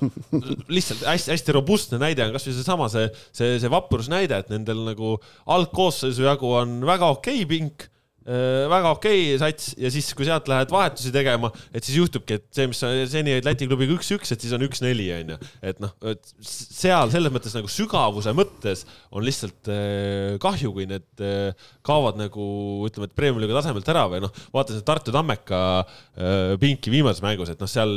lihtsalt 0.74 1.06
hästi-hästi 1.06 1.58
robustne 1.60 2.02
näide 2.02 2.26
on 2.26 2.34
kasvõi 2.36 2.58
seesama 2.58 2.90
see, 2.94 3.10
see, 3.36 3.58
see 3.62 3.74
vaprus 3.74 4.10
näide, 4.14 4.42
et 4.42 4.54
nendel 4.54 4.82
nagu 4.88 5.18
algkoosseisu 5.58 6.26
jagu 6.26 6.56
on 6.58 6.80
väga 6.90 7.12
okei 7.18 7.46
pink 7.50 7.90
väga 8.24 8.94
okei 8.96 9.24
okay, 9.34 9.40
sats. 9.42 9.74
Ja 9.80 9.92
siis, 9.94 10.10
kui 10.16 10.28
sealt 10.28 10.48
lähed 10.52 10.72
vahetusi 10.74 11.12
tegema, 11.14 11.50
et 11.74 11.84
siis 11.86 11.98
juhtubki, 12.00 12.38
et 12.40 12.48
see, 12.56 12.70
mis 12.72 12.80
seni 13.12 13.36
olid 13.36 13.48
Läti 13.48 13.68
klubiga 13.68 13.96
üks-üks, 13.98 14.34
et 14.34 14.44
siis 14.44 14.54
on 14.56 14.64
üks-neli 14.66 15.10
onju, 15.18 15.38
et 15.66 15.82
noh, 15.84 15.92
et 16.12 16.32
seal 16.44 17.12
selles 17.14 17.34
mõttes 17.34 17.56
nagu 17.58 17.70
sügavuse 17.72 18.34
mõttes 18.38 18.86
on 19.14 19.26
lihtsalt 19.26 19.70
äh, 19.72 20.38
kahju, 20.44 20.74
kui 20.76 20.88
need 20.90 21.24
äh, 21.24 21.68
kaovad 21.86 22.20
nagu 22.20 22.48
ütleme, 22.88 23.10
et 23.10 23.18
premium-liiga 23.18 23.60
tasemelt 23.60 23.92
ära 23.94 24.06
või 24.12 24.24
noh, 24.24 24.34
vaatasin 24.56 24.86
Tartu 24.88 25.14
Tammeka 25.16 25.62
äh, 25.84 26.56
pinki 26.62 26.94
viimases 26.94 27.24
mängus, 27.26 27.54
et 27.54 27.62
noh, 27.62 27.70
seal 27.70 27.94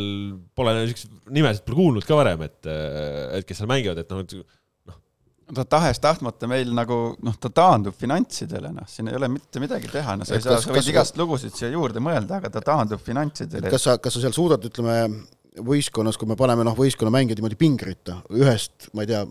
pole 0.56 0.76
niisuguseid 0.80 1.32
nimesid 1.36 1.66
pole 1.66 1.80
kuulnud 1.80 2.06
ka 2.06 2.18
varem, 2.18 2.46
et, 2.46 2.60
et 3.38 3.46
kes 3.46 3.62
seal 3.62 3.70
mängivad, 3.70 4.02
et 4.02 4.12
noh, 4.12 4.46
ta 5.54 5.64
tahes-tahtmata 5.76 6.48
meil 6.50 6.72
nagu 6.74 6.98
noh, 7.22 7.36
ta 7.38 7.50
taandub 7.54 7.94
finantsidele, 7.96 8.72
noh, 8.74 8.86
siin 8.90 9.10
ei 9.10 9.18
ole 9.18 9.28
mitte 9.30 9.62
midagi 9.62 9.90
teha, 9.92 10.16
no 10.18 10.26
sa 10.26 10.34
ei 10.38 10.44
saa, 10.44 10.58
sa 10.62 10.74
võid 10.74 10.90
igast 10.90 11.18
lugusid 11.20 11.54
siia 11.54 11.70
juurde 11.70 12.02
mõelda, 12.02 12.40
aga 12.40 12.50
ta 12.56 12.62
taandub 12.66 13.02
finantsidele. 13.02 13.70
kas 13.70 13.86
sa, 13.86 13.96
kas 14.02 14.16
sa 14.16 14.24
seal 14.24 14.34
suudad, 14.34 14.64
ütleme 14.66 14.96
võistkonnas, 15.66 16.18
kui 16.18 16.28
me 16.28 16.36
paneme 16.38 16.66
noh, 16.66 16.76
võistkonna 16.76 17.14
mängijad 17.14 17.40
niimoodi 17.40 17.58
pingritta 17.60 18.18
ühest, 18.34 18.90
ma 18.96 19.06
ei 19.06 19.12
tea, 19.12 19.22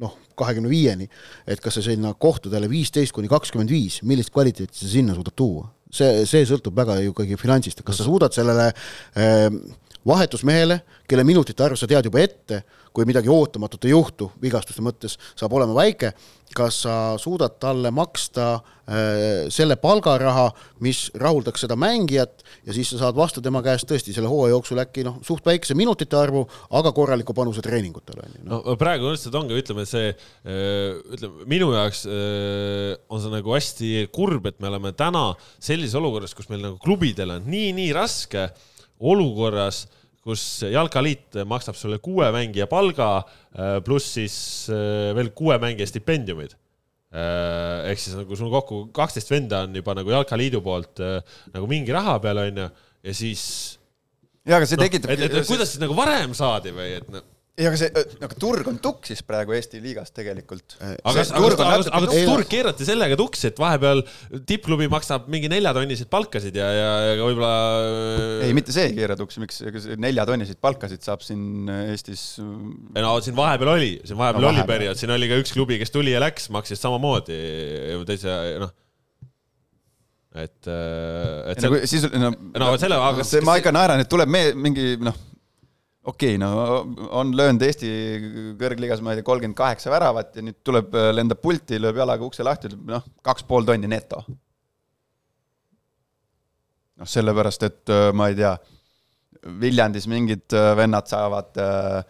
noh, 0.00 0.14
kahekümne 0.38 0.70
viieni, 0.70 1.08
et 1.46 1.60
kas 1.60 1.76
sa 1.78 1.84
sinna 1.84 2.14
kohtadele 2.14 2.70
viisteist 2.70 3.12
kuni 3.14 3.30
kakskümmend 3.30 3.72
viis, 3.72 4.00
millist 4.08 4.32
kvaliteeti 4.34 4.78
sa 4.78 4.94
sinna 4.94 5.18
suudad 5.18 5.36
tuua? 5.36 5.68
see, 5.92 6.24
see 6.28 6.44
sõltub 6.48 6.76
väga 6.76 6.98
ju 7.00 7.12
ikkagi 7.14 7.38
finantsist, 7.40 7.80
kas 7.84 8.00
sa 8.00 8.04
suudad 8.04 8.34
sellele 8.36 8.66
äh, 8.68 9.46
vahetusmehele, 10.08 10.80
kelle 11.08 11.24
minutite 11.26 11.64
arv 11.64 11.78
sa 11.78 11.88
tead 11.90 12.08
juba 12.08 12.22
ette, 12.24 12.62
kui 12.94 13.06
midagi 13.06 13.30
ootamatut 13.30 13.84
ei 13.86 13.92
juhtu 13.92 14.30
vigastuste 14.42 14.82
mõttes, 14.82 15.18
saab 15.38 15.52
olema 15.54 15.76
väike, 15.76 16.12
kas 16.56 16.80
sa 16.86 16.92
suudad 17.20 17.58
talle 17.60 17.90
maksta 17.94 18.46
äh, 18.56 19.48
selle 19.52 19.76
palgaraha, 19.80 20.46
mis 20.84 21.04
rahuldaks 21.20 21.66
seda 21.66 21.76
mängijat 21.78 22.42
ja 22.66 22.74
siis 22.76 22.90
sa 22.92 23.02
saad 23.02 23.18
vastu 23.18 23.42
tema 23.44 23.60
käest 23.64 23.86
tõesti 23.90 24.14
selle 24.16 24.30
hooaja 24.32 24.54
jooksul 24.54 24.80
äkki 24.82 25.04
noh, 25.06 25.18
suht 25.26 25.46
väikese 25.46 25.76
minutite 25.78 26.16
arvu, 26.18 26.46
aga 26.80 26.92
korraliku 26.96 27.36
panuse 27.36 27.62
treeningutele 27.64 28.24
on 28.24 28.32
ju 28.38 28.46
noh. 28.46 28.64
no 28.64 28.78
praegu 28.80 29.12
lihtsalt 29.12 29.36
ongi, 29.38 29.58
ütleme 29.60 29.84
see, 29.88 30.14
ütleme 30.48 31.46
minu 31.52 31.70
jaoks 31.76 32.06
öö, 32.08 32.96
on 33.12 33.22
see 33.22 33.34
nagu 33.34 33.54
hästi 33.54 33.92
kurb, 34.14 34.48
et 34.48 34.58
me 34.64 34.72
oleme 34.72 34.94
täna 34.96 35.28
sellises 35.60 35.98
olukorras, 36.00 36.34
kus 36.36 36.48
meil 36.50 36.64
nagu 36.64 36.80
klubidel 36.82 37.36
on 37.36 37.46
nii-nii 37.52 37.92
raske 37.96 38.48
olukorras, 38.98 39.86
kus 40.28 40.44
Jalkaliit 40.68 41.40
maksab 41.48 41.78
sulle 41.78 41.98
kuue 42.04 42.28
mängija 42.34 42.68
palga 42.70 43.22
pluss 43.86 44.18
siis 44.18 44.36
öö, 44.72 45.14
veel 45.16 45.32
kuue 45.36 45.56
mängija 45.62 45.88
stipendiumid. 45.88 46.52
Ehk 47.08 48.00
siis 48.02 48.18
nagu 48.18 48.36
sul 48.36 48.50
kokku 48.52 48.82
kaksteist 48.92 49.32
venda 49.32 49.62
on 49.64 49.80
juba 49.80 49.94
nagu 49.96 50.12
Jalkaliidu 50.12 50.60
poolt 50.64 51.00
nagu 51.54 51.70
mingi 51.70 51.94
raha 51.96 52.18
peal 52.20 52.42
onju 52.44 52.68
ja 52.68 53.14
siis 53.16 53.42
jaa, 54.44 54.58
aga 54.58 54.68
see 54.68 54.76
noh, 54.76 54.84
tekitab 54.84 55.14
et 55.16 55.40
kuidas 55.48 55.72
siis 55.72 55.80
nagu 55.80 55.96
varem 55.96 56.36
saadi 56.36 56.74
või 56.76 56.92
et 56.98 57.08
noh 57.12 57.24
ei, 57.58 57.66
aga 57.66 57.78
see, 57.80 58.02
aga 58.22 58.36
turg 58.38 58.68
on 58.70 58.76
tuksis 58.82 59.20
praegu 59.26 59.54
Eesti 59.56 59.80
liigas 59.82 60.12
tegelikult. 60.14 60.76
aga 60.78 61.24
aga, 61.24 61.48
aga, 61.50 61.78
aga, 61.98 62.10
turg 62.14 62.48
keerati 62.50 62.86
sellega 62.86 63.18
tuksi, 63.18 63.50
et 63.50 63.58
vahepeal 63.58 64.04
tippklubi 64.48 64.86
maksab 64.92 65.26
mingi 65.32 65.50
neljatonniseid 65.50 66.10
palkasid 66.12 66.58
ja, 66.58 66.68
ja, 66.74 66.90
ja 67.10 67.16
võib-olla 67.18 67.52
ei, 68.46 68.54
mitte 68.56 68.74
see 68.74 68.88
ei 68.90 68.96
keera 69.00 69.18
tuksi, 69.18 69.42
miks, 69.42 69.58
see 69.58 69.98
neljatonniseid 70.00 70.60
palkasid 70.62 71.02
saab 71.04 71.24
siin 71.26 71.70
Eestis 71.88 72.24
no 72.38 73.16
siin 73.24 73.38
vahepeal 73.38 73.74
oli, 73.74 73.92
siin 74.06 74.20
vahepeal 74.20 74.38
No 74.38 74.46
no, 74.46 74.52
oli 74.52 74.62
vahepeal. 74.62 74.76
periood, 74.76 75.00
siin 75.00 75.14
oli 75.14 75.30
ka 75.30 75.40
üks 75.42 75.54
klubi, 75.56 75.80
kes 75.82 75.94
tuli 75.94 76.14
ja 76.14 76.22
läks, 76.22 76.46
maksis 76.54 76.82
samamoodi 76.82 77.38
teise, 78.08 78.34
noh. 78.62 78.70
et, 80.38 80.60
et 80.62 81.58
ei, 81.58 81.64
nagu 81.66 81.82
siis 81.90 82.06
no, 82.14 82.30
no 82.62 82.70
selle, 82.78 83.00
aga 83.10 83.26
see, 83.26 83.42
ma 83.46 83.58
ikka 83.58 83.74
naeran, 83.74 84.04
et 84.04 84.10
tuleb 84.12 84.30
me 84.30 84.44
mingi 84.54 84.94
noh, 85.02 85.26
okei 86.08 86.36
okay,, 86.36 86.40
no 86.40 87.08
on 87.20 87.32
löönud 87.36 87.62
Eesti 87.66 87.90
kõrgliigas, 88.60 89.02
ma 89.04 89.12
ei 89.12 89.20
tea, 89.20 89.28
kolmkümmend 89.28 89.58
kaheksa 89.58 89.92
väravat 89.92 90.38
ja 90.38 90.44
nüüd 90.46 90.60
tuleb, 90.64 90.96
lendab 91.14 91.42
pulti, 91.44 91.80
lööb 91.80 92.00
jalaga 92.00 92.26
ukse 92.26 92.46
lahti, 92.46 92.72
ütleb 92.72 92.94
noh, 92.94 93.06
kaks 93.26 93.46
pool 93.48 93.68
tonni 93.68 93.90
neto. 93.90 94.22
noh, 96.98 97.06
sellepärast, 97.06 97.68
et 97.68 97.94
äh, 97.94 98.08
ma 98.16 98.32
ei 98.32 98.38
tea, 98.38 98.56
Viljandis 99.60 100.08
mingid 100.10 100.50
äh, 100.56 100.72
vennad 100.76 101.06
saavad 101.06 101.60
äh, 101.62 102.00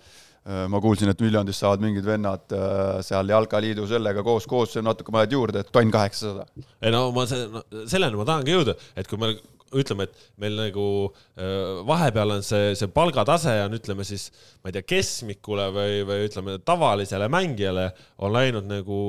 ma 0.73 0.81
kuulsin, 0.81 1.11
et 1.13 1.21
Viljandis 1.21 1.59
saavad 1.61 1.83
mingid 1.85 2.07
vennad 2.07 2.57
äh, 2.57 3.03
seal 3.05 3.29
Jalkaliidu 3.29 3.85
sellega 3.91 4.25
koos, 4.25 4.47
koos 4.49 4.79
natuke 4.81 5.13
paned 5.13 5.35
juurde, 5.35 5.61
et 5.61 5.73
tonn 5.75 5.93
kaheksasada. 5.93 6.47
ei 6.81 6.95
no 6.95 7.11
ma 7.13 7.27
selleni 7.29 8.17
ma 8.17 8.25
tahangi 8.29 8.57
jõuda, 8.57 8.79
et 8.97 9.11
kui 9.11 9.21
me 9.21 9.35
ütleme, 9.77 10.07
et 10.09 10.29
meil 10.41 10.57
nagu 10.59 10.85
äh, 11.09 11.81
vahepeal 11.89 12.37
on 12.39 12.45
see, 12.47 12.73
see 12.79 12.91
palgatase 12.93 13.53
on, 13.65 13.77
ütleme 13.79 14.07
siis, 14.07 14.29
ma 14.63 14.71
ei 14.71 14.77
tea, 14.79 14.87
keskmikule 14.95 15.69
või, 15.75 16.01
või 16.09 16.27
ütleme 16.29 16.57
tavalisele 16.67 17.29
mängijale 17.33 17.89
on 18.25 18.35
läinud 18.35 18.69
nagu 18.71 19.01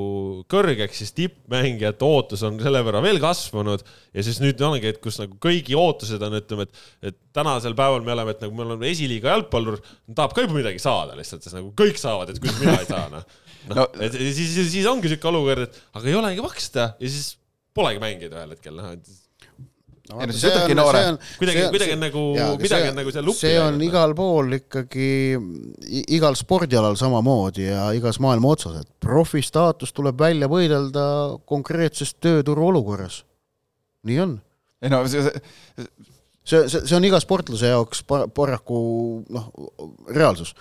kõrgeks, 0.51 1.01
siis 1.03 1.15
tippmängijate 1.17 2.05
ootus 2.05 2.43
on 2.47 2.59
selle 2.63 2.83
võrra 2.85 3.03
veel 3.05 3.21
kasvanud 3.23 3.85
ja 4.13 4.25
siis 4.25 4.41
nüüd 4.43 4.61
ongi, 4.65 4.91
et 4.91 5.01
kus 5.03 5.19
nagu 5.21 5.37
kõigi 5.41 5.77
ootused 5.79 6.23
on, 6.25 6.39
ütleme, 6.41 6.67
et, 6.67 6.85
et 7.11 7.19
tänasel 7.35 7.77
päeval 7.77 8.03
me 8.05 8.15
oleme, 8.15 8.35
et 8.35 8.43
nagu 8.45 8.57
me 8.57 8.65
oleme 8.67 8.89
esiliiga 8.91 9.33
jalgpallur, 9.35 9.79
tahab 10.13 10.35
ka 10.35 10.45
juba 10.45 10.59
midagi 10.59 10.81
saada 10.83 11.17
lihtsalt, 11.19 11.45
sest 11.45 11.57
nagu 11.57 11.71
kõik 11.77 11.99
saavad, 12.01 12.33
et 12.33 12.41
kuidas 12.41 12.59
mina 12.61 12.79
ei 12.81 12.89
saa, 12.89 13.05
noh. 13.13 13.23
noh 13.23 13.47
No-, 13.69 13.89
et 14.01 14.15
siis, 14.15 14.53
siis, 14.55 14.69
siis 14.71 14.87
ongi 14.89 15.11
siuke 15.11 15.27
olukord, 15.29 15.67
et 15.67 15.81
aga 15.93 16.07
ei 16.07 16.15
olegi 16.17 16.43
maksta 16.43 16.93
ja 16.95 17.11
siis 17.11 17.33
polegi 17.75 18.01
mängida 18.01 18.39
ühel 18.39 18.55
hetkel, 18.55 18.77
noh, 18.79 18.93
et 18.95 19.28
Ei 20.09 20.25
no 20.25 20.33
siis 20.33 20.47
ütlebki 20.49 20.73
noore. 20.73 21.01
kuidagi, 21.37 21.63
kuidagi 21.69 21.93
on 21.93 21.99
nagu, 22.01 22.21
midagi 22.57 22.89
on 22.89 22.95
nagu 22.97 23.11
seal 23.13 23.27
lupi 23.29 23.43
see 23.43 23.59
on 23.61 23.75
läinud. 23.75 23.85
igal 23.85 24.15
pool 24.17 24.55
ikkagi, 24.57 25.09
igal 26.17 26.37
spordialal 26.39 26.97
samamoodi 26.97 27.67
ja 27.67 27.83
igas 27.93 28.17
maailma 28.23 28.55
otsas, 28.55 28.79
et 28.81 28.89
profi 29.05 29.43
staatus 29.45 29.93
tuleb 29.93 30.17
välja 30.17 30.49
võidelda 30.49 31.03
konkreetses 31.49 32.15
tööturu 32.17 32.71
olukorras. 32.71 33.21
nii 34.09 34.19
on. 34.25 34.33
ei 34.81 34.89
no 34.89 35.03
see, 35.05 35.21
see, 35.21 35.37
see, 35.77 36.65
see, 36.65 36.81
see 36.81 36.97
on 36.97 37.05
iga 37.05 37.21
sportlase 37.21 37.69
jaoks 37.69 38.01
pa- 38.09 38.25
paraku 38.33 38.81
noh, 39.29 39.53
reaalsus. 40.09 40.55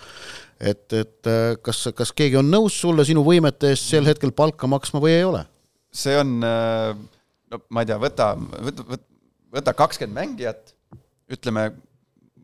et, 0.61 0.85
et 0.93 1.33
äh, 1.33 1.55
kas, 1.57 1.87
kas 1.97 2.13
keegi 2.13 2.37
on 2.37 2.53
nõus 2.53 2.77
sulle 2.85 3.07
sinu 3.07 3.25
võimete 3.25 3.73
eest 3.73 3.89
sel 3.95 4.05
hetkel 4.05 4.29
palka 4.29 4.69
maksma 4.69 5.01
või 5.01 5.17
ei 5.17 5.25
ole? 5.25 5.47
see 5.89 6.13
on, 6.21 6.37
no 6.37 7.65
ma 7.73 7.81
ei 7.81 7.89
tea, 7.89 7.97
võta, 7.97 8.35
võta, 8.37 8.85
võta, 8.85 9.05
võta 9.53 9.73
kakskümmend 9.77 10.19
mängijat, 10.19 10.73
ütleme, 11.31 11.71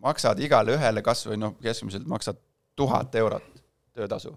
maksad 0.05 0.39
igale 0.43 0.75
ühele 0.77 1.03
kas 1.05 1.25
või 1.27 1.39
noh, 1.41 1.55
keskmiselt 1.61 2.07
maksad 2.09 2.39
tuhat 2.75 3.15
eurot 3.15 3.63
töötasu. 3.95 4.35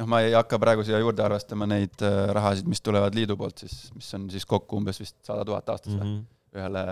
noh, 0.00 0.08
ma 0.08 0.22
ei 0.24 0.34
hakka 0.34 0.58
praegu 0.58 0.84
siia 0.86 0.98
juurde 1.02 1.22
arvestama 1.22 1.68
neid 1.68 2.02
äh, 2.06 2.32
rahasid, 2.36 2.68
mis 2.68 2.80
tulevad 2.80 3.14
liidu 3.14 3.36
poolt 3.36 3.64
siis, 3.64 3.90
mis 3.94 4.08
on 4.16 4.28
siis 4.32 4.46
kokku 4.48 4.80
umbes 4.80 5.00
vist 5.00 5.18
sada 5.26 5.44
tuhat 5.44 5.68
aastas 5.68 5.94
mm. 5.94 6.00
-hmm. 6.00 6.58
ühele 6.58 6.84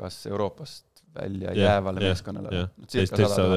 kas 0.00 0.26
Euroopast 0.26 1.02
välja 1.14 1.52
Jah, 1.52 1.58
jäävale 1.64 2.00
jah, 2.00 2.08
meeskonnale 2.08 2.48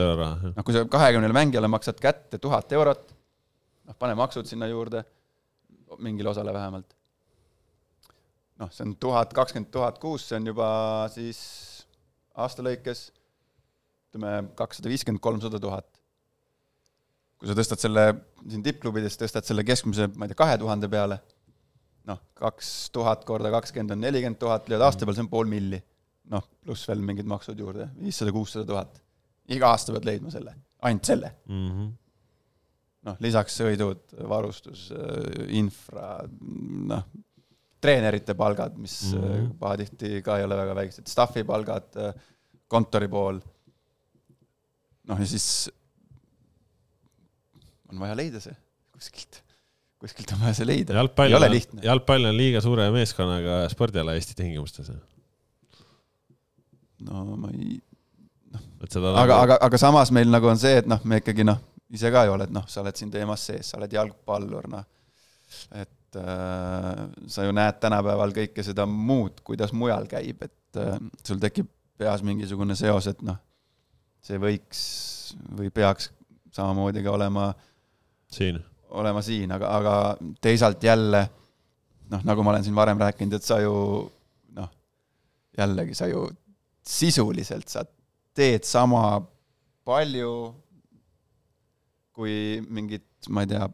euro. 0.01 0.29
noh, 0.55 0.65
kui 0.65 0.75
sa 0.75 0.85
kahekümnele 0.85 1.33
mängijale 1.33 1.69
maksad 1.71 1.99
kätte 2.01 2.37
tuhat 2.41 2.71
eurot, 2.71 3.13
noh, 3.87 3.97
pane 3.99 4.15
maksud 4.17 4.49
sinna 4.49 4.67
juurde, 4.67 5.03
mingile 5.97 6.29
osale 6.29 6.53
vähemalt. 6.53 6.95
noh, 8.63 8.71
see 8.71 8.87
on 8.87 8.95
tuhat 9.01 9.33
kakskümmend 9.35 9.71
tuhat 9.73 9.99
kuus, 10.01 10.29
see 10.29 10.39
on 10.39 10.47
juba 10.53 10.69
siis 11.13 11.41
aasta 12.39 12.65
lõikes 12.65 13.09
ütleme 14.13 14.53
kakssada 14.57 14.91
viiskümmend, 14.91 15.21
kolmsada 15.23 15.59
tuhat. 15.61 15.87
kui 17.41 17.49
sa 17.49 17.55
tõstad 17.57 17.81
selle 17.81 18.03
siin 18.47 18.61
tippklubides, 18.63 19.17
tõstad 19.19 19.43
selle 19.47 19.65
keskmise, 19.67 20.07
ma 20.15 20.25
ei 20.25 20.31
tea, 20.31 20.39
kahe 20.39 20.59
tuhande 20.61 20.87
peale, 20.87 21.17
noh, 22.07 22.21
kaks 22.39 22.69
tuhat 22.95 23.25
korda 23.27 23.51
kakskümmend 23.51 23.97
on 23.97 24.03
nelikümmend 24.05 24.39
tuhat, 24.39 24.69
lööd 24.71 24.85
aasta 24.85 25.03
peale, 25.03 25.17
see 25.17 25.25
on 25.25 25.33
pool 25.33 25.49
milli. 25.49 25.81
noh, 26.31 26.45
pluss 26.63 26.87
veel 26.87 27.01
mingid 27.03 27.27
maksud 27.27 27.59
juurde, 27.59 27.89
viissada, 27.99 28.31
kuussada 28.31 28.63
tuhat. 28.69 29.01
iga 29.51 29.73
aasta 29.73 29.91
pead 29.91 30.07
leidma 30.07 30.31
selle, 30.31 30.55
ainult 30.87 31.09
selle. 31.09 31.33
Mhm. 31.49 31.91
noh, 33.09 33.17
lisaks 33.19 33.59
sõidud, 33.59 34.05
varustus, 34.29 34.87
infra, 35.49 36.21
noh, 36.93 37.03
treenerite 37.83 38.35
palgad, 38.39 38.75
mis 38.79 38.97
mm. 39.11 39.23
-hmm. 39.23 39.53
pahatihti 39.59 40.21
ka 40.25 40.39
ei 40.39 40.47
ole 40.47 40.57
väga 40.57 40.75
väiksed, 40.81 41.07
staff'i 41.11 41.43
palgad, 41.47 41.89
kontori 42.67 43.07
pool. 43.11 43.39
noh, 45.07 45.19
ja 45.19 45.27
siis 45.27 45.69
on 47.91 47.99
vaja 47.99 48.15
leida 48.17 48.39
see 48.43 48.55
kuskilt, 49.03 49.41
kuskilt 49.99 50.31
on 50.35 50.43
vaja 50.45 50.57
see 50.59 50.67
leida. 50.67 51.07
ei 51.27 51.35
ole 51.35 51.49
lihtne. 51.51 51.81
jalgpall 51.83 52.29
on 52.29 52.37
liiga 52.37 52.61
suure 52.61 52.89
meeskonnaga 52.91 53.63
spordiala 53.69 54.15
Eesti 54.17 54.37
tingimustes. 54.39 54.91
no 57.09 57.23
ma 57.35 57.51
ei, 57.51 57.79
et 58.83 58.91
seda 58.91 59.13
aga, 59.19 59.41
aga, 59.47 59.59
aga 59.67 59.81
samas 59.81 60.13
meil 60.15 60.31
nagu 60.31 60.47
on 60.47 60.59
see, 60.59 60.77
et 60.83 60.87
noh, 60.89 61.01
me 61.03 61.19
ikkagi 61.23 61.45
noh, 61.47 61.59
ise 61.93 62.11
ka 62.13 62.25
ju 62.27 62.37
oled, 62.37 62.53
noh, 62.55 62.67
sa 62.69 62.81
oled 62.83 62.97
siin 62.99 63.11
teemas 63.11 63.43
sees, 63.49 63.73
sa 63.73 63.81
oled 63.81 63.91
jalgpallur, 63.93 64.69
noh. 64.71 64.87
et 65.75 65.91
äh, 66.19 67.05
sa 67.27 67.45
ju 67.45 67.53
näed 67.55 67.79
tänapäeval 67.83 68.33
kõike 68.35 68.65
seda 68.65 68.85
muud, 68.89 69.41
kuidas 69.45 69.73
mujal 69.75 70.07
käib, 70.11 70.43
et 70.45 70.81
äh, 70.81 70.97
sul 71.25 71.41
tekib 71.41 71.69
peas 71.99 72.23
mingisugune 72.25 72.75
seos, 72.75 73.07
et 73.11 73.21
noh, 73.25 73.37
see 74.23 74.39
võiks 74.41 74.83
või 75.57 75.69
peaks 75.73 76.11
samamoodi 76.53 77.03
ka 77.03 77.13
olema 77.13 77.51
siin. 78.31 78.59
olema 78.89 79.21
siin, 79.25 79.51
aga, 79.51 79.71
aga 79.77 79.95
teisalt 80.41 80.83
jälle 80.83 81.25
noh, 82.11 82.23
nagu 82.23 82.43
ma 82.43 82.53
olen 82.53 82.65
siin 82.65 82.77
varem 82.77 83.01
rääkinud, 83.01 83.37
et 83.37 83.45
sa 83.45 83.59
ju 83.63 83.73
noh, 84.57 84.71
jällegi 85.57 85.97
sa 85.97 86.09
ju 86.11 86.27
sisuliselt 86.83 87.69
sa 87.71 87.85
teed 88.35 88.65
sama 88.67 89.21
palju 89.87 90.33
kui 92.13 92.61
mingid, 92.69 93.05
ma 93.33 93.43
ei 93.43 93.49
tea, 93.49 93.65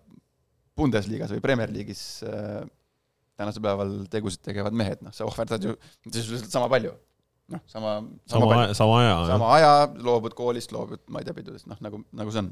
Bundesligas 0.80 1.34
või 1.36 1.44
Premier 1.44 1.72
League'is 1.74 2.04
äh, 2.28 2.64
tänasel 3.40 3.64
päeval 3.64 3.94
tegusid 4.12 4.44
tegevad 4.44 4.76
mehed, 4.76 5.04
noh, 5.06 5.14
sa 5.16 5.28
ohverdad 5.28 5.64
ju 5.64 5.76
sisuliselt 6.10 6.52
sama 6.52 6.70
palju. 6.72 6.96
noh, 7.50 7.62
sama, 7.66 7.96
sama, 8.30 8.46
sama 8.46 8.58
aja, 8.62 8.74
sama 8.78 8.98
aja. 9.02 9.14
sama 9.32 9.54
aja, 9.56 9.70
loobud 10.06 10.36
koolist, 10.38 10.74
loobud, 10.76 11.02
ma 11.10 11.22
ei 11.22 11.26
tea, 11.26 11.34
pidudest, 11.38 11.66
noh 11.70 11.80
nagu, 11.82 12.04
nagu 12.14 12.34
see 12.34 12.44
on. 12.44 12.52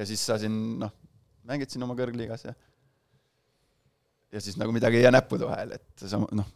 ja 0.00 0.06
siis 0.08 0.24
sa 0.26 0.38
siin 0.42 0.56
noh, 0.80 0.94
mängid 1.46 1.70
siin 1.70 1.86
oma 1.86 1.94
kõrgliigas 1.98 2.48
ja 2.48 2.56
ja 4.32 4.42
siis 4.44 4.58
nagu 4.60 4.74
midagi 4.74 4.98
ei 4.98 5.06
jää 5.06 5.14
näppude 5.14 5.46
vahele, 5.48 5.78
et 5.78 6.08
sa 6.08 6.18
noh, 6.20 6.48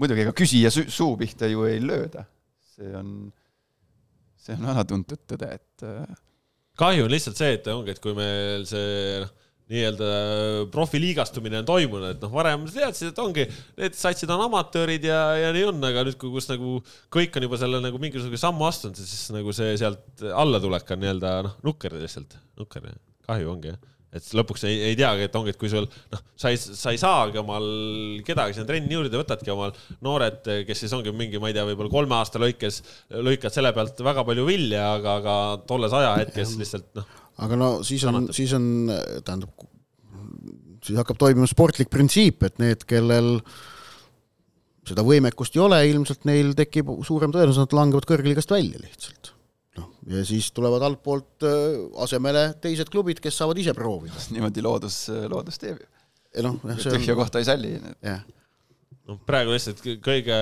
muidugi 0.00 0.24
ega 0.24 0.34
küsija 0.36 0.72
suu 0.74 1.14
pihta 1.20 1.50
ju 1.50 1.66
ei 1.68 1.82
lööda. 1.82 2.24
see 2.74 2.90
on, 2.98 3.10
see 4.40 4.56
on 4.56 4.72
alatuntud 4.72 5.20
tõde, 5.30 5.52
et 5.60 5.84
äh, 5.86 6.16
kahju 6.80 7.06
on 7.06 7.14
lihtsalt 7.14 7.38
see, 7.40 7.56
et 7.58 7.70
ongi, 7.72 7.94
et 7.94 8.02
kui 8.02 8.14
meil 8.16 8.66
see 8.68 9.22
noh, 9.24 9.32
nii-öelda 9.72 10.08
profiliigastumine 10.74 11.62
on 11.62 11.68
toimunud, 11.68 12.10
et 12.12 12.20
noh, 12.20 12.32
varem 12.34 12.66
sa 12.68 12.82
teadsid, 12.82 13.14
et 13.14 13.20
ongi, 13.22 13.46
need 13.80 13.96
satsid 13.96 14.28
on 14.34 14.42
amatöörid 14.44 15.06
ja, 15.08 15.22
ja 15.40 15.54
nii 15.56 15.64
on, 15.70 15.80
aga 15.88 16.04
nüüd, 16.04 16.18
kus 16.20 16.50
nagu 16.50 16.76
kõik 17.14 17.38
on 17.40 17.48
juba 17.48 17.60
selle 17.62 17.80
nagu 17.80 18.00
mingisuguse 18.02 18.42
sammu 18.44 18.68
astunud, 18.68 19.00
siis 19.00 19.32
nagu 19.32 19.56
see 19.56 19.72
sealt 19.80 20.26
allatulek 20.44 20.92
on 20.92 21.02
nii-öelda 21.06 21.34
noh, 21.48 21.56
nukker 21.64 21.96
lihtsalt, 21.96 22.36
nukker, 22.60 22.92
kahju 23.24 23.56
ongi 23.56 23.72
jah 23.72 23.80
et 24.14 24.28
lõpuks 24.38 24.64
ei, 24.68 24.76
ei 24.90 24.96
teagi, 24.98 25.26
et 25.26 25.36
ongi, 25.38 25.54
et 25.54 25.58
kui 25.58 25.70
sul 25.72 25.88
noh, 25.88 26.22
sa 26.38 26.52
ei, 26.54 26.60
sa 26.60 26.94
ei 26.94 27.00
saagi 27.00 27.40
omal 27.40 27.66
kedagi 28.26 28.56
sinna 28.56 28.68
trenni 28.68 28.94
juurde, 28.94 29.18
võtadki 29.18 29.52
omal 29.54 29.74
noored, 30.06 30.46
kes 30.68 30.84
siis 30.84 30.94
ongi 30.96 31.12
mingi, 31.16 31.40
ma 31.42 31.50
ei 31.50 31.56
tea, 31.56 31.66
võib-olla 31.68 31.92
kolme 31.92 32.18
aasta 32.18 32.42
lõikes 32.42 32.80
lõikad 33.14 33.54
selle 33.54 33.74
pealt 33.76 34.00
väga 34.06 34.24
palju 34.28 34.46
vilja, 34.48 34.86
aga, 35.00 35.18
aga 35.20 35.36
tolles 35.68 35.94
ajahetkes 35.98 36.56
lihtsalt 36.62 36.90
noh, 37.00 37.12
aga 37.44 37.58
no 37.58 37.70
siis 37.86 38.06
on, 38.08 38.28
siis 38.34 38.54
on, 38.56 38.66
tähendab, 39.26 39.68
siis 40.84 40.98
hakkab 41.00 41.18
toimima 41.20 41.50
sportlik 41.50 41.90
printsiip, 41.92 42.46
et 42.46 42.60
need, 42.62 42.86
kellel 42.88 43.38
seda 44.84 45.04
võimekust 45.06 45.56
ei 45.56 45.64
ole, 45.64 45.80
ilmselt 45.90 46.26
neil 46.28 46.52
tekib 46.58 46.90
suurem 47.06 47.32
tõenäosus, 47.34 47.62
nad 47.64 47.74
langevad 47.76 48.06
kõrgliigast 48.08 48.52
välja 48.52 48.82
lihtsalt. 48.82 49.33
Ja 50.10 50.22
siis 50.28 50.50
tulevad 50.56 50.84
altpoolt 50.90 51.46
äh, 51.48 51.82
asemele 52.04 52.46
teised 52.62 52.92
klubid, 52.92 53.22
kes 53.24 53.40
saavad 53.40 53.60
ise 53.62 53.74
proovida. 53.76 54.20
niimoodi 54.34 54.64
loodus, 54.64 55.04
loodus 55.30 55.60
teeb 55.62 55.82
ju. 55.82 55.90
noh, 56.46 56.58
tühja 56.82 57.16
kohta 57.18 57.42
ei 57.42 57.48
salli. 57.48 57.76
jah 58.04 58.24
noh, 59.04 59.18
praegu 59.28 59.52
lihtsalt 59.52 59.82
kõige 60.04 60.36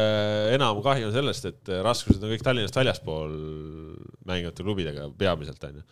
enam 0.55 0.79
kahju 0.85 1.09
on 1.09 1.17
sellest, 1.17 1.49
et 1.51 1.73
raskused 1.83 2.23
on 2.23 2.31
kõik 2.31 2.45
Tallinnast 2.47 2.79
väljaspool 2.79 3.35
mängivate 4.29 4.63
klubidega 4.63 5.09
peamiselt 5.19 5.65
onju 5.71 5.83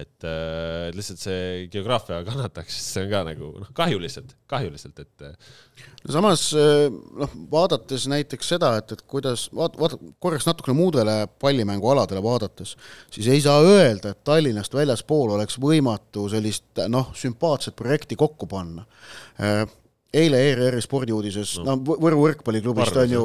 et 0.00 0.26
äh, 0.26 0.88
lihtsalt 0.94 1.20
see 1.22 1.66
geograafia 1.72 2.18
kannataks, 2.26 2.76
see 2.92 3.04
on 3.04 3.10
ka 3.12 3.22
nagu 3.28 3.50
noh, 3.62 3.70
kahju 3.76 4.00
lihtsalt, 4.02 4.34
kahju 4.50 4.72
lihtsalt, 4.74 5.00
et. 5.04 5.24
Äh, 5.24 5.86
no 6.04 6.14
samas 6.16 6.44
äh, 6.58 6.86
noh, 6.90 7.32
vaadates 7.52 8.06
näiteks 8.12 8.52
seda, 8.54 8.74
et, 8.80 8.92
et 8.96 9.04
kuidas 9.08 9.46
vaat-, 9.56 9.78
vaata 9.80 9.98
korraks 10.22 10.48
natukene 10.48 10.76
muudele 10.78 11.16
pallimängualadele 11.42 12.22
vaadates, 12.24 12.76
siis 13.14 13.30
ei 13.32 13.42
saa 13.44 13.64
öelda, 13.64 14.12
et 14.12 14.22
Tallinnast 14.26 14.76
väljaspool 14.76 15.36
oleks 15.38 15.60
võimatu 15.62 16.28
sellist 16.32 16.84
noh, 16.92 17.12
sümpaatset 17.16 17.76
projekti 17.78 18.18
kokku 18.20 18.48
panna 18.50 18.86
äh, 19.40 19.64
eile 20.16 20.40
ERR-i 20.50 20.80
spordiuudises 20.84 21.58
no., 21.60 21.76
no 21.76 21.96
Võru 22.00 22.22
võrkpalliklubist 22.22 22.96
on 23.02 23.10
ju, 23.12 23.22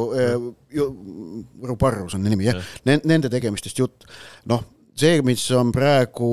ju, 0.76 0.88
Võru 1.62 1.78
Parvus 1.80 2.18
on 2.18 2.26
nimi 2.26 2.50
jah 2.50 2.60
ja., 2.60 3.00
nende 3.06 3.32
tegemistest 3.32 3.80
jutt, 3.80 4.08
noh 4.52 4.66
see, 4.98 5.22
mis 5.26 5.44
on 5.56 5.72
praegu 5.74 6.28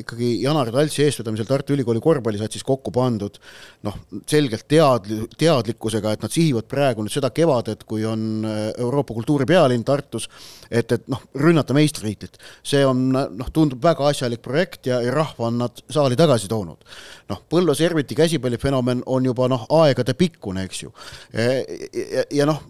ikkagi 0.00 0.28
Janar 0.42 0.70
Taltsi 0.72 1.02
eestvedamisel 1.04 1.48
Tartu 1.48 1.74
Ülikooli 1.74 2.00
korvpallisatsis 2.02 2.64
kokku 2.66 2.92
pandud, 2.94 3.38
noh, 3.86 3.98
selgelt 4.28 4.66
teadli-, 4.70 5.26
teadlikkusega, 5.38 6.14
et 6.14 6.24
nad 6.24 6.32
sihivad 6.32 6.68
praegu 6.70 7.04
nüüd 7.04 7.14
seda 7.14 7.32
kevadet, 7.34 7.84
kui 7.88 8.06
on 8.08 8.46
äh, 8.48 8.60
Euroopa 8.82 9.16
kultuuripealinn 9.18 9.84
Tartus, 9.86 10.28
et, 10.70 10.94
et 10.94 11.10
noh, 11.12 11.24
rünnata 11.42 11.76
meistritiitlit. 11.76 12.38
see 12.62 12.84
on 12.86 13.08
noh, 13.12 13.52
tundub 13.52 13.82
väga 13.82 14.08
asjalik 14.12 14.42
projekt 14.44 14.86
ja, 14.90 15.00
ja 15.02 15.14
rahva 15.14 15.50
on 15.50 15.60
nad 15.64 15.84
saali 15.90 16.18
tagasi 16.18 16.50
toonud. 16.52 16.86
noh, 17.32 17.44
Põlva 17.50 17.74
Serviti 17.76 18.16
käsipallifenomen 18.18 19.02
on 19.06 19.26
juba 19.26 19.50
noh, 19.50 19.66
aegadepikkune, 19.82 20.66
eks 20.68 20.84
ju. 20.86 20.94
ja, 21.34 21.50
ja, 21.92 22.26
ja 22.30 22.48
noh, 22.48 22.62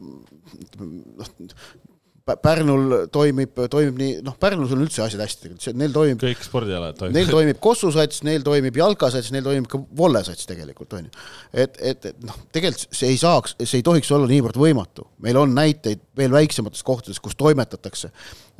noh 0.80 1.32
Pärnul 2.22 3.08
toimib, 3.10 3.56
toimib 3.70 3.96
nii, 3.98 4.10
noh, 4.22 4.36
Pärnus 4.38 4.70
on 4.74 4.84
üldse 4.84 5.02
asjad 5.02 5.24
hästi 5.24 5.48
tegelikult, 5.48 5.78
neil 5.80 5.94
toimib 5.94 6.20
kõik 6.22 6.44
spordialad 6.46 6.98
toimib. 6.98 7.16
Neil 7.16 7.32
toimib 7.32 7.58
kossusats, 7.62 8.20
neil 8.26 8.44
toimib 8.46 8.78
jalkasats, 8.78 9.32
neil 9.34 9.42
toimib 9.46 9.66
ka 9.70 9.80
vollesats 9.98 10.46
tegelikult, 10.46 10.94
on 10.98 11.08
ju. 11.08 11.24
et, 11.64 11.80
et, 11.82 12.06
et 12.12 12.22
noh, 12.22 12.36
tegelikult 12.54 12.94
see 12.94 13.10
ei 13.10 13.18
saaks, 13.18 13.56
see 13.64 13.80
ei 13.80 13.86
tohiks 13.88 14.12
olla 14.14 14.30
niivõrd 14.30 14.60
võimatu. 14.62 15.08
meil 15.26 15.40
on 15.40 15.56
näiteid 15.56 16.04
veel 16.18 16.30
väiksemates 16.34 16.86
kohtades, 16.86 17.18
kus 17.22 17.34
toimetatakse. 17.38 18.12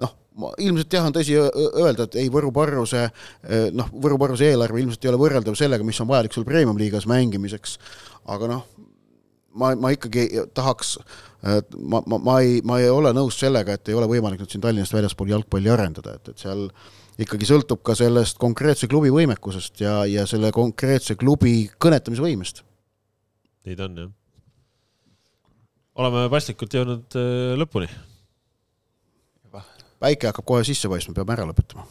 noh, 0.02 0.16
ilmselt 0.58 0.98
jah, 0.98 1.06
on 1.06 1.14
tõsi 1.14 1.38
öelda, 1.38 2.08
et 2.08 2.18
ei, 2.18 2.30
Võru 2.34 2.50
Parruse 2.54 3.06
noh, 3.78 3.94
Võru 3.94 4.18
Parruse 4.18 4.50
eelarve 4.50 4.82
ilmselt 4.82 5.06
ei 5.06 5.12
ole 5.12 5.22
võrreldav 5.22 5.54
sellega, 5.58 5.86
mis 5.86 6.00
on 6.02 6.10
vajalik 6.10 6.34
sul 6.34 6.48
premium-liigas 6.48 7.06
mängimiseks, 7.10 7.78
aga 8.32 8.50
noh, 8.56 8.66
ma, 9.54 9.74
ma 9.78 9.92
ikkagi 9.94 10.28
tahaks, 10.56 10.96
ma, 11.42 12.00
ma, 12.06 12.18
ma 12.18 12.38
ei, 12.42 12.60
ma 12.66 12.78
ei 12.80 12.90
ole 12.92 13.12
nõus 13.16 13.38
sellega, 13.42 13.74
et 13.74 13.90
ei 13.90 13.96
ole 13.98 14.08
võimalik 14.10 14.42
nüüd 14.42 14.52
siin 14.52 14.62
Tallinnast 14.62 14.94
väljaspool 14.94 15.32
jalgpalli 15.32 15.72
arendada, 15.72 16.14
et, 16.18 16.32
et 16.32 16.42
seal 16.44 16.68
ikkagi 17.22 17.48
sõltub 17.48 17.82
ka 17.84 17.96
sellest 17.98 18.38
konkreetse 18.42 18.88
klubi 18.90 19.10
võimekusest 19.12 19.82
ja, 19.82 20.02
ja 20.08 20.26
selle 20.30 20.52
konkreetse 20.54 21.16
klubi 21.18 21.66
kõnetamisvõimest. 21.82 22.62
nii 23.66 23.78
ta 23.78 23.88
on, 23.88 24.00
jah. 24.04 24.12
oleme 26.02 26.26
paslikult 26.32 26.78
jõudnud 26.78 27.18
äh, 27.18 27.54
lõpuni. 27.58 27.90
päike 30.02 30.30
hakkab 30.30 30.46
kohe 30.46 30.66
sisse 30.66 30.90
paistma, 30.90 31.14
peame 31.14 31.34
ära 31.34 31.48
lõpetama 31.50 31.86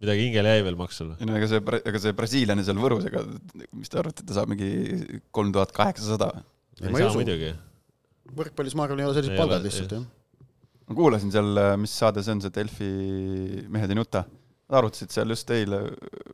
midagi 0.00 0.28
hingele 0.28 0.54
jäi 0.54 0.62
veel 0.64 0.78
maksul? 0.80 1.10
ei 1.18 1.26
no 1.28 1.34
ega 1.36 1.48
see, 1.50 1.60
ega 1.84 2.00
see 2.00 2.14
brasiillane 2.16 2.62
seal 2.64 2.78
Võrus, 2.80 3.04
ega 3.10 3.24
mis 3.76 3.90
te 3.92 3.98
arvate, 4.00 4.24
ta 4.24 4.38
saab 4.38 4.54
mingi 4.54 5.20
kolm 5.34 5.52
tuhat 5.52 5.74
kaheksasada? 5.76 6.30
ei 6.80 6.94
ma 6.94 7.02
ei 7.02 7.10
usu. 7.10 7.58
Võrkpallis 8.36 8.76
ma 8.78 8.86
arvan, 8.86 9.02
ei 9.02 9.08
ole 9.08 9.16
sellised 9.16 9.36
ei 9.36 9.40
palgad 9.40 9.64
lihtsalt, 9.66 9.94
jah. 9.96 10.48
ma 10.88 10.98
kuulasin 10.98 11.32
seal, 11.34 11.62
mis 11.80 11.94
saade 12.02 12.24
see 12.24 12.34
on, 12.34 12.42
see 12.44 12.54
Delfi 12.54 12.90
Mehed 13.72 13.92
ei 13.92 13.98
nuta. 13.98 14.24
Nad 14.70 14.80
arutasid 14.80 15.10
seal 15.14 15.32
just 15.34 15.50
eile, 15.50 15.80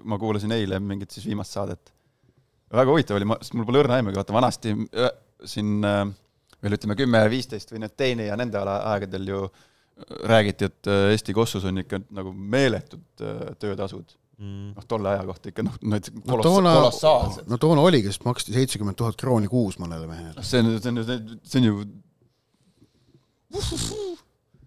ma 0.05 0.18
kuulasin 0.20 0.52
eile 0.56 0.81
mingit 0.82 1.14
siis 1.14 1.28
viimast 1.28 1.56
saadet. 1.56 1.93
väga 2.74 2.93
huvitav 2.93 3.16
oli, 3.16 3.28
ma, 3.28 3.39
sest 3.40 3.56
mul 3.56 3.68
pole 3.68 3.81
õrna 3.85 4.01
aimugi, 4.01 4.18
vaata 4.18 4.36
vanasti 4.36 4.74
siin 5.47 5.78
veel 5.86 6.77
ütleme 6.77 6.97
kümme, 6.98 7.23
viisteist 7.32 7.73
või 7.73 7.85
need 7.85 7.97
teine 7.97 8.28
ja 8.28 8.36
nende 8.36 8.60
aegadel 8.60 9.28
ju 9.31 9.40
räägiti, 10.28 10.68
et 10.68 10.89
Eesti 11.14 11.32
kossus 11.36 11.64
on 11.64 11.81
ikka 11.81 12.02
nagu 12.12 12.32
meeletud 12.36 13.24
töötasud 13.62 14.16
mm.. 14.38 14.74
noh, 14.76 14.86
tolle 14.88 15.12
aja 15.14 15.24
kohta 15.28 15.50
ikka 15.52 15.64
noh, 15.66 15.78
no 15.82 16.00
koloss, 16.00 16.46
toona, 16.48 16.74
kolossaalsed. 16.80 17.48
no 17.50 17.58
toona 17.62 17.84
oligi, 17.86 18.12
sest 18.12 18.26
maksti 18.28 18.56
seitsekümmend 18.56 18.98
tuhat 18.98 19.18
krooni 19.20 19.50
kuus 19.52 19.80
mõnele 19.82 20.08
mehele. 20.10 20.44
see 20.46 20.62
on, 20.62 20.72
see 20.80 20.92
on 20.92 21.00
ju, 21.00 21.04
see 21.42 21.60
on 21.62 21.68
ju 21.68 21.74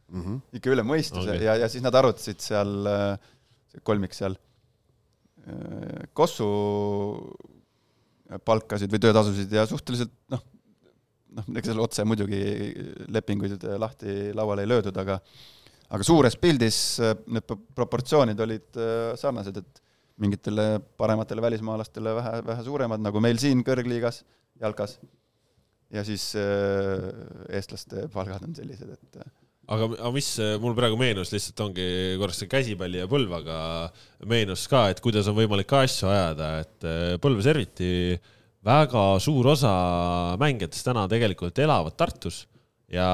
mm 0.09 0.21
-hmm. 0.21 0.37
ikka 0.59 0.73
üle 0.75 0.85
mõistuse 0.85 1.27
okay. 1.27 1.45
ja, 1.45 1.57
ja 1.63 1.69
siis 1.71 1.83
nad 1.85 1.95
arutasid 1.95 2.39
seal, 2.43 2.77
see 3.71 3.83
kolmik 3.83 4.15
seal, 4.17 4.37
Kossu 6.13 6.45
palkasid 8.45 8.91
või 8.93 9.01
töötasusid 9.01 9.53
ja 9.55 9.63
suhteliselt 9.65 10.11
noh, 10.29 10.43
noh, 11.37 11.47
ega 11.55 11.65
seal 11.65 11.79
otse 11.81 12.05
muidugi 12.05 12.41
lepinguid 13.09 13.63
lahti 13.81 14.29
lauale 14.37 14.65
ei 14.65 14.69
löödud, 14.69 14.97
aga 15.01 15.17
aga 15.89 16.05
suures 16.05 16.37
pildis 16.39 16.79
äh, 17.01 17.15
need 17.33 17.55
proportsioonid 17.77 18.39
olid 18.45 18.79
äh, 18.79 19.13
sarnased, 19.19 19.57
et 19.61 19.83
mingitele 20.19 20.81
parematele 20.99 21.43
välismaalastele 21.43 22.13
vähe, 22.17 22.39
vähe 22.49 22.65
suuremad, 22.65 23.01
nagu 23.01 23.21
meil 23.23 23.39
siin 23.41 23.63
kõrgliigas, 23.65 24.23
jalkas, 24.61 24.97
ja 25.93 26.03
siis 26.05 26.31
äh, 26.37 27.05
eestlaste 27.55 28.07
palgad 28.13 28.45
on 28.45 28.57
sellised, 28.57 28.91
et 28.97 29.21
aga, 29.69 29.87
aga 29.95 30.11
mis 30.13 30.33
mul 30.61 30.75
praegu 30.77 30.99
meenus, 30.99 31.31
lihtsalt 31.33 31.63
ongi 31.65 31.87
korraks 32.19 32.43
see 32.43 32.51
käsipalli 32.51 33.01
ja 33.01 33.09
Põlvaga 33.09 33.59
meenus 34.29 34.67
ka, 34.69 34.87
et 34.91 35.01
kuidas 35.01 35.29
on 35.31 35.37
võimalik 35.37 35.69
ka 35.69 35.83
asju 35.87 36.11
ajada, 36.11 36.51
et 36.65 36.89
Põlva 37.23 37.45
serviti 37.45 37.91
väga 38.65 39.03
suur 39.23 39.53
osa 39.53 39.73
mängijatest 40.41 40.89
täna 40.89 41.05
tegelikult 41.09 41.61
elavad 41.63 41.95
Tartus 41.97 42.43
ja 42.93 43.09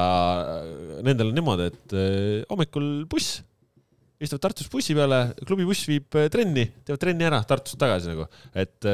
äh, 0.62 1.04
nendel 1.06 1.34
on 1.34 1.42
niimoodi, 1.42 1.68
et 1.74 1.98
äh, 1.98 2.48
hommikul 2.52 2.88
buss, 3.12 3.42
istuvad 4.16 4.46
Tartus 4.46 4.70
bussi 4.72 4.96
peale, 4.96 5.18
klubi 5.44 5.66
buss 5.68 5.84
viib 5.90 6.16
äh, 6.16 6.30
trenni, 6.32 6.64
teevad 6.88 7.02
trenni 7.02 7.26
ära 7.28 7.42
Tartust 7.48 7.78
tagasi 7.82 8.14
nagu, 8.14 8.30
et 8.56 8.88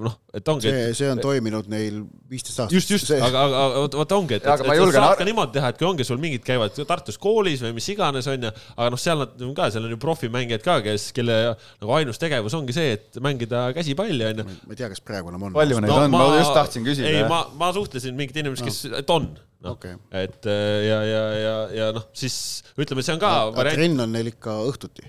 noh, 0.00 0.14
et 0.32 0.48
ongi. 0.48 0.70
see, 0.72 0.94
see 0.96 1.10
on 1.12 1.20
toiminud 1.20 1.68
neil 1.68 1.98
viisteist 2.30 2.62
aastat. 2.64 2.72
just, 2.72 2.94
just, 2.94 3.12
aga, 3.12 3.42
aga 3.44 3.82
vaata 3.98 4.16
ongi, 4.16 4.38
et, 4.38 4.48
et, 4.48 4.64
et 4.64 4.80
julgen... 4.80 4.96
saab 4.96 5.20
ka 5.20 5.26
niimoodi 5.28 5.58
teha, 5.58 5.70
et 5.74 5.80
kui 5.82 5.88
ongi 5.90 6.06
sul 6.08 6.22
mingid 6.22 6.46
käivad 6.46 6.80
Tartus 6.88 7.20
koolis 7.20 7.60
või 7.66 7.76
mis 7.76 7.90
iganes 7.92 8.30
onju, 8.32 8.52
aga 8.78 8.88
noh, 8.94 9.02
seal 9.02 9.20
nad 9.26 9.44
ka, 9.60 9.68
seal 9.74 9.84
on 9.84 9.92
ju 9.92 10.00
profimängijad 10.00 10.64
ka, 10.64 10.78
kes, 10.86 11.10
kelle 11.16 11.36
nagu 11.52 11.96
ainus 11.98 12.22
tegevus 12.22 12.56
ongi 12.56 12.76
see, 12.76 12.96
et 12.96 13.20
mängida 13.20 13.66
käsipalli 13.76 14.30
onju. 14.32 14.48
ma 14.48 14.72
ei 14.72 14.80
tea, 14.80 14.88
kas 14.94 15.04
praegu 15.04 15.34
enam 15.34 15.50
on. 15.50 15.58
palju 15.60 15.84
neid 15.84 15.92
no, 15.92 16.00
on, 16.06 16.16
ma 16.16 16.30
just 16.38 16.56
tahtsin 16.56 16.88
küsida. 16.88 17.12
ei, 17.12 17.28
ma, 17.28 17.44
ma 17.60 17.68
suhtlesin 17.76 18.16
mingite 18.16 18.40
inimestega, 18.40 18.72
kes 18.72 18.88
no., 18.88 19.04
et 19.04 19.12
on 19.12 19.28
no.. 19.64 19.74
Okay. 19.76 19.98
et 20.10 20.48
äh, 20.50 20.86
ja, 20.86 21.02
ja, 21.06 21.22
ja, 21.40 21.58
ja 21.80 21.92
noh, 21.96 22.08
siis 22.16 22.64
ütleme, 22.76 23.04
see 23.06 23.16
on 23.16 23.22
ka 23.22 23.34
no, 23.36 23.54
variant. 23.56 23.78
trenn 23.78 24.06
on 24.06 24.12
neil 24.16 24.32
ikka 24.32 24.58
õhtuti. 24.70 25.06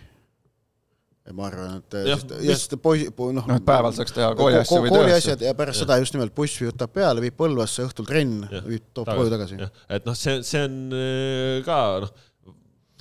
ma 1.35 1.49
arvan, 1.49 1.81
et 1.81 1.97
ja, 2.07 2.19
just 2.53 2.77
poisi, 2.83 3.09
noh. 3.11 3.41
noh, 3.41 3.57
et 3.57 3.65
päeval 3.67 3.95
saaks 3.95 4.15
teha 4.15 4.29
kooliasju 4.39 4.77
või 4.79 4.93
tööasju. 4.93 5.01
kooliasjad 5.01 5.43
ja 5.49 5.57
pärast 5.57 5.81
ja. 5.81 5.87
seda 5.87 5.99
just 5.99 6.15
nimelt 6.15 6.35
buss 6.35 6.61
võtab 6.63 6.93
peale, 6.95 7.23
viib 7.23 7.35
Põlvasse, 7.39 7.83
õhtul 7.89 8.07
trenn, 8.07 8.47
toob 8.95 9.11
koju 9.11 9.33
tagasi. 9.33 9.59
et 9.91 10.07
noh, 10.07 10.15
see, 10.15 10.39
see 10.47 10.63
on 10.69 10.79
äh, 10.95 11.59
ka 11.67 11.81
noh 12.05 12.15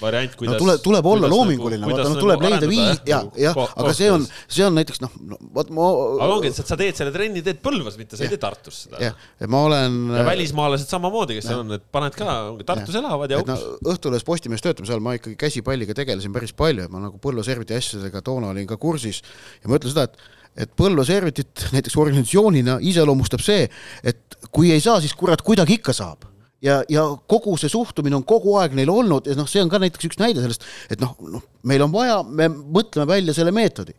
variant, 0.00 0.34
kuidas 0.36 0.56
no 0.56 0.60
tuleb, 0.60 0.80
tuleb 0.84 1.06
olla 1.08 1.28
nagu- 1.28 1.38
loominguline, 1.38 1.86
vaata 1.88 2.04
noh, 2.10 2.18
tuleb 2.20 2.42
nagu 2.42 2.52
leida 2.52 2.68
viis, 2.70 3.00
ja, 3.08 3.20
jah, 3.40 3.56
aga 3.80 3.94
see 3.96 4.10
on, 4.12 4.26
see 4.44 4.66
on 4.66 4.76
näiteks 4.76 5.00
noh, 5.00 5.14
no 5.32 5.38
vot 5.56 5.72
ma 5.72 5.86
aga 6.26 6.28
ongi, 6.36 6.52
et 6.52 6.70
sa 6.72 6.78
teed 6.78 6.98
selle 6.98 7.14
trenni, 7.14 7.42
teed 7.46 7.62
Põlvas, 7.64 7.96
mitte 8.00 8.18
sa 8.18 8.26
ei 8.26 8.32
tee 8.34 8.40
Tartus 8.42 8.82
seda. 8.84 9.00
jah, 9.08 9.16
et 9.40 9.50
ma 9.52 9.62
olen 9.70 9.98
ja 10.18 10.26
välismaalased 10.28 10.92
samamoodi, 10.92 11.38
kes 11.40 11.48
seal 11.48 11.64
on, 11.64 11.72
et 11.78 11.88
paned 11.96 12.18
ka, 12.18 12.36
Tartus 12.68 13.00
elavad 13.00 13.32
ja 13.32 13.40
et 13.40 13.50
no 13.50 13.58
Õhtulehes 13.94 14.26
Postimehes 14.28 14.64
töötamas 14.64 14.92
ajal 14.92 15.04
ma 15.04 15.16
ikkagi 15.16 15.38
käsipalliga 15.40 15.96
tegelesin 15.96 16.34
päris 16.36 16.52
palju 16.56 16.90
ma 16.92 17.06
nagu 17.08 17.20
Põlva 17.22 17.44
serviti 17.46 17.76
asjadega 17.76 18.20
toona 18.24 18.52
olin 18.52 18.68
ka 18.68 18.76
kursis. 18.80 19.22
Ja 19.62 19.70
ma 19.70 19.80
ütlen 19.80 19.94
seda, 19.94 20.10
et 20.10 20.34
et 20.56 20.70
Põlva 20.76 21.04
servitit 21.04 21.66
näiteks 21.74 21.96
organisatsioonina 22.00 22.78
iseloomustab 22.84 23.42
see, 23.44 23.66
et 24.04 24.38
kui 24.52 24.70
ei 24.72 24.80
saa, 24.80 25.00
siis 25.04 25.12
kurat, 25.16 25.42
kuidagi 25.44 25.76
ikka 25.80 25.92
saab 25.96 26.24
ja, 26.66 26.80
ja 26.92 27.06
kogu 27.30 27.56
see 27.60 27.72
suhtumine 27.72 28.18
on 28.18 28.26
kogu 28.28 28.56
aeg 28.60 28.76
neil 28.76 28.90
olnud 28.92 29.30
ja 29.30 29.36
noh, 29.38 29.48
see 29.50 29.62
on 29.64 29.72
ka 29.72 29.80
näiteks 29.82 30.10
üks 30.10 30.20
näide 30.20 30.42
sellest, 30.44 30.66
et 30.92 31.02
noh, 31.02 31.14
noh, 31.32 31.44
meil 31.66 31.84
on 31.86 31.94
vaja, 31.94 32.20
me 32.26 32.50
mõtleme 32.50 33.08
välja 33.10 33.36
selle 33.36 33.54
meetodi. 33.54 33.96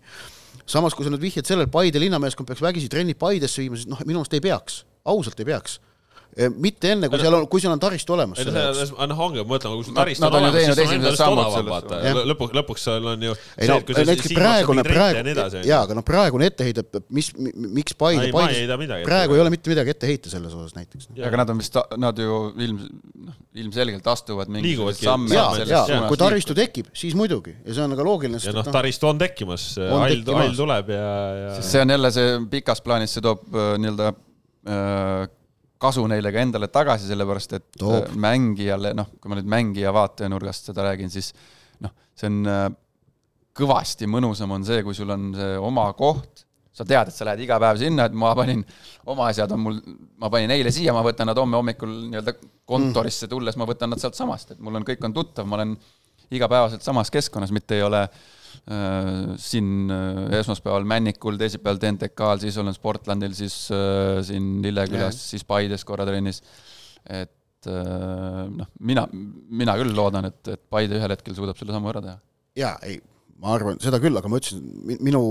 samas, 0.68 0.94
kui 0.94 1.08
sa 1.08 1.12
nüüd 1.14 1.24
vihjad 1.24 1.48
sellele, 1.48 1.72
Paide 1.72 2.00
linnameeskond 2.04 2.48
peaks 2.50 2.62
vägisi 2.62 2.90
trennid 2.92 3.18
Paidesse 3.20 3.64
viima, 3.64 3.80
siis 3.80 3.88
noh, 3.88 4.02
minu 4.06 4.20
meelest 4.20 4.36
ei 4.36 4.44
peaks, 4.44 4.82
ausalt 5.08 5.40
ei 5.40 5.48
peaks 5.48 5.80
mitte 6.54 6.92
enne, 6.94 7.10
kui 7.10 7.20
seal 7.22 7.34
on, 7.34 7.46
kui 7.50 7.62
seal 7.64 7.74
on 7.74 7.82
taristu 7.82 8.14
olemas 8.14 8.42
ei 8.42 8.48
see, 8.48 8.90
noh 9.10 9.22
ongi, 9.26 9.42
ma 9.42 9.56
mõtlen, 9.56 9.74
kui 9.80 9.88
sul 9.88 9.96
Nad- 9.96 10.04
taristu 10.04 10.28
on 10.28 10.36
on 10.38 10.46
olemas, 10.46 10.78
siis 10.78 11.18
sul 11.18 11.42
on 11.42 12.30
lõpuks, 12.32 12.54
lõpuks 12.60 12.84
seal 12.86 13.08
on 13.14 13.26
ju 13.26 13.36
ei 13.58 13.70
no 13.72 13.78
näiteks 13.82 14.34
praegune, 14.38 14.84
praegu, 14.86 15.34
jaa, 15.66 15.82
aga 15.82 15.98
noh, 15.98 16.06
praegune 16.06 16.50
etteheide, 16.52 16.86
mis, 17.14 17.32
miks 17.38 17.98
Paide, 17.98 18.30
Paide, 18.36 19.00
praegu 19.08 19.38
ei 19.38 19.44
ole 19.44 19.54
mitte 19.54 19.72
midagi 19.74 19.96
ette 19.96 20.10
heita 20.10 20.32
selles 20.32 20.54
osas 20.54 20.76
näiteks. 20.78 21.10
aga 21.18 21.42
nad 21.42 21.54
on 21.54 21.62
vist, 21.64 21.80
nad 21.98 22.22
ju 22.22 22.42
ilm, 22.68 22.84
noh, 23.28 23.40
ilmselgelt 23.58 24.12
astuvad 24.14 24.52
mingisuguseid 24.54 25.10
samme 25.10 25.34
jaa, 25.34 25.66
jaa 25.66 26.04
kui 26.12 26.20
taristu 26.22 26.56
tekib, 26.58 26.92
siis 26.98 27.18
muidugi. 27.18 27.56
Ja 27.66 27.80
see 27.80 27.88
on 27.88 27.98
aga 27.98 28.06
loogiline, 28.06 28.42
ja 28.44 28.54
noh, 28.54 28.62
noh, 28.62 28.76
taristu 28.78 29.10
on 29.10 29.22
tekkimas, 29.22 29.72
On 29.88 30.04
hall, 30.04 30.22
hall 30.38 30.56
tuleb 30.58 30.94
ja, 30.94 31.10
ja 31.42 31.58
see 31.66 31.82
on 31.82 31.96
jälle 31.96 32.14
see 32.14 32.38
pikas 32.52 32.84
plaanis, 32.86 33.18
see 33.18 33.26
toob 33.26 33.48
äh, 33.56 33.74
nii-öelda 33.82 34.12
äh, 34.14 35.28
kasu 35.82 36.04
neile 36.10 36.32
ka 36.34 36.42
endale 36.42 36.70
tagasi, 36.74 37.08
sellepärast 37.10 37.56
et 37.58 37.68
Toob. 37.78 38.10
äh, 38.10 38.18
mängijale, 38.28 38.94
noh, 38.98 39.12
kui 39.22 39.32
ma 39.32 39.38
nüüd 39.40 39.50
mängija 39.52 39.94
vaatenurgast 39.96 40.72
seda 40.72 40.88
räägin, 40.90 41.12
siis 41.14 41.34
noh, 41.84 41.94
see 42.18 42.30
on 42.32 42.52
äh, 42.52 42.66
kõvasti 43.58 44.10
mõnusam 44.10 44.54
on 44.54 44.66
see, 44.68 44.84
kui 44.86 44.98
sul 44.98 45.12
on 45.14 45.32
see 45.38 45.58
oma 45.62 45.88
koht, 45.98 46.46
sa 46.78 46.86
tead, 46.86 47.10
et 47.10 47.16
sa 47.16 47.26
lähed 47.26 47.42
iga 47.48 47.58
päev 47.62 47.80
sinna, 47.82 48.06
et 48.06 48.18
ma 48.18 48.36
panin, 48.38 48.62
oma 49.10 49.32
asjad 49.32 49.54
on 49.56 49.64
mul, 49.64 49.78
ma 50.22 50.30
panin 50.34 50.54
eile 50.54 50.74
siia, 50.74 50.94
ma 50.94 51.02
võtan 51.06 51.30
nad 51.30 51.38
homme 51.42 51.58
hommikul 51.58 51.94
nii-öelda 52.12 52.36
kontorisse 52.70 53.30
tulles, 53.32 53.58
ma 53.58 53.66
võtan 53.70 53.94
nad 53.94 54.02
sealt 54.02 54.18
samast, 54.18 54.54
et 54.54 54.62
mul 54.62 54.78
on, 54.78 54.86
kõik 54.86 55.06
on 55.08 55.16
tuttav, 55.16 55.50
ma 55.50 55.58
olen 55.58 55.74
igapäevaselt 56.34 56.86
samas 56.86 57.10
keskkonnas, 57.14 57.54
mitte 57.56 57.80
ei 57.80 57.86
ole 57.88 58.04
äh, 58.04 58.26
siin 59.42 59.92
äh, 59.94 60.38
esmaspäeval 60.40 60.88
Männikul, 60.90 61.38
teisipäeval 61.40 61.82
TNTK-l, 61.82 62.42
siis 62.44 62.58
olen 62.62 62.76
Sportlandil, 62.76 63.36
siis 63.38 63.56
äh, 63.74 64.22
siin 64.28 64.58
Lillekülas, 64.66 65.20
siis 65.32 65.46
Paides 65.48 65.86
korra 65.88 66.08
trennis. 66.08 66.42
et 67.08 67.70
äh, 67.72 68.48
noh, 68.52 68.72
mina, 68.80 69.06
mina 69.12 69.78
küll 69.80 69.94
loodan, 69.96 70.28
et, 70.32 70.42
et 70.56 70.64
Paide 70.70 71.00
ühel 71.00 71.16
hetkel 71.16 71.38
suudab 71.38 71.60
selle 71.60 71.76
sammu 71.76 71.94
ära 71.94 72.04
teha. 72.04 72.18
jaa, 72.58 72.74
ei, 72.88 73.00
ma 73.42 73.54
arvan 73.54 73.80
seda 73.84 74.00
küll, 74.02 74.18
aga 74.18 74.30
ma 74.32 74.40
ütlesin, 74.42 74.64
minu 75.06 75.24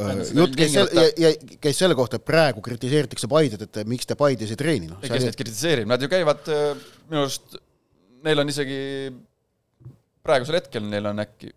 äh, 0.00 0.22
jutt 0.40 0.58
käis 0.58 0.76
selle 0.76 1.34
käis 1.60 1.80
selle 1.80 1.96
kohta, 1.98 2.20
et 2.20 2.26
praegu 2.26 2.64
kritiseeritakse 2.64 3.30
Paidet, 3.30 3.66
et 3.68 3.82
miks 3.90 4.08
te 4.08 4.18
Paides 4.18 4.52
ei 4.54 4.60
treeni, 4.60 4.90
noh. 4.90 5.02
kes 5.04 5.26
neid 5.28 5.38
kritiseerib, 5.38 5.90
nad 5.90 6.02
ju 6.02 6.10
käivad 6.10 6.48
äh, 6.52 6.86
minu 7.10 7.26
arust, 7.26 7.58
neil 8.24 8.42
on 8.42 8.52
isegi 8.52 8.80
praegusel 10.24 10.58
hetkel 10.60 10.86
neil 10.88 11.08
on 11.10 11.22
äkki, 11.22 11.52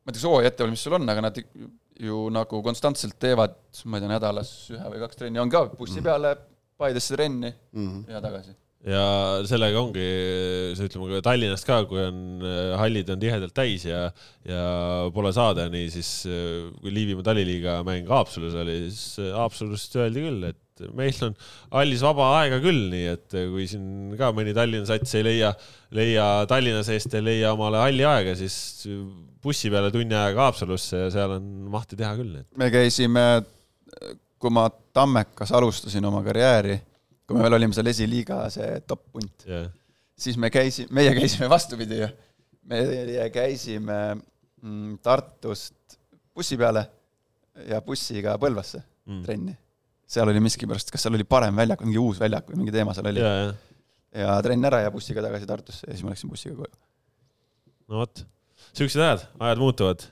ma 0.00 0.10
ei 0.10 0.14
tea, 0.14 0.20
kas 0.20 0.28
hooaja 0.30 0.50
ettevalmistusel 0.52 0.96
on, 0.98 1.08
aga 1.12 1.24
nad 1.28 1.42
ju 2.00 2.22
nagu 2.32 2.62
konstantselt 2.64 3.18
teevad, 3.20 3.58
ma 3.84 3.98
ei 3.98 4.04
tea, 4.06 4.12
nädalas 4.14 4.50
ühe 4.72 4.86
või 4.94 5.02
kaks 5.04 5.20
trenni, 5.20 5.40
on 5.42 5.50
ka 5.52 5.66
bussi 5.76 6.00
peale 6.04 6.36
Paidesse 6.80 7.12
trenni 7.12 7.50
Mhm. 7.76 8.04
ja 8.08 8.20
tagasi. 8.24 8.54
ja 8.88 9.02
sellega 9.44 9.76
ongi 9.82 10.04
see, 10.78 10.86
ütleme 10.88 11.10
ka 11.12 11.18
Tallinnast 11.26 11.66
ka, 11.68 11.82
kui 11.84 12.00
on 12.00 12.40
hallid 12.80 13.10
on 13.12 13.20
tihedalt 13.20 13.52
täis 13.52 13.84
ja, 13.84 14.06
ja 14.48 14.62
pole 15.12 15.32
saada, 15.36 15.66
nii 15.68 15.90
siis 15.92 16.10
kui 16.80 16.88
Liivimaa 16.94 17.26
taliliiga 17.28 17.74
mäng 17.84 18.08
Haapsalus 18.08 18.56
oli, 18.62 18.78
siis 18.88 19.20
Haapsalust 19.36 19.96
öeldi 20.00 20.24
küll, 20.24 20.48
et 20.54 20.58
meil 20.96 21.16
on 21.26 21.34
hallis 21.74 22.02
vaba 22.04 22.26
aega 22.40 22.58
küll, 22.62 22.82
nii 22.92 23.06
et 23.12 23.36
kui 23.52 23.66
siin 23.70 24.14
ka 24.18 24.30
mõni 24.36 24.54
Tallinna 24.56 24.88
sats 24.88 25.14
ei 25.18 25.24
leia, 25.26 25.52
leia 25.96 26.26
Tallinna 26.50 26.82
seest 26.86 27.14
ei 27.18 27.24
leia 27.26 27.52
omale 27.56 27.80
halli 27.82 28.04
aega, 28.08 28.34
siis 28.38 28.56
bussi 29.42 29.70
peale 29.72 29.90
tunni 29.94 30.14
ajaga 30.16 30.48
Haapsalusse 30.48 31.04
ja 31.06 31.10
seal 31.14 31.36
on 31.38 31.48
mahti 31.72 31.98
teha 32.00 32.12
küll, 32.18 32.40
et 32.42 32.48
me 32.60 32.70
käisime, 32.74 33.24
kui 34.40 34.52
ma 34.54 34.68
Tammekas 34.96 35.52
alustasin 35.56 36.04
oma 36.08 36.22
karjääri, 36.26 36.78
kui 37.26 37.36
me 37.38 37.44
veel 37.46 37.58
olime 37.60 37.76
seal 37.76 37.90
esiliiga 37.92 38.42
see 38.52 38.80
top 38.88 39.04
punt, 39.12 39.46
jah. 39.48 39.68
siis 40.18 40.36
me 40.40 40.50
käisime, 40.52 40.90
meie 41.00 41.12
käisime 41.16 41.48
vastupidi 41.52 42.00
ju. 42.02 42.08
meie 42.70 43.28
käisime 43.34 43.98
mm, 44.16 44.98
Tartust 45.02 45.98
bussi 46.34 46.56
peale 46.60 46.84
ja 47.68 47.80
bussiga 47.84 48.36
Põlvasse 48.40 48.82
Mm. 49.10 49.22
trenni. 49.24 49.54
Seal 50.10 50.28
oli 50.30 50.42
miskipärast, 50.42 50.90
kas 50.90 51.06
seal 51.06 51.14
oli 51.14 51.26
parem 51.28 51.56
väljak, 51.56 51.82
mingi 51.86 52.00
uus 52.02 52.18
väljak 52.20 52.50
või 52.50 52.64
mingi 52.64 52.74
teema 52.74 52.94
seal 52.96 53.10
oli. 53.12 53.22
ja, 53.22 53.34
ja 53.44 53.50
ja 54.14 54.36
trenn 54.44 54.66
ära 54.66 54.84
ja 54.84 54.92
bussiga 54.94 55.22
tagasi 55.24 55.48
Tartusse 55.48 55.86
ja 55.86 55.94
siis 55.94 56.04
ma 56.04 56.14
läksin 56.14 56.30
bussiga 56.30 56.56
koju. 56.58 56.72
no 57.90 58.02
vot, 58.02 58.24
siuksed 58.74 59.02
ajad, 59.02 59.26
ajad 59.38 59.60
muutuvad. 59.62 60.06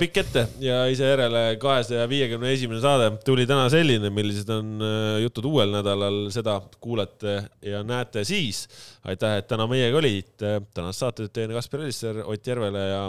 pikk 0.00 0.20
ette 0.22 0.46
ja 0.64 0.78
ise 0.88 1.08
järele 1.08 1.42
kahesaja 1.60 2.06
viiekümne 2.08 2.52
esimene 2.52 2.80
saade 2.80 3.10
tuli 3.26 3.44
täna 3.48 3.66
selline, 3.72 4.08
millised 4.12 4.48
on 4.52 4.84
jutud 5.20 5.48
uuel 5.50 5.74
nädalal, 5.74 6.22
seda 6.32 6.58
kuulete 6.80 7.42
ja 7.64 7.82
näete 7.84 8.24
siis. 8.24 8.66
aitäh, 9.04 9.38
et 9.40 9.48
täna 9.48 9.68
meiega 9.68 10.00
olite, 10.00 10.58
tänast 10.76 11.04
saadet 11.04 11.32
teen 11.32 11.52
Kaspar 11.56 11.84
Elisser, 11.84 12.22
Ott 12.24 12.46
Järvele 12.46 12.88
ja 12.88 13.04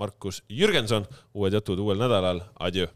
Markus 0.00 0.42
Jürgenson. 0.48 1.08
uued 1.34 1.56
jutud 1.56 1.80
uuel 1.80 2.00
nädalal, 2.00 2.44
adjöö 2.58 2.88